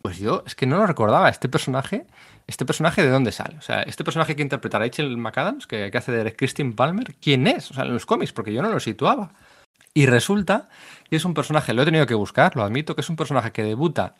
Pues 0.00 0.18
yo 0.18 0.42
es 0.46 0.54
que 0.54 0.64
no 0.66 0.78
lo 0.78 0.86
recordaba. 0.86 1.28
Este 1.28 1.50
personaje, 1.50 2.06
¿este 2.46 2.64
personaje 2.64 3.02
de 3.02 3.10
dónde 3.10 3.32
sale? 3.32 3.58
O 3.58 3.60
sea, 3.60 3.82
este 3.82 4.04
personaje 4.04 4.34
que 4.34 4.42
interpreta 4.42 4.78
Rachel 4.78 5.18
McAdams, 5.18 5.66
que, 5.66 5.90
que 5.90 5.98
hace 5.98 6.12
de 6.12 6.34
Christine 6.34 6.72
Palmer, 6.72 7.14
¿quién 7.20 7.46
es? 7.46 7.70
O 7.70 7.74
sea, 7.74 7.84
en 7.84 7.92
los 7.92 8.06
cómics, 8.06 8.32
porque 8.32 8.54
yo 8.54 8.62
no 8.62 8.70
lo 8.70 8.80
situaba. 8.80 9.32
Y 9.92 10.06
resulta 10.06 10.70
que 11.10 11.16
es 11.16 11.24
un 11.26 11.34
personaje, 11.34 11.74
lo 11.74 11.82
he 11.82 11.84
tenido 11.84 12.06
que 12.06 12.14
buscar, 12.14 12.56
lo 12.56 12.62
admito, 12.62 12.94
que 12.94 13.02
es 13.02 13.10
un 13.10 13.16
personaje 13.16 13.52
que 13.52 13.64
debuta 13.64 14.14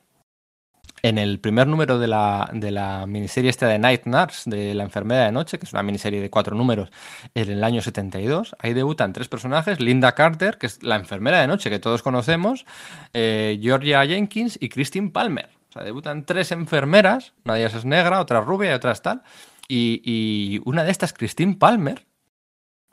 en 1.02 1.18
el 1.18 1.40
primer 1.40 1.66
número 1.66 1.98
de 1.98 2.08
la, 2.08 2.50
de 2.52 2.70
la 2.70 3.06
miniserie 3.06 3.50
esta 3.50 3.66
de 3.66 3.78
Night 3.78 4.04
Nurse, 4.04 4.48
de 4.48 4.74
la 4.74 4.84
enfermera 4.84 5.24
de 5.24 5.32
noche, 5.32 5.58
que 5.58 5.66
es 5.66 5.72
una 5.72 5.82
miniserie 5.82 6.20
de 6.20 6.30
cuatro 6.30 6.56
números 6.56 6.90
en 7.34 7.50
el 7.50 7.64
año 7.64 7.80
72, 7.80 8.56
ahí 8.58 8.74
debutan 8.74 9.12
tres 9.12 9.28
personajes, 9.28 9.80
Linda 9.80 10.14
Carter, 10.14 10.58
que 10.58 10.66
es 10.66 10.82
la 10.82 10.96
enfermera 10.96 11.40
de 11.40 11.46
noche 11.46 11.70
que 11.70 11.78
todos 11.78 12.02
conocemos, 12.02 12.66
eh, 13.12 13.58
Georgia 13.62 14.04
Jenkins 14.06 14.58
y 14.60 14.68
Christine 14.68 15.10
Palmer. 15.10 15.48
O 15.70 15.72
sea, 15.72 15.84
debutan 15.84 16.24
tres 16.24 16.50
enfermeras, 16.50 17.32
una 17.44 17.54
de 17.54 17.60
ellas 17.60 17.74
es 17.74 17.84
negra, 17.84 18.20
otra 18.20 18.40
rubia 18.40 18.72
y 18.72 18.74
otra 18.74 18.92
es 18.92 19.02
tal. 19.02 19.22
Y, 19.68 20.60
una 20.64 20.82
de 20.82 20.90
estas, 20.90 21.12
Christine 21.12 21.54
Palmer, 21.54 22.04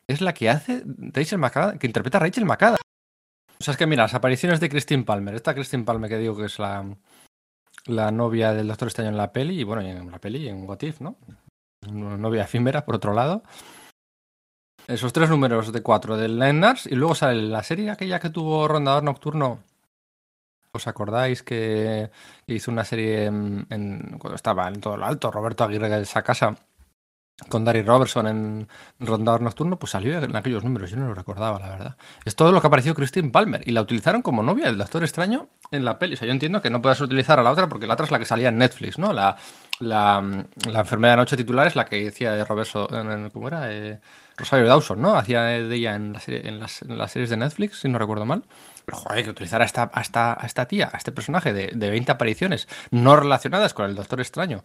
es 0.05 0.21
la 0.21 0.33
que 0.35 0.47
hace 0.47 0.83
Rachel 0.85 1.39
McAdams, 1.39 1.79
que 1.79 1.87
interpreta 1.87 2.19
a 2.19 2.21
Rachel 2.21 2.45
McAdams. 2.45 2.81
O 3.59 3.63
sea, 3.63 3.71
es 3.71 3.77
que 3.77 3.87
mira, 3.87 4.03
las 4.03 4.13
apariciones 4.13 4.59
de 4.59 4.69
Christine 4.69 5.03
Palmer, 5.03 5.33
esta 5.33 5.55
Christine 5.55 5.83
Palmer 5.83 6.07
que 6.07 6.19
digo 6.19 6.37
que 6.37 6.45
es 6.45 6.59
la, 6.59 6.85
la 7.87 8.11
novia 8.11 8.53
del 8.53 8.67
Doctor 8.67 8.87
Extraño 8.87 9.09
en 9.09 9.17
la 9.17 9.31
peli, 9.31 9.59
y 9.59 9.63
bueno, 9.63 9.81
en 9.81 10.11
la 10.11 10.19
peli, 10.19 10.47
en 10.47 10.67
What 10.67 10.81
If, 10.81 11.01
¿no? 11.01 11.15
Una 11.87 12.17
novia 12.17 12.43
efímera, 12.43 12.85
por 12.85 12.95
otro 12.95 13.13
lado. 13.13 13.43
Esos 14.87 15.11
tres 15.11 15.29
números 15.29 15.73
de 15.73 15.81
cuatro 15.81 16.17
del 16.17 16.39
Lendars, 16.39 16.85
y 16.85 16.95
luego 16.95 17.15
sale 17.15 17.41
la 17.41 17.63
serie 17.63 17.89
aquella 17.89 18.19
que 18.19 18.29
tuvo 18.29 18.67
Rondador 18.67 19.03
Nocturno. 19.03 19.59
¿Os 20.71 20.87
acordáis 20.87 21.43
que 21.43 22.11
hizo 22.45 22.71
una 22.71 22.85
serie 22.85 23.25
en, 23.25 23.65
cuando 24.19 24.35
estaba 24.35 24.67
en 24.67 24.79
todo 24.79 24.95
lo 24.95 25.05
alto, 25.05 25.31
Roberto 25.31 25.63
Aguirre 25.63 25.89
de 25.89 26.01
esa 26.01 26.21
casa? 26.21 26.55
Con 27.49 27.63
Dari 27.63 27.83
Robertson 27.83 28.27
en 28.27 28.67
Rondador 28.99 29.41
Nocturno, 29.41 29.77
pues 29.77 29.91
salió 29.91 30.17
en 30.17 30.35
aquellos 30.35 30.63
números, 30.63 30.89
yo 30.89 30.97
no 30.97 31.07
lo 31.07 31.13
recordaba, 31.13 31.59
la 31.59 31.69
verdad. 31.69 31.97
Es 32.25 32.35
todo 32.35 32.51
lo 32.51 32.61
que 32.61 32.67
apareció 32.67 32.95
Christine 32.95 33.29
Palmer 33.29 33.61
y 33.65 33.71
la 33.71 33.81
utilizaron 33.81 34.23
como 34.23 34.41
novia 34.41 34.65
del 34.65 34.77
Doctor 34.77 35.03
Extraño 35.03 35.47
en 35.69 35.85
la 35.85 35.99
peli. 35.99 36.15
O 36.15 36.17
sea, 36.17 36.25
yo 36.25 36.31
entiendo 36.31 36.61
que 36.61 36.71
no 36.71 36.81
puedas 36.81 36.99
utilizar 36.99 37.39
a 37.39 37.43
la 37.43 37.51
otra 37.51 37.69
porque 37.69 37.85
la 37.85 37.93
otra 37.93 38.05
es 38.05 38.11
la 38.11 38.17
que 38.17 38.25
salía 38.25 38.49
en 38.49 38.57
Netflix, 38.57 38.97
¿no? 38.97 39.13
La, 39.13 39.37
la, 39.79 40.17
enfermedad 40.65 41.13
de 41.13 41.17
noche 41.17 41.37
titular 41.37 41.67
es 41.67 41.75
la 41.75 41.85
que 41.85 42.03
decía 42.03 42.31
de 42.31 42.43
Roberto, 42.43 42.87
¿cómo 43.31 43.47
era? 43.47 43.71
Eh, 43.71 43.99
Rosario 44.35 44.67
Dawson, 44.67 44.99
¿no? 44.99 45.15
Hacía 45.15 45.43
de 45.43 45.75
ella 45.75 45.95
en, 45.95 46.13
la 46.13 46.19
serie, 46.19 46.47
en, 46.47 46.59
las, 46.59 46.83
series 47.11 47.29
de 47.29 47.37
Netflix, 47.37 47.81
si 47.81 47.89
no 47.89 47.99
recuerdo 47.99 48.25
mal. 48.25 48.43
Pero 48.85 48.97
joder, 48.97 49.23
que 49.23 49.29
utilizar 49.29 49.61
a 49.61 49.65
esta, 49.65 49.91
a 49.93 50.01
esta, 50.01 50.33
a 50.33 50.45
esta 50.45 50.67
tía, 50.67 50.89
a 50.91 50.97
este 50.97 51.11
personaje 51.11 51.53
de, 51.53 51.71
de 51.73 51.89
20 51.89 52.11
apariciones 52.11 52.67
no 52.89 53.15
relacionadas 53.15 53.73
con 53.73 53.85
el 53.85 53.95
Doctor 53.95 54.21
Extraño 54.21 54.63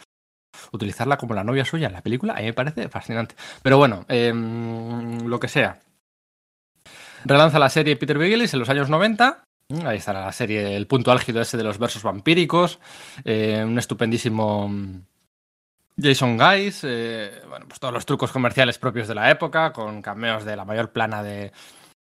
utilizarla 0.72 1.16
como 1.16 1.34
la 1.34 1.44
novia 1.44 1.64
suya 1.64 1.86
en 1.86 1.92
la 1.92 2.02
película, 2.02 2.34
a 2.34 2.40
mí 2.40 2.44
me 2.44 2.52
parece 2.52 2.88
fascinante. 2.88 3.34
Pero 3.62 3.78
bueno, 3.78 4.04
em, 4.08 5.26
lo 5.26 5.40
que 5.40 5.48
sea. 5.48 5.80
Relanza 7.24 7.58
la 7.58 7.68
serie 7.68 7.96
Peter 7.96 8.18
Bigelis 8.18 8.52
en 8.52 8.60
los 8.60 8.68
años 8.68 8.90
90. 8.90 9.44
Ahí 9.84 9.98
estará 9.98 10.24
la 10.24 10.32
serie, 10.32 10.76
el 10.76 10.86
punto 10.86 11.12
álgido 11.12 11.40
ese 11.40 11.56
de 11.56 11.64
los 11.64 11.78
versos 11.78 12.02
vampíricos. 12.02 12.78
Eh, 13.24 13.62
un 13.64 13.78
estupendísimo 13.78 14.70
Jason 15.96 16.36
Guys. 16.36 16.80
Eh, 16.84 17.42
bueno, 17.48 17.66
pues 17.68 17.80
todos 17.80 17.94
los 17.94 18.04
trucos 18.04 18.32
comerciales 18.32 18.78
propios 18.78 19.08
de 19.08 19.14
la 19.14 19.30
época, 19.30 19.72
con 19.72 20.02
cameos 20.02 20.44
de 20.44 20.56
la 20.56 20.64
mayor 20.64 20.90
plana 20.90 21.22
de, 21.22 21.52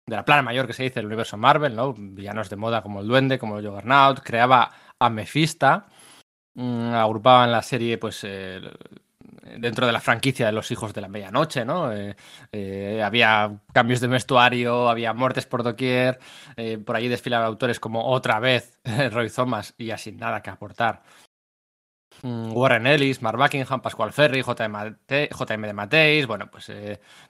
de 0.06 0.16
la 0.16 0.24
plana 0.24 0.44
mayor 0.44 0.68
que 0.68 0.74
se 0.74 0.84
dice 0.84 1.00
el 1.00 1.08
universo 1.08 1.36
Marvel, 1.36 1.76
¿no? 1.76 1.94
Villanos 1.98 2.50
de 2.50 2.56
moda 2.56 2.82
como 2.82 3.02
el 3.02 3.08
Duende, 3.08 3.40
como 3.40 3.58
el 3.58 3.68
Juggernaut. 3.68 4.22
Creaba 4.22 4.72
a 5.00 5.10
Mephisto 5.10 5.84
Mm, 6.58 6.94
agrupaban 6.96 7.52
la 7.52 7.62
serie, 7.62 7.98
pues. 8.00 8.24
Eh, 8.24 8.60
dentro 9.60 9.86
de 9.86 9.92
la 9.94 10.02
franquicia 10.02 10.48
de 10.48 10.52
los 10.52 10.70
hijos 10.72 10.94
de 10.94 11.02
la 11.02 11.08
medianoche, 11.08 11.64
¿no? 11.66 11.94
Eh, 11.94 12.16
eh, 12.52 13.02
había 13.04 13.60
cambios 13.74 14.02
de 14.02 14.08
vestuario, 14.08 14.90
había 14.90 15.14
muertes 15.14 15.46
por 15.46 15.64
doquier, 15.64 16.20
por 16.86 16.96
allí 16.96 17.08
desfilaban 17.08 17.48
autores 17.48 17.80
como 17.80 18.06
otra 18.08 18.40
vez 18.40 18.80
Roy 19.12 19.30
Thomas 19.30 19.74
y 19.78 19.92
así 19.92 20.12
nada 20.12 20.42
que 20.42 20.50
aportar. 20.50 21.04
Mm, 22.24 22.52
Warren 22.54 22.88
Ellis, 22.88 23.22
Mark 23.22 23.38
Buckingham, 23.38 23.82
Pascual 23.82 24.12
Ferry, 24.12 24.42
JM, 24.42 24.98
de 25.08 25.74
Mateis, 25.74 26.26
bueno, 26.26 26.50
pues, 26.50 26.72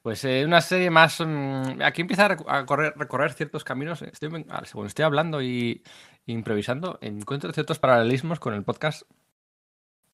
pues 0.02 0.24
una 0.24 0.62
serie 0.62 0.90
más... 0.90 1.20
Mm, 1.20 1.82
aquí 1.84 2.02
empieza 2.02 2.26
a 2.26 2.66
recorrer 2.96 3.34
ciertos 3.34 3.64
caminos. 3.64 4.04
Según 4.64 4.88
estoy 4.88 5.06
hablando 5.06 5.42
y 5.42 5.84
improvisando, 6.28 7.00
encuentro 7.02 7.52
ciertos 7.54 7.80
paralelismos 7.80 8.40
con 8.40 8.54
el 8.54 8.64
podcast 8.64 9.04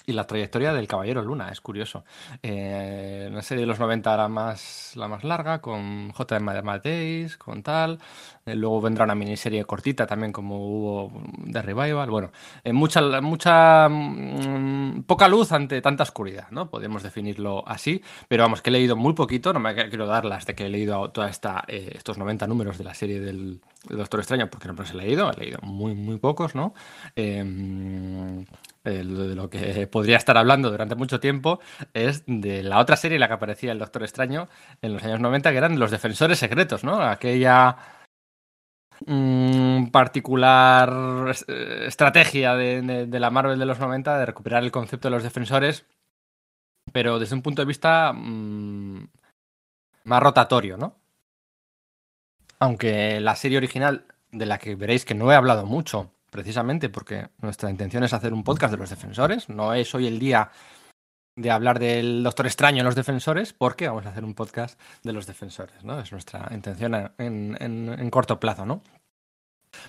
y 0.06 0.14
la 0.14 0.26
trayectoria 0.26 0.74
del 0.74 0.88
Caballero 0.88 1.22
Luna, 1.22 1.50
es 1.50 1.62
curioso. 1.62 2.04
Eh, 2.42 3.30
la 3.32 3.42
serie 3.42 3.62
de 3.62 3.68
los 3.68 3.80
90 3.80 4.14
era 4.14 4.28
más, 4.28 4.94
la 4.96 5.08
más 5.08 5.24
larga, 5.24 5.62
con 5.62 6.12
J.M. 6.12 6.62
Mateis, 6.62 7.38
con 7.38 7.64
tal. 7.64 8.00
Eh, 8.46 8.56
luego 8.56 8.82
vendrá 8.82 9.06
una 9.06 9.16
miniserie 9.16 9.64
cortita 9.64 10.06
también, 10.06 10.34
como 10.34 10.58
hubo 10.58 11.24
de 11.38 11.62
Revival. 11.62 12.10
Bueno, 12.10 12.32
eh, 12.64 12.74
mucha, 12.74 13.22
mucha 13.22 13.88
mm, 13.90 15.04
poca 15.04 15.28
luz 15.28 15.52
ante 15.54 15.82
tanta 15.82 16.04
oscuridad, 16.04 16.48
¿no? 16.52 16.70
Podemos 16.70 17.04
definirlo 17.04 17.64
así. 17.68 18.02
Pero 18.28 18.44
vamos, 18.44 18.62
que 18.62 18.70
he 18.70 18.74
leído 18.74 18.96
muy 18.98 19.14
poquito, 19.14 19.54
no 19.54 19.60
me 19.60 19.74
quiero 19.74 20.06
dar 20.06 20.26
las 20.26 20.46
de 20.46 20.56
que 20.56 20.66
he 20.66 20.70
leído 20.70 21.12
toda 21.12 21.30
esta, 21.30 21.64
estos 21.68 22.18
90 22.18 22.46
números 22.48 22.78
de 22.78 22.84
la 22.84 22.94
serie 22.94 23.20
del, 23.20 23.62
Doctor 23.90 24.22
Extraño, 24.22 24.50
porque 24.50 24.68
no 24.68 24.74
los 24.74 24.92
he 24.92 24.96
leído, 24.96 25.30
he 25.32 25.38
leído 25.38 25.60
muy, 25.62 25.94
muy 25.94 26.18
pocos, 26.18 26.56
¿no? 26.56 26.74
De 28.84 29.04
lo 29.04 29.50
que 29.50 29.88
podría 29.92 30.18
estar 30.18 30.38
hablando 30.38 30.70
durante 30.70 30.96
mucho 30.96 31.20
tiempo 31.20 31.60
es 31.94 32.24
de 32.28 32.64
la 32.64 32.80
otra 32.80 32.98
serie 32.98 33.16
en 33.16 33.22
la 33.22 33.28
que 33.28 33.36
aparecía 33.36 33.72
el 33.72 33.80
Doctor 33.80 34.04
Extraño 34.04 34.50
en 34.82 34.94
los 34.94 35.04
años 35.04 35.22
90, 35.22 35.52
que 35.52 35.58
eran 35.58 35.80
los 35.80 35.92
Defensores 35.92 36.40
Secretos, 36.40 36.84
¿no? 36.84 37.02
Aquella 37.02 37.78
mm, 39.06 39.88
particular 39.88 41.34
estrategia 41.88 42.56
de, 42.56 43.08
la 43.08 43.30
Marvel 43.30 43.60
de 43.60 43.66
los 43.66 43.80
90 43.80 44.18
de 44.18 44.26
recuperar 44.26 44.64
el 44.64 44.72
concepto 44.72 45.08
de 45.08 45.16
los 45.16 45.24
defensores, 45.24 45.86
pero 46.92 47.20
desde 47.20 47.36
un 47.36 47.42
punto 47.42 47.62
de 47.62 47.68
vista 47.68 48.12
mm, 48.12 49.08
más 50.04 50.24
rotatorio, 50.24 50.76
¿no? 50.76 50.98
Aunque 52.60 53.22
la 53.22 53.36
serie 53.38 53.58
original, 53.58 54.06
de 54.32 54.46
la 54.46 54.58
que 54.58 54.76
veréis 54.76 55.06
que 55.06 55.16
no 55.16 55.32
he 55.32 55.36
hablado 55.36 55.66
mucho, 55.66 56.13
precisamente 56.34 56.90
porque 56.90 57.28
nuestra 57.38 57.70
intención 57.70 58.04
es 58.04 58.12
hacer 58.12 58.34
un 58.34 58.44
podcast 58.44 58.72
de 58.72 58.80
los 58.80 58.90
defensores. 58.90 59.50
No 59.50 59.72
es 59.76 59.94
hoy 59.94 60.08
el 60.08 60.18
día 60.18 60.50
de 61.36 61.52
hablar 61.52 61.78
del 61.78 62.24
Doctor 62.24 62.48
Extraño 62.48 62.80
en 62.80 62.86
los 62.86 62.96
defensores, 62.96 63.54
porque 63.54 63.88
vamos 63.88 64.08
a 64.08 64.10
hacer 64.10 64.26
un 64.26 64.34
podcast 64.34 64.80
de 65.04 65.14
los 65.14 65.28
defensores, 65.28 65.84
¿no? 65.84 66.00
Es 66.00 66.12
nuestra 66.12 66.50
intención 66.52 67.14
en, 67.20 68.10
corto 68.10 68.40
plazo, 68.40 68.66
¿no? 68.66 68.82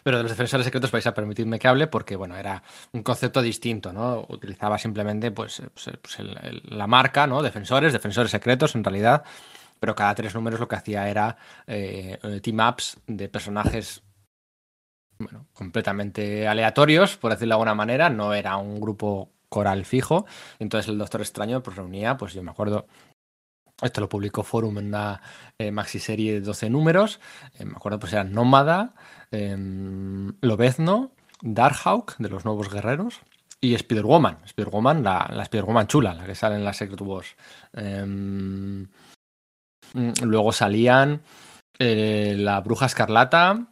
Pero 0.03 0.19
de 0.19 0.25
los 0.25 0.33
defensores 0.33 0.67
secretos 0.67 0.91
vais 0.91 1.07
a 1.07 1.15
permitirme 1.15 1.59
que 1.59 1.67
hable 1.67 1.87
porque, 1.87 2.15
bueno, 2.15 2.37
era 2.37 2.63
un 2.93 3.03
concepto 3.03 3.41
distinto, 3.41 3.95
¿no? 3.95 4.27
Utilizaba 4.29 4.77
simplemente, 4.77 5.31
pues, 5.31 5.63
pues, 5.73 5.97
pues 6.03 6.19
la 6.65 6.87
marca, 6.87 7.27
¿no? 7.27 7.43
Defensores, 7.43 7.95
defensores 7.95 8.31
secretos, 8.31 8.75
en 8.75 8.85
realidad. 8.85 9.25
Pero 9.81 9.95
cada 9.95 10.15
tres 10.15 10.35
números 10.35 10.61
lo 10.61 10.69
que 10.69 10.77
hacía 10.77 11.09
era 11.09 11.39
eh, 11.67 12.19
team-ups 12.43 12.99
de 13.07 13.31
personajes 13.31 14.04
bueno, 15.19 15.47
completamente 15.53 16.47
aleatorios, 16.49 17.17
por 17.17 17.31
decirlo 17.31 17.53
de 17.53 17.55
alguna 17.55 17.75
manera, 17.75 18.11
no 18.11 18.35
era 18.35 18.57
un 18.57 18.81
grupo 18.81 19.31
coral 19.49 19.85
fijo. 19.85 20.27
Entonces 20.59 20.89
el 20.89 20.99
Doctor 20.99 21.21
Extraño 21.21 21.63
pues 21.63 21.77
reunía, 21.77 22.17
pues 22.17 22.35
yo 22.35 22.43
me 22.43 22.51
acuerdo, 22.51 22.87
esto 23.83 24.01
lo 24.01 24.09
publicó 24.09 24.43
Forum 24.43 24.79
en 24.79 24.87
una 24.87 25.21
eh, 25.59 25.71
maxi 25.71 25.99
serie 25.99 26.35
de 26.35 26.41
12 26.41 26.71
números, 26.71 27.21
eh, 27.59 27.65
me 27.65 27.77
acuerdo 27.77 27.99
pues 27.99 28.13
eran 28.13 28.33
Nómada, 28.33 28.95
em, 29.31 30.33
Lobezno, 30.41 31.13
Darkhawk, 31.43 32.17
de 32.19 32.29
los 32.29 32.45
Nuevos 32.45 32.71
Guerreros, 32.71 33.21
y 33.61 33.75
Spider-Woman, 33.75 34.39
Spider-Woman, 34.45 35.03
la, 35.03 35.31
la 35.33 35.43
Spider-Woman 35.45 35.87
chula, 35.87 36.15
la 36.15 36.27
que 36.27 36.35
sale 36.35 36.57
en 36.57 36.65
la 36.65 36.75
Secret 36.75 37.01
Wars. 37.01 37.35
Em, 37.73 38.83
mm, 39.95 40.13
luego 40.23 40.53
salían 40.53 41.23
eh, 41.79 42.35
la 42.37 42.61
Bruja 42.61 42.87
Escarlata, 42.87 43.67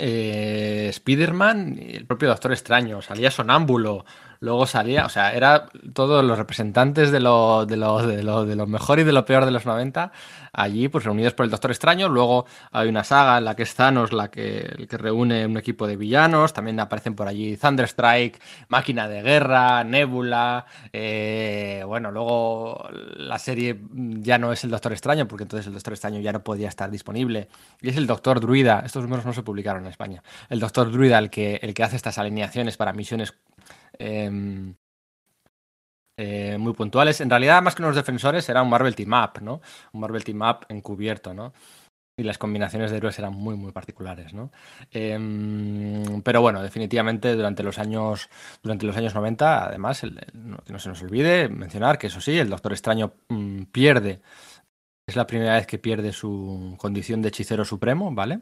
eh, 0.00 0.88
Spider-Man 0.90 1.78
el 1.78 2.06
propio 2.06 2.28
Doctor 2.28 2.52
Extraño. 2.52 3.02
Salía 3.02 3.30
Sonámbulo, 3.30 4.04
luego 4.40 4.66
salía, 4.66 5.06
o 5.06 5.08
sea, 5.08 5.34
era 5.34 5.66
todos 5.92 6.24
los 6.24 6.38
representantes 6.38 7.10
de 7.10 7.20
lo, 7.20 7.66
de 7.66 7.76
lo, 7.76 8.06
de 8.06 8.22
lo, 8.22 8.44
de 8.46 8.56
lo 8.56 8.66
mejor 8.66 8.98
y 8.98 9.04
de 9.04 9.12
lo 9.12 9.24
peor 9.24 9.44
de 9.44 9.50
los 9.50 9.66
90 9.66 10.12
allí, 10.52 10.88
pues 10.88 11.04
reunidos 11.04 11.34
por 11.34 11.44
el 11.44 11.50
Doctor 11.50 11.70
Extraño. 11.70 12.08
Luego 12.08 12.46
hay 12.72 12.88
una 12.88 13.04
saga 13.04 13.38
en 13.38 13.44
la 13.44 13.54
que 13.54 13.62
es 13.62 13.74
Thanos, 13.74 14.12
la 14.12 14.30
que, 14.30 14.86
que 14.88 14.96
reúne 14.96 15.46
un 15.46 15.56
equipo 15.56 15.86
de 15.86 15.96
villanos. 15.96 16.52
También 16.52 16.80
aparecen 16.80 17.14
por 17.14 17.28
allí 17.28 17.56
Thunderstrike, 17.56 18.40
Máquina 18.68 19.08
de 19.08 19.22
Guerra, 19.22 19.84
Nebula. 19.84 20.66
Eh, 20.92 21.82
bueno, 21.86 22.10
luego 22.10 22.88
la 22.90 23.38
serie 23.38 23.80
ya 23.92 24.38
no 24.38 24.52
es 24.52 24.64
el 24.64 24.70
Doctor 24.70 24.92
Extraño, 24.92 25.28
porque 25.28 25.44
entonces 25.44 25.66
el 25.66 25.74
Doctor 25.74 25.92
Extraño 25.92 26.20
ya 26.20 26.32
no 26.32 26.42
podía 26.42 26.68
estar 26.68 26.90
disponible. 26.90 27.48
Y 27.80 27.90
es 27.90 27.96
el 27.96 28.06
Doctor 28.06 28.40
Druida. 28.40 28.82
Estos 28.84 29.02
números 29.02 29.24
no 29.24 29.32
se 29.32 29.42
publicaron 29.42 29.84
en 29.84 29.90
España. 29.90 30.22
El 30.48 30.60
Doctor 30.60 30.90
Druida 30.90 31.18
el 31.18 31.30
que, 31.30 31.60
el 31.62 31.74
que 31.74 31.82
hace 31.82 31.96
estas 31.96 32.18
alineaciones 32.18 32.76
para 32.76 32.92
misiones 32.92 33.34
Em, 34.00 34.74
eh, 36.16 36.56
muy 36.58 36.72
puntuales. 36.72 37.20
En 37.20 37.30
realidad, 37.30 37.62
más 37.62 37.74
que 37.74 37.82
unos 37.82 37.96
defensores, 37.96 38.48
era 38.48 38.62
un 38.62 38.70
Marvel 38.70 38.94
Team 38.94 39.12
Up, 39.12 39.42
¿no? 39.42 39.60
Un 39.92 40.00
Marvel 40.00 40.24
Team 40.24 40.40
Up 40.42 40.66
encubierto, 40.68 41.34
¿no? 41.34 41.52
Y 42.16 42.22
las 42.24 42.38
combinaciones 42.38 42.90
de 42.90 42.98
héroes 42.98 43.18
eran 43.18 43.34
muy, 43.34 43.56
muy 43.56 43.72
particulares, 43.72 44.34
¿no? 44.34 44.50
Em, 44.90 46.22
pero 46.22 46.40
bueno, 46.42 46.62
definitivamente 46.62 47.34
durante 47.34 47.62
los 47.62 47.78
años, 47.78 48.28
durante 48.62 48.86
los 48.86 48.96
años 48.96 49.14
90, 49.14 49.66
además, 49.66 50.00
que 50.00 50.72
no 50.72 50.78
se 50.78 50.88
nos 50.88 51.02
olvide 51.02 51.48
mencionar 51.48 51.98
que 51.98 52.08
eso 52.08 52.20
sí, 52.20 52.38
el 52.38 52.50
Doctor 52.50 52.72
Extraño 52.72 53.14
mm, 53.28 53.64
pierde, 53.64 54.20
es 55.06 55.16
la 55.16 55.26
primera 55.26 55.54
vez 55.54 55.66
que 55.66 55.78
pierde 55.78 56.12
su 56.12 56.74
condición 56.78 57.22
de 57.22 57.28
hechicero 57.28 57.64
supremo, 57.64 58.12
¿vale? 58.14 58.40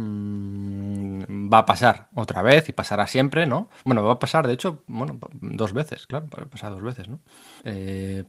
Mm, 0.00 1.52
va 1.52 1.58
a 1.58 1.66
pasar 1.66 2.08
otra 2.14 2.42
vez 2.42 2.68
y 2.68 2.72
pasará 2.72 3.06
siempre, 3.06 3.46
¿no? 3.46 3.68
Bueno, 3.84 4.02
va 4.04 4.12
a 4.14 4.18
pasar, 4.18 4.46
de 4.46 4.54
hecho, 4.54 4.82
bueno, 4.86 5.18
dos 5.32 5.72
veces, 5.72 6.06
claro, 6.06 6.26
va 6.28 6.44
a 6.44 6.46
pasar 6.46 6.70
dos 6.72 6.82
veces, 6.82 7.08
¿no? 7.08 7.20
Eh, 7.64 8.24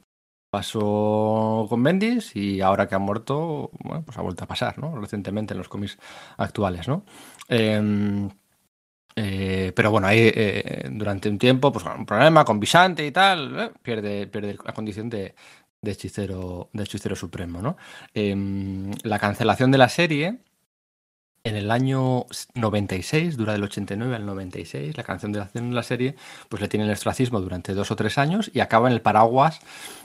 pasó 0.49 1.65
con 1.69 1.81
Bendis 1.83 2.35
y 2.35 2.61
ahora 2.61 2.87
que 2.87 2.95
ha 2.95 2.99
muerto, 2.99 3.71
bueno, 3.83 4.03
pues 4.03 4.17
ha 4.17 4.21
vuelto 4.21 4.43
a 4.43 4.47
pasar, 4.47 4.77
¿no? 4.79 4.95
Recientemente 4.99 5.53
en 5.53 5.59
los 5.59 5.69
cómics 5.69 5.97
actuales, 6.37 6.87
¿no? 6.87 7.05
Em, 7.47 8.29
eh, 9.15 9.71
pero 9.75 9.91
bueno, 9.91 10.07
ahí 10.07 10.31
eh, 10.33 10.89
durante 10.91 11.29
un 11.29 11.37
tiempo, 11.37 11.71
pues 11.71 11.85
un 11.85 12.05
problema 12.05 12.45
con 12.45 12.59
Visante 12.59 13.05
y 13.05 13.11
tal, 13.11 13.73
pierde, 13.81 14.27
pierde 14.27 14.57
la 14.65 14.73
condición 14.73 15.09
de, 15.09 15.35
de, 15.81 15.91
hechicero, 15.91 16.69
de 16.73 16.83
hechicero 16.83 17.15
supremo, 17.15 17.61
¿no? 17.61 17.77
Em, 18.13 18.91
la 19.03 19.19
cancelación 19.19 19.71
de 19.71 19.77
la 19.77 19.89
serie 19.89 20.39
en 21.43 21.55
el 21.55 21.71
año 21.71 22.25
96, 22.53 23.35
dura 23.35 23.53
del 23.53 23.63
89 23.63 24.15
al 24.15 24.25
96, 24.25 24.95
la 24.95 25.03
canción 25.03 25.31
de 25.31 25.39
la, 25.39 25.49
de 25.51 25.61
la 25.61 25.83
serie, 25.83 26.15
pues 26.49 26.61
le 26.61 26.67
tiene 26.67 26.85
el 26.85 26.91
ostracismo 26.91 27.41
durante 27.41 27.73
dos 27.73 27.89
o 27.89 27.95
tres 27.95 28.17
años 28.17 28.51
y 28.53 28.59
acaba 28.59 28.87
en 28.87 28.93
el 28.93 29.01
paraguas, 29.01 29.59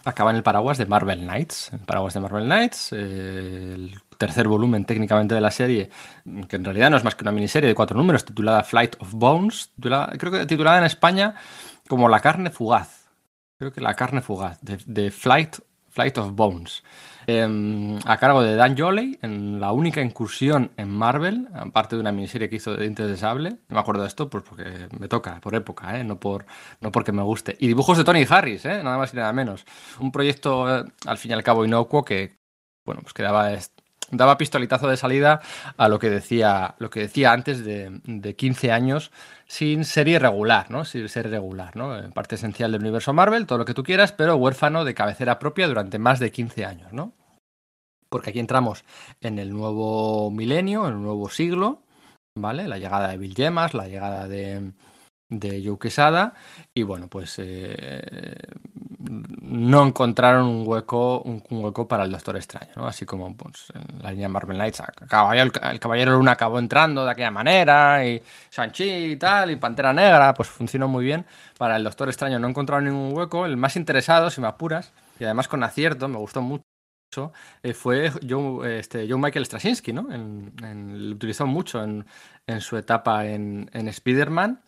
acaba 0.04 0.30
en 0.30 0.36
el 0.36 0.42
paraguas 0.42 0.78
de 0.78 0.86
Marvel 0.86 1.20
Knights. 1.20 1.72
El 1.72 1.80
paraguas 1.80 2.14
de 2.14 2.20
Marvel 2.20 2.44
Knights, 2.44 2.92
eh, 2.92 3.72
el 3.74 4.00
tercer 4.16 4.48
volumen 4.48 4.84
técnicamente 4.84 5.34
de 5.34 5.40
la 5.40 5.50
serie, 5.50 5.90
que 6.48 6.56
en 6.56 6.64
realidad 6.64 6.90
no 6.90 6.96
es 6.96 7.04
más 7.04 7.14
que 7.14 7.24
una 7.24 7.32
miniserie 7.32 7.68
de 7.68 7.74
cuatro 7.74 7.96
números, 7.96 8.24
titulada 8.24 8.62
Flight 8.62 8.96
of 9.00 9.12
Bones, 9.12 9.70
creo 9.78 10.32
que 10.32 10.46
titulada 10.46 10.78
en 10.78 10.84
España 10.84 11.34
como 11.88 12.08
La 12.08 12.20
carne 12.20 12.50
fugaz. 12.50 13.06
Creo 13.58 13.72
que 13.72 13.80
La 13.80 13.94
carne 13.94 14.22
fugaz, 14.22 14.58
de, 14.62 15.10
Flight, 15.10 15.56
Flight 15.90 16.18
of 16.18 16.32
Bones. 16.32 16.82
Em, 17.28 17.98
a 18.04 18.18
cargo 18.18 18.40
de 18.40 18.54
Dan 18.54 18.78
Joley, 18.78 19.18
en 19.20 19.58
la 19.58 19.72
única 19.72 20.00
incursión 20.00 20.70
en 20.76 20.88
Marvel, 20.88 21.48
aparte 21.52 21.96
de 21.96 22.00
una 22.00 22.12
miniserie 22.12 22.48
que 22.48 22.56
hizo 22.56 22.72
de 22.72 22.82
Dientes 22.82 23.08
de 23.08 23.16
Sable. 23.16 23.58
me 23.68 23.80
acuerdo 23.80 24.02
de 24.02 24.08
esto 24.08 24.30
pues 24.30 24.44
porque 24.48 24.88
me 24.98 25.08
toca, 25.08 25.40
por 25.40 25.54
época, 25.56 25.98
¿eh? 25.98 26.04
no, 26.04 26.20
por, 26.20 26.46
no 26.80 26.92
porque 26.92 27.10
me 27.10 27.22
guste. 27.22 27.56
Y 27.58 27.66
dibujos 27.66 27.98
de 27.98 28.04
Tony 28.04 28.24
Harris, 28.28 28.64
¿eh? 28.64 28.80
nada 28.82 28.96
más 28.96 29.12
y 29.12 29.16
nada 29.16 29.32
menos. 29.32 29.64
Un 29.98 30.12
proyecto, 30.12 30.78
eh, 30.78 30.84
al 31.06 31.18
fin 31.18 31.32
y 31.32 31.34
al 31.34 31.42
cabo, 31.42 31.64
inocuo 31.64 32.04
que, 32.04 32.38
bueno, 32.84 33.02
pues 33.02 33.12
que 33.12 33.24
daba, 34.10 34.38
pistoletazo 34.38 34.88
de 34.88 34.96
salida 34.96 35.40
a 35.76 35.88
lo 35.88 35.98
que 35.98 36.10
decía, 36.10 36.74
lo 36.78 36.90
que 36.90 37.00
decía 37.00 37.32
antes 37.32 37.64
de, 37.64 38.00
de 38.04 38.36
15 38.36 38.72
años 38.72 39.10
sin 39.46 39.84
serie 39.84 40.18
regular, 40.18 40.70
¿no? 40.70 40.84
Sin 40.84 41.08
ser 41.08 41.30
regular, 41.30 41.76
¿no? 41.76 42.10
Parte 42.12 42.34
esencial 42.34 42.72
del 42.72 42.82
universo 42.82 43.12
Marvel, 43.12 43.46
todo 43.46 43.58
lo 43.58 43.64
que 43.64 43.74
tú 43.74 43.82
quieras, 43.82 44.12
pero 44.12 44.36
huérfano 44.36 44.84
de 44.84 44.94
cabecera 44.94 45.38
propia 45.38 45.68
durante 45.68 45.98
más 45.98 46.18
de 46.18 46.30
15 46.30 46.64
años, 46.64 46.92
¿no? 46.92 47.12
Porque 48.08 48.30
aquí 48.30 48.38
entramos 48.38 48.84
en 49.20 49.38
el 49.38 49.50
nuevo 49.50 50.30
milenio, 50.30 50.86
en 50.86 50.94
el 50.94 51.02
nuevo 51.02 51.28
siglo, 51.28 51.82
¿vale? 52.36 52.68
La 52.68 52.78
llegada 52.78 53.08
de 53.08 53.18
Bill 53.18 53.34
Gemas, 53.34 53.74
la 53.74 53.88
llegada 53.88 54.28
de, 54.28 54.72
de 55.28 55.62
Joe 55.64 55.78
Quesada 55.78 56.34
y 56.72 56.82
bueno 56.82 57.08
pues 57.08 57.36
eh, 57.38 58.36
no 59.08 59.86
encontraron 59.86 60.46
un 60.46 60.66
hueco 60.66 61.20
un, 61.20 61.42
hueco 61.50 61.86
para 61.86 62.04
el 62.04 62.12
Doctor 62.12 62.36
Extraño 62.36 62.86
así 62.86 63.04
como 63.06 63.34
pues, 63.36 63.66
en 63.74 64.02
la 64.02 64.10
línea 64.10 64.28
Marvel 64.28 64.56
Knights 64.56 64.82
el, 65.34 65.52
Caballero 65.80 66.12
Luna 66.12 66.32
acabó 66.32 66.58
entrando 66.58 67.04
de 67.04 67.10
aquella 67.10 67.30
manera 67.30 68.06
y 68.06 68.22
Shang-Chi 68.50 69.12
y 69.12 69.16
tal 69.16 69.50
y 69.50 69.56
Pantera 69.56 69.92
Negra 69.92 70.34
pues 70.34 70.48
funcionó 70.48 70.88
muy 70.88 71.04
bien. 71.04 71.24
Para 71.58 71.76
el 71.76 71.84
Doctor 71.84 72.08
Extraño 72.08 72.38
no 72.38 72.48
encontraron 72.48 72.84
ningún 72.84 73.16
hueco. 73.16 73.46
El 73.46 73.56
más 73.56 73.76
interesado 73.76 74.30
si 74.30 74.40
me 74.40 74.48
apuras 74.48 74.92
y 75.18 75.24
además 75.24 75.48
con 75.48 75.62
acierto 75.62 76.08
me 76.08 76.18
gustó 76.18 76.42
mucho 76.42 76.64
eh, 77.62 77.72
fue 77.72 78.12
Joe, 78.28 78.78
este, 78.78 79.08
Joe 79.08 79.18
Michael 79.18 79.46
Straczynski, 79.46 79.92
¿no? 79.92 80.06
lo 80.10 81.14
utilizó 81.14 81.46
mucho 81.46 81.82
en, 81.82 82.04
en 82.46 82.60
su 82.60 82.76
etapa 82.76 83.26
en, 83.26 83.70
en 83.72 83.88
Spider-Man 83.88 84.60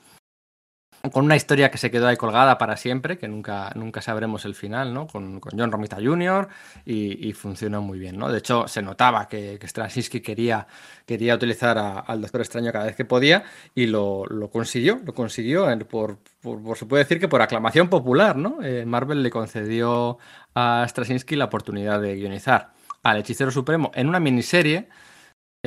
con 1.13 1.25
una 1.25 1.37
historia 1.37 1.71
que 1.71 1.79
se 1.79 1.91
quedó 1.91 2.09
ahí 2.09 2.17
colgada 2.17 2.59
para 2.59 2.77
siempre, 2.77 3.19
que 3.19 3.29
nunca, 3.29 3.71
nunca 3.75 4.03
sabremos 4.03 4.45
el 4.45 4.55
final, 4.55 4.93
¿no? 4.93 5.07
Con, 5.07 5.41
John 5.41 5.71
Romita 5.71 5.97
Jr. 6.03 6.49
Y, 6.85 7.33
funcionó 7.33 7.81
muy 7.83 7.99
bien, 7.99 8.19
¿no? 8.19 8.31
De 8.31 8.39
hecho, 8.39 8.67
se 8.67 8.83
notaba 8.83 9.29
que, 9.29 9.59
que 9.61 9.69
Straczynski 9.69 10.21
quería, 10.21 10.67
quería 11.07 11.35
utilizar 11.35 11.79
al 12.07 12.21
Doctor 12.21 12.41
Extraño 12.41 12.73
cada 12.73 12.87
vez 12.87 12.97
que 12.97 13.05
podía 13.05 13.45
y 13.75 13.87
lo, 13.87 14.27
consiguió, 14.53 15.01
lo 15.05 15.15
consiguió 15.15 15.67
por, 15.89 16.19
por, 16.41 16.77
se 16.77 16.87
puede 16.87 17.05
decir 17.05 17.21
que 17.21 17.29
por 17.29 17.43
aclamación 17.43 17.89
popular, 17.89 18.37
¿no? 18.37 18.59
Eh, 18.63 18.85
Marvel 18.85 19.23
le 19.23 19.31
concedió 19.31 20.19
a 20.55 20.85
Straczynski 20.89 21.37
la 21.37 21.45
oportunidad 21.45 22.01
de 22.01 22.17
guionizar 22.17 22.73
al 23.03 23.19
Hechicero 23.19 23.51
Supremo 23.51 23.93
en 23.95 24.09
una 24.09 24.21
miniserie 24.21 24.89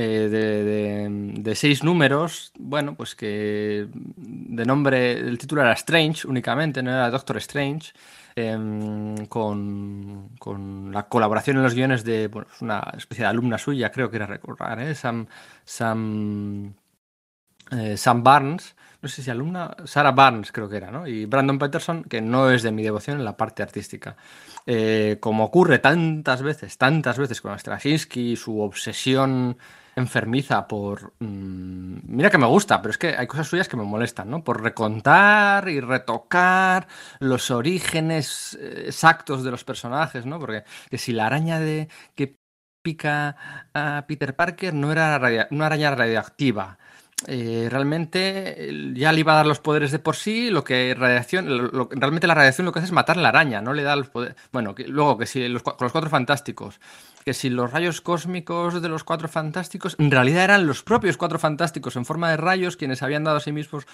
eh, 0.04 1.08
de, 1.38 1.56
seis 1.56 1.84
números, 1.84 2.52
bueno, 2.58 2.96
pues 2.96 3.16
que 3.16 3.88
de 3.94 4.66
nombre, 4.66 5.14
el 5.14 5.38
título 5.38 5.62
era 5.62 5.74
Strange 5.74 6.28
únicamente, 6.28 6.82
no 6.82 6.92
era 6.92 7.10
Doctor 7.12 7.38
Strange, 7.38 7.94
em, 8.36 9.28
con, 9.28 10.92
la 10.92 11.04
colaboración 11.08 11.58
en 11.58 11.64
los 11.64 11.76
guiones 11.76 12.04
de 12.04 12.28
bueno, 12.28 12.48
una 12.62 12.80
especie 12.98 13.24
de 13.24 13.30
alumna 13.30 13.58
suya, 13.58 13.92
creo 13.92 14.10
que 14.10 14.16
era 14.18 14.26
recordar, 14.26 14.80
¿eh? 14.82 14.96
Sam, 14.96 15.28
Sam, 15.66 16.74
eh, 17.72 17.96
Sam 17.98 18.24
Barnes, 18.24 18.76
no 19.02 19.10
sé 19.10 19.22
si 19.22 19.30
alumna, 19.30 19.76
Sarah 19.86 20.12
Barnes 20.12 20.52
creo 20.52 20.70
que 20.70 20.78
era, 20.78 20.90
¿no? 20.92 21.08
Y 21.08 21.26
Brandon 21.26 21.60
Peterson, 21.60 22.04
que 22.04 22.22
no 22.22 22.50
es 22.52 22.64
de 22.64 22.72
mi 22.72 22.84
devoción 22.84 23.20
en 23.20 23.26
la 23.26 23.38
parte 23.38 23.64
artística. 23.64 24.16
como 25.20 25.46
ocurre 25.46 25.80
tantas 25.80 26.42
veces, 26.42 26.78
tantas 26.78 27.18
veces 27.18 27.42
con 27.42 27.58
Straczynski, 27.58 28.36
su 28.36 28.62
obsesión 28.62 29.58
enfermiza 29.96 30.68
por... 30.68 31.14
Mm, 31.20 32.00
mira 32.06 32.30
que 32.30 32.38
me 32.38 32.46
gusta, 32.48 32.82
pero 32.82 32.92
es 32.92 32.98
que 32.98 33.16
hay 33.18 33.28
cosas 33.28 33.48
suyas 33.48 33.68
que 33.68 33.78
me 33.78 33.84
molestan, 33.84 34.30
¿no? 34.30 34.44
Por 34.44 34.62
recontar 34.64 35.70
y 35.70 35.80
retocar 35.82 36.88
los 37.20 37.52
orígenes 37.52 38.58
eh, 38.62 38.86
exactos 38.88 39.44
de 39.44 39.52
los 39.52 39.64
personajes, 39.64 40.26
¿no? 40.26 40.40
Porque 40.40 40.64
que 40.90 40.98
si 40.98 41.12
la 41.14 41.26
araña 41.28 41.60
de 41.60 41.90
que 42.16 42.38
pica 42.82 43.36
a 43.74 44.06
Peter 44.08 44.36
Parker 44.36 44.74
no 44.74 44.92
era 44.92 45.20
una 45.52 45.66
araña 45.68 45.94
radioactiva. 45.96 46.78
eh, 47.28 47.68
realmente 47.70 48.94
ya 48.96 49.12
le 49.12 49.20
iba 49.20 49.34
a 49.34 49.36
dar 49.38 49.46
los 49.46 49.60
poderes 49.60 49.92
de 49.92 50.00
por 50.00 50.16
sí, 50.16 50.50
lo 50.50 50.64
que 50.64 50.96
radiación, 50.98 51.48
realmente 51.92 52.26
la 52.28 52.34
radiación 52.34 52.66
lo 52.66 52.72
que 52.72 52.80
hace 52.80 52.88
es 52.88 52.92
matar 52.92 53.18
la 53.18 53.30
araña, 53.30 53.62
no 53.62 53.74
le 53.74 53.84
da 53.84 53.96
los 53.96 54.10
poderes. 54.10 54.36
Bueno, 54.52 54.74
luego 54.88 55.18
que 55.20 55.28
si 55.28 55.42
con 55.62 55.76
los 55.80 55.92
cuatro 55.92 56.10
fantásticos, 56.10 56.80
que 57.24 57.34
si 57.34 57.50
los 57.50 57.72
rayos 57.72 58.02
cósmicos 58.02 58.82
de 58.82 58.90
los 58.90 59.04
cuatro 59.04 59.28
fantásticos, 59.28 59.96
en 60.00 60.12
realidad 60.12 60.44
eran 60.44 60.68
los 60.68 60.84
propios 60.84 61.18
cuatro 61.18 61.40
fantásticos 61.40 61.96
en 61.96 62.06
forma 62.06 62.30
de 62.30 62.38
rayos 62.38 62.78
quienes 62.78 63.04
habían 63.04 63.24
dado 63.24 63.38
a 63.38 63.42
sí 63.42 63.52
mismos 63.52 63.86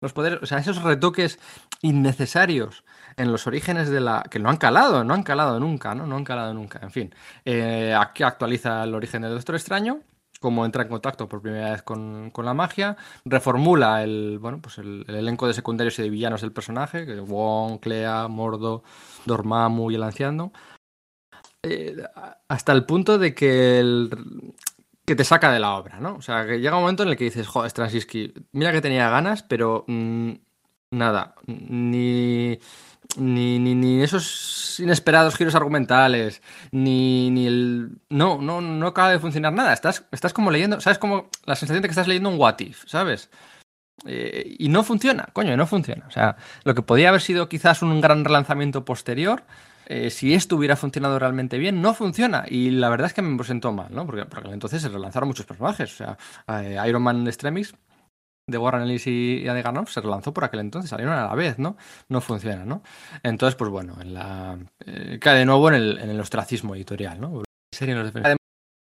los 0.00 0.12
poderes, 0.12 0.40
o 0.42 0.46
sea, 0.46 0.58
esos 0.58 0.82
retoques 0.82 1.38
innecesarios 1.82 2.84
en 3.16 3.32
los 3.32 3.46
orígenes 3.46 3.88
de 3.88 4.00
la. 4.00 4.22
que 4.30 4.38
no 4.38 4.48
han 4.48 4.56
calado, 4.56 5.02
no 5.02 5.14
han 5.14 5.24
calado 5.24 5.58
nunca, 5.58 5.94
¿no? 5.94 6.06
No 6.06 6.16
han 6.16 6.24
calado 6.24 6.54
nunca. 6.54 6.78
En 6.82 6.90
fin, 6.90 7.14
eh, 7.44 7.94
aquí 7.98 8.22
actualiza 8.22 8.84
el 8.84 8.94
origen 8.94 9.22
del 9.22 9.32
Doctor 9.34 9.56
Extraño, 9.56 10.00
cómo 10.40 10.64
entra 10.64 10.82
en 10.82 10.88
contacto 10.88 11.28
por 11.28 11.42
primera 11.42 11.72
vez 11.72 11.82
con, 11.82 12.32
la 12.36 12.54
magia, 12.54 12.96
reformula 13.24 14.02
el, 14.04 14.38
bueno, 14.38 14.60
pues 14.60 14.78
el, 14.78 15.04
elenco 15.08 15.46
de 15.46 15.54
secundarios 15.54 15.98
y 15.98 16.02
de 16.02 16.10
villanos 16.10 16.42
del 16.42 16.52
personaje, 16.52 17.04
que 17.04 17.20
Wong, 17.20 17.80
Clea, 17.80 18.28
Mordo, 18.28 18.84
Dormammu 19.26 19.90
y 19.90 19.96
el 19.96 20.02
anciano. 20.02 20.52
Eh, 21.62 21.96
hasta 22.48 22.72
el 22.72 22.84
punto 22.84 23.18
de 23.18 23.34
que 23.34 24.08
que 25.08 25.16
te 25.16 25.24
saca 25.24 25.50
de 25.50 25.58
la 25.58 25.74
obra, 25.74 25.98
¿no? 26.00 26.16
O 26.16 26.22
sea, 26.22 26.46
que 26.46 26.60
llega 26.60 26.76
un 26.76 26.82
momento 26.82 27.02
en 27.02 27.08
el 27.08 27.16
que 27.16 27.24
dices, 27.24 27.46
joder, 27.46 27.70
Straczynski, 27.70 28.34
mira 28.52 28.72
que 28.72 28.82
tenía 28.82 29.08
ganas, 29.08 29.42
pero 29.42 29.86
mm, 29.88 30.32
nada, 30.90 31.34
ni, 31.46 32.58
ni, 33.16 33.58
ni, 33.58 34.02
esos 34.02 34.78
inesperados 34.80 35.34
giros 35.34 35.54
argumentales, 35.54 36.42
ni, 36.72 37.30
ni 37.30 37.46
el... 37.46 37.90
No, 38.10 38.38
no, 38.38 38.60
no 38.60 38.86
acaba 38.86 39.10
de 39.10 39.18
funcionar 39.18 39.54
nada. 39.54 39.72
Estás, 39.72 40.04
estás 40.12 40.34
como 40.34 40.50
leyendo, 40.50 40.78
¿sabes? 40.78 40.98
Como 40.98 41.30
la 41.46 41.56
sensación 41.56 41.80
de 41.80 41.88
que 41.88 41.92
estás 41.92 42.06
leyendo 42.06 42.28
un 42.28 42.38
what 42.38 42.60
if, 42.60 42.84
¿sabes? 42.86 43.30
Eh, 44.06 44.56
y 44.58 44.68
no 44.68 44.84
funciona, 44.84 45.30
coño, 45.32 45.56
no 45.56 45.66
funciona. 45.66 46.06
O 46.06 46.10
sea, 46.10 46.36
lo 46.64 46.74
que 46.74 46.82
podía 46.82 47.08
haber 47.08 47.22
sido 47.22 47.48
quizás 47.48 47.80
un 47.80 48.02
gran 48.02 48.26
relanzamiento 48.26 48.84
posterior 48.84 49.42
eh, 49.90 50.10
si 50.10 50.34
esto 50.34 50.56
hubiera 50.56 50.76
funcionado 50.76 51.18
realmente 51.18 51.56
bien, 51.56 51.80
no 51.80 51.94
funciona. 51.94 52.44
Y 52.46 52.70
la 52.70 52.90
verdad 52.90 53.06
es 53.06 53.14
que 53.14 53.22
me 53.22 53.36
presentó 53.38 53.72
mal, 53.72 53.88
¿no? 53.90 54.04
Porque, 54.04 54.26
porque 54.26 54.50
entonces 54.50 54.82
se 54.82 54.88
relanzaron 54.90 55.28
muchos 55.28 55.46
personajes. 55.46 55.94
O 55.94 55.96
sea, 55.96 56.18
eh, 56.60 56.78
Iron 56.86 57.02
Man 57.02 57.26
Extremis 57.26 57.74
de 58.46 58.58
Warren 58.58 58.82
Ellis 58.82 59.06
y, 59.06 59.40
de 59.44 59.62
Ganoff 59.62 59.90
se 59.90 60.00
relanzó 60.00 60.32
por 60.34 60.44
aquel 60.44 60.60
entonces, 60.60 60.90
salieron 60.90 61.14
a 61.14 61.26
la 61.26 61.34
vez, 61.34 61.58
¿no? 61.58 61.76
No 62.08 62.20
funciona, 62.20 62.64
¿no? 62.64 62.82
Entonces, 63.22 63.56
pues 63.56 63.70
bueno, 63.70 63.96
en 64.00 64.14
la, 64.14 64.58
eh, 64.84 65.18
cae 65.20 65.38
de 65.38 65.44
nuevo 65.46 65.68
en 65.68 65.74
el, 65.74 65.98
en 65.98 66.10
el 66.10 66.20
ostracismo 66.20 66.74
editorial, 66.74 67.20
¿no? 67.20 67.42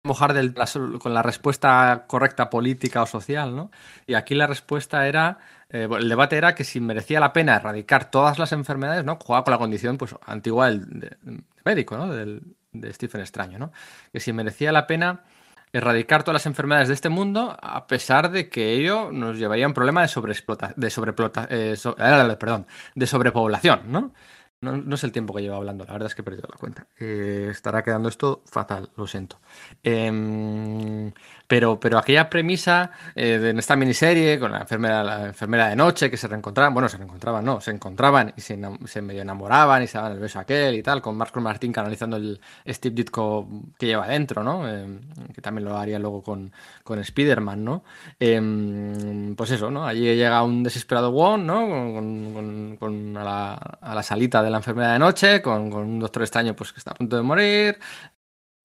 Mojar 0.06 0.32
del, 0.32 0.54
con 0.98 1.12
la 1.12 1.22
respuesta 1.22 2.04
correcta 2.06 2.48
política 2.50 3.02
o 3.02 3.06
social, 3.06 3.54
¿no? 3.54 3.70
Y 4.06 4.14
aquí 4.14 4.34
la 4.34 4.46
respuesta 4.46 5.06
era, 5.06 5.38
eh, 5.68 5.88
el 5.90 6.08
debate 6.08 6.36
era 6.36 6.54
que 6.54 6.64
si 6.64 6.80
merecía 6.80 7.20
la 7.20 7.32
pena 7.32 7.56
erradicar 7.56 8.10
todas 8.10 8.38
las 8.38 8.52
enfermedades, 8.52 9.04
¿no? 9.04 9.18
Jugaba 9.22 9.44
con 9.44 9.52
la 9.52 9.58
condición, 9.58 9.98
pues, 9.98 10.14
antigua 10.24 10.70
del 10.70 11.16
médico, 11.64 11.96
¿no? 11.96 12.08
Del, 12.08 12.42
de 12.72 12.92
Stephen 12.92 13.20
Extraño, 13.20 13.58
¿no? 13.58 13.72
Que 14.12 14.20
si 14.20 14.32
merecía 14.32 14.72
la 14.72 14.86
pena 14.86 15.24
erradicar 15.72 16.22
todas 16.22 16.34
las 16.34 16.46
enfermedades 16.46 16.88
de 16.88 16.94
este 16.94 17.08
mundo, 17.08 17.56
a 17.60 17.86
pesar 17.86 18.30
de 18.30 18.48
que 18.48 18.74
ello 18.74 19.10
nos 19.12 19.38
llevaría 19.38 19.66
a 19.66 19.68
un 19.68 19.74
problema 19.74 20.02
de 20.02 20.08
sobreexplota, 20.08 20.72
de 20.76 20.90
sobreplota, 20.90 21.46
eh, 21.50 21.76
eh, 21.98 22.36
perdón, 22.38 22.66
de 22.94 23.06
sobrepoblación, 23.06 24.12
¿no? 24.60 24.94
Es 24.94 25.04
el 25.04 25.12
tiempo 25.12 25.34
que 25.34 25.42
llevo 25.42 25.56
hablando, 25.56 25.84
la 25.84 25.92
verdad 25.92 26.06
es 26.08 26.14
que 26.14 26.22
he 26.22 26.24
perdido 26.24 26.48
la 26.50 26.58
cuenta. 26.58 26.86
Eh, 26.98 27.48
estará 27.50 27.82
quedando 27.82 28.08
esto 28.08 28.42
fatal, 28.46 28.90
lo 28.96 29.06
siento. 29.06 29.40
Em, 29.82 31.12
pero, 31.47 31.78
pero 31.78 31.98
aquella 31.98 32.28
premisa 32.28 32.90
eh, 33.14 33.39
de, 33.39 33.59
esta 33.59 33.77
miniserie, 33.77 34.39
con 34.39 34.52
la 34.52 34.60
enfermera, 34.60 35.05
la 35.05 35.27
enfermera 35.27 35.68
de 35.68 35.77
noche, 35.77 36.10
que 36.10 36.16
se 36.16 36.28
reencontraban, 36.28 36.74
bueno, 36.74 36.89
se 36.89 36.97
reencontraban, 36.97 37.44
no, 37.44 37.60
se 37.60 37.70
encontraban 37.70 38.32
y 38.36 38.40
se, 38.40 38.59
se 38.86 39.02
medio 39.02 39.23
enamoraban 39.23 39.82
y 39.82 39.86
se 39.86 39.98
daban 39.98 40.12
el 40.12 40.18
beso 40.18 40.39
aquel 40.39 40.74
y 40.74 40.82
tal, 40.82 41.01
con 41.01 41.16
Marco 41.16 41.40
Martín 41.40 41.73
canalizando 41.73 42.16
el 42.16 42.40
Steve 42.66 42.94
Ditko 42.94 43.48
que 43.78 43.86
lleva 43.86 44.06
dentro, 44.09 44.43
¿no? 44.43 44.68
Em, 44.68 45.01
que 45.35 45.40
también 45.40 45.64
lo 45.64 45.77
haría 45.77 45.98
luego 45.98 46.23
con, 46.23 46.52
con 46.82 46.98
Spider-Man, 46.98 47.64
¿no? 47.64 47.85
Em, 48.18 49.35
pues 49.36 49.51
eso, 49.51 49.70
¿no? 49.70 49.86
Allí 49.86 50.02
llega 50.16 50.43
un 50.43 50.62
desesperado 50.62 51.12
Wong, 51.12 51.43
¿no? 51.43 51.68
Con, 51.68 52.77
con, 52.78 53.16
a, 53.16 53.24
la, 53.24 53.55
a, 53.55 53.94
la, 53.94 54.02
salita 54.02 54.43
de 54.43 54.51
la 54.51 54.59
enfermera 54.59 54.93
de 54.93 54.98
noche, 54.98 55.43
con, 55.43 55.73
un 55.73 55.98
doctor 56.01 56.23
extraño 56.23 56.55
pues 56.55 56.73
que 56.73 56.78
está 56.78 56.93
a 56.93 56.94
punto 56.94 57.16
de 57.16 57.23
morir, 57.23 57.78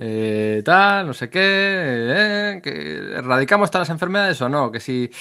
eh, 0.03 0.63
tal, 0.65 1.05
no 1.05 1.13
sé 1.13 1.29
qué, 1.29 1.39
eh, 1.43 2.59
que 2.63 3.13
erradicamos 3.17 3.69
todas 3.69 3.87
las 3.87 3.93
enfermedades 3.93 4.41
o 4.41 4.49
no, 4.49 4.71
que 4.71 4.79
si 4.79 5.11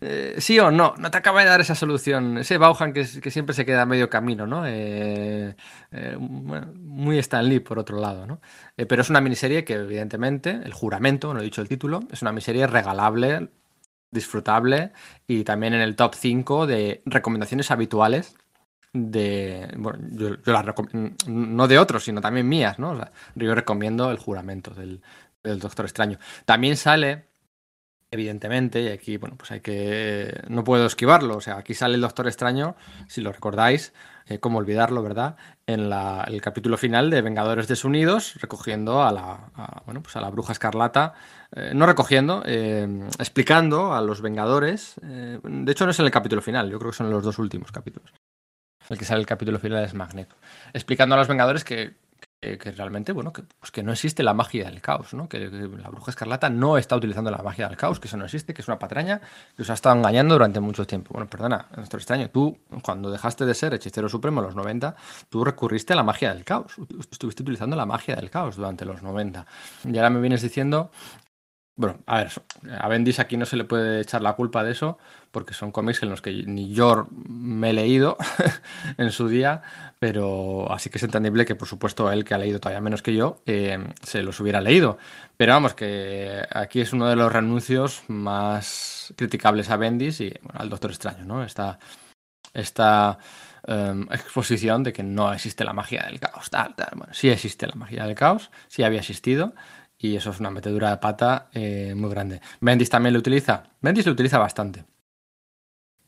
eh, 0.00 0.34
sí 0.38 0.58
o 0.58 0.72
no, 0.72 0.92
no 0.98 1.08
te 1.08 1.18
acaba 1.18 1.42
de 1.42 1.46
dar 1.46 1.60
esa 1.60 1.76
solución, 1.76 2.38
ese 2.38 2.58
Bauhan 2.58 2.92
que, 2.92 3.04
siempre 3.04 3.54
se 3.54 3.64
queda 3.64 3.82
a 3.82 3.86
medio 3.86 4.10
camino, 4.10 4.44
¿no? 4.44 4.62
muy 6.82 7.18
Stan 7.18 7.48
Lee 7.48 7.60
por 7.60 7.78
otro 7.78 8.00
lado, 8.00 8.26
¿no? 8.26 8.40
pero 8.88 9.02
es 9.02 9.10
una 9.10 9.20
miniserie 9.20 9.64
que 9.64 9.74
evidentemente, 9.74 10.60
el 10.64 10.72
juramento, 10.72 11.32
no 11.32 11.38
he 11.38 11.44
dicho 11.44 11.62
el 11.62 11.68
título, 11.68 12.00
es 12.10 12.22
una 12.22 12.32
miniserie 12.32 12.66
regalable, 12.66 13.50
disfrutable 14.10 14.90
y 15.28 15.44
también 15.44 15.74
en 15.74 15.80
el 15.80 15.94
top 15.94 16.14
5 16.16 16.66
de 16.66 17.02
recomendaciones 17.06 17.70
habituales 17.70 18.34
de. 18.94 19.68
Bueno, 19.76 19.98
yo, 20.12 20.30
las 20.46 20.64
no 21.26 21.68
de 21.68 21.78
otros, 21.78 22.04
sino 22.04 22.20
también 22.22 22.48
mías, 22.48 22.78
¿no? 22.78 22.98
yo 23.34 23.54
recomiendo 23.54 24.10
el 24.10 24.18
juramento 24.18 24.72
del, 24.72 25.02
Doctor 25.42 25.84
Extraño. 25.84 26.18
También 26.46 26.78
sale, 26.78 27.26
evidentemente, 28.10 28.80
y 28.80 28.88
aquí, 28.88 29.18
bueno, 29.18 29.36
pues 29.36 29.50
hay 29.50 29.60
que. 29.60 30.42
No 30.48 30.64
puedo 30.64 30.86
esquivarlo. 30.86 31.36
O 31.36 31.40
sea, 31.42 31.58
aquí 31.58 31.74
sale 31.74 31.96
el 31.96 32.00
Doctor 32.00 32.28
Extraño, 32.28 32.76
si 33.08 33.20
lo 33.20 33.32
recordáis, 33.32 33.92
eh, 34.26 34.38
cómo 34.38 34.58
olvidarlo, 34.58 35.02
¿verdad? 35.02 35.36
En 35.66 35.80
el 35.92 36.40
capítulo 36.40 36.78
final 36.78 37.10
de 37.10 37.20
Vengadores 37.20 37.68
Desunidos, 37.68 38.36
recogiendo 38.40 39.02
a 39.02 39.12
la, 39.12 39.82
bueno, 39.84 40.02
pues 40.02 40.16
a 40.16 40.20
la 40.20 40.30
bruja 40.30 40.52
escarlata, 40.52 41.14
eh, 41.54 41.72
no 41.74 41.84
recogiendo, 41.84 42.42
eh, 42.46 43.08
explicando 43.18 43.92
a 43.92 44.00
los 44.00 44.22
Vengadores. 44.22 44.94
de 45.02 45.72
hecho, 45.72 45.84
no 45.84 45.90
es 45.90 45.98
en 45.98 46.06
el 46.06 46.12
capítulo 46.12 46.40
final, 46.40 46.70
yo 46.70 46.78
creo 46.78 46.92
que 46.92 46.96
son 46.96 47.10
los 47.10 47.24
dos 47.24 47.38
últimos 47.38 47.72
capítulos 47.72 48.12
el 48.88 48.98
que 48.98 49.04
sale 49.04 49.20
el 49.20 49.26
capítulo 49.26 49.58
final 49.58 49.84
es 49.84 49.94
Magneto, 49.94 50.36
explicando 50.72 51.14
a 51.14 51.18
los 51.18 51.28
Vengadores 51.28 51.64
que, 51.64 51.94
realmente, 52.76 53.12
bueno, 53.12 53.32
que, 53.32 53.42
pues 53.42 53.70
que 53.70 53.82
no 53.82 53.92
existe 53.92 54.22
la 54.22 54.34
magia 54.34 54.68
del 54.68 54.80
caos, 54.80 55.14
¿no? 55.14 55.28
Que, 55.28 55.48
la 55.48 55.88
bruja 55.88 56.10
escarlata 56.10 56.50
no 56.50 56.76
está 56.76 56.96
utilizando 56.96 57.30
la 57.30 57.38
magia 57.38 57.68
del 57.68 57.76
caos, 57.76 58.00
que 58.00 58.08
eso 58.08 58.16
no 58.16 58.24
existe, 58.24 58.52
que 58.52 58.62
es 58.62 58.68
una 58.68 58.78
patraña 58.78 59.20
que 59.56 59.62
os 59.62 59.70
ha 59.70 59.74
estado 59.74 59.96
engañando 59.96 60.34
durante 60.34 60.60
mucho 60.60 60.86
tiempo. 60.86 61.14
Bueno, 61.14 61.28
perdona, 61.28 61.66
nuestro 61.76 61.98
extraño, 61.98 62.28
tú, 62.30 62.58
cuando 62.82 63.10
dejaste 63.10 63.46
de 63.46 63.54
ser 63.54 63.74
hechicero 63.74 64.08
supremo 64.08 64.40
en 64.40 64.46
los 64.46 64.54
90, 64.54 64.94
tú 65.30 65.44
recurriste 65.44 65.94
a 65.94 65.96
la 65.96 66.02
magia 66.02 66.34
del 66.34 66.44
caos, 66.44 66.74
estuviste 67.10 67.42
utilizando 67.42 67.76
la 67.76 67.86
magia 67.86 68.16
del 68.16 68.30
caos 68.30 68.56
durante 68.56 68.84
los 68.84 69.02
90. 69.02 69.46
Y 69.84 69.96
ahora 69.96 70.10
me 70.10 70.20
vienes 70.20 70.42
diciendo 70.42 70.90
bueno, 71.76 71.98
a 72.06 72.18
ver, 72.18 72.32
a 72.78 72.88
Bendis 72.88 73.18
aquí 73.18 73.36
no 73.36 73.46
se 73.46 73.56
le 73.56 73.64
puede 73.64 74.00
echar 74.00 74.22
la 74.22 74.34
culpa 74.34 74.62
de 74.62 74.70
eso, 74.70 74.98
porque 75.34 75.52
son 75.52 75.72
cómics 75.72 76.02
en 76.04 76.10
los 76.10 76.22
que 76.22 76.30
ni 76.46 76.72
yo 76.72 77.08
me 77.10 77.70
he 77.70 77.72
leído 77.72 78.16
en 78.96 79.10
su 79.10 79.28
día, 79.28 79.62
pero 79.98 80.72
así 80.72 80.90
que 80.90 80.98
es 80.98 81.02
entendible 81.02 81.44
que, 81.44 81.56
por 81.56 81.66
supuesto, 81.66 82.10
él, 82.12 82.24
que 82.24 82.34
ha 82.34 82.38
leído 82.38 82.60
todavía 82.60 82.80
menos 82.80 83.02
que 83.02 83.14
yo, 83.14 83.42
eh, 83.44 83.84
se 84.02 84.22
los 84.22 84.38
hubiera 84.38 84.60
leído. 84.60 84.96
Pero 85.36 85.52
vamos, 85.52 85.74
que 85.74 86.40
aquí 86.50 86.80
es 86.80 86.92
uno 86.92 87.08
de 87.08 87.16
los 87.16 87.32
renuncios 87.32 88.04
más 88.06 89.12
criticables 89.16 89.70
a 89.70 89.76
Bendis 89.76 90.20
y 90.20 90.32
al 90.52 90.70
Doctor 90.70 90.92
Extraño, 90.92 91.24
¿no? 91.24 91.42
Esta, 91.42 91.80
esta 92.54 93.18
em, 93.66 94.06
exposición 94.12 94.84
de 94.84 94.92
que 94.92 95.02
no 95.02 95.32
existe 95.32 95.64
la 95.64 95.72
magia 95.72 96.04
del 96.04 96.20
caos, 96.20 96.48
tal, 96.48 96.76
tal. 96.76 96.92
Bueno, 96.94 97.12
sí 97.12 97.28
existe 97.28 97.66
la 97.66 97.74
magia 97.74 98.06
del 98.06 98.14
caos, 98.14 98.52
sí 98.68 98.84
había 98.84 99.00
existido 99.00 99.52
y 99.98 100.16
eso 100.16 100.30
es 100.30 100.38
una 100.38 100.50
metedura 100.50 100.90
de 100.90 100.98
pata 100.98 101.48
eh, 101.52 101.94
muy 101.96 102.10
grande. 102.10 102.40
Bendis 102.60 102.90
también 102.90 103.14
lo 103.14 103.18
utiliza. 103.18 103.64
Bendis 103.80 104.06
lo 104.06 104.12
utiliza 104.12 104.38
bastante. 104.38 104.84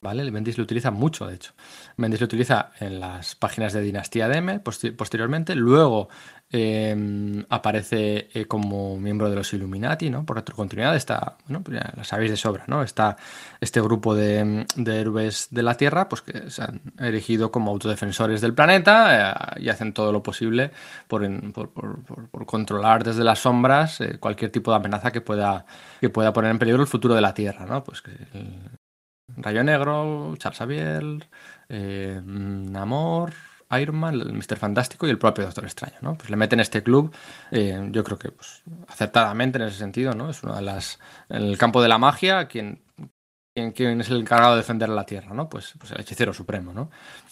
¿Vale? 0.06 0.30
Bendis 0.30 0.56
lo 0.56 0.62
utiliza 0.62 0.92
mucho, 0.92 1.26
de 1.26 1.34
hecho. 1.34 1.52
Bendis 1.96 2.20
lo 2.20 2.26
utiliza 2.26 2.70
en 2.78 3.00
las 3.00 3.34
páginas 3.34 3.72
de 3.72 3.80
Dinastía 3.80 4.28
DM 4.28 4.60
posteriormente. 4.60 5.56
Luego 5.56 6.08
em, 6.48 7.44
aparece 7.48 8.28
eh, 8.32 8.44
como 8.44 8.96
miembro 8.98 9.28
de 9.28 9.34
los 9.34 9.52
Illuminati, 9.52 10.08
¿no? 10.08 10.24
Por 10.24 10.36
retrocontinuidad 10.36 10.94
está, 10.94 11.38
bueno, 11.48 11.64
pues 11.64 11.80
ya 11.80 11.92
la 11.96 12.04
sabéis 12.04 12.30
de 12.30 12.36
sobra, 12.36 12.62
¿no? 12.68 12.84
Está 12.84 13.16
este 13.60 13.80
grupo 13.80 14.14
de, 14.14 14.64
héroes 14.76 15.48
de 15.50 15.62
la 15.64 15.74
Tierra, 15.76 16.08
pues 16.08 16.22
que 16.22 16.50
se 16.50 16.62
han 16.62 16.82
erigido 17.00 17.50
como 17.50 17.72
autodefensores 17.72 18.40
del 18.40 18.54
planeta 18.54 19.56
eh, 19.56 19.62
y 19.64 19.70
hacen 19.70 19.92
todo 19.92 20.12
lo 20.12 20.22
posible 20.22 20.70
por, 21.08 21.26
controlar 22.46 23.02
desde 23.02 23.24
las 23.24 23.40
sombras 23.40 24.00
eh, 24.00 24.18
cualquier 24.20 24.52
tipo 24.52 24.70
de 24.70 24.76
amenaza 24.76 25.10
que 25.10 25.20
pueda, 25.20 25.66
que 26.00 26.10
pueda 26.10 26.32
poner 26.32 26.52
en 26.52 26.60
peligro 26.60 26.82
el 26.82 26.88
futuro 26.88 27.16
de 27.16 27.22
la 27.22 27.34
Tierra, 27.34 27.66
¿no? 27.66 27.82
Pues 27.82 28.02
que 28.02 28.12
Rayo 29.28 29.64
Negro, 29.64 30.34
Charles 30.38 30.58
Xavier, 30.58 31.28
eh, 31.68 32.20
Namor, 32.24 33.32
Iron 33.80 33.96
Man, 33.96 34.14
el 34.14 34.32
Mister 34.32 34.56
Fantástico 34.58 35.06
y 35.06 35.10
el 35.10 35.18
propio 35.18 35.44
Doctor 35.44 35.64
Extraño, 35.64 35.96
¿no? 36.00 36.16
Pues 36.16 36.30
le 36.30 36.36
meten 36.36 36.60
este 36.60 36.82
club, 36.82 37.14
eh, 37.50 37.88
yo 37.90 38.04
creo 38.04 38.18
que 38.18 38.30
pues, 38.30 38.62
acertadamente 38.88 39.58
en 39.58 39.64
ese 39.64 39.78
sentido, 39.78 40.14
¿no? 40.14 40.30
Es 40.30 40.42
una 40.42 40.56
de 40.56 40.62
las. 40.62 40.98
En 41.28 41.42
el 41.42 41.58
campo 41.58 41.82
de 41.82 41.88
la 41.88 41.98
magia, 41.98 42.46
quien 42.46 42.82
quién 43.74 44.00
es 44.00 44.10
el 44.10 44.18
encargado 44.20 44.52
de 44.52 44.58
defender 44.58 44.88
la 44.88 45.04
Tierra, 45.06 45.34
¿no? 45.34 45.48
Pues, 45.48 45.74
pues 45.78 45.90
el 45.92 46.00
hechicero 46.00 46.32
supremo, 46.32 46.72
¿no? 46.72 46.90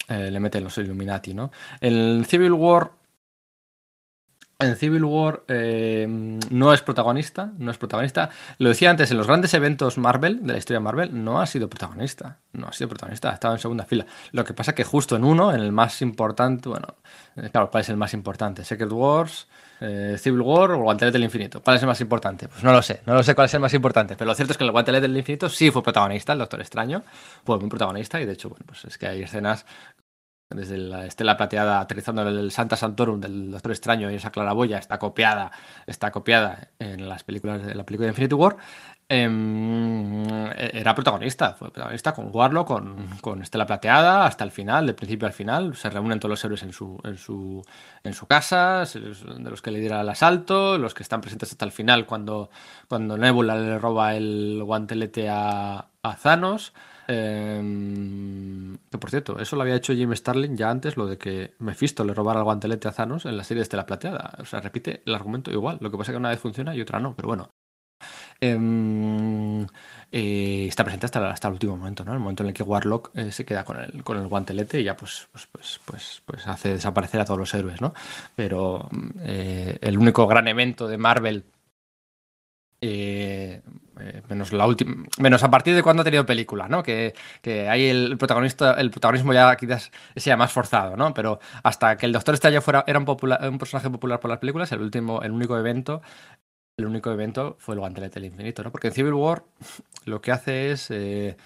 Eh, 0.09 0.31
le 0.31 0.41
meten 0.41 0.65
los 0.65 0.79
Illuminati, 0.79 1.35
¿no? 1.35 1.51
En 1.81 2.25
Civil 2.25 2.53
War 2.53 2.93
en 4.59 4.77
Civil 4.77 5.05
War 5.05 5.43
eh, 5.49 6.07
no 6.51 6.73
es 6.73 6.83
protagonista, 6.83 7.53
no 7.59 7.71
es 7.71 7.79
protagonista. 7.79 8.31
Lo 8.59 8.69
decía 8.69 8.91
antes, 8.91 9.11
en 9.11 9.19
los 9.19 9.27
grandes 9.27 9.53
eventos 9.55 9.99
Marvel, 9.99 10.47
de 10.47 10.53
la 10.53 10.59
historia 10.59 10.79
de 10.79 10.85
Marvel, 10.85 11.25
no 11.25 11.41
ha 11.41 11.47
sido 11.47 11.69
protagonista. 11.69 12.39
No 12.53 12.69
ha 12.69 12.73
sido 12.73 12.89
protagonista, 12.89 13.31
ha 13.31 13.35
estado 13.35 13.55
en 13.55 13.61
segunda 13.61 13.85
fila. 13.85 14.07
Lo 14.33 14.45
que 14.45 14.55
pasa 14.55 14.71
es 14.71 14.77
que 14.77 14.85
justo 14.85 15.17
en 15.17 15.25
uno, 15.25 15.53
en 15.53 15.61
el 15.61 15.73
más 15.73 16.03
importante, 16.03 16.69
bueno, 16.69 16.87
eh, 17.37 17.51
claro, 17.51 17.71
¿cuál 17.71 17.83
es 17.83 17.89
el 17.89 17.97
más 17.97 18.15
importante? 18.15 18.65
Secret 18.65 18.93
Wars, 18.93 19.49
eh, 19.81 20.17
Civil 20.19 20.41
War 20.41 20.71
o 20.71 20.75
el 20.75 20.83
Guantelete 20.83 21.15
del 21.15 21.25
Infinito. 21.25 21.61
¿Cuál 21.61 21.77
es 21.77 21.83
el 21.83 21.89
más 21.89 22.01
importante? 22.01 22.49
Pues 22.49 22.63
no 22.63 22.73
lo 22.73 22.81
sé, 22.81 23.03
no 23.07 23.15
lo 23.15 23.23
sé 23.23 23.35
cuál 23.35 23.47
es 23.47 23.55
el 23.55 23.61
más 23.61 23.75
importante. 23.75 24.15
Pero 24.17 24.29
lo 24.29 24.35
cierto 24.35 24.53
es 24.53 24.59
que 24.59 24.65
el 24.65 24.71
Guantelete 24.71 25.09
del 25.09 25.17
Infinito 25.17 25.49
sí 25.49 25.71
fue 25.71 25.83
protagonista, 25.83 26.33
el 26.33 26.39
Doctor 26.39 26.61
Extraño. 26.61 27.03
Fue 27.45 27.59
muy 27.59 27.69
protagonista 27.69 28.21
y 28.21 28.25
de 28.25 28.33
hecho, 28.33 28.49
bueno, 28.49 28.65
pues 28.67 28.85
es 28.85 28.97
que 28.99 29.09
hay 29.09 29.23
escenas 29.23 29.67
desde 30.55 30.79
la 30.79 31.07
estela 31.07 31.37
plateada 31.37 31.81
aterrizando 31.81 32.23
en 32.23 32.29
el 32.29 32.51
Santa 32.51 32.77
Santorum 32.77 33.21
del 33.21 33.51
Doctor 33.51 33.73
Extraño 33.73 34.11
y 34.11 34.15
esa 34.15 34.31
claraboya 34.31 34.79
está 34.79 34.99
copiada, 34.99 35.53
está 35.87 36.11
copiada 36.11 36.69
en 36.79 37.09
las 37.09 37.25
películas 37.25 37.65
de 37.65 37.75
la 37.75 37.85
película 37.85 38.07
de 38.07 38.13
Infinity 38.13 38.35
War. 38.35 38.57
Em, 39.07 40.25
era 40.55 40.95
protagonista, 40.95 41.53
fue 41.53 41.71
protagonista 41.71 42.15
con 42.15 42.31
Warlock, 42.33 42.67
con, 42.67 43.07
con, 43.21 43.43
Estela 43.43 43.67
Plateada, 43.67 44.25
hasta 44.25 44.45
el 44.45 44.51
final, 44.51 44.87
de 44.87 44.95
principio 44.95 45.27
al 45.27 45.35
final. 45.35 45.77
Se 45.77 45.91
reúnen 45.91 46.19
todos 46.19 46.31
los 46.31 46.45
héroes 46.45 46.63
en 46.63 46.73
su, 46.73 46.99
en 47.05 47.19
su, 47.19 47.63
en 48.03 48.15
su 48.15 48.27
casa, 48.27 48.85
de 48.85 49.51
los 49.51 49.61
que 49.61 49.71
le 49.71 49.85
el 49.85 50.09
asalto, 50.09 50.79
los 50.79 50.95
que 50.95 51.03
están 51.03 51.21
presentes 51.21 51.51
hasta 51.53 51.67
el 51.67 51.73
final 51.73 52.07
cuando, 52.07 52.49
cuando 52.89 53.19
Nebula 53.19 53.57
le 53.57 53.79
roba 53.79 54.15
el 54.15 54.63
guantelete 54.65 55.29
a, 55.29 55.87
a 56.03 56.17
Thanos. 56.17 56.73
Em, 57.07 58.79
por 58.91 59.11
cierto, 59.11 59.39
eso 59.39 59.57
lo 59.57 59.63
había 59.63 59.77
hecho 59.77 59.95
Jim 59.95 60.15
Starlin 60.15 60.57
ya 60.57 60.71
antes, 60.71 60.97
lo 60.97 61.07
de 61.07 61.19
que 61.19 61.55
Mephisto 61.59 62.05
le 62.05 62.15
robara 62.15 62.41
el 62.41 62.45
guantelete 62.45 62.89
a 62.89 62.93
Thanos 62.93 63.27
en 63.27 63.37
la 63.37 63.45
serie 63.45 63.61
de 63.61 63.65
Estela 63.65 63.87
Plateada. 63.87 64.35
O 64.39 64.45
sea, 64.45 64.61
repite 64.61 65.03
el 65.07 65.15
argumento 65.15 65.51
igual. 65.51 65.79
Lo 65.81 65.91
que 65.91 65.99
pasa 65.99 66.13
es 66.13 66.15
que 66.15 66.19
una 66.19 66.31
vez 66.31 66.41
funciona 66.41 66.75
y 66.75 66.81
otra 66.81 67.01
no, 67.01 67.15
pero 67.15 67.29
bueno. 67.29 67.51
Em, 68.41 69.65
eh, 70.13 70.67
está 70.69 70.85
presente 70.85 71.07
hasta, 71.07 71.31
hasta, 71.31 71.49
el 71.49 71.55
último 71.55 71.77
momento, 71.77 72.05
¿no? 72.05 72.13
El 72.13 72.19
momento 72.19 72.43
en 72.43 72.49
el 72.49 72.55
que 72.55 72.63
Warlock 72.63 73.11
eh, 73.15 73.33
se 73.33 73.45
queda 73.45 73.65
con 73.65 73.79
el, 73.79 74.03
con 74.05 74.19
el 74.19 74.29
guantelete 74.29 74.81
y 74.81 74.85
ya 74.85 74.97
pues, 74.97 75.29
pues, 75.33 75.49
pues, 75.51 75.81
pues, 75.85 76.23
pues 76.27 76.47
hace 76.47 76.71
desaparecer 76.71 77.21
a 77.21 77.25
todos 77.25 77.39
los 77.39 77.55
héroes, 77.55 77.81
¿no? 77.81 77.95
Pero 78.35 78.89
eh, 79.21 79.79
el 79.81 79.99
único 79.99 80.27
gran 80.27 80.49
evento 80.49 80.89
de 80.89 80.99
Marvel 80.99 81.45
eh, 82.87 83.63
menos 84.29 84.53
la 84.53 84.67
última 84.67 85.05
menos 85.19 85.43
a 85.43 85.51
partir 85.51 85.75
de 85.75 85.83
cuando 85.83 86.03
ha 86.03 86.05
tenido 86.05 86.27
película, 86.27 86.69
¿no? 86.69 86.83
Que, 86.83 87.15
que 87.41 87.69
ahí 87.69 87.87
el 87.89 88.19
protagonista, 88.19 88.75
el 88.75 88.91
protagonismo 88.91 89.33
ya 89.33 89.55
quizás 89.57 89.91
sea 90.17 90.37
más 90.37 90.53
forzado, 90.53 90.97
¿no? 90.97 91.15
Pero 91.15 91.39
hasta 91.63 91.97
que 91.97 92.07
el 92.07 92.13
Doctor 92.13 92.35
Strange 92.35 92.61
fuera 92.61 92.85
era 92.87 92.99
un 92.99 93.59
personaje 93.59 93.91
popular 93.91 94.21
por 94.21 94.31
las 94.31 94.39
películas, 94.39 94.73
el 94.73 94.81
último, 94.81 95.23
el 95.23 95.33
único 95.33 95.57
evento, 95.57 96.03
el 96.77 96.87
único 96.87 97.11
evento 97.13 97.57
fue 97.59 97.75
el 97.75 97.81
guantelete 97.81 98.21
del 98.21 98.31
infinito, 98.31 98.63
¿no? 98.63 98.73
Porque 98.73 98.89
en 98.89 98.95
Civil 98.95 99.15
War 99.15 99.45
lo 100.05 100.21
que 100.21 100.33
hace 100.33 100.73
es 100.73 100.91
eh, 100.91 101.37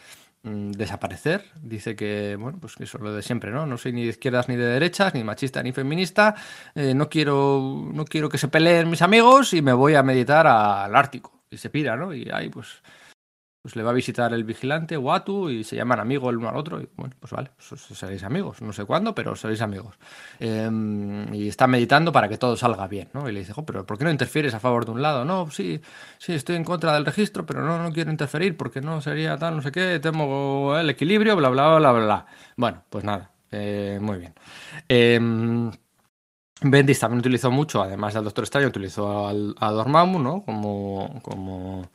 mm, 0.43 0.73
desaparecer. 0.73 1.45
Dice 1.61 1.97
que, 1.97 2.37
bueno, 2.37 2.59
pues 2.61 2.75
eso 2.79 2.99
es 2.99 3.03
lo 3.03 3.13
de 3.13 3.23
siempre, 3.23 3.51
¿no? 3.51 3.67
No 3.67 3.79
soy 3.79 3.93
ni 3.93 4.05
de 4.05 4.11
izquierdas 4.11 4.49
ni 4.49 4.57
de 4.57 4.67
derechas, 4.67 5.15
ni 5.15 5.25
machista 5.25 5.63
ni 5.63 5.73
feminista. 5.73 6.35
no, 6.75 7.09
quiero, 7.09 7.89
no 7.93 8.05
quiero 8.05 8.29
que 8.29 8.39
se 8.39 8.49
peleen 8.49 8.91
mis 8.91 9.03
amigos 9.03 9.53
y 9.55 9.63
me 9.63 9.73
voy 9.73 9.95
a 9.95 10.03
meditar 10.03 10.47
al 10.47 10.95
Ártico 10.95 11.43
y 11.51 11.57
se 11.57 11.71
pira, 11.71 11.97
¿no? 11.97 12.15
Y 12.15 12.29
ahí 12.33 12.49
pues, 12.49 12.83
pues 13.69 13.77
le 13.77 13.83
va 13.83 13.91
a 13.91 13.93
visitar 13.93 14.33
el 14.33 14.45
vigilante, 14.45 14.97
Watu, 14.97 15.51
y 15.51 15.63
se 15.63 15.77
llaman 15.77 16.01
amigos 16.01 16.31
el 16.31 16.39
uno 16.39 16.49
al 16.49 16.57
otro. 16.57 16.81
Y 16.81 16.89
bueno, 16.97 17.15
pues 17.21 17.31
vale, 17.35 17.51
pues 17.69 17.79
seréis 17.99 18.25
amigos. 18.25 18.63
No 18.63 18.73
sé 18.73 18.87
cuándo, 18.87 19.15
pero 19.15 19.37
seréis 19.37 19.61
amigos. 19.61 19.95
Em, 20.41 21.35
y 21.35 21.49
está 21.49 21.67
meditando 21.67 22.11
para 22.11 22.31
que 22.31 22.39
todo 22.39 22.57
salga 22.57 22.87
bien, 22.89 23.11
¿no? 23.13 23.29
Y 23.29 23.33
le 23.33 23.41
dice, 23.41 23.53
pero 23.67 23.85
¿por 23.85 23.99
qué 23.99 24.05
no 24.05 24.11
interfieres 24.11 24.55
a 24.55 24.59
favor 24.59 24.87
de 24.87 24.93
un 24.93 25.03
lado? 25.03 25.27
No, 25.27 25.51
sí, 25.51 25.83
sí, 26.17 26.33
estoy 26.33 26.57
en 26.57 26.65
contra 26.65 26.95
del 26.95 27.05
registro, 27.05 27.45
pero 27.45 27.63
no, 27.63 27.83
no 27.83 27.93
quiero 27.93 28.11
interferir 28.11 28.57
porque 28.57 28.81
no 28.81 29.03
sería 29.03 29.37
tal, 29.37 29.57
no 29.57 29.61
sé 29.61 29.71
qué, 29.71 29.99
temo 30.01 30.75
el 30.79 30.89
equilibrio, 30.89 31.37
bla, 31.37 31.51
bla, 31.51 31.77
bla, 31.77 31.93
bla. 31.93 32.27
Bueno, 32.57 32.85
pues 32.89 33.05
nada, 33.05 33.33
eh, 33.51 33.99
muy 34.01 34.17
bien. 34.19 34.33
Eh, 34.89 35.21
Bendis 36.61 36.99
también 36.99 37.21
utilizó 37.21 37.51
mucho, 37.51 37.83
además 37.83 38.15
del 38.15 38.25
Doctor 38.25 38.45
Extraño, 38.45 38.67
utilizó 38.67 39.29
al, 39.29 39.55
a 39.61 39.71
Dormammu, 39.71 40.19
¿no? 40.19 40.43
Como, 40.45 41.21
como, 41.23 41.89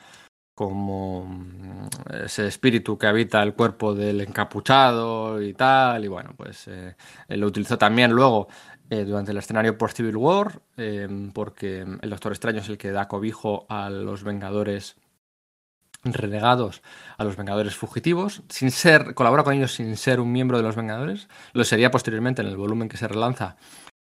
como 0.56 1.26
mm, 1.26 1.88
ese 2.26 2.48
espíritu 2.48 2.98
que 2.98 3.08
habita 3.08 3.42
el 3.44 3.54
cuerpo 3.54 3.94
del 3.94 4.22
encapuchado 4.22 5.42
y 5.42 5.54
tal. 5.54 6.06
Y 6.06 6.08
bueno, 6.08 6.34
pues 6.38 6.68
eh, 6.68 6.96
lo 7.30 7.48
utilizó 7.48 7.78
también 7.78 8.12
luego 8.12 8.48
eh, 8.90 9.06
durante 9.06 9.32
el 9.32 9.38
escenario 9.38 9.78
por 9.78 9.92
Civil 9.92 10.18
War, 10.18 10.62
eh, 10.78 11.08
porque 11.34 11.86
el 12.02 12.10
Doctor 12.10 12.32
Extraño 12.32 12.60
es 12.60 12.70
el 12.70 12.78
que 12.78 12.92
da 12.92 13.08
cobijo 13.08 13.66
a 13.70 13.90
los 13.90 14.24
Vengadores 14.24 14.98
renegados 16.04 16.82
a 17.18 17.24
los 17.24 17.38
Vengadores 17.38 17.76
fugitivos, 17.76 18.44
sin 18.50 18.72
ser, 18.72 19.14
colabora 19.16 19.44
con 19.44 19.54
ellos 19.54 19.74
sin 19.74 19.96
ser 19.96 20.20
un 20.20 20.32
miembro 20.32 20.58
de 20.58 20.64
los 20.64 20.76
Vengadores, 20.76 21.30
lo 21.54 21.64
sería 21.64 21.92
posteriormente 21.92 22.42
en 22.42 22.50
el 22.50 22.58
volumen 22.58 22.90
que 22.90 22.98
se 22.98 23.08
relanza 23.08 23.56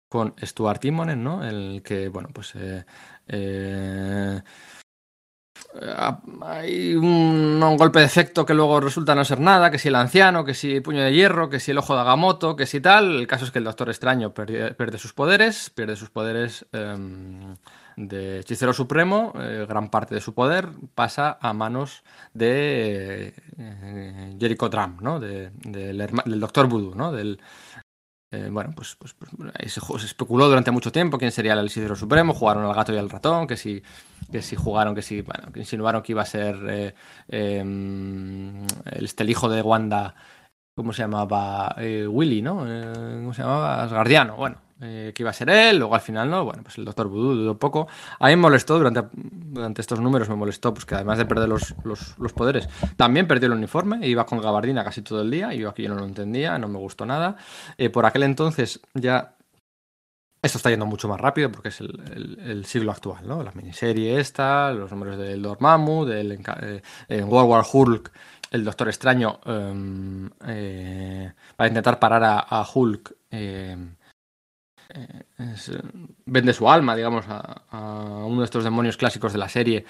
con 0.07 0.33
Stuart 0.41 0.79
Timonen, 0.79 1.23
¿no? 1.23 1.43
El 1.43 1.83
que, 1.83 2.07
bueno, 2.09 2.29
pues 2.33 2.53
eh, 2.55 4.41
hay 6.41 6.95
un, 6.95 7.59
golpe 7.77 7.99
de 7.99 8.05
efecto 8.05 8.45
que 8.45 8.53
luego 8.53 8.79
resulta 8.79 9.15
no 9.15 9.23
ser 9.23 9.39
nada, 9.39 9.69
que 9.69 9.79
si 9.79 9.87
el 9.89 9.95
anciano, 9.95 10.43
que 10.43 10.53
si 10.53 10.79
puño 10.81 11.03
de 11.03 11.13
hierro, 11.13 11.49
que 11.49 11.59
si 11.59 11.71
el 11.71 11.77
ojo 11.77 11.93
de 11.93 12.01
Agamotto, 12.01 12.55
que 12.55 12.65
si 12.65 12.81
tal. 12.81 13.19
El 13.19 13.27
caso 13.27 13.45
es 13.45 13.51
que 13.51 13.59
el 13.59 13.65
Doctor 13.65 13.89
Extraño 13.89 14.33
pierde, 14.33 14.97
sus 14.97 15.13
poderes, 15.13 15.69
pierde 15.69 15.95
sus 15.95 16.09
poderes 16.09 16.65
em, 16.71 17.55
de 17.95 18.39
hechicero 18.39 18.73
supremo, 18.73 19.33
eh, 19.39 19.65
gran 19.67 19.89
parte 19.89 20.15
de 20.15 20.21
su 20.21 20.33
poder 20.33 20.69
pasa 20.95 21.37
a 21.39 21.53
manos 21.53 22.03
de 22.33 23.33
Jericho 24.39 24.69
Drum, 24.69 24.97
¿no? 25.01 25.19
del, 25.19 25.51
del 25.63 26.39
Doctor 26.39 26.67
Voodoo, 26.67 26.95
¿no? 26.95 27.11
Del, 27.11 27.39
eh, 28.31 28.49
bueno, 28.51 28.71
pues, 28.75 28.95
pues, 28.95 29.13
pues 29.13 29.29
se, 29.71 30.05
especuló 30.05 30.47
durante 30.47 30.71
mucho 30.71 30.91
tiempo 30.91 31.17
quién 31.17 31.31
sería 31.31 31.53
el 31.53 31.65
Isidro 31.65 31.95
Supremo, 31.95 32.33
jugaron 32.33 32.63
al 32.65 32.75
gato 32.75 32.93
y 32.93 32.97
al 32.97 33.09
ratón, 33.09 33.47
que 33.47 33.57
si, 33.57 33.81
que 34.31 34.41
si 34.41 34.55
jugaron, 34.55 34.93
que 34.93 35.01
si, 35.01 35.21
bueno, 35.21 35.51
que 35.51 35.59
insinuaron 35.61 36.03
que 36.03 36.11
iba 36.11 36.21
a 36.21 36.25
ser 36.25 36.57
eh, 36.69 36.93
eh, 37.27 37.63
el 38.85 39.29
hijo 39.29 39.49
de 39.49 39.61
Wanda, 39.61 40.15
¿cómo 40.79 40.93
se 40.93 41.01
llamaba? 41.01 41.75
Eh, 41.77 42.07
Willy, 42.07 42.41
¿no? 42.41 42.65
Eh, 42.65 43.19
¿Cómo 43.21 43.33
se 43.33 43.41
llamaba? 43.41 43.83
Asgardiano, 43.83 44.37
bueno, 44.37 44.57
eh, 44.81 45.11
que 45.13 45.23
iba 45.23 45.29
a 45.29 45.33
ser 45.33 45.49
él, 45.49 45.77
luego 45.77 45.95
al 45.95 46.01
final 46.01 46.29
no, 46.29 46.45
bueno, 46.45 46.63
pues 46.63 46.77
el 46.77 46.85
doctor 46.85 47.07
Voodoo 47.07 47.35
dudó 47.35 47.57
poco. 47.57 47.87
A 48.19 48.27
mí 48.27 48.35
me 48.35 48.43
molestó 48.43 48.77
durante, 48.77 49.03
durante 49.13 49.81
estos 49.81 49.99
números, 49.99 50.29
me 50.29 50.35
molestó, 50.35 50.73
pues 50.73 50.85
que 50.85 50.95
además 50.95 51.17
de 51.17 51.25
perder 51.25 51.49
los, 51.49 51.75
los, 51.83 52.33
poderes, 52.33 52.69
también 52.95 53.27
perdió 53.27 53.47
el 53.47 53.53
uniforme, 53.53 54.07
iba 54.07 54.25
con 54.25 54.41
gabardina 54.41 54.83
casi 54.83 55.01
todo 55.01 55.21
el 55.21 55.31
día, 55.31 55.53
y 55.53 55.59
yo 55.59 55.69
aquí 55.69 55.87
no 55.87 55.95
lo 55.95 56.05
entendía, 56.05 56.57
no 56.57 56.67
me 56.67 56.77
gustó 56.77 57.05
nada. 57.05 57.35
Eh, 57.77 57.89
por 57.89 58.05
aquel 58.05 58.23
entonces 58.23 58.79
ya 58.93 59.35
esto 60.41 60.57
está 60.57 60.69
yendo 60.69 60.85
mucho 60.85 61.09
más 61.09 61.19
rápido 61.19 61.51
porque 61.51 61.67
es 61.67 61.81
el, 61.81 62.39
el, 62.41 62.65
siglo 62.65 62.91
actual, 62.91 63.27
¿no? 63.27 63.43
La 63.43 63.51
miniserie 63.51 64.19
esta, 64.19 64.71
los 64.71 64.89
números 64.91 65.17
del 65.17 65.41
Dormammu, 65.41 66.05
del 66.05 66.31
eh, 66.31 66.81
en 67.09 67.25
World 67.25 67.49
War 67.49 67.65
Hulk, 67.69 68.11
el 68.51 68.63
Doctor 68.63 68.87
Extraño 68.87 69.39
eh, 69.45 70.29
eh, 70.47 71.31
para 71.55 71.67
intentar 71.67 71.99
parar 71.99 72.45
a, 72.47 72.65
Hulk 72.73 73.15
eh, 73.31 73.77
es, 74.89 75.71
vende 76.25 76.53
su 76.53 76.69
alma, 76.69 76.95
digamos, 76.95 77.25
a, 77.27 78.25
uno 78.25 78.39
de 78.39 78.45
estos 78.45 78.63
demonios 78.63 78.97
clásicos 78.97 79.33
de 79.33 79.39
la 79.39 79.49
serie 79.49 79.85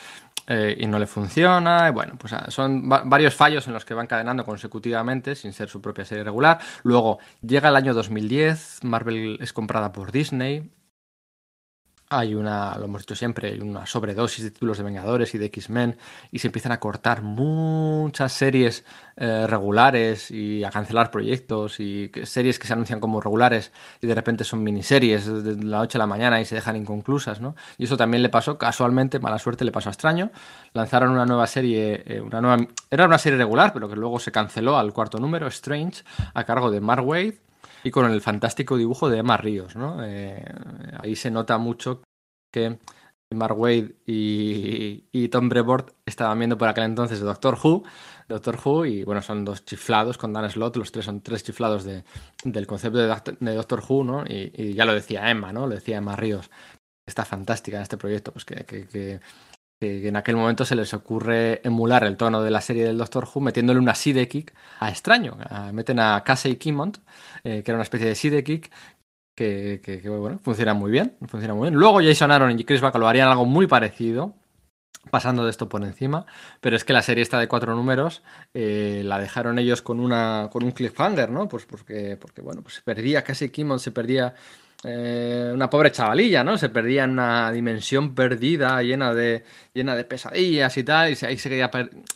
eh, 0.47 0.75
y 0.79 0.87
no 0.87 0.99
le 0.99 1.07
funciona. 1.07 1.89
Bueno, 1.91 2.13
pues 2.17 2.33
ah, 2.33 2.45
son 2.49 2.89
va 2.91 3.03
varios 3.05 3.33
fallos 3.33 3.67
en 3.67 3.73
los 3.73 3.85
que 3.85 3.93
va 3.93 4.03
encadenando 4.03 4.45
consecutivamente 4.45 5.35
sin 5.35 5.53
ser 5.53 5.69
su 5.69 5.81
propia 5.81 6.05
serie 6.05 6.23
regular. 6.23 6.59
Luego 6.83 7.19
llega 7.41 7.69
el 7.69 7.75
año 7.75 7.93
2010, 7.93 8.83
Marvel 8.83 9.37
es 9.41 9.53
comprada 9.53 9.91
por 9.91 10.11
Disney, 10.11 10.69
hay 12.11 12.33
una, 12.33 12.75
lo 12.77 12.85
hemos 12.85 13.03
dicho 13.03 13.13
siempre, 13.13 13.49
hay 13.49 13.59
una 13.59 13.85
sobredosis 13.85 14.43
de 14.43 14.49
títulos 14.49 14.79
de 14.79 14.83
Vengadores 14.83 15.35
y 15.35 15.37
de 15.37 15.45
X-Men 15.45 15.95
y 16.31 16.39
se 16.39 16.47
empiezan 16.47 16.71
a 16.71 16.79
cortar 16.79 17.21
muchas 17.21 18.33
series 18.33 18.83
eh, 19.15 19.45
regulares 19.47 20.31
y 20.31 20.63
a 20.63 20.71
cancelar 20.71 21.11
proyectos 21.11 21.79
y 21.79 22.11
series 22.23 22.57
que 22.57 22.65
se 22.65 22.73
anuncian 22.73 22.99
como 22.99 23.21
regulares 23.21 23.71
y 24.01 24.07
de 24.07 24.15
repente 24.15 24.43
son 24.43 24.63
miniseries 24.63 25.27
de 25.43 25.63
la 25.63 25.77
noche 25.77 25.97
a 25.97 25.99
la 25.99 26.07
mañana 26.07 26.41
y 26.41 26.45
se 26.45 26.55
dejan 26.55 26.75
inconclusas, 26.75 27.41
¿no? 27.41 27.55
Y 27.77 27.83
eso 27.83 27.95
también 27.95 28.23
le 28.23 28.29
pasó, 28.29 28.57
casualmente, 28.57 29.19
mala 29.19 29.37
suerte, 29.37 29.63
le 29.63 29.71
pasó 29.71 29.89
a 29.89 29.91
Extraño. 29.91 30.31
Lanzaron 30.73 31.11
una 31.11 31.27
nueva 31.27 31.45
serie, 31.45 32.03
eh, 32.07 32.21
una 32.21 32.41
nueva, 32.41 32.57
era 32.89 33.05
una 33.05 33.19
serie 33.19 33.37
regular, 33.37 33.71
pero 33.71 33.87
que 33.87 33.95
luego 33.95 34.19
se 34.19 34.31
canceló 34.31 34.79
al 34.79 34.93
cuarto 34.93 35.19
número, 35.19 35.47
Strange, 35.47 36.03
a 36.33 36.43
cargo 36.43 36.71
de 36.71 36.81
Mark 36.81 37.05
Wade 37.05 37.48
y 37.83 37.91
con 37.91 38.09
el 38.11 38.21
fantástico 38.21 38.77
dibujo 38.77 39.09
de 39.09 39.19
Emma 39.19 39.37
Ríos, 39.37 39.75
¿no? 39.75 40.03
Eh, 40.03 40.43
ahí 41.01 41.15
se 41.15 41.31
nota 41.31 41.57
mucho 41.57 42.01
que 42.51 42.79
Mark 43.31 43.57
Wade 43.57 43.95
y, 44.07 45.27
Tom 45.29 45.49
Brevoort 45.49 45.91
estaban 46.05 46.39
viendo 46.39 46.57
por 46.57 46.67
aquel 46.67 46.85
entonces 46.85 47.19
Doctor 47.19 47.57
Who, 47.63 47.83
Doctor 48.27 48.57
Who, 48.63 48.85
y 48.85 49.03
bueno, 49.03 49.21
son 49.21 49.45
dos 49.45 49.63
chiflados 49.65 50.17
con 50.17 50.33
Dan 50.33 50.49
Slott, 50.49 50.77
los 50.77 50.91
tres 50.91 51.05
son 51.05 51.21
tres 51.21 51.43
chiflados 51.43 51.83
de, 51.83 52.03
del 52.43 52.65
concepto 52.65 52.97
de, 52.97 53.53
Doctor 53.55 53.83
Who, 53.87 54.03
¿no? 54.03 54.23
Y, 54.27 54.73
ya 54.73 54.85
lo 54.85 54.93
decía 54.93 55.29
Emma, 55.29 55.53
¿no? 55.53 55.67
Lo 55.67 55.75
decía 55.75 55.97
Emma 55.97 56.15
Ríos, 56.15 56.49
está 57.05 57.23
fantástica 57.23 57.77
en 57.77 57.83
este 57.83 57.97
proyecto, 57.97 58.31
pues 58.31 58.45
que, 58.45 59.19
en 59.81 60.15
aquel 60.17 60.35
momento 60.35 60.65
se 60.65 60.75
les 60.75 60.93
ocurre 60.93 61.61
emular 61.63 62.03
el 62.03 62.17
tono 62.17 62.43
de 62.43 62.51
la 62.51 62.59
serie 62.59 62.83
del 62.85 62.97
Doctor 62.97 63.27
Who 63.33 63.41
metiéndole 63.41 63.79
una 63.79 63.95
sidekick 63.95 64.53
a 64.79 64.89
extraño. 64.89 65.37
meten 65.73 65.99
a 65.99 66.21
Casey 66.23 66.57
Kimmont, 66.57 66.97
eh, 67.43 67.63
que 67.63 67.71
era 67.71 67.75
una 67.75 67.83
especie 67.83 68.07
de 68.07 68.15
sidekick 68.15 68.69
que, 69.35 69.79
que, 69.81 70.01
funciona 70.41 70.73
muy 70.73 70.91
bien, 70.91 71.15
funciona 71.27 71.53
muy 71.53 71.69
bien. 71.69 71.79
Luego 71.79 72.01
Jason 72.01 72.29
Aaron 72.31 72.59
y 72.59 72.65
Chris 72.65 72.81
Bacalo 72.81 73.07
harían 73.07 73.29
algo 73.29 73.45
muy 73.45 73.67
parecido, 73.67 74.35
pasando 75.11 75.45
de 75.45 75.51
esto 75.51 75.69
por 75.69 75.81
encima, 75.85 76.25
pero 76.59 76.75
es 76.75 76.83
que 76.83 76.91
la 76.91 77.01
serie 77.01 77.21
está 77.21 77.39
de 77.39 77.47
cuatro 77.47 77.73
números 77.73 78.21
eh, 78.53 79.01
la 79.05 79.17
dejaron 79.17 79.57
ellos 79.57 79.81
con 79.81 80.01
una 80.01 80.49
con 80.51 80.63
un 80.63 80.71
cliffhanger, 80.71 81.29
¿no? 81.31 81.47
Pues 81.47 81.65
porque, 81.65 82.17
porque 82.19 82.41
bueno, 82.41 82.61
pues 82.61 82.75
se 82.75 82.81
perdía, 82.81 83.23
casi 83.23 83.49
Kimmon 83.49 83.79
se 83.79 83.91
perdía 83.91 84.35
eh, 84.83 85.51
una 85.53 85.69
pobre 85.69 85.91
chavalilla, 85.91 86.41
¿no? 86.41 86.57
Se 86.57 86.69
perdía 86.69 87.03
en 87.03 87.11
una 87.11 87.51
dimensión 87.51 88.15
perdida, 88.15 88.81
llena 88.81 89.13
de, 89.13 89.43
llena 89.73 89.93
de 89.93 90.05
pesadillas 90.05 90.77
y 90.77 90.83
tal, 90.85 91.09
y 91.11 91.25
ahí 91.25 91.37
se 91.37 91.49
quería 91.49 91.69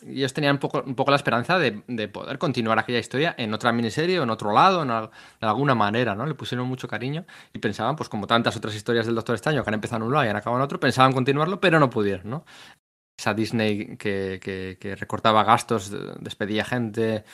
ellos 0.06 0.32
tenían 0.32 0.54
un 0.54 0.60
poco, 0.60 0.82
un 0.86 0.94
poco 0.94 1.10
la 1.10 1.18
esperanza 1.18 1.58
de, 1.58 1.72
poder 2.08 2.38
continuar 2.38 2.78
aquella 2.78 3.00
historia 3.00 3.34
en 3.36 3.52
otra 3.52 3.70
miniserie 3.72 4.16
en 4.16 4.30
otro 4.30 4.52
lado, 4.52 4.82
en, 4.82 4.88
de 4.88 5.46
alguna 5.46 5.74
manera, 5.74 6.14
¿no? 6.14 6.24
Le 6.24 6.34
pusieron 6.34 6.66
mucho 6.66 6.88
cariño 6.88 7.26
y 7.52 7.58
pensaban, 7.58 7.96
pues 7.96 8.08
como 8.08 8.26
tantas 8.26 8.56
otras 8.56 8.74
historias 8.74 9.04
del 9.04 9.14
Doctor 9.14 9.34
Extraño 9.34 9.62
que 9.62 9.68
han 9.68 9.74
empezado 9.74 9.98
en 9.98 10.06
un 10.08 10.14
lado 10.14 10.24
y 10.24 10.28
han 10.30 10.36
acabado 10.36 10.60
en 10.62 10.64
otro, 10.64 10.80
pensaban 10.80 11.12
continuarlo, 11.12 11.60
pero 11.60 11.78
no 11.78 11.90
pudieron, 11.90 12.30
¿no? 12.30 12.44
Esa 13.18 13.34
Disney 13.34 13.96
que, 13.98 14.40
que 14.80 14.96
recortaba 14.96 15.44
gastos, 15.44 15.92
despedía 16.20 16.64
gente 16.64 17.24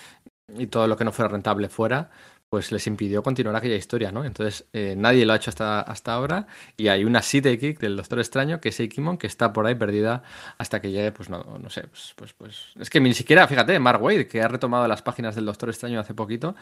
y 0.58 0.66
todo 0.66 0.88
lo 0.88 0.96
que 0.96 1.04
no 1.04 1.12
fuera 1.12 1.30
rentable 1.30 1.68
fuera, 1.68 2.10
pues 2.50 2.72
les 2.72 2.86
impidió 2.88 3.22
continuar 3.22 3.54
aquella 3.56 3.76
historia, 3.76 4.10
¿no? 4.10 4.24
Entonces 4.24 4.66
eh, 4.72 4.94
nadie 4.96 5.24
lo 5.24 5.32
ha 5.32 5.36
hecho 5.36 5.50
hasta, 5.50 5.80
hasta 5.80 6.12
ahora 6.12 6.48
y 6.76 6.88
hay 6.88 7.04
una 7.04 7.22
sidekick 7.22 7.78
del 7.78 7.96
Doctor 7.96 8.18
Extraño 8.18 8.60
que 8.60 8.70
es 8.70 8.80
Eikimon 8.80 9.18
que 9.18 9.28
está 9.28 9.52
por 9.52 9.66
ahí 9.66 9.76
perdida 9.76 10.24
hasta 10.58 10.80
que 10.80 10.90
llegue, 10.90 11.12
pues 11.12 11.30
no, 11.30 11.58
no 11.62 11.70
sé, 11.70 11.82
pues, 11.82 12.12
pues, 12.16 12.32
pues, 12.34 12.66
es 12.78 12.90
que 12.90 13.00
ni 13.00 13.14
siquiera, 13.14 13.46
fíjate, 13.46 13.78
Mark 13.78 14.02
Wade, 14.02 14.26
que 14.26 14.42
ha 14.42 14.48
retomado 14.48 14.88
las 14.88 15.00
páginas 15.00 15.36
del 15.36 15.46
Doctor 15.46 15.68
Extraño 15.70 16.00
hace 16.00 16.12
poquito 16.12 16.56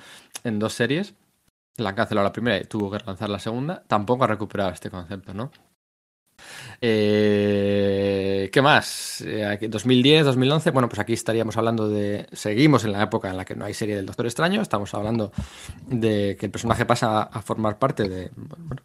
en 0.45 0.59
dos 0.59 0.75
series, 0.75 1.15
la 1.79 1.91
han 1.91 1.95
cancelado 1.95 2.27
la 2.27 2.33
primera 2.33 2.59
y 2.59 2.65
tuvo 2.65 2.91
que 2.91 2.99
lanzar 3.05 3.31
la 3.31 3.39
segunda, 3.39 3.83
tampoco 3.87 4.25
ha 4.25 4.27
recuperado 4.27 4.71
este 4.71 4.91
concepto, 4.91 5.33
¿no? 5.33 5.51
Eh, 6.81 8.51
¿Qué 8.53 8.63
más? 8.63 9.25
2010, 9.61 10.21
eh, 10.21 10.25
2011. 10.25 10.71
Bueno, 10.71 10.89
pues 10.89 10.99
aquí 10.99 11.13
estaríamos 11.13 11.57
hablando 11.57 11.89
de. 11.89 12.27
Seguimos 12.33 12.85
en 12.85 12.93
la 12.93 13.03
época 13.03 13.31
en 13.31 13.37
la 13.37 13.45
que 13.45 13.55
no 13.55 13.65
hay 13.65 13.75
serie 13.75 13.97
del 13.97 14.07
Doctor 14.07 14.27
Extraño. 14.27 14.63
Estamos 14.63 14.95
hablando 14.95 15.33
de 15.87 16.37
que 16.39 16.47
el 16.47 16.53
personaje 16.53 16.87
pasa 16.87 17.23
a 17.23 17.43
formar 17.43 17.79
parte 17.79 18.09
de, 18.09 18.31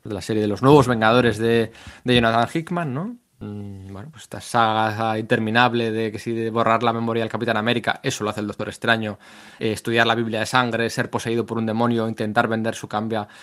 la 0.04 0.22
serie 0.22 0.42
de 0.42 0.48
los 0.48 0.62
nuevos 0.62 0.88
Vengadores 0.88 1.38
de, 1.38 1.72
Jonathan 2.04 2.48
Hickman, 2.52 2.94
¿no? 2.94 3.18
Mm, 3.40 3.92
bueno, 3.92 4.10
pues 4.12 4.24
esta 4.24 4.42
saga 4.42 5.20
interminable 5.20 5.92
de 5.92 6.12
que 6.12 6.20
si 6.20 6.32
de 6.32 6.50
borrar 6.50 6.82
la 6.82 6.94
memoria 6.94 7.24
del 7.24 7.32
Capitán 7.32 7.58
América, 7.58 8.00
eso 8.04 8.24
lo 8.24 8.30
hace 8.30 8.40
el 8.42 8.48
Doctor 8.48 8.70
Extraño, 8.70 9.20
eh, 9.60 9.72
estudiar 9.74 10.08
la 10.08 10.16
Biblia 10.16 10.40
de 10.40 10.46
sangre, 10.46 10.90
ser 10.90 11.10
poseído 11.10 11.46
por 11.46 11.58
un 11.58 11.66
demonio, 11.66 12.08
intentar 12.08 12.48
vender 12.48 12.76
su, 12.76 12.88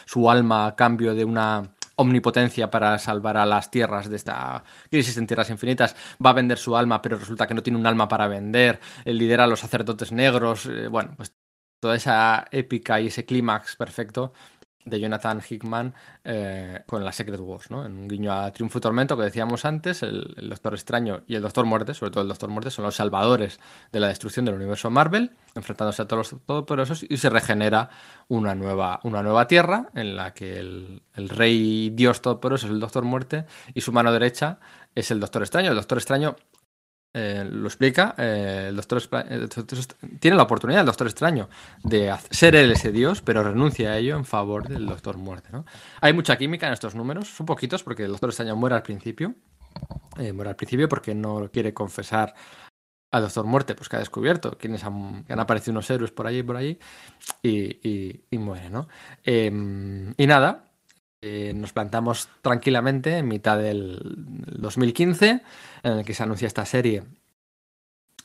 su 0.07 0.31
alma 0.31 0.66
a 0.66 0.77
cambio 0.77 1.15
de 1.15 1.24
una 1.24 1.70
omnipotencia 2.01 2.71
para 2.71 2.99
salvar 2.99 3.37
a 3.37 3.47
las 3.47 3.71
tierras 3.71 4.09
de 4.09 4.17
esta 4.17 4.65
crisis 4.91 5.17
en 5.17 5.27
tierras 5.27 5.51
infinitas, 5.51 5.95
va 6.25 6.31
a 6.31 6.35
vender 6.35 6.59
su 6.59 6.77
alma, 6.77 7.01
pero 7.03 7.19
resulta 7.19 7.47
que 7.47 7.55
no 7.55 7.63
tiene 7.63 7.79
un 7.79 7.87
alma 7.87 8.09
para 8.09 8.29
vender, 8.29 8.81
lidera 9.05 9.45
a 9.45 9.47
los 9.47 9.61
sacerdotes 9.61 10.13
negros, 10.13 10.67
eh, 10.67 10.89
bueno, 10.89 11.15
pues 11.17 11.35
toda 11.81 11.97
esa 11.97 12.47
épica 12.51 13.01
y 13.01 13.07
ese 13.09 13.25
clímax 13.25 13.77
perfecto 13.77 14.33
de 14.85 14.98
Jonathan 14.98 15.40
Hickman 15.47 15.94
eh, 16.24 16.82
con 16.86 17.05
la 17.05 17.12
Secret 17.12 17.40
Wars, 17.40 17.70
¿no? 17.70 17.85
En 17.85 17.98
un 17.98 18.09
guiño 18.09 18.32
a 18.32 18.51
Triunfo 18.52 18.78
y 18.78 18.81
Tormento 18.81 19.16
que 19.16 19.24
decíamos 19.24 19.65
antes, 19.65 20.02
el, 20.02 20.35
Doctor 20.48 20.74
Extraño 20.74 21.23
y 21.27 21.35
el 21.35 21.43
Doctor 21.43 21.66
Muerte, 21.66 21.94
sobre 21.94 22.11
todo 22.11 22.23
el 22.23 22.28
Doctor 22.28 22.48
Muerte, 22.48 22.70
son 22.70 22.85
los 22.85 22.94
salvadores 22.94 23.61
de 23.93 24.01
la 24.01 24.09
destrucción 24.09 24.44
del 24.44 24.55
universo 24.55 24.90
Marvel, 24.90 25.32
enfrentándose 25.55 26.02
a 26.02 26.09
todos 26.09 26.32
los 26.32 26.43
todopoderosos 26.44 27.05
y 27.09 27.16
se 27.19 27.28
regenera 27.31 27.90
una 28.28 28.55
nueva, 28.55 29.01
una 29.05 29.23
nueva 29.23 29.47
tierra 29.47 29.90
en 29.94 30.16
la 30.16 30.32
que 30.32 30.59
el, 30.59 31.02
el 31.15 31.28
rey 31.28 31.90
dios 31.90 32.23
todopoderoso 32.23 32.66
es 32.66 32.73
el 32.73 32.81
Doctor 32.81 33.05
Muerte 33.05 33.44
y 33.74 33.82
su 33.82 33.93
mano 33.93 34.12
derecha 34.12 34.59
es 34.94 35.11
el 35.11 35.20
Doctor 35.20 35.43
Extraño. 35.43 35.70
El 35.70 35.77
Doctor 35.77 35.98
Extraño 35.98 36.36
eh, 37.12 37.45
lo 37.51 37.66
explica, 37.66 38.15
eh, 38.19 38.66
el, 38.69 38.77
doctor 38.77 39.03
tiene 40.20 40.37
la 40.37 40.45
oportunidad, 40.45 40.81
el 40.81 40.87
Doctor 40.87 41.09
Extraño, 41.09 41.49
de 41.82 42.15
ser 42.31 42.55
él 42.55 42.70
ese 42.70 42.93
dios, 42.93 43.20
pero 43.20 43.43
renuncia 43.43 43.91
a 43.91 43.99
ello 43.99 44.16
en 44.16 44.24
favor 44.24 44.69
del 44.69 44.87
Doctor 44.87 45.16
Muerte. 45.16 45.49
¿no? 45.51 45.65
Hay 46.01 46.12
mucha 46.12 46.39
química 46.39 46.69
en 46.69 46.73
estos 46.73 46.95
números, 46.95 47.27
son 47.28 47.47
poquitos 47.47 47.82
porque 47.82 48.05
el 48.05 48.12
Doctor 48.12 48.31
Extraño 48.31 48.55
muere 48.55 48.77
al 48.77 48.82
principio, 48.82 49.35
eh, 50.19 50.32
muere 50.32 50.51
al 50.51 50.57
principio 50.57 50.89
porque 50.89 51.12
no 51.12 51.51
quiere 51.53 51.74
confesar 51.74 52.32
al 53.11 53.23
Doctor 53.23 53.45
Muerte, 53.45 53.74
pues 53.74 53.89
que 53.89 53.97
ha 53.97 54.01
descubierto 54.01 54.57
quiénes 54.57 54.85
han, 54.85 55.24
han 55.28 55.41
aparecido 55.41 55.73
unos 55.73 55.91
héroes 55.91 56.12
por 56.12 56.28
allí 56.28 56.39
y 56.39 56.43
por 56.45 56.57
allí, 56.57 56.78
y, 57.43 58.20
y 58.31 58.39
muere, 58.39 58.70
¿no? 58.70 58.87
Em, 59.24 60.15
y 60.16 60.27
nada, 60.28 60.70
eh, 61.23 61.53
nos 61.55 61.75
plantamos 61.75 62.29
tranquilamente 62.41 63.19
en 63.19 63.29
mitad 63.29 63.59
del 63.59 63.99
2015, 64.59 65.43
en 65.83 65.93
el 65.93 66.05
que 66.05 66.15
se 66.15 66.23
anuncia 66.23 66.47
esta 66.47 66.65
serie 66.65 67.05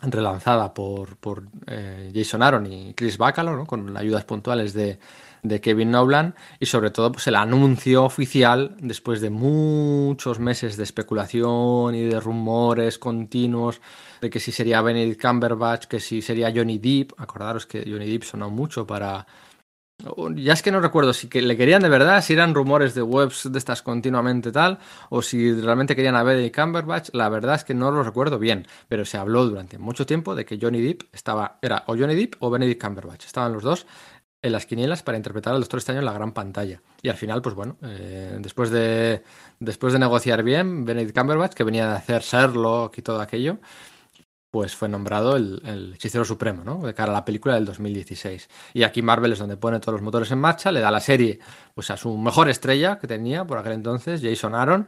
relanzada 0.01 0.73
por, 0.73 1.17
por 1.17 1.43
eh, 1.67 2.11
Jason 2.15 2.41
Aaron 2.41 2.71
y 2.71 2.93
Chris 2.93 3.17
Bacalo, 3.17 3.65
con 3.65 3.97
ayudas 3.97 4.23
puntuales 4.23 4.73
de, 4.73 4.99
de, 5.43 5.59
Kevin 5.59 5.91
Nolan, 5.91 6.35
y 6.59 6.67
sobre 6.67 6.89
todo 6.89 7.11
pues, 7.11 7.27
el 7.27 7.35
anuncio 7.35 8.05
oficial, 8.05 8.77
después 8.79 9.19
de 9.19 9.29
muchos 9.29 10.39
meses 10.39 10.77
de 10.77 10.83
especulación 10.83 11.95
y 11.95 12.03
de 12.05 12.19
rumores 12.21 12.97
continuos, 12.97 13.81
de 14.21 14.29
que 14.29 14.39
si 14.39 14.53
sería 14.53 14.81
Benedict 14.81 15.21
Cumberbatch, 15.21 15.85
que 15.85 15.99
si 15.99 16.21
sería 16.21 16.53
Johnny 16.55 16.77
Depp, 16.77 17.19
acordaros 17.19 17.65
que 17.65 17.83
Johnny 17.85 18.09
Depp 18.09 18.23
sonó 18.23 18.49
mucho 18.49 18.87
para 18.87 19.25
ya 20.35 20.53
es 20.53 20.61
que 20.61 20.71
no 20.71 20.81
recuerdo 20.81 21.13
si 21.13 21.27
le 21.29 21.57
querían 21.57 21.81
de 21.81 21.89
verdad, 21.89 22.21
si 22.21 22.33
eran 22.33 22.53
rumores 22.53 22.93
de 22.95 23.01
webs 23.01 23.51
de 23.51 23.57
estas 23.57 23.81
continuamente 23.81 24.51
tal, 24.51 24.79
o 25.09 25.21
si 25.21 25.53
realmente 25.53 25.95
querían 25.95 26.15
a 26.15 26.23
Benedict 26.23 26.55
Cumberbatch, 26.55 27.09
la 27.13 27.29
verdad 27.29 27.55
es 27.55 27.63
que 27.63 27.73
no 27.73 27.91
lo 27.91 28.03
recuerdo 28.03 28.37
bien, 28.37 28.67
pero 28.87 29.05
se 29.05 29.17
habló 29.17 29.45
durante 29.45 29.77
mucho 29.77 30.05
tiempo 30.05 30.35
de 30.35 30.45
que 30.45 30.59
Johnny 30.61 30.81
Depp 30.81 31.03
estaba, 31.13 31.59
era 31.61 31.83
o 31.87 31.95
Johnny 31.97 32.15
Depp 32.15 32.35
o 32.39 32.49
Benedict 32.49 32.81
Cumberbatch, 32.83 33.25
estaban 33.25 33.53
los 33.53 33.63
dos 33.63 33.87
en 34.41 34.51
las 34.51 34.65
quinielas 34.67 35.01
para 35.01 35.17
interpretar 35.17 35.53
al 35.53 35.61
Doctor 35.61 35.79
Extraño 35.79 35.99
en 35.99 36.05
la 36.05 36.13
gran 36.13 36.31
pantalla. 36.31 36.79
Y 37.01 37.09
al 37.09 37.15
final, 37.15 37.41
pues 37.41 37.55
bueno, 37.55 37.77
eh, 37.81 38.37
después, 38.39 38.69
de, 38.69 39.23
después 39.59 39.91
de 39.93 39.97
negociar 39.97 40.43
bien, 40.43 40.85
Benedict 40.85 41.17
Cumberbatch, 41.17 41.53
que 41.53 41.63
venía 41.63 41.87
de 41.87 41.95
hacer 41.95 42.21
Sherlock 42.21 42.95
y 42.99 43.01
todo 43.01 43.21
aquello, 43.21 43.57
pues 44.55 44.73
fue 44.73 44.87
nombrado 44.87 45.35
el, 45.35 45.91
hechicero 45.95 46.23
supremo, 46.23 46.63
¿no? 46.63 46.77
De 46.77 46.93
cara 46.93 47.11
a 47.11 47.13
la 47.13 47.25
película 47.25 47.55
del 47.55 47.65
2016. 47.65 48.47
Y 48.73 48.83
aquí 48.83 49.01
Marvel 49.01 49.33
es 49.33 49.39
donde 49.39 49.57
pone 49.57 49.81
todos 49.81 49.95
los 49.95 50.01
motores 50.01 50.31
en 50.31 50.39
marcha, 50.39 50.71
le 50.71 50.79
da 50.79 50.91
la 50.91 51.01
serie 51.01 51.39
pues 51.73 51.91
a 51.91 51.97
su 51.97 52.17
mejor 52.17 52.47
estrella 52.47 52.97
que 52.97 53.05
tenía 53.05 53.43
por 53.43 53.57
aquel 53.57 53.73
entonces, 53.73 54.21
Jason 54.23 54.55
Aaron. 54.55 54.87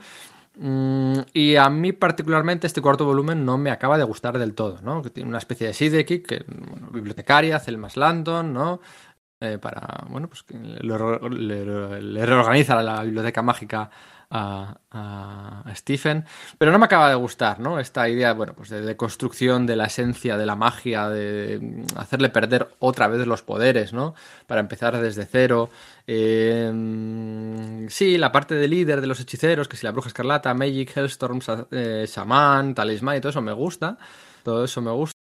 Mm, 0.56 1.20
y 1.34 1.58
a 1.58 1.70
mí 1.70 1.92
particularmente 1.92 2.66
este 2.66 2.82
cuarto 2.82 3.04
volumen 3.04 3.44
no 3.44 3.58
me 3.58 3.70
acaba 3.70 3.98
de 3.98 4.06
gustar 4.06 4.40
del 4.40 4.54
todo, 4.54 4.80
¿no? 4.82 5.02
Que 5.02 5.10
tiene 5.10 5.28
una 5.28 5.40
especie 5.40 5.68
de 5.68 5.74
sidekick, 5.74 6.26
que, 6.26 6.46
bibliotecaria, 6.94 7.60
Selmas 7.60 7.98
Landon, 7.98 8.54
¿no? 8.54 8.80
Eh, 9.42 9.58
para, 9.58 10.06
bueno, 10.08 10.30
pues 10.30 10.44
que 10.44 10.58
le 10.58 12.26
reorganiza 12.26 12.82
la 12.82 13.04
biblioteca 13.04 13.42
mágica 13.42 13.90
a, 14.30 15.64
Stephen, 15.76 16.26
pero 16.58 16.72
no 16.72 16.80
me 16.80 16.86
acaba 16.86 17.10
de 17.10 17.16
gustar, 17.16 17.60
¿no? 17.60 17.80
Esta 17.80 18.10
idea, 18.10 18.34
bueno, 18.34 18.54
pues 18.54 18.70
de, 18.70 18.98
construcción 18.98 19.66
de 19.66 19.76
la 19.76 19.86
esencia 19.86 20.38
de 20.38 20.46
la 20.46 20.56
magia, 20.56 21.10
de 21.10 21.86
hacerle 21.96 22.30
perder 22.30 22.70
otra 22.80 23.08
vez 23.08 23.26
los 23.28 23.42
poderes, 23.44 23.94
¿no? 23.94 24.16
Para 24.48 24.62
empezar 24.62 25.00
desde 25.00 25.26
cero. 25.26 25.70
Em, 26.08 27.88
sí, 27.90 28.18
la 28.18 28.32
parte 28.32 28.56
de 28.56 28.68
líder 28.68 29.02
de 29.02 29.08
los 29.08 29.20
hechiceros, 29.20 29.68
que 29.68 29.78
si 29.78 29.86
la 29.86 29.92
bruja 29.92 30.08
escarlata, 30.08 30.54
Magic, 30.54 30.96
Hellstorm, 30.96 31.40
eh, 31.72 32.06
Shaman, 32.08 32.74
Talisman 32.76 33.18
y 33.18 33.22
todo 33.22 33.30
eso 33.30 33.42
me 33.42 33.54
gusta. 33.54 33.98
Todo 34.44 34.64
eso 34.64 34.82
me 34.82 34.92
gusta 34.92 35.17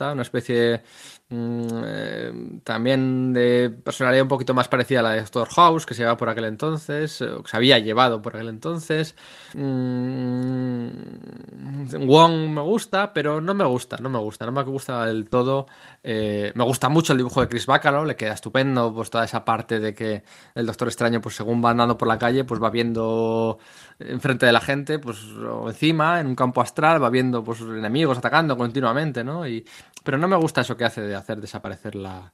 una 0.00 0.22
especie 0.22 0.82
mm, 1.28 1.66
eh, 1.84 2.60
también 2.64 3.32
de 3.32 3.70
personalidad 3.70 4.22
un 4.22 4.28
poquito 4.28 4.54
más 4.54 4.68
parecida 4.68 5.00
a 5.00 5.02
la 5.02 5.10
de 5.12 5.20
Doctor 5.20 5.48
House, 5.48 5.86
que 5.86 5.94
se 5.94 6.02
llevaba 6.02 6.16
por 6.16 6.28
aquel 6.28 6.44
entonces, 6.44 7.20
o 7.22 7.42
que 7.42 7.50
se 7.50 7.56
había 7.56 7.78
llevado 7.78 8.22
por 8.22 8.36
aquel 8.36 8.48
entonces. 8.48 9.14
Mm, 9.54 10.88
Wong 12.06 12.50
me 12.50 12.60
gusta, 12.60 13.12
pero 13.12 13.40
no 13.40 13.54
me 13.54 13.64
gusta, 13.64 13.96
no 13.98 14.10
me 14.10 14.18
gusta, 14.18 14.46
no 14.46 14.52
me 14.52 14.62
gusta 14.62 15.06
del 15.06 15.28
todo. 15.28 15.66
Eh, 16.02 16.52
me 16.54 16.64
gusta 16.64 16.88
mucho 16.88 17.12
el 17.12 17.18
dibujo 17.18 17.40
de 17.40 17.48
Chris 17.48 17.66
Bacalo, 17.66 18.04
le 18.04 18.16
queda 18.16 18.32
estupendo 18.34 18.92
pues 18.94 19.10
toda 19.10 19.24
esa 19.24 19.44
parte 19.44 19.80
de 19.80 19.94
que 19.94 20.22
el 20.54 20.66
Doctor 20.66 20.88
Extraño, 20.88 21.20
pues 21.20 21.36
según 21.36 21.64
va 21.64 21.70
andando 21.70 21.98
por 21.98 22.08
la 22.08 22.18
calle, 22.18 22.44
pues 22.44 22.62
va 22.62 22.70
viendo 22.70 23.58
enfrente 23.98 24.46
de 24.46 24.52
la 24.52 24.60
gente, 24.60 24.98
pues 24.98 25.18
o 25.34 25.68
encima, 25.68 26.20
en 26.20 26.26
un 26.26 26.34
campo 26.34 26.60
astral, 26.60 27.02
va 27.02 27.10
viendo 27.10 27.42
pues 27.42 27.60
enemigos 27.60 28.18
atacando 28.18 28.56
continuamente, 28.56 29.24
¿no? 29.24 29.46
Y, 29.46 29.64
pero 30.04 30.18
no 30.18 30.28
me 30.28 30.36
gusta 30.36 30.60
eso 30.60 30.76
que 30.76 30.84
hace 30.84 31.00
de 31.00 31.14
hacer 31.14 31.40
desaparecer 31.40 31.94
la, 31.94 32.32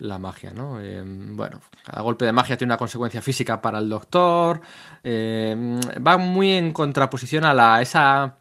la 0.00 0.18
magia, 0.18 0.52
¿no? 0.52 0.80
Eh, 0.80 1.02
bueno, 1.04 1.60
cada 1.84 2.02
golpe 2.02 2.24
de 2.24 2.32
magia 2.32 2.56
tiene 2.56 2.72
una 2.72 2.78
consecuencia 2.78 3.22
física 3.22 3.60
para 3.60 3.78
el 3.78 3.88
doctor. 3.88 4.60
Eh, 5.02 5.56
va 6.06 6.18
muy 6.18 6.52
en 6.52 6.72
contraposición 6.72 7.44
a 7.44 7.54
la 7.54 7.80
esa 7.80 8.38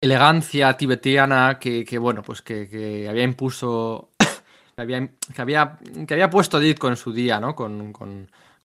elegancia 0.00 0.76
tibetiana 0.76 1.58
que, 1.58 1.84
que 1.84 1.98
bueno, 1.98 2.22
pues 2.22 2.42
que, 2.42 3.06
había 3.08 3.22
impuso, 3.22 4.10
que 4.76 4.82
había, 4.82 5.08
que 5.34 5.42
había, 5.42 5.78
que 6.06 6.28
puesto 6.28 6.58
Ditko 6.58 6.88
en 6.88 6.96
su 6.96 7.12
día, 7.12 7.40
¿no? 7.40 7.54
Con, 7.54 7.92
con, 7.92 8.30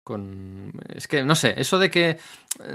con... 0.08 0.72
Es 0.88 1.06
que, 1.06 1.22
no 1.22 1.34
sé, 1.34 1.52
eso 1.58 1.78
de 1.78 1.90
que... 1.90 2.18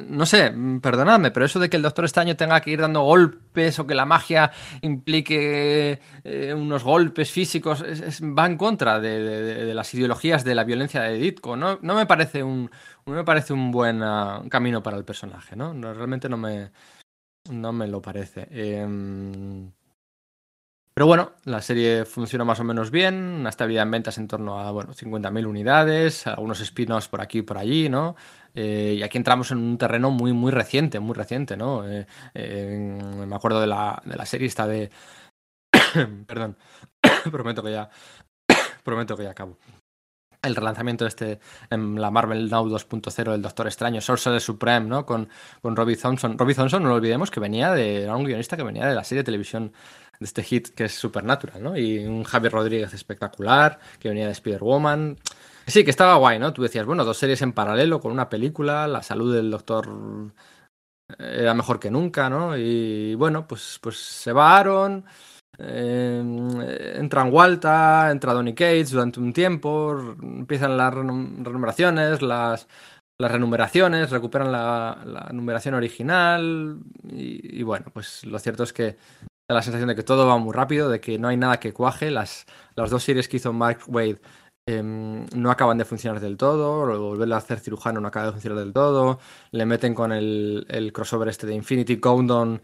No 0.07 0.27
sé, 0.27 0.53
perdonadme, 0.81 1.31
pero 1.31 1.47
eso 1.47 1.59
de 1.59 1.67
que 1.67 1.77
el 1.77 1.81
Doctor 1.81 2.05
Extraño 2.05 2.35
tenga 2.37 2.61
que 2.61 2.69
ir 2.69 2.79
dando 2.79 3.01
golpes 3.01 3.79
o 3.79 3.87
que 3.87 3.95
la 3.95 4.05
magia 4.05 4.51
implique 4.81 5.99
eh, 6.23 6.53
unos 6.53 6.83
golpes 6.83 7.31
físicos 7.31 7.83
va 8.21 8.45
en 8.45 8.55
contra 8.55 8.99
de, 8.99 9.73
las 9.73 9.91
ideologías 9.95 10.43
de 10.43 10.53
la 10.53 10.63
violencia 10.63 11.01
de 11.01 11.17
Ditko. 11.17 11.57
No, 11.57 11.79
no 11.81 11.95
me 11.95 12.05
parece 12.05 12.43
un, 12.43 12.69
no 13.07 13.13
me 13.13 13.23
parece 13.23 13.51
un 13.51 13.71
buen 13.71 14.03
uh, 14.03 14.47
camino 14.47 14.83
para 14.83 14.97
el 14.97 15.03
personaje, 15.03 15.55
¿no? 15.55 15.73
realmente 15.73 16.29
no 16.29 16.37
me, 16.37 16.69
no 17.49 17.73
me 17.73 17.87
lo 17.87 17.99
parece. 17.99 18.47
Eh, 18.51 18.85
pero 20.93 21.07
bueno, 21.07 21.31
la 21.45 21.61
serie 21.61 22.05
funciona 22.05 22.45
más 22.45 22.59
o 22.59 22.63
menos 22.63 22.91
bien, 22.91 23.15
una 23.15 23.49
estabilidad 23.49 23.83
en 23.83 23.91
ventas 23.91 24.17
en 24.19 24.27
torno 24.27 24.59
a 24.59 24.71
bueno, 24.71 24.93
50.000 24.93 25.47
unidades, 25.47 26.27
algunos 26.27 26.59
spin-offs 26.61 27.07
por 27.07 27.21
aquí 27.21 27.39
y 27.39 27.41
por 27.41 27.57
allí, 27.57 27.89
¿no? 27.89 28.15
Eh, 28.53 28.95
y 28.99 29.01
aquí 29.03 29.17
entramos 29.17 29.49
en 29.51 29.57
un 29.57 29.77
terreno 29.79 30.11
muy, 30.11 30.33
muy 30.33 30.51
reciente, 30.51 30.99
muy 30.99 31.15
reciente, 31.15 31.57
¿no? 31.57 31.89
Eh, 31.89 32.05
eh, 32.35 32.99
me 33.27 33.35
acuerdo 33.35 33.59
de 33.59 33.67
la, 33.67 34.01
de 34.05 34.15
la 34.15 34.25
serie 34.27 34.47
esta 34.47 34.67
de... 34.67 34.91
Perdón, 36.27 36.57
prometo 37.31 37.63
que 37.63 37.71
ya... 37.71 37.89
prometo 38.83 39.17
que 39.17 39.23
ya 39.23 39.31
acabo 39.31 39.57
el 40.43 40.55
relanzamiento 40.55 41.05
de 41.05 41.09
este 41.09 41.39
en 41.69 41.99
la 41.99 42.11
Marvel 42.11 42.49
Now 42.49 42.67
2.0 42.67 43.31
del 43.31 43.41
Doctor 43.41 43.67
Extraño, 43.67 44.01
Sorcerer 44.01 44.41
Supreme, 44.41 44.87
¿no? 44.87 45.05
Con, 45.05 45.29
con 45.61 45.75
Robbie 45.75 45.95
Thompson. 45.95 46.37
Robbie 46.37 46.53
Thompson, 46.53 46.83
no 46.83 46.89
lo 46.89 46.95
olvidemos, 46.95 47.31
que 47.31 47.39
venía 47.39 47.71
de. 47.71 48.03
Era 48.03 48.15
un 48.15 48.25
guionista 48.25 48.57
que 48.57 48.63
venía 48.63 48.85
de 48.85 48.93
la 48.93 49.03
serie 49.03 49.21
de 49.21 49.25
televisión 49.25 49.73
de 50.23 50.27
este 50.27 50.41
hit 50.41 50.69
que 50.69 50.85
es 50.85 50.93
Supernatural, 50.93 51.61
¿no? 51.61 51.77
Y 51.77 51.99
un 52.05 52.23
Javier 52.23 52.53
Rodríguez 52.53 52.93
espectacular, 52.93 53.79
que 53.99 54.09
venía 54.09 54.25
de 54.25 54.31
Spider-Woman. 54.31 55.17
Sí, 55.67 55.83
que 55.83 55.91
estaba 55.91 56.15
guay, 56.15 56.39
¿no? 56.39 56.53
Tú 56.53 56.63
decías, 56.63 56.85
bueno, 56.85 57.03
dos 57.03 57.17
series 57.17 57.41
en 57.41 57.53
paralelo 57.53 57.99
con 57.99 58.11
una 58.11 58.29
película, 58.29 58.87
la 58.87 59.03
salud 59.03 59.35
del 59.35 59.51
doctor 59.51 59.87
era 61.19 61.53
mejor 61.53 61.79
que 61.79 61.91
nunca, 61.91 62.29
¿no? 62.29 62.57
Y 62.57 63.15
bueno, 63.15 63.47
pues, 63.47 63.79
pues 63.81 63.97
se 63.97 64.31
va 64.31 64.57
Aaron. 64.57 65.05
Eh, 65.59 66.95
entran 66.95 67.31
Walta, 67.31 68.09
entra 68.09 68.33
Donny 68.33 68.53
Cates 68.53 68.91
durante 68.91 69.19
un 69.19 69.31
tiempo, 69.31 70.15
empiezan 70.21 70.75
las 70.77 70.91
renumeraciones, 70.91 72.23
las, 72.23 72.67
las 73.19 73.31
renumeraciones, 73.31 74.09
recuperan 74.09 74.51
la, 74.51 74.97
la 75.05 75.29
numeración 75.31 75.75
original 75.75 76.79
y, 77.03 77.61
bueno, 77.61 77.85
pues 77.93 78.25
lo 78.25 78.39
cierto 78.39 78.63
es 78.63 78.73
que 78.73 78.97
la 79.47 79.61
sensación 79.61 79.89
de 79.89 79.95
que 79.95 80.03
todo 80.03 80.27
va 80.27 80.37
muy 80.37 80.53
rápido, 80.53 80.89
de 80.89 80.99
que 81.01 81.19
no 81.19 81.27
hay 81.27 81.37
nada 81.37 81.59
que 81.59 81.73
cuaje, 81.73 82.11
las, 82.11 82.45
las 82.75 82.89
dos 82.89 83.03
series 83.03 83.27
que 83.27 83.37
hizo 83.37 83.53
Mark 83.53 83.79
Wade 83.87 84.19
eh, 84.65 84.81
no 84.81 85.51
acaban 85.51 85.77
de 85.77 85.85
funcionar 85.85 86.21
del 86.21 86.37
todo, 86.37 86.85
volverle 86.99 87.35
a 87.35 87.39
hacer 87.39 87.59
cirujano 87.59 87.99
no 87.99 88.07
acaba 88.07 88.27
de 88.27 88.31
funcionar 88.31 88.59
del 88.59 88.71
todo, 88.71 89.19
le 89.51 89.65
meten 89.65 89.93
con 89.93 90.13
el, 90.13 90.65
el 90.69 90.93
crossover 90.93 91.27
este 91.27 91.45
de 91.47 91.53
Infinity 91.55 91.99
Countdown 91.99 92.61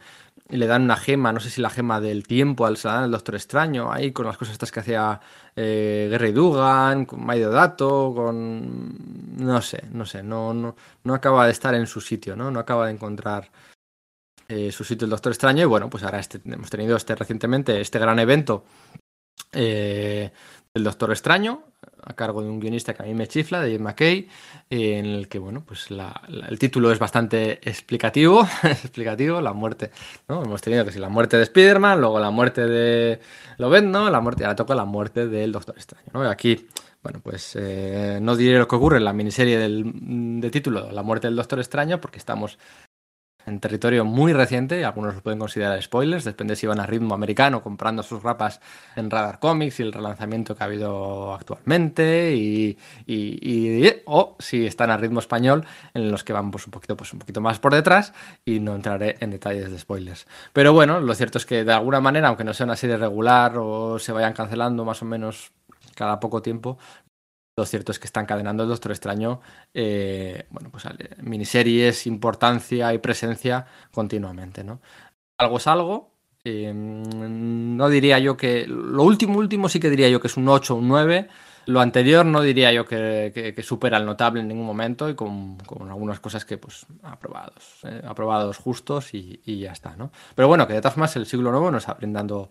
y 0.49 0.57
le 0.57 0.68
dan 0.68 0.84
una 0.84 0.95
gema, 0.95 1.34
no 1.34 1.39
sé 1.41 1.49
si 1.49 1.61
la 1.61 1.69
gema 1.69 1.99
del 1.99 2.26
tiempo 2.26 2.65
al 2.65 2.77
el 3.03 3.11
Doctor 3.11 3.35
Extraño, 3.35 3.91
ahí 3.91 4.11
con 4.14 4.26
las 4.26 4.38
cosas 4.38 4.53
estas 4.53 4.72
que 4.72 4.80
hacía 4.80 5.19
eh, 5.56 6.07
Gary 6.10 6.31
Dugan, 6.31 7.06
con 7.06 7.26
Maido 7.26 7.51
Dato, 7.51 8.14
con... 8.15 9.35
no 9.38 9.61
sé, 9.61 9.84
no 9.91 10.06
sé, 10.06 10.23
no, 10.23 10.53
no, 10.53 10.76
no 11.03 11.14
acaba 11.14 11.45
de 11.45 11.51
estar 11.51 11.76
en 11.76 11.85
su 11.85 12.01
sitio, 12.01 12.35
¿no? 12.35 12.49
No 12.49 12.60
acaba 12.60 12.88
de 12.88 12.93
encontrar 12.93 13.51
eh, 14.49 14.71
su 14.71 14.84
sitio 14.84 15.05
el 15.05 15.11
Doctor 15.11 15.31
Extraño 15.31 15.61
y 15.61 15.65
bueno, 15.65 15.89
pues 15.89 16.03
ahora 16.03 16.19
este, 16.19 16.41
hemos 16.43 16.69
tenido 16.71 16.97
este 16.97 17.15
recientemente 17.15 17.80
este 17.80 17.99
gran 17.99 18.17
evento 18.17 18.65
eh, 19.53 20.31
del 20.73 20.84
Doctor 20.84 21.11
Extraño, 21.11 21.63
a 22.03 22.13
cargo 22.13 22.41
de 22.41 22.49
un 22.49 22.59
guionista 22.59 22.93
que 22.93 23.03
a 23.03 23.05
mí 23.05 23.13
me 23.13 23.27
chifla, 23.27 23.61
de 23.61 23.77
McKay, 23.80 24.27
en 24.69 25.05
el 25.05 25.27
que, 25.27 25.39
bueno, 25.39 25.63
pues 25.65 25.88
el 25.89 26.59
título 26.59 26.91
es 26.91 26.99
bastante 26.99 27.59
explicativo, 27.67 28.47
explicativo, 28.63 29.41
la 29.41 29.53
muerte, 29.53 29.91
¿no? 30.27 30.43
Hemos 30.43 30.61
tenido 30.61 30.85
que 30.85 30.91
si 30.91 30.99
la 30.99 31.09
muerte 31.09 31.38
de 31.38 31.43
Spider-Man, 31.43 31.99
luego 31.99 32.19
la 32.19 32.31
muerte 32.31 32.65
de 32.67 33.19
Lobezno, 33.57 34.09
la 34.09 34.19
muerte, 34.19 34.45
ahora 34.45 34.55
toca 34.55 34.76
la 34.76 34.85
muerte 34.85 35.27
del 35.27 35.51
Doctor 35.51 35.76
Extraño, 35.76 36.30
aquí, 36.30 36.67
bueno, 37.01 37.19
pues 37.23 37.55
eh, 37.55 38.19
no 38.21 38.35
diré 38.35 38.59
lo 38.59 38.67
que 38.67 38.76
ocurre 38.76 38.97
en 38.97 39.05
la 39.05 39.13
miniserie 39.13 39.57
del, 39.57 40.41
de 40.41 40.49
título, 40.51 40.91
La 40.91 41.01
muerte 41.01 41.27
del 41.27 41.35
Doctor 41.35 41.59
Extraño, 41.59 42.01
porque 42.01 42.17
estamos 42.17 42.59
en 43.45 43.59
territorio 43.59 44.05
muy 44.05 44.33
reciente, 44.33 44.85
algunos 44.85 45.15
lo 45.15 45.21
pueden 45.21 45.39
considerar 45.39 45.81
spoilers, 45.81 46.23
depende 46.23 46.55
si 46.55 46.67
van 46.67 46.79
a 46.79 46.85
ritmo 46.85 47.15
americano 47.15 47.61
comprando 47.61 48.03
sus 48.03 48.21
rapas 48.21 48.59
en 48.95 49.09
Radar 49.09 49.39
Comics 49.39 49.79
y 49.79 49.83
el 49.83 49.93
relanzamiento 49.93 50.55
que 50.55 50.63
ha 50.63 50.67
habido 50.67 51.33
actualmente, 51.33 52.35
y, 52.35 52.77
y, 53.05 53.15
y 53.41 53.93
o 54.05 54.35
si 54.39 54.65
están 54.65 54.91
a 54.91 54.97
ritmo 54.97 55.19
español, 55.19 55.65
en 55.93 56.11
los 56.11 56.23
que 56.23 56.33
van 56.33 56.51
pues, 56.51 56.65
un, 56.65 56.71
poquito, 56.71 56.95
pues, 56.95 57.11
un 57.13 57.19
poquito 57.19 57.41
más 57.41 57.59
por 57.59 57.73
detrás, 57.73 58.13
y 58.45 58.59
no 58.59 58.75
entraré 58.75 59.17
en 59.19 59.31
detalles 59.31 59.71
de 59.71 59.79
spoilers. 59.79 60.27
Pero 60.53 60.73
bueno, 60.73 60.99
lo 60.99 61.13
cierto 61.15 61.37
es 61.37 61.45
que 61.45 61.63
de 61.63 61.73
alguna 61.73 62.01
manera, 62.01 62.27
aunque 62.27 62.43
no 62.43 62.53
sea 62.53 62.65
una 62.65 62.75
serie 62.75 62.97
regular 62.97 63.57
o 63.57 63.99
se 63.99 64.11
vayan 64.11 64.33
cancelando 64.33 64.85
más 64.85 65.01
o 65.01 65.05
menos 65.05 65.51
cada 65.95 66.19
poco 66.19 66.41
tiempo, 66.41 66.77
lo 67.60 67.65
cierto 67.65 67.91
es 67.91 67.99
que 67.99 68.07
está 68.07 68.22
encadenando 68.22 68.64
el 68.64 68.69
Doctor 68.69 68.91
Extraño, 68.91 69.41
eh, 69.73 70.48
bueno, 70.49 70.69
pues 70.72 70.86
miniseries, 71.22 72.07
importancia 72.07 72.94
y 72.94 72.98
presencia 72.98 73.65
continuamente, 73.91 74.64
¿no? 74.64 74.81
Algo 75.38 75.57
es 75.57 75.68
algo. 75.68 76.11
Eh, 76.44 76.72
no 76.73 77.90
diría 77.90 78.19
yo 78.19 78.38
que. 78.38 78.65
Lo 78.68 79.03
último, 79.03 79.38
último 79.40 79.69
sí 79.69 79.80
que 79.80 79.90
diría 79.90 80.10
yo 80.10 80.19
que 80.22 80.27
es 80.27 80.38
un 80.38 80.48
8 80.48 80.76
un 80.76 80.88
9. 80.88 81.27
Lo 81.65 81.81
anterior 81.81 82.26
no 82.26 82.41
diría 82.41 82.72
yo 82.72 82.86
que, 82.86 83.53
supera 83.61 83.98
el 83.98 84.06
notable 84.06 84.41
en 84.41 84.48
ningún 84.48 84.65
momento 84.65 85.07
y 85.07 85.14
con, 85.15 85.57
con 85.57 85.88
algunas 85.90 86.19
cosas 86.19 86.44
que, 86.44 86.57
pues, 86.57 86.88
aprobados. 87.03 87.81
Eh, 87.84 88.02
aprobados 88.07 88.57
justos 88.57 89.14
y, 89.14 89.41
y, 89.45 89.60
ya 89.60 89.72
está, 89.72 89.95
¿no? 89.95 90.11
Pero 90.34 90.48
bueno, 90.48 90.65
que 90.65 90.73
de 90.73 90.81
todas 90.81 90.95
formas 90.95 91.15
el 91.15 91.27
siglo 91.27 91.52
nuevo 91.52 91.69
nos 91.69 91.84
está 91.84 91.94
brindando 91.94 92.49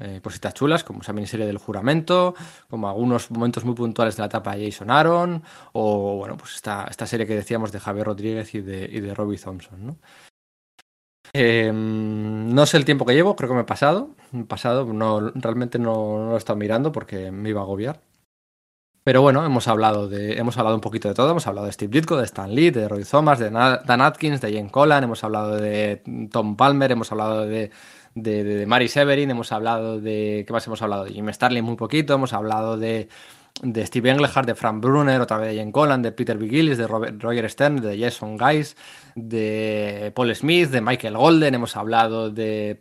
eh, 0.00 0.20
cositas 0.22 0.54
chulas, 0.54 0.84
como 0.84 1.02
esa 1.02 1.12
miniserie 1.12 1.46
del 1.46 1.58
juramento, 1.58 2.34
como 2.68 2.88
algunos 2.88 3.30
momentos 3.30 3.64
muy 3.64 3.74
puntuales 3.74 4.16
de 4.16 4.22
la 4.22 4.26
etapa 4.26 4.56
de 4.56 4.70
Jason 4.70 4.90
Aaron, 4.90 5.42
o 5.72 6.16
bueno, 6.16 6.36
pues 6.36 6.54
esta, 6.54 6.86
esta 6.90 7.06
serie 7.06 7.26
que 7.26 7.34
decíamos 7.34 7.72
de 7.72 7.80
Javier 7.80 8.06
Rodríguez 8.06 8.54
y 8.54 8.60
de, 8.60 8.88
y 8.90 9.00
de 9.00 9.14
Robbie 9.14 9.38
Thompson, 9.38 9.86
¿no? 9.86 9.96
Eh, 11.34 11.70
no 11.72 12.66
sé 12.66 12.76
el 12.76 12.84
tiempo 12.84 13.06
que 13.06 13.14
llevo, 13.14 13.36
creo 13.36 13.48
que 13.48 13.54
me 13.54 13.62
he 13.62 13.64
pasado. 13.64 14.10
Pasado, 14.48 14.84
no, 14.92 15.30
realmente 15.34 15.78
no, 15.78 16.18
no, 16.18 16.26
lo 16.30 16.34
he 16.34 16.38
estado 16.38 16.58
mirando 16.58 16.92
porque 16.92 17.30
me 17.30 17.50
iba 17.50 17.60
a 17.60 17.64
agobiar. 17.64 18.00
Pero 19.04 19.20
bueno, 19.20 19.44
hemos 19.44 19.66
hablado, 19.66 20.08
de, 20.08 20.38
hemos 20.38 20.56
hablado 20.58 20.76
un 20.76 20.80
poquito 20.80 21.08
de 21.08 21.14
todo. 21.14 21.30
Hemos 21.30 21.46
hablado 21.48 21.66
de 21.66 21.72
Steve 21.72 21.90
Ditko, 21.90 22.16
de 22.16 22.24
Stan 22.24 22.54
Lee, 22.54 22.70
de 22.70 22.86
Roy 22.88 23.04
Thomas, 23.04 23.40
de 23.40 23.50
Dan 23.50 24.00
Atkins, 24.00 24.40
de 24.40 24.52
Jane 24.52 24.70
Collan. 24.70 25.02
Hemos 25.02 25.24
hablado 25.24 25.56
de 25.56 26.02
Tom 26.30 26.56
Palmer, 26.56 26.92
hemos 26.92 27.10
hablado 27.10 27.44
de 27.46 27.72
de, 28.14 28.44
de, 28.44 28.66
Mary 28.66 28.88
Severin, 28.88 29.30
hemos 29.30 29.52
hablado 29.52 30.00
de. 30.00 30.44
¿Qué 30.46 30.52
más 30.52 30.66
hemos 30.66 30.82
hablado? 30.82 31.04
De 31.04 31.12
Jim 31.12 31.28
Starlin 31.32 31.64
muy 31.64 31.76
poquito, 31.76 32.14
hemos 32.14 32.32
hablado 32.32 32.76
de, 32.76 33.08
de 33.62 33.86
Steve 33.86 34.10
Englehart, 34.10 34.46
de 34.46 34.54
Frank 34.54 34.82
Brunner, 34.82 35.20
otra 35.20 35.38
vez 35.38 35.50
de 35.50 35.58
Jane 35.58 35.72
Collan, 35.72 36.02
de 36.02 36.12
Peter 36.12 36.36
B. 36.38 36.48
Gillis, 36.48 36.78
de 36.78 36.86
Roger 36.86 37.48
Stern, 37.48 37.80
de 37.80 37.98
Jason 37.98 38.36
Guys, 38.36 38.76
de 39.14 40.12
Paul 40.14 40.34
Smith, 40.34 40.70
de 40.70 40.80
Michael 40.80 41.16
Golden, 41.16 41.54
hemos 41.54 41.76
hablado 41.76 42.30
de 42.30 42.76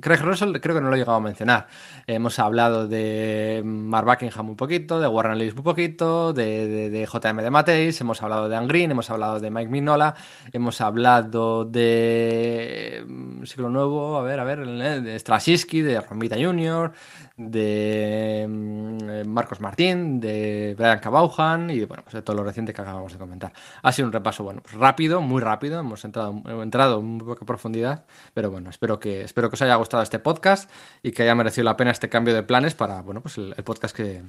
Craig 0.00 0.20
Russell, 0.20 0.58
creo 0.60 0.74
que 0.74 0.80
no 0.80 0.88
lo 0.88 0.94
he 0.96 0.98
llegado 0.98 1.16
a 1.16 1.20
mencionar. 1.20 1.66
Hemos 2.06 2.38
hablado 2.38 2.88
de 2.88 3.62
Mark 3.64 4.06
Buckingham 4.06 4.50
un 4.50 4.56
poquito, 4.56 5.00
de 5.00 5.08
Warren 5.08 5.40
Ellis 5.40 5.54
un 5.54 5.62
poquito, 5.62 6.32
de, 6.32 7.08
JM 7.12 7.36
de 7.38 7.50
Mateis, 7.50 8.00
hemos 8.00 8.22
hablado 8.22 8.48
de 8.48 8.56
Anne 8.56 8.68
Green, 8.68 8.90
hemos 8.90 9.10
hablado 9.10 9.40
de 9.40 9.50
Mike 9.50 9.70
Mignola, 9.70 10.14
hemos 10.52 10.80
hablado 10.80 11.64
de 11.64 13.04
mm, 13.06 13.44
Siglo 13.44 13.68
Nuevo, 13.68 14.16
a 14.16 14.22
ver, 14.22 14.40
a 14.40 14.44
ver, 14.44 14.66
de 14.66 15.18
Strashinsky, 15.18 15.82
de 15.82 16.00
Romita 16.00 16.36
Jr., 16.36 16.92
de 17.36 18.46
mm, 18.48 19.28
Marcos 19.28 19.60
Martín, 19.60 20.20
de 20.20 20.74
Brian 20.76 20.98
Cabauhan 20.98 21.70
y 21.70 21.84
bueno, 21.84 22.02
pues 22.02 22.14
de 22.14 22.22
todo 22.22 22.36
lo 22.36 22.44
reciente 22.44 22.74
que 22.74 22.82
acabamos 22.82 23.12
de 23.12 23.18
comentar. 23.18 23.52
Ha 23.82 23.92
sido 23.92 24.06
un 24.06 24.12
repaso, 24.12 24.42
bueno, 24.44 24.60
pues 24.62 24.74
rápido, 24.74 25.20
muy 25.20 25.40
rápido, 25.40 25.47
hemos 25.60 26.04
entrado, 26.04 26.30
hemos 26.30 26.62
entrado 26.62 27.00
en 27.00 27.18
poca 27.18 27.44
profundidad, 27.44 28.04
pero 28.34 28.50
bueno, 28.50 28.70
espero 28.70 28.98
que, 29.00 29.22
espero 29.22 29.48
que 29.50 29.54
os 29.54 29.62
haya 29.62 29.76
gustado 29.76 30.02
este 30.02 30.18
podcast 30.18 30.70
y 31.02 31.12
que 31.12 31.22
haya 31.22 31.34
merecido 31.34 31.64
la 31.64 31.76
pena 31.76 31.90
este 31.90 32.08
cambio 32.08 32.34
de 32.34 32.42
planes 32.42 32.74
para, 32.74 33.02
bueno, 33.02 33.20
pues 33.20 33.38
el, 33.38 33.54
podcast 33.64 33.96
que, 33.96 34.22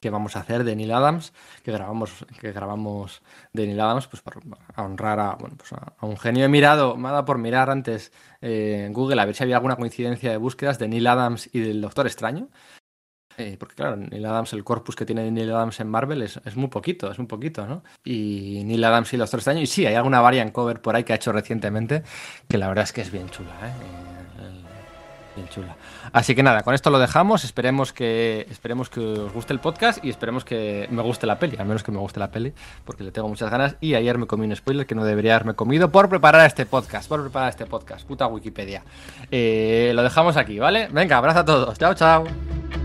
que 0.00 0.10
vamos 0.10 0.36
a 0.36 0.40
hacer 0.40 0.64
de 0.64 0.76
Neil 0.76 0.92
Adams, 0.92 1.32
que 1.62 1.72
grabamos, 1.72 2.26
que 2.40 2.52
grabamos 2.52 3.22
de 3.52 3.66
Neil 3.66 3.80
Adams, 3.80 4.06
pues 4.06 4.22
para 4.22 4.40
honrar 4.76 5.20
a, 5.20 5.36
bueno, 5.36 5.56
pues 5.56 5.72
a, 5.72 5.94
un 6.02 6.18
genio. 6.18 6.44
He 6.44 6.48
mirado, 6.48 6.96
me 6.96 7.08
ha 7.08 7.12
dado 7.12 7.24
por 7.24 7.38
mirar 7.38 7.70
antes 7.70 8.12
en 8.40 8.92
Google 8.92 9.20
a 9.20 9.24
ver 9.24 9.34
si 9.34 9.42
había 9.42 9.56
alguna 9.56 9.76
coincidencia 9.76 10.30
de 10.30 10.36
búsquedas 10.36 10.78
de 10.78 10.88
Neil 10.88 11.06
Adams 11.06 11.48
y 11.52 11.60
del 11.60 11.80
Doctor 11.80 12.06
Extraño. 12.06 12.48
Eh, 13.38 13.56
porque 13.58 13.74
claro, 13.74 13.96
Neil 13.96 14.24
Adams, 14.26 14.52
el 14.52 14.62
corpus 14.62 14.94
que 14.94 15.04
tiene 15.04 15.30
Neil 15.30 15.50
Adams 15.50 15.80
en 15.80 15.88
Marvel 15.88 16.22
es, 16.22 16.38
muy 16.56 16.68
poquito, 16.68 17.10
es 17.10 17.18
muy 17.18 17.26
poquito, 17.26 17.66
¿no? 17.66 17.82
Y 18.04 18.62
Neil 18.64 18.84
Adams 18.84 19.12
y 19.12 19.16
el 19.16 19.20
Doctor 19.20 19.38
Extraño, 19.40 19.60
y 19.60 19.66
sí, 19.66 19.86
hay 19.86 19.94
alguna 19.94 20.20
variant 20.20 20.52
cover 20.52 20.80
por 20.80 20.94
ahí 20.94 21.04
que 21.04 21.12
ha 21.12 21.16
hecho 21.16 21.32
recientemente, 21.32 22.02
que 22.48 22.58
la 22.58 22.68
verdad 22.68 22.84
es 22.84 22.92
que 22.92 23.00
es 23.00 23.10
bien 23.10 23.28
chula, 23.30 23.50
¿eh? 23.62 24.14
Bien 25.34 25.48
chula. 25.48 25.76
Así 26.12 26.34
que 26.34 26.42
nada, 26.42 26.62
con 26.62 26.74
esto 26.74 26.90
lo 26.90 26.98
dejamos. 26.98 27.44
Esperemos 27.44 27.92
que, 27.92 28.46
esperemos 28.50 28.88
que 28.88 29.00
os 29.00 29.32
guste 29.32 29.52
el 29.52 29.58
podcast 29.58 30.04
y 30.04 30.10
esperemos 30.10 30.44
que 30.44 30.86
me 30.90 31.02
guste 31.02 31.26
la 31.26 31.38
peli, 31.38 31.56
al 31.58 31.66
menos 31.66 31.82
que 31.82 31.90
me 31.90 31.98
guste 31.98 32.20
la 32.20 32.30
peli, 32.30 32.52
porque 32.84 33.02
le 33.02 33.10
tengo 33.10 33.28
muchas 33.28 33.50
ganas. 33.50 33.76
Y 33.80 33.94
ayer 33.94 34.16
me 34.16 34.26
comí 34.26 34.46
un 34.46 34.54
spoiler 34.54 34.86
que 34.86 34.94
no 34.94 35.04
debería 35.04 35.34
haberme 35.34 35.54
comido 35.54 35.90
por 35.90 36.08
preparar 36.08 36.46
este 36.46 36.66
podcast, 36.66 37.08
por 37.08 37.22
preparar 37.22 37.50
este 37.50 37.66
podcast. 37.66 38.06
Puta 38.06 38.28
Wikipedia. 38.28 38.84
Eh, 39.30 39.90
lo 39.94 40.04
dejamos 40.04 40.36
aquí, 40.36 40.58
¿vale? 40.58 40.88
Venga, 40.92 41.16
abrazo 41.16 41.40
a 41.40 41.44
todos. 41.44 41.78
Chao, 41.78 41.94
chao. 41.94 42.83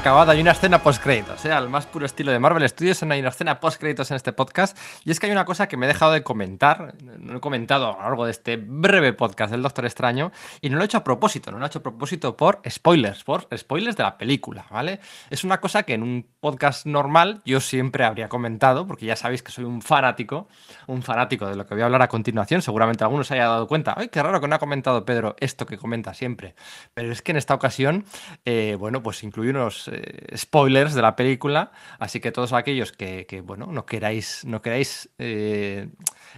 Acabado. 0.00 0.30
Hay 0.30 0.40
una 0.40 0.52
escena 0.52 0.82
post-créditos, 0.82 1.42
sea, 1.42 1.58
al 1.58 1.68
más 1.68 1.84
puro 1.84 2.06
estilo 2.06 2.32
de 2.32 2.38
Marvel 2.38 2.66
Studios. 2.66 3.02
Hay 3.02 3.20
una 3.20 3.28
escena 3.28 3.60
post-créditos 3.60 4.10
en 4.10 4.16
este 4.16 4.32
podcast. 4.32 4.74
Y 5.04 5.10
es 5.10 5.20
que 5.20 5.26
hay 5.26 5.32
una 5.32 5.44
cosa 5.44 5.68
que 5.68 5.76
me 5.76 5.84
he 5.84 5.88
dejado 5.88 6.12
de 6.12 6.22
comentar. 6.22 6.94
No 7.18 7.36
he 7.36 7.40
comentado 7.40 7.92
a 7.92 7.96
lo 7.96 8.02
largo 8.04 8.24
de 8.24 8.30
este 8.30 8.56
breve 8.56 9.12
podcast 9.12 9.50
del 9.50 9.60
Doctor 9.60 9.84
Extraño. 9.84 10.32
Y 10.62 10.70
no 10.70 10.76
lo 10.76 10.82
he 10.82 10.86
hecho 10.86 10.96
a 10.96 11.04
propósito. 11.04 11.50
No 11.50 11.58
lo 11.58 11.66
he 11.66 11.68
hecho 11.68 11.80
a 11.80 11.82
propósito 11.82 12.34
por 12.34 12.62
spoilers, 12.66 13.24
por 13.24 13.46
spoilers 13.54 13.94
de 13.94 14.02
la 14.02 14.16
película, 14.16 14.64
¿vale? 14.70 15.00
Es 15.28 15.44
una 15.44 15.60
cosa 15.60 15.82
que 15.82 15.92
en 15.92 16.02
un 16.02 16.26
podcast 16.40 16.86
normal 16.86 17.42
yo 17.44 17.60
siempre 17.60 18.04
habría 18.04 18.30
comentado, 18.30 18.86
porque 18.86 19.04
ya 19.04 19.16
sabéis 19.16 19.42
que 19.42 19.52
soy 19.52 19.64
un 19.64 19.82
fanático, 19.82 20.48
un 20.86 21.02
fanático 21.02 21.46
de 21.46 21.56
lo 21.56 21.66
que 21.66 21.74
voy 21.74 21.82
a 21.82 21.84
hablar 21.84 22.00
a 22.00 22.08
continuación. 22.08 22.62
Seguramente 22.62 23.04
algunos 23.04 23.26
se 23.26 23.34
haya 23.34 23.48
dado 23.48 23.66
cuenta. 23.66 23.92
¡Ay, 23.98 24.08
qué 24.08 24.22
raro 24.22 24.40
que 24.40 24.48
no 24.48 24.54
ha 24.54 24.58
comentado 24.58 25.04
Pedro 25.04 25.36
esto 25.40 25.66
que 25.66 25.76
comenta 25.76 26.14
siempre! 26.14 26.54
Pero 26.94 27.12
es 27.12 27.20
que 27.20 27.32
en 27.32 27.36
esta 27.36 27.52
ocasión, 27.52 28.06
eh, 28.46 28.76
bueno, 28.78 29.02
pues 29.02 29.22
incluye 29.24 29.50
unos 29.50 29.89
eh, 29.90 30.36
spoilers 30.36 30.94
de 30.94 31.02
la 31.02 31.16
película, 31.16 31.72
así 31.98 32.20
que 32.20 32.32
todos 32.32 32.52
aquellos 32.52 32.92
que, 32.92 33.42
bueno, 33.44 33.66
no 33.66 33.86
queráis, 33.86 34.44
no 34.44 34.62
queráis 34.62 35.10
eh, 35.18 35.88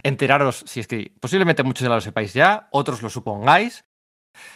enteraros, 0.03 0.63
si 0.65 0.79
es 0.79 0.87
que 0.87 1.11
posiblemente 1.19 1.63
muchos 1.63 1.83
de 1.83 1.89
lo 1.89 2.01
sepáis 2.01 2.33
ya, 2.33 2.67
otros 2.71 3.01
lo 3.01 3.09
supongáis, 3.09 3.85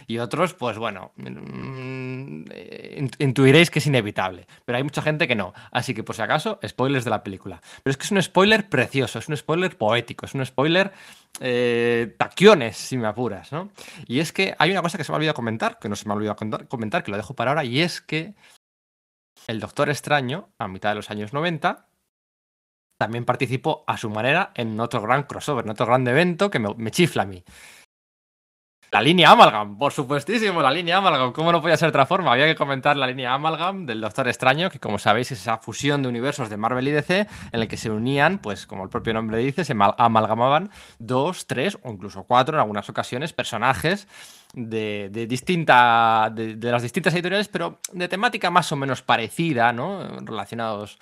y 0.07 0.17
otros, 0.19 0.53
pues 0.53 0.77
bueno, 0.77 1.11
mm, 1.15 2.43
intuiréis 3.19 3.69
que 3.69 3.79
es 3.79 3.87
inevitable. 3.87 4.47
Pero 4.65 4.77
hay 4.77 4.83
mucha 4.83 5.01
gente 5.01 5.27
que 5.27 5.35
no. 5.35 5.53
Así 5.71 5.93
que 5.93 6.03
por 6.03 6.15
si 6.15 6.21
acaso, 6.21 6.59
spoilers 6.65 7.03
de 7.03 7.11
la 7.11 7.23
película. 7.23 7.61
Pero 7.83 7.91
es 7.91 7.97
que 7.97 8.05
es 8.05 8.11
un 8.11 8.21
spoiler 8.21 8.69
precioso, 8.69 9.19
es 9.19 9.27
un 9.27 9.37
spoiler 9.37 9.77
poético, 9.77 10.25
es 10.25 10.33
un 10.33 10.45
spoiler 10.45 10.91
eh, 11.39 12.15
taquiones, 12.17 12.77
si 12.77 12.97
me 12.97 13.07
apuras, 13.07 13.51
¿no? 13.51 13.69
Y 14.07 14.19
es 14.19 14.31
que 14.31 14.55
hay 14.57 14.71
una 14.71 14.81
cosa 14.81 14.97
que 14.97 15.03
se 15.03 15.11
me 15.11 15.15
ha 15.15 15.17
olvidado 15.17 15.35
comentar, 15.35 15.79
que 15.79 15.89
no 15.89 15.95
se 15.95 16.07
me 16.07 16.13
ha 16.13 16.15
olvidado 16.15 16.67
comentar, 16.67 17.03
que 17.03 17.11
lo 17.11 17.17
dejo 17.17 17.35
para 17.35 17.51
ahora, 17.51 17.63
y 17.63 17.81
es 17.81 18.01
que 18.01 18.33
el 19.47 19.59
Doctor 19.59 19.89
Extraño, 19.89 20.49
a 20.57 20.67
mitad 20.67 20.89
de 20.89 20.95
los 20.95 21.11
años 21.11 21.33
90, 21.33 21.87
también 22.97 23.25
participó 23.25 23.83
a 23.87 23.97
su 23.97 24.09
manera 24.09 24.51
en 24.55 24.79
otro 24.79 25.01
gran 25.01 25.23
crossover, 25.23 25.65
en 25.65 25.71
otro 25.71 25.85
gran 25.85 26.07
evento 26.07 26.49
que 26.49 26.59
me, 26.59 26.91
chifla 26.91 27.23
a 27.23 27.25
mí. 27.25 27.43
La 28.89 29.01
línea 29.01 29.31
Amalgam, 29.31 29.77
por 29.77 29.91
supuestísimo, 29.91 30.61
la 30.61 30.71
línea 30.71 30.97
Amalgam. 30.97 31.33
¿Cómo 31.33 31.51
no 31.51 31.61
podía 31.61 31.75
ser 31.75 31.87
de 31.87 31.89
otra 31.89 32.05
forma? 32.05 32.31
Había 32.31 32.45
que 32.45 32.55
comentar 32.55 32.95
la 32.95 33.05
línea 33.05 33.33
Amalgam 33.33 33.85
del 33.85 33.99
Doctor 33.99 34.29
Extraño, 34.29 34.69
que 34.69 34.79
como 34.79 34.97
sabéis 34.97 35.31
es 35.33 35.41
esa 35.41 35.57
fusión 35.57 36.01
de 36.01 36.09
universos 36.09 36.49
de 36.49 36.55
Marvel 36.55 36.87
y 36.87 36.91
DC 36.91 37.27
en 37.51 37.61
el 37.61 37.67
que 37.67 37.75
se 37.75 37.91
unían, 37.91 38.39
pues 38.39 38.65
como 38.65 38.83
el 38.83 38.89
propio 38.89 39.13
nombre 39.13 39.39
dice, 39.39 39.65
se 39.65 39.73
amalgamaban 39.73 40.71
dos, 40.99 41.47
tres 41.47 41.77
o 41.83 41.91
incluso 41.91 42.23
cuatro 42.23 42.55
en 42.55 42.61
algunas 42.61 42.89
ocasiones 42.89 43.33
personajes 43.33 44.07
de, 44.53 45.27
distinta, 45.27 46.31
de, 46.33 46.55
las 46.71 46.81
distintas 46.81 47.13
editoriales, 47.13 47.47
pero 47.47 47.79
de 47.91 48.07
temática 48.07 48.49
más 48.49 48.71
o 48.71 48.75
menos 48.75 49.01
parecida, 49.01 49.73
¿no? 49.73 50.19
Relacionados 50.19 50.99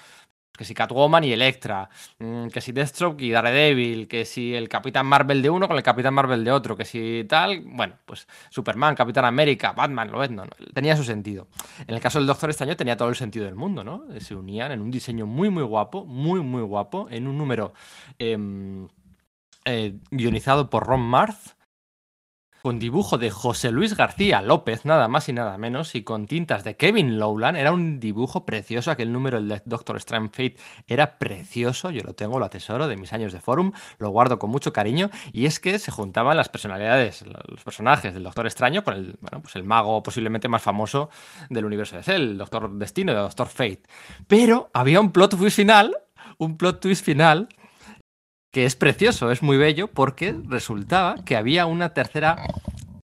que 0.56 0.66
si 0.66 0.74
Catwoman 0.74 1.24
y 1.24 1.34
Electra, 1.34 1.90
mm, 2.20 2.48
que 2.48 2.62
si 2.62 2.72
Deathstroke 2.72 3.22
y 3.22 3.32
Daredevil, 3.32 4.08
que 4.08 4.26
si 4.26 4.56
el 4.56 4.70
Capitán 4.70 5.06
Marvel 5.06 5.42
de 5.42 5.50
uno 5.50 5.68
con 5.68 5.78
el 5.78 5.84
Capitán 5.84 6.14
Marvel 6.14 6.44
de 6.44 6.52
otro, 6.52 6.78
que 6.78 6.86
si 6.86 7.26
tal, 7.28 7.62
bueno, 7.66 7.96
pues 8.06 8.28
Superman, 8.50 8.96
Capitán 8.96 9.26
América, 9.26 9.74
Batman, 9.74 10.12
lo 10.12 10.20
ves, 10.20 10.32
no, 10.32 10.44
tenía 10.74 10.96
su 10.96 11.04
sentido. 11.04 11.48
En 11.88 11.96
el 11.96 12.02
caso 12.02 12.20
del 12.20 12.28
Doctor 12.28 12.50
Extraño 12.50 12.76
tenía 12.76 12.98
todo 12.98 13.10
el 13.10 13.16
sentido 13.16 13.46
del 13.46 13.56
mundo, 13.56 13.84
¿no? 13.84 14.06
Se 14.20 14.36
unían 14.36 14.72
en 14.72 14.82
un 14.82 14.92
diseño 14.92 15.26
muy, 15.26 15.50
muy 15.50 15.64
guapo, 15.64 16.06
muy, 16.06 16.42
muy 16.42 16.62
guapo, 16.62 17.08
en 17.10 17.28
un 17.28 17.38
número 17.38 17.74
em, 18.18 18.88
eh, 19.66 19.98
guionizado 20.12 20.70
por 20.70 20.86
Ron 20.86 21.02
Marth, 21.02 21.55
con 22.66 22.80
dibujo 22.80 23.20
de 23.20 23.30
José 23.30 23.70
Luis 23.70 23.96
García 23.96 24.42
López, 24.42 24.86
nada 24.86 25.08
más 25.08 25.30
y 25.30 25.34
nada 25.34 25.56
menos, 25.56 25.94
y 25.94 26.02
con 26.02 26.26
tintas 26.26 26.64
de 26.64 26.76
Kevin 26.76 27.20
Lowland. 27.20 27.58
Era 27.58 27.72
un 27.72 28.00
dibujo 28.00 28.44
precioso, 28.44 28.90
aquel 28.90 29.14
número, 29.14 29.38
el 29.38 29.48
de 29.48 29.62
Doctor 29.66 29.98
Strange 29.98 30.30
Fate, 30.30 30.56
era 30.88 31.20
precioso, 31.20 31.92
yo 31.92 32.02
lo 32.02 32.16
tengo, 32.16 32.40
lo 32.40 32.46
atesoro 32.46 32.88
de 32.88 32.98
mis 32.98 33.14
años 33.14 33.34
de 33.34 33.40
forum, 33.40 33.72
lo 34.00 34.10
guardo 34.10 34.40
con 34.40 34.50
mucho 34.50 34.74
cariño, 34.74 35.12
y 35.32 35.46
es 35.46 35.60
que 35.60 35.78
se 35.78 35.92
juntaban 35.92 36.36
las 36.38 36.50
personalidades, 36.50 37.24
los 37.48 37.64
personajes 37.64 38.16
del 38.16 38.24
Doctor 38.24 38.48
Extraño 38.48 38.84
con 38.84 38.96
el, 38.96 39.16
bueno, 39.22 39.44
pues 39.44 39.56
el 39.56 39.64
mago 39.64 40.02
posiblemente 40.02 40.48
más 40.48 40.64
famoso 40.64 41.12
del 41.52 41.66
universo 41.66 41.98
de 41.98 42.02
Cell, 42.02 42.22
el 42.32 42.38
Doctor 42.40 42.72
Destino 42.72 43.12
el 43.12 43.20
Doctor 43.20 43.46
Fate. 43.46 43.84
Pero 44.26 44.72
había 44.74 45.00
un 45.02 45.12
plot 45.12 45.38
twist 45.38 45.58
final, 45.58 45.96
un 46.40 46.58
plot 46.58 46.80
twist 46.80 47.06
final 47.06 47.48
que 48.56 48.64
es 48.64 48.78
precioso, 48.78 49.32
es 49.32 49.44
muy 49.44 49.58
bello, 49.58 49.88
porque 49.88 50.34
resultaba 50.48 51.16
que 51.26 51.36
había 51.36 51.66
una 51.66 51.94
tercera 51.94 52.38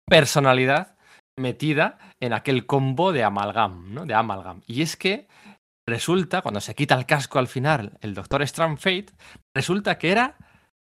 personalidad 0.04 0.98
metida 1.38 1.96
en 2.20 2.34
aquel 2.34 2.66
combo 2.66 3.12
de 3.12 3.24
Amalgam, 3.24 3.94
¿no? 3.94 4.04
De 4.04 4.12
Amalgam. 4.12 4.60
Y 4.66 4.82
es 4.82 4.98
que 4.98 5.26
resulta, 5.88 6.42
cuando 6.42 6.60
se 6.60 6.74
quita 6.74 6.96
el 6.96 7.06
casco 7.06 7.38
al 7.38 7.48
final, 7.48 7.96
el 8.02 8.12
Doctor 8.12 8.42
Strange 8.42 8.76
Fate, 8.76 9.14
resulta 9.56 9.96
que 9.96 10.10
era 10.10 10.36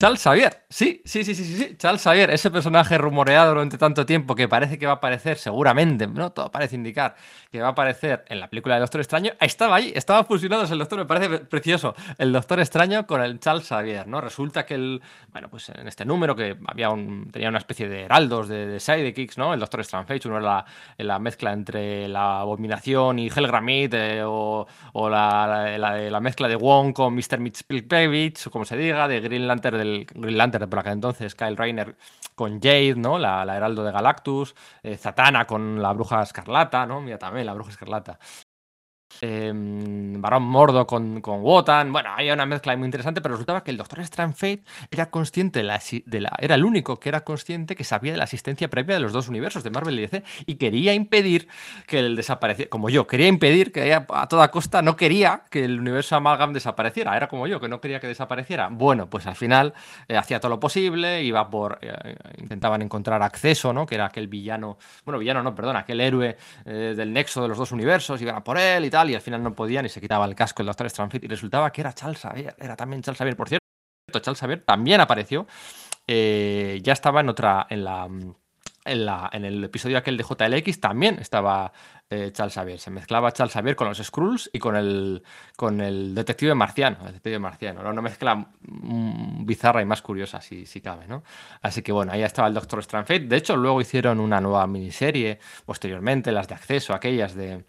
Charles 0.01 0.21
Xavier, 0.23 0.63
sí, 0.69 1.01
sí, 1.03 1.25
sí, 1.25 1.35
sí, 1.35 1.43
sí, 1.43 1.75
Charles 1.75 2.01
Xavier, 2.01 2.29
ese 2.29 2.49
personaje 2.49 2.97
rumoreado 2.97 3.49
durante 3.49 3.77
tanto 3.77 4.05
tiempo 4.05 4.33
que 4.33 4.47
parece 4.47 4.79
que 4.79 4.85
va 4.85 4.93
a 4.93 4.95
aparecer 4.95 5.37
seguramente, 5.37 6.07
¿no? 6.07 6.31
Todo 6.31 6.49
parece 6.49 6.77
indicar 6.77 7.17
que 7.51 7.59
va 7.59 7.67
a 7.67 7.71
aparecer 7.71 8.23
en 8.29 8.39
la 8.39 8.49
película 8.49 8.75
de 8.75 8.79
Doctor 8.79 9.01
Extraño. 9.01 9.33
Estaba 9.41 9.75
ahí, 9.75 9.91
estaba 9.93 10.23
fusionado 10.23 10.63
el 10.63 10.79
Doctor, 10.79 10.99
me 10.99 11.05
parece 11.05 11.39
precioso, 11.39 11.95
el 12.17 12.31
Doctor 12.31 12.61
Extraño 12.61 13.05
con 13.05 13.21
el 13.21 13.41
Charles 13.41 13.67
Xavier, 13.67 14.07
¿no? 14.07 14.21
Resulta 14.21 14.65
que 14.65 14.75
el, 14.75 15.01
bueno, 15.33 15.49
pues 15.49 15.67
en 15.67 15.85
este 15.89 16.05
número 16.05 16.33
que 16.33 16.55
había 16.67 16.91
un, 16.91 17.29
tenía 17.29 17.49
una 17.49 17.57
especie 17.57 17.89
de 17.89 18.03
heraldos, 18.03 18.47
de, 18.47 18.67
de 18.67 18.79
sidekicks, 18.79 19.37
¿no? 19.37 19.53
El 19.53 19.59
Doctor 19.59 19.81
Strange, 19.81 20.29
uno 20.29 20.37
era 20.37 20.45
la, 20.45 20.65
la, 20.97 21.19
mezcla 21.19 21.51
entre 21.51 22.07
la 22.07 22.39
Abominación 22.39 23.19
y 23.19 23.27
Helgramit, 23.27 23.93
eh, 23.95 24.23
o, 24.23 24.65
o 24.93 25.09
la, 25.09 25.75
la, 25.77 25.97
la, 25.97 26.19
mezcla 26.21 26.47
de 26.47 26.55
Wong 26.55 26.93
con 26.93 27.13
Mr. 27.13 27.39
Mitchell 27.41 28.33
o 28.47 28.49
como 28.49 28.63
se 28.63 28.77
diga, 28.77 29.05
de 29.09 29.19
Green 29.19 29.45
Lantern 29.45 29.77
del 29.77 29.88
Green 30.13 30.37
Lantern 30.37 30.69
por 30.69 30.79
aquel 30.79 30.93
entonces, 30.93 31.35
Kyle 31.35 31.57
Rayner 31.57 31.95
con 32.35 32.61
Jade, 32.61 32.95
¿no? 32.95 33.19
La, 33.19 33.43
Heraldo 33.55 33.83
de 33.83 33.91
Galactus, 33.91 34.55
eh, 34.83 34.97
Zatanna 34.97 35.45
con 35.45 35.81
la 35.81 35.93
Bruja 35.93 36.21
Escarlata, 36.21 36.85
¿no? 36.85 37.01
Mira 37.01 37.17
también 37.17 37.45
la 37.45 37.53
Bruja 37.53 37.71
Escarlata. 37.71 38.19
Em, 39.21 40.21
Barón 40.21 40.43
Mordo 40.43 40.87
con, 40.87 41.19
con 41.21 41.41
Wotan. 41.41 41.91
Bueno, 41.91 42.11
hay 42.15 42.31
una 42.31 42.45
mezcla 42.45 42.75
muy 42.77 42.85
interesante, 42.85 43.21
pero 43.21 43.33
resultaba 43.33 43.63
que 43.63 43.71
el 43.71 43.77
Doctor 43.77 43.99
Strange 44.01 44.61
era 44.91 45.09
consciente 45.09 45.59
de 45.59 45.63
la, 45.63 45.81
de 46.05 46.21
la, 46.21 46.31
era 46.39 46.55
el 46.55 46.63
único 46.63 46.99
que 46.99 47.09
era 47.09 47.23
consciente 47.25 47.75
que 47.75 47.83
sabía 47.83 48.13
de 48.13 48.17
la 48.17 48.23
existencia 48.23 48.69
previa 48.69 48.95
de 48.95 49.01
los 49.01 49.11
dos 49.11 49.27
universos 49.27 49.63
de 49.63 49.71
Marvel 49.71 49.99
y 49.99 50.01
DC 50.03 50.23
y 50.45 50.55
quería 50.55 50.93
impedir 50.93 51.47
que 51.85 51.99
el 51.99 52.15
desapareciera, 52.15 52.69
como 52.69 52.89
yo, 52.89 53.07
quería 53.07 53.27
impedir 53.27 53.71
que 53.71 53.93
a 53.93 54.27
toda 54.27 54.51
costa 54.51 54.81
no 54.81 54.95
quería 54.95 55.43
que 55.49 55.65
el 55.65 55.79
universo 55.79 56.15
Amalgam 56.15 56.53
desapareciera, 56.53 57.15
era 57.17 57.27
como 57.27 57.47
yo, 57.47 57.59
que 57.59 57.67
no 57.67 57.81
quería 57.81 57.99
que 57.99 58.07
desapareciera. 58.07 58.69
Bueno, 58.71 59.09
pues 59.09 59.27
al 59.27 59.35
final 59.35 59.73
eh, 60.07 60.15
hacía 60.15 60.39
todo 60.39 60.51
lo 60.51 60.59
posible, 60.59 61.23
iba 61.23 61.49
por, 61.49 61.79
eh, 61.81 62.15
intentaban 62.37 62.81
encontrar 62.81 63.21
acceso, 63.21 63.73
¿no? 63.73 63.85
Que 63.85 63.95
era 63.95 64.05
aquel 64.05 64.27
villano, 64.27 64.77
bueno, 65.03 65.19
villano 65.19 65.43
no, 65.43 65.53
perdón, 65.53 65.75
aquel 65.75 65.99
héroe 65.99 66.37
eh, 66.65 66.93
del 66.95 67.11
nexo 67.11 67.41
de 67.41 67.49
los 67.49 67.57
dos 67.57 67.71
universos, 67.71 68.21
iban 68.21 68.35
a 68.35 68.43
por 68.43 68.57
él 68.57 68.85
y 68.85 68.89
tal 68.89 68.98
y 69.07 69.15
al 69.15 69.21
final 69.21 69.43
no 69.43 69.53
podían 69.53 69.85
y 69.85 69.89
se 69.89 70.01
quitaba 70.01 70.25
el 70.25 70.35
casco 70.35 70.61
el 70.61 70.67
Doctor 70.67 70.87
Strange 70.87 71.19
y 71.21 71.27
resultaba 71.27 71.71
que 71.71 71.81
era 71.81 71.93
Charles 71.93 72.19
Xavier, 72.19 72.55
era 72.57 72.75
también 72.75 73.01
Charles 73.01 73.19
Xavier. 73.19 73.37
Por 73.37 73.49
cierto, 73.49 73.65
Charles 74.19 74.39
Xavier 74.39 74.63
también 74.65 74.99
apareció, 74.99 75.47
eh, 76.07 76.79
ya 76.81 76.93
estaba 76.93 77.21
en 77.21 77.29
otra, 77.29 77.67
en 77.69 77.83
la, 77.83 78.07
en, 78.85 79.05
la, 79.05 79.29
en 79.31 79.45
el 79.45 79.63
episodio 79.63 79.97
aquel 79.97 80.17
de 80.17 80.23
JLX 80.23 80.79
también 80.79 81.19
estaba 81.19 81.71
eh, 82.09 82.31
Charles 82.33 82.55
Xavier. 82.55 82.79
Se 82.79 82.89
mezclaba 82.89 83.31
Charles 83.31 83.53
Xavier 83.53 83.75
con 83.75 83.87
los 83.87 83.99
Skrulls 83.99 84.49
y 84.51 84.57
con 84.57 84.75
el, 84.75 85.21
con 85.55 85.79
el 85.79 86.15
detective 86.15 86.55
marciano. 86.55 86.97
El 87.01 87.07
detective 87.07 87.37
marciano. 87.37 87.87
Una 87.87 88.01
mezcla 88.01 88.49
bizarra 88.61 89.81
y 89.81 89.85
más 89.85 90.01
curiosa, 90.01 90.41
si, 90.41 90.65
si 90.65 90.81
cabe, 90.81 91.07
¿no? 91.07 91.23
Así 91.61 91.83
que 91.83 91.91
bueno, 91.91 92.11
ahí 92.11 92.23
estaba 92.23 92.47
el 92.47 92.55
Doctor 92.55 92.79
Strange. 92.79 93.19
De 93.19 93.37
hecho, 93.37 93.55
luego 93.55 93.79
hicieron 93.79 94.19
una 94.19 94.41
nueva 94.41 94.65
miniserie 94.65 95.39
posteriormente, 95.65 96.31
las 96.31 96.47
de 96.47 96.55
acceso, 96.55 96.95
aquellas 96.95 97.35
de, 97.35 97.63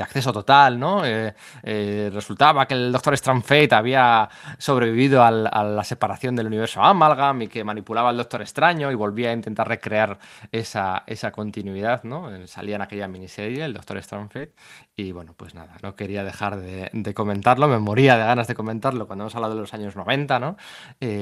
de 0.00 0.04
acceso 0.04 0.32
total, 0.32 0.78
¿no? 0.78 1.04
Eh, 1.04 1.34
eh, 1.62 2.10
resultaba 2.10 2.66
que 2.66 2.72
el 2.72 2.90
Doctor 2.90 3.12
Strange 3.14 3.42
Fate 3.46 3.74
había 3.74 4.30
sobrevivido 4.56 5.22
a 5.22 5.30
la 5.30 5.84
separación 5.84 6.34
del 6.34 6.46
universo 6.46 6.82
Amalgam 6.82 7.42
y 7.42 7.48
que 7.48 7.62
manipulaba 7.64 8.08
al 8.08 8.16
Doctor 8.16 8.40
Extraño 8.40 8.90
y 8.90 8.94
volvía 8.94 9.28
a 9.28 9.34
intentar 9.34 9.68
recrear 9.68 10.18
esa, 10.52 11.04
esa 11.06 11.32
continuidad, 11.32 12.02
¿no? 12.04 12.34
Eh, 12.34 12.46
salía 12.46 12.76
en 12.76 12.82
aquella 12.82 13.08
miniserie, 13.08 13.62
el 13.62 13.74
Doctor 13.74 13.98
Strange 13.98 14.28
Fate, 14.28 14.54
y 14.96 15.12
bueno, 15.12 15.34
pues 15.36 15.54
nada, 15.54 15.76
no 15.82 15.94
quería 15.94 16.24
dejar 16.24 16.56
de, 16.56 17.14
comentarlo, 17.14 17.68
me 17.68 17.78
moría 17.78 18.16
de 18.16 18.24
ganas 18.24 18.46
de 18.46 18.54
comentarlo 18.54 19.06
cuando 19.06 19.24
hemos 19.24 19.34
hablado 19.34 19.54
de 19.54 19.60
los 19.60 19.74
años 19.74 19.96
90, 19.96 20.38
¿no? 20.38 20.56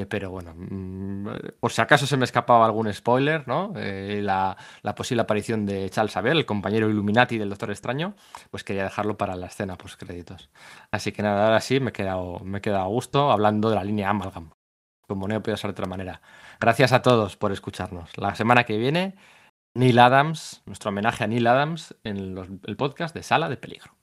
pero 0.09 0.31
bueno, 0.31 0.55
mm, 0.57 1.29
por 1.59 1.73
si 1.73 1.81
acaso 1.81 2.07
se 2.07 2.17
me 2.17 2.25
escapaba 2.25 2.65
algún 2.65 2.93
spoiler, 2.93 3.47
¿no? 3.49 3.73
La, 3.75 4.57
la, 4.83 4.95
posible 4.95 5.23
aparición 5.23 5.67
de 5.67 5.89
Charles 5.91 6.13
Xavier, 6.13 6.37
el 6.37 6.47
compañero 6.47 6.89
Illuminati 6.89 7.39
del 7.39 7.49
Doctor 7.49 7.71
Extraño, 7.71 8.15
pues 8.51 8.65
quería 8.69 8.85
dejarlo 8.85 9.17
para 9.17 9.35
la 9.35 9.47
escena 9.47 9.77
post 9.77 10.01
créditos. 10.01 10.51
Así 10.93 11.13
que 11.13 11.23
nada, 11.23 11.47
ahora 11.47 11.61
sí 11.61 11.81
me 11.81 11.91
he 11.91 11.93
quedado, 11.93 12.41
me 12.41 12.59
he 12.59 12.61
quedado 12.61 12.85
a 12.85 12.89
gusto 12.89 13.33
hablando 13.33 13.71
de 13.71 13.77
la 13.77 13.85
línea 13.85 14.11
Amalgam, 14.11 14.51
como 15.09 15.27
no 15.27 15.43
puede 15.43 15.57
ser 15.57 15.71
de 15.71 15.73
otra 15.73 15.87
manera. 15.87 16.21
Gracias 16.61 16.93
a 16.93 17.03
todos 17.03 17.37
por 17.37 17.53
escucharnos. 17.53 18.17
La 18.19 18.35
semana 18.35 18.65
que 18.65 18.77
viene, 18.79 19.17
Neil 19.75 19.99
Adams, 19.99 20.63
nuestro 20.67 20.91
homenaje 20.91 21.25
a 21.25 21.27
Neil 21.27 21.47
Adams 21.47 21.97
en 22.05 22.61
el 22.65 22.77
podcast 22.77 23.15
de 23.15 23.23
Sala 23.23 23.49
de 23.49 23.57
Peligro. 23.57 23.98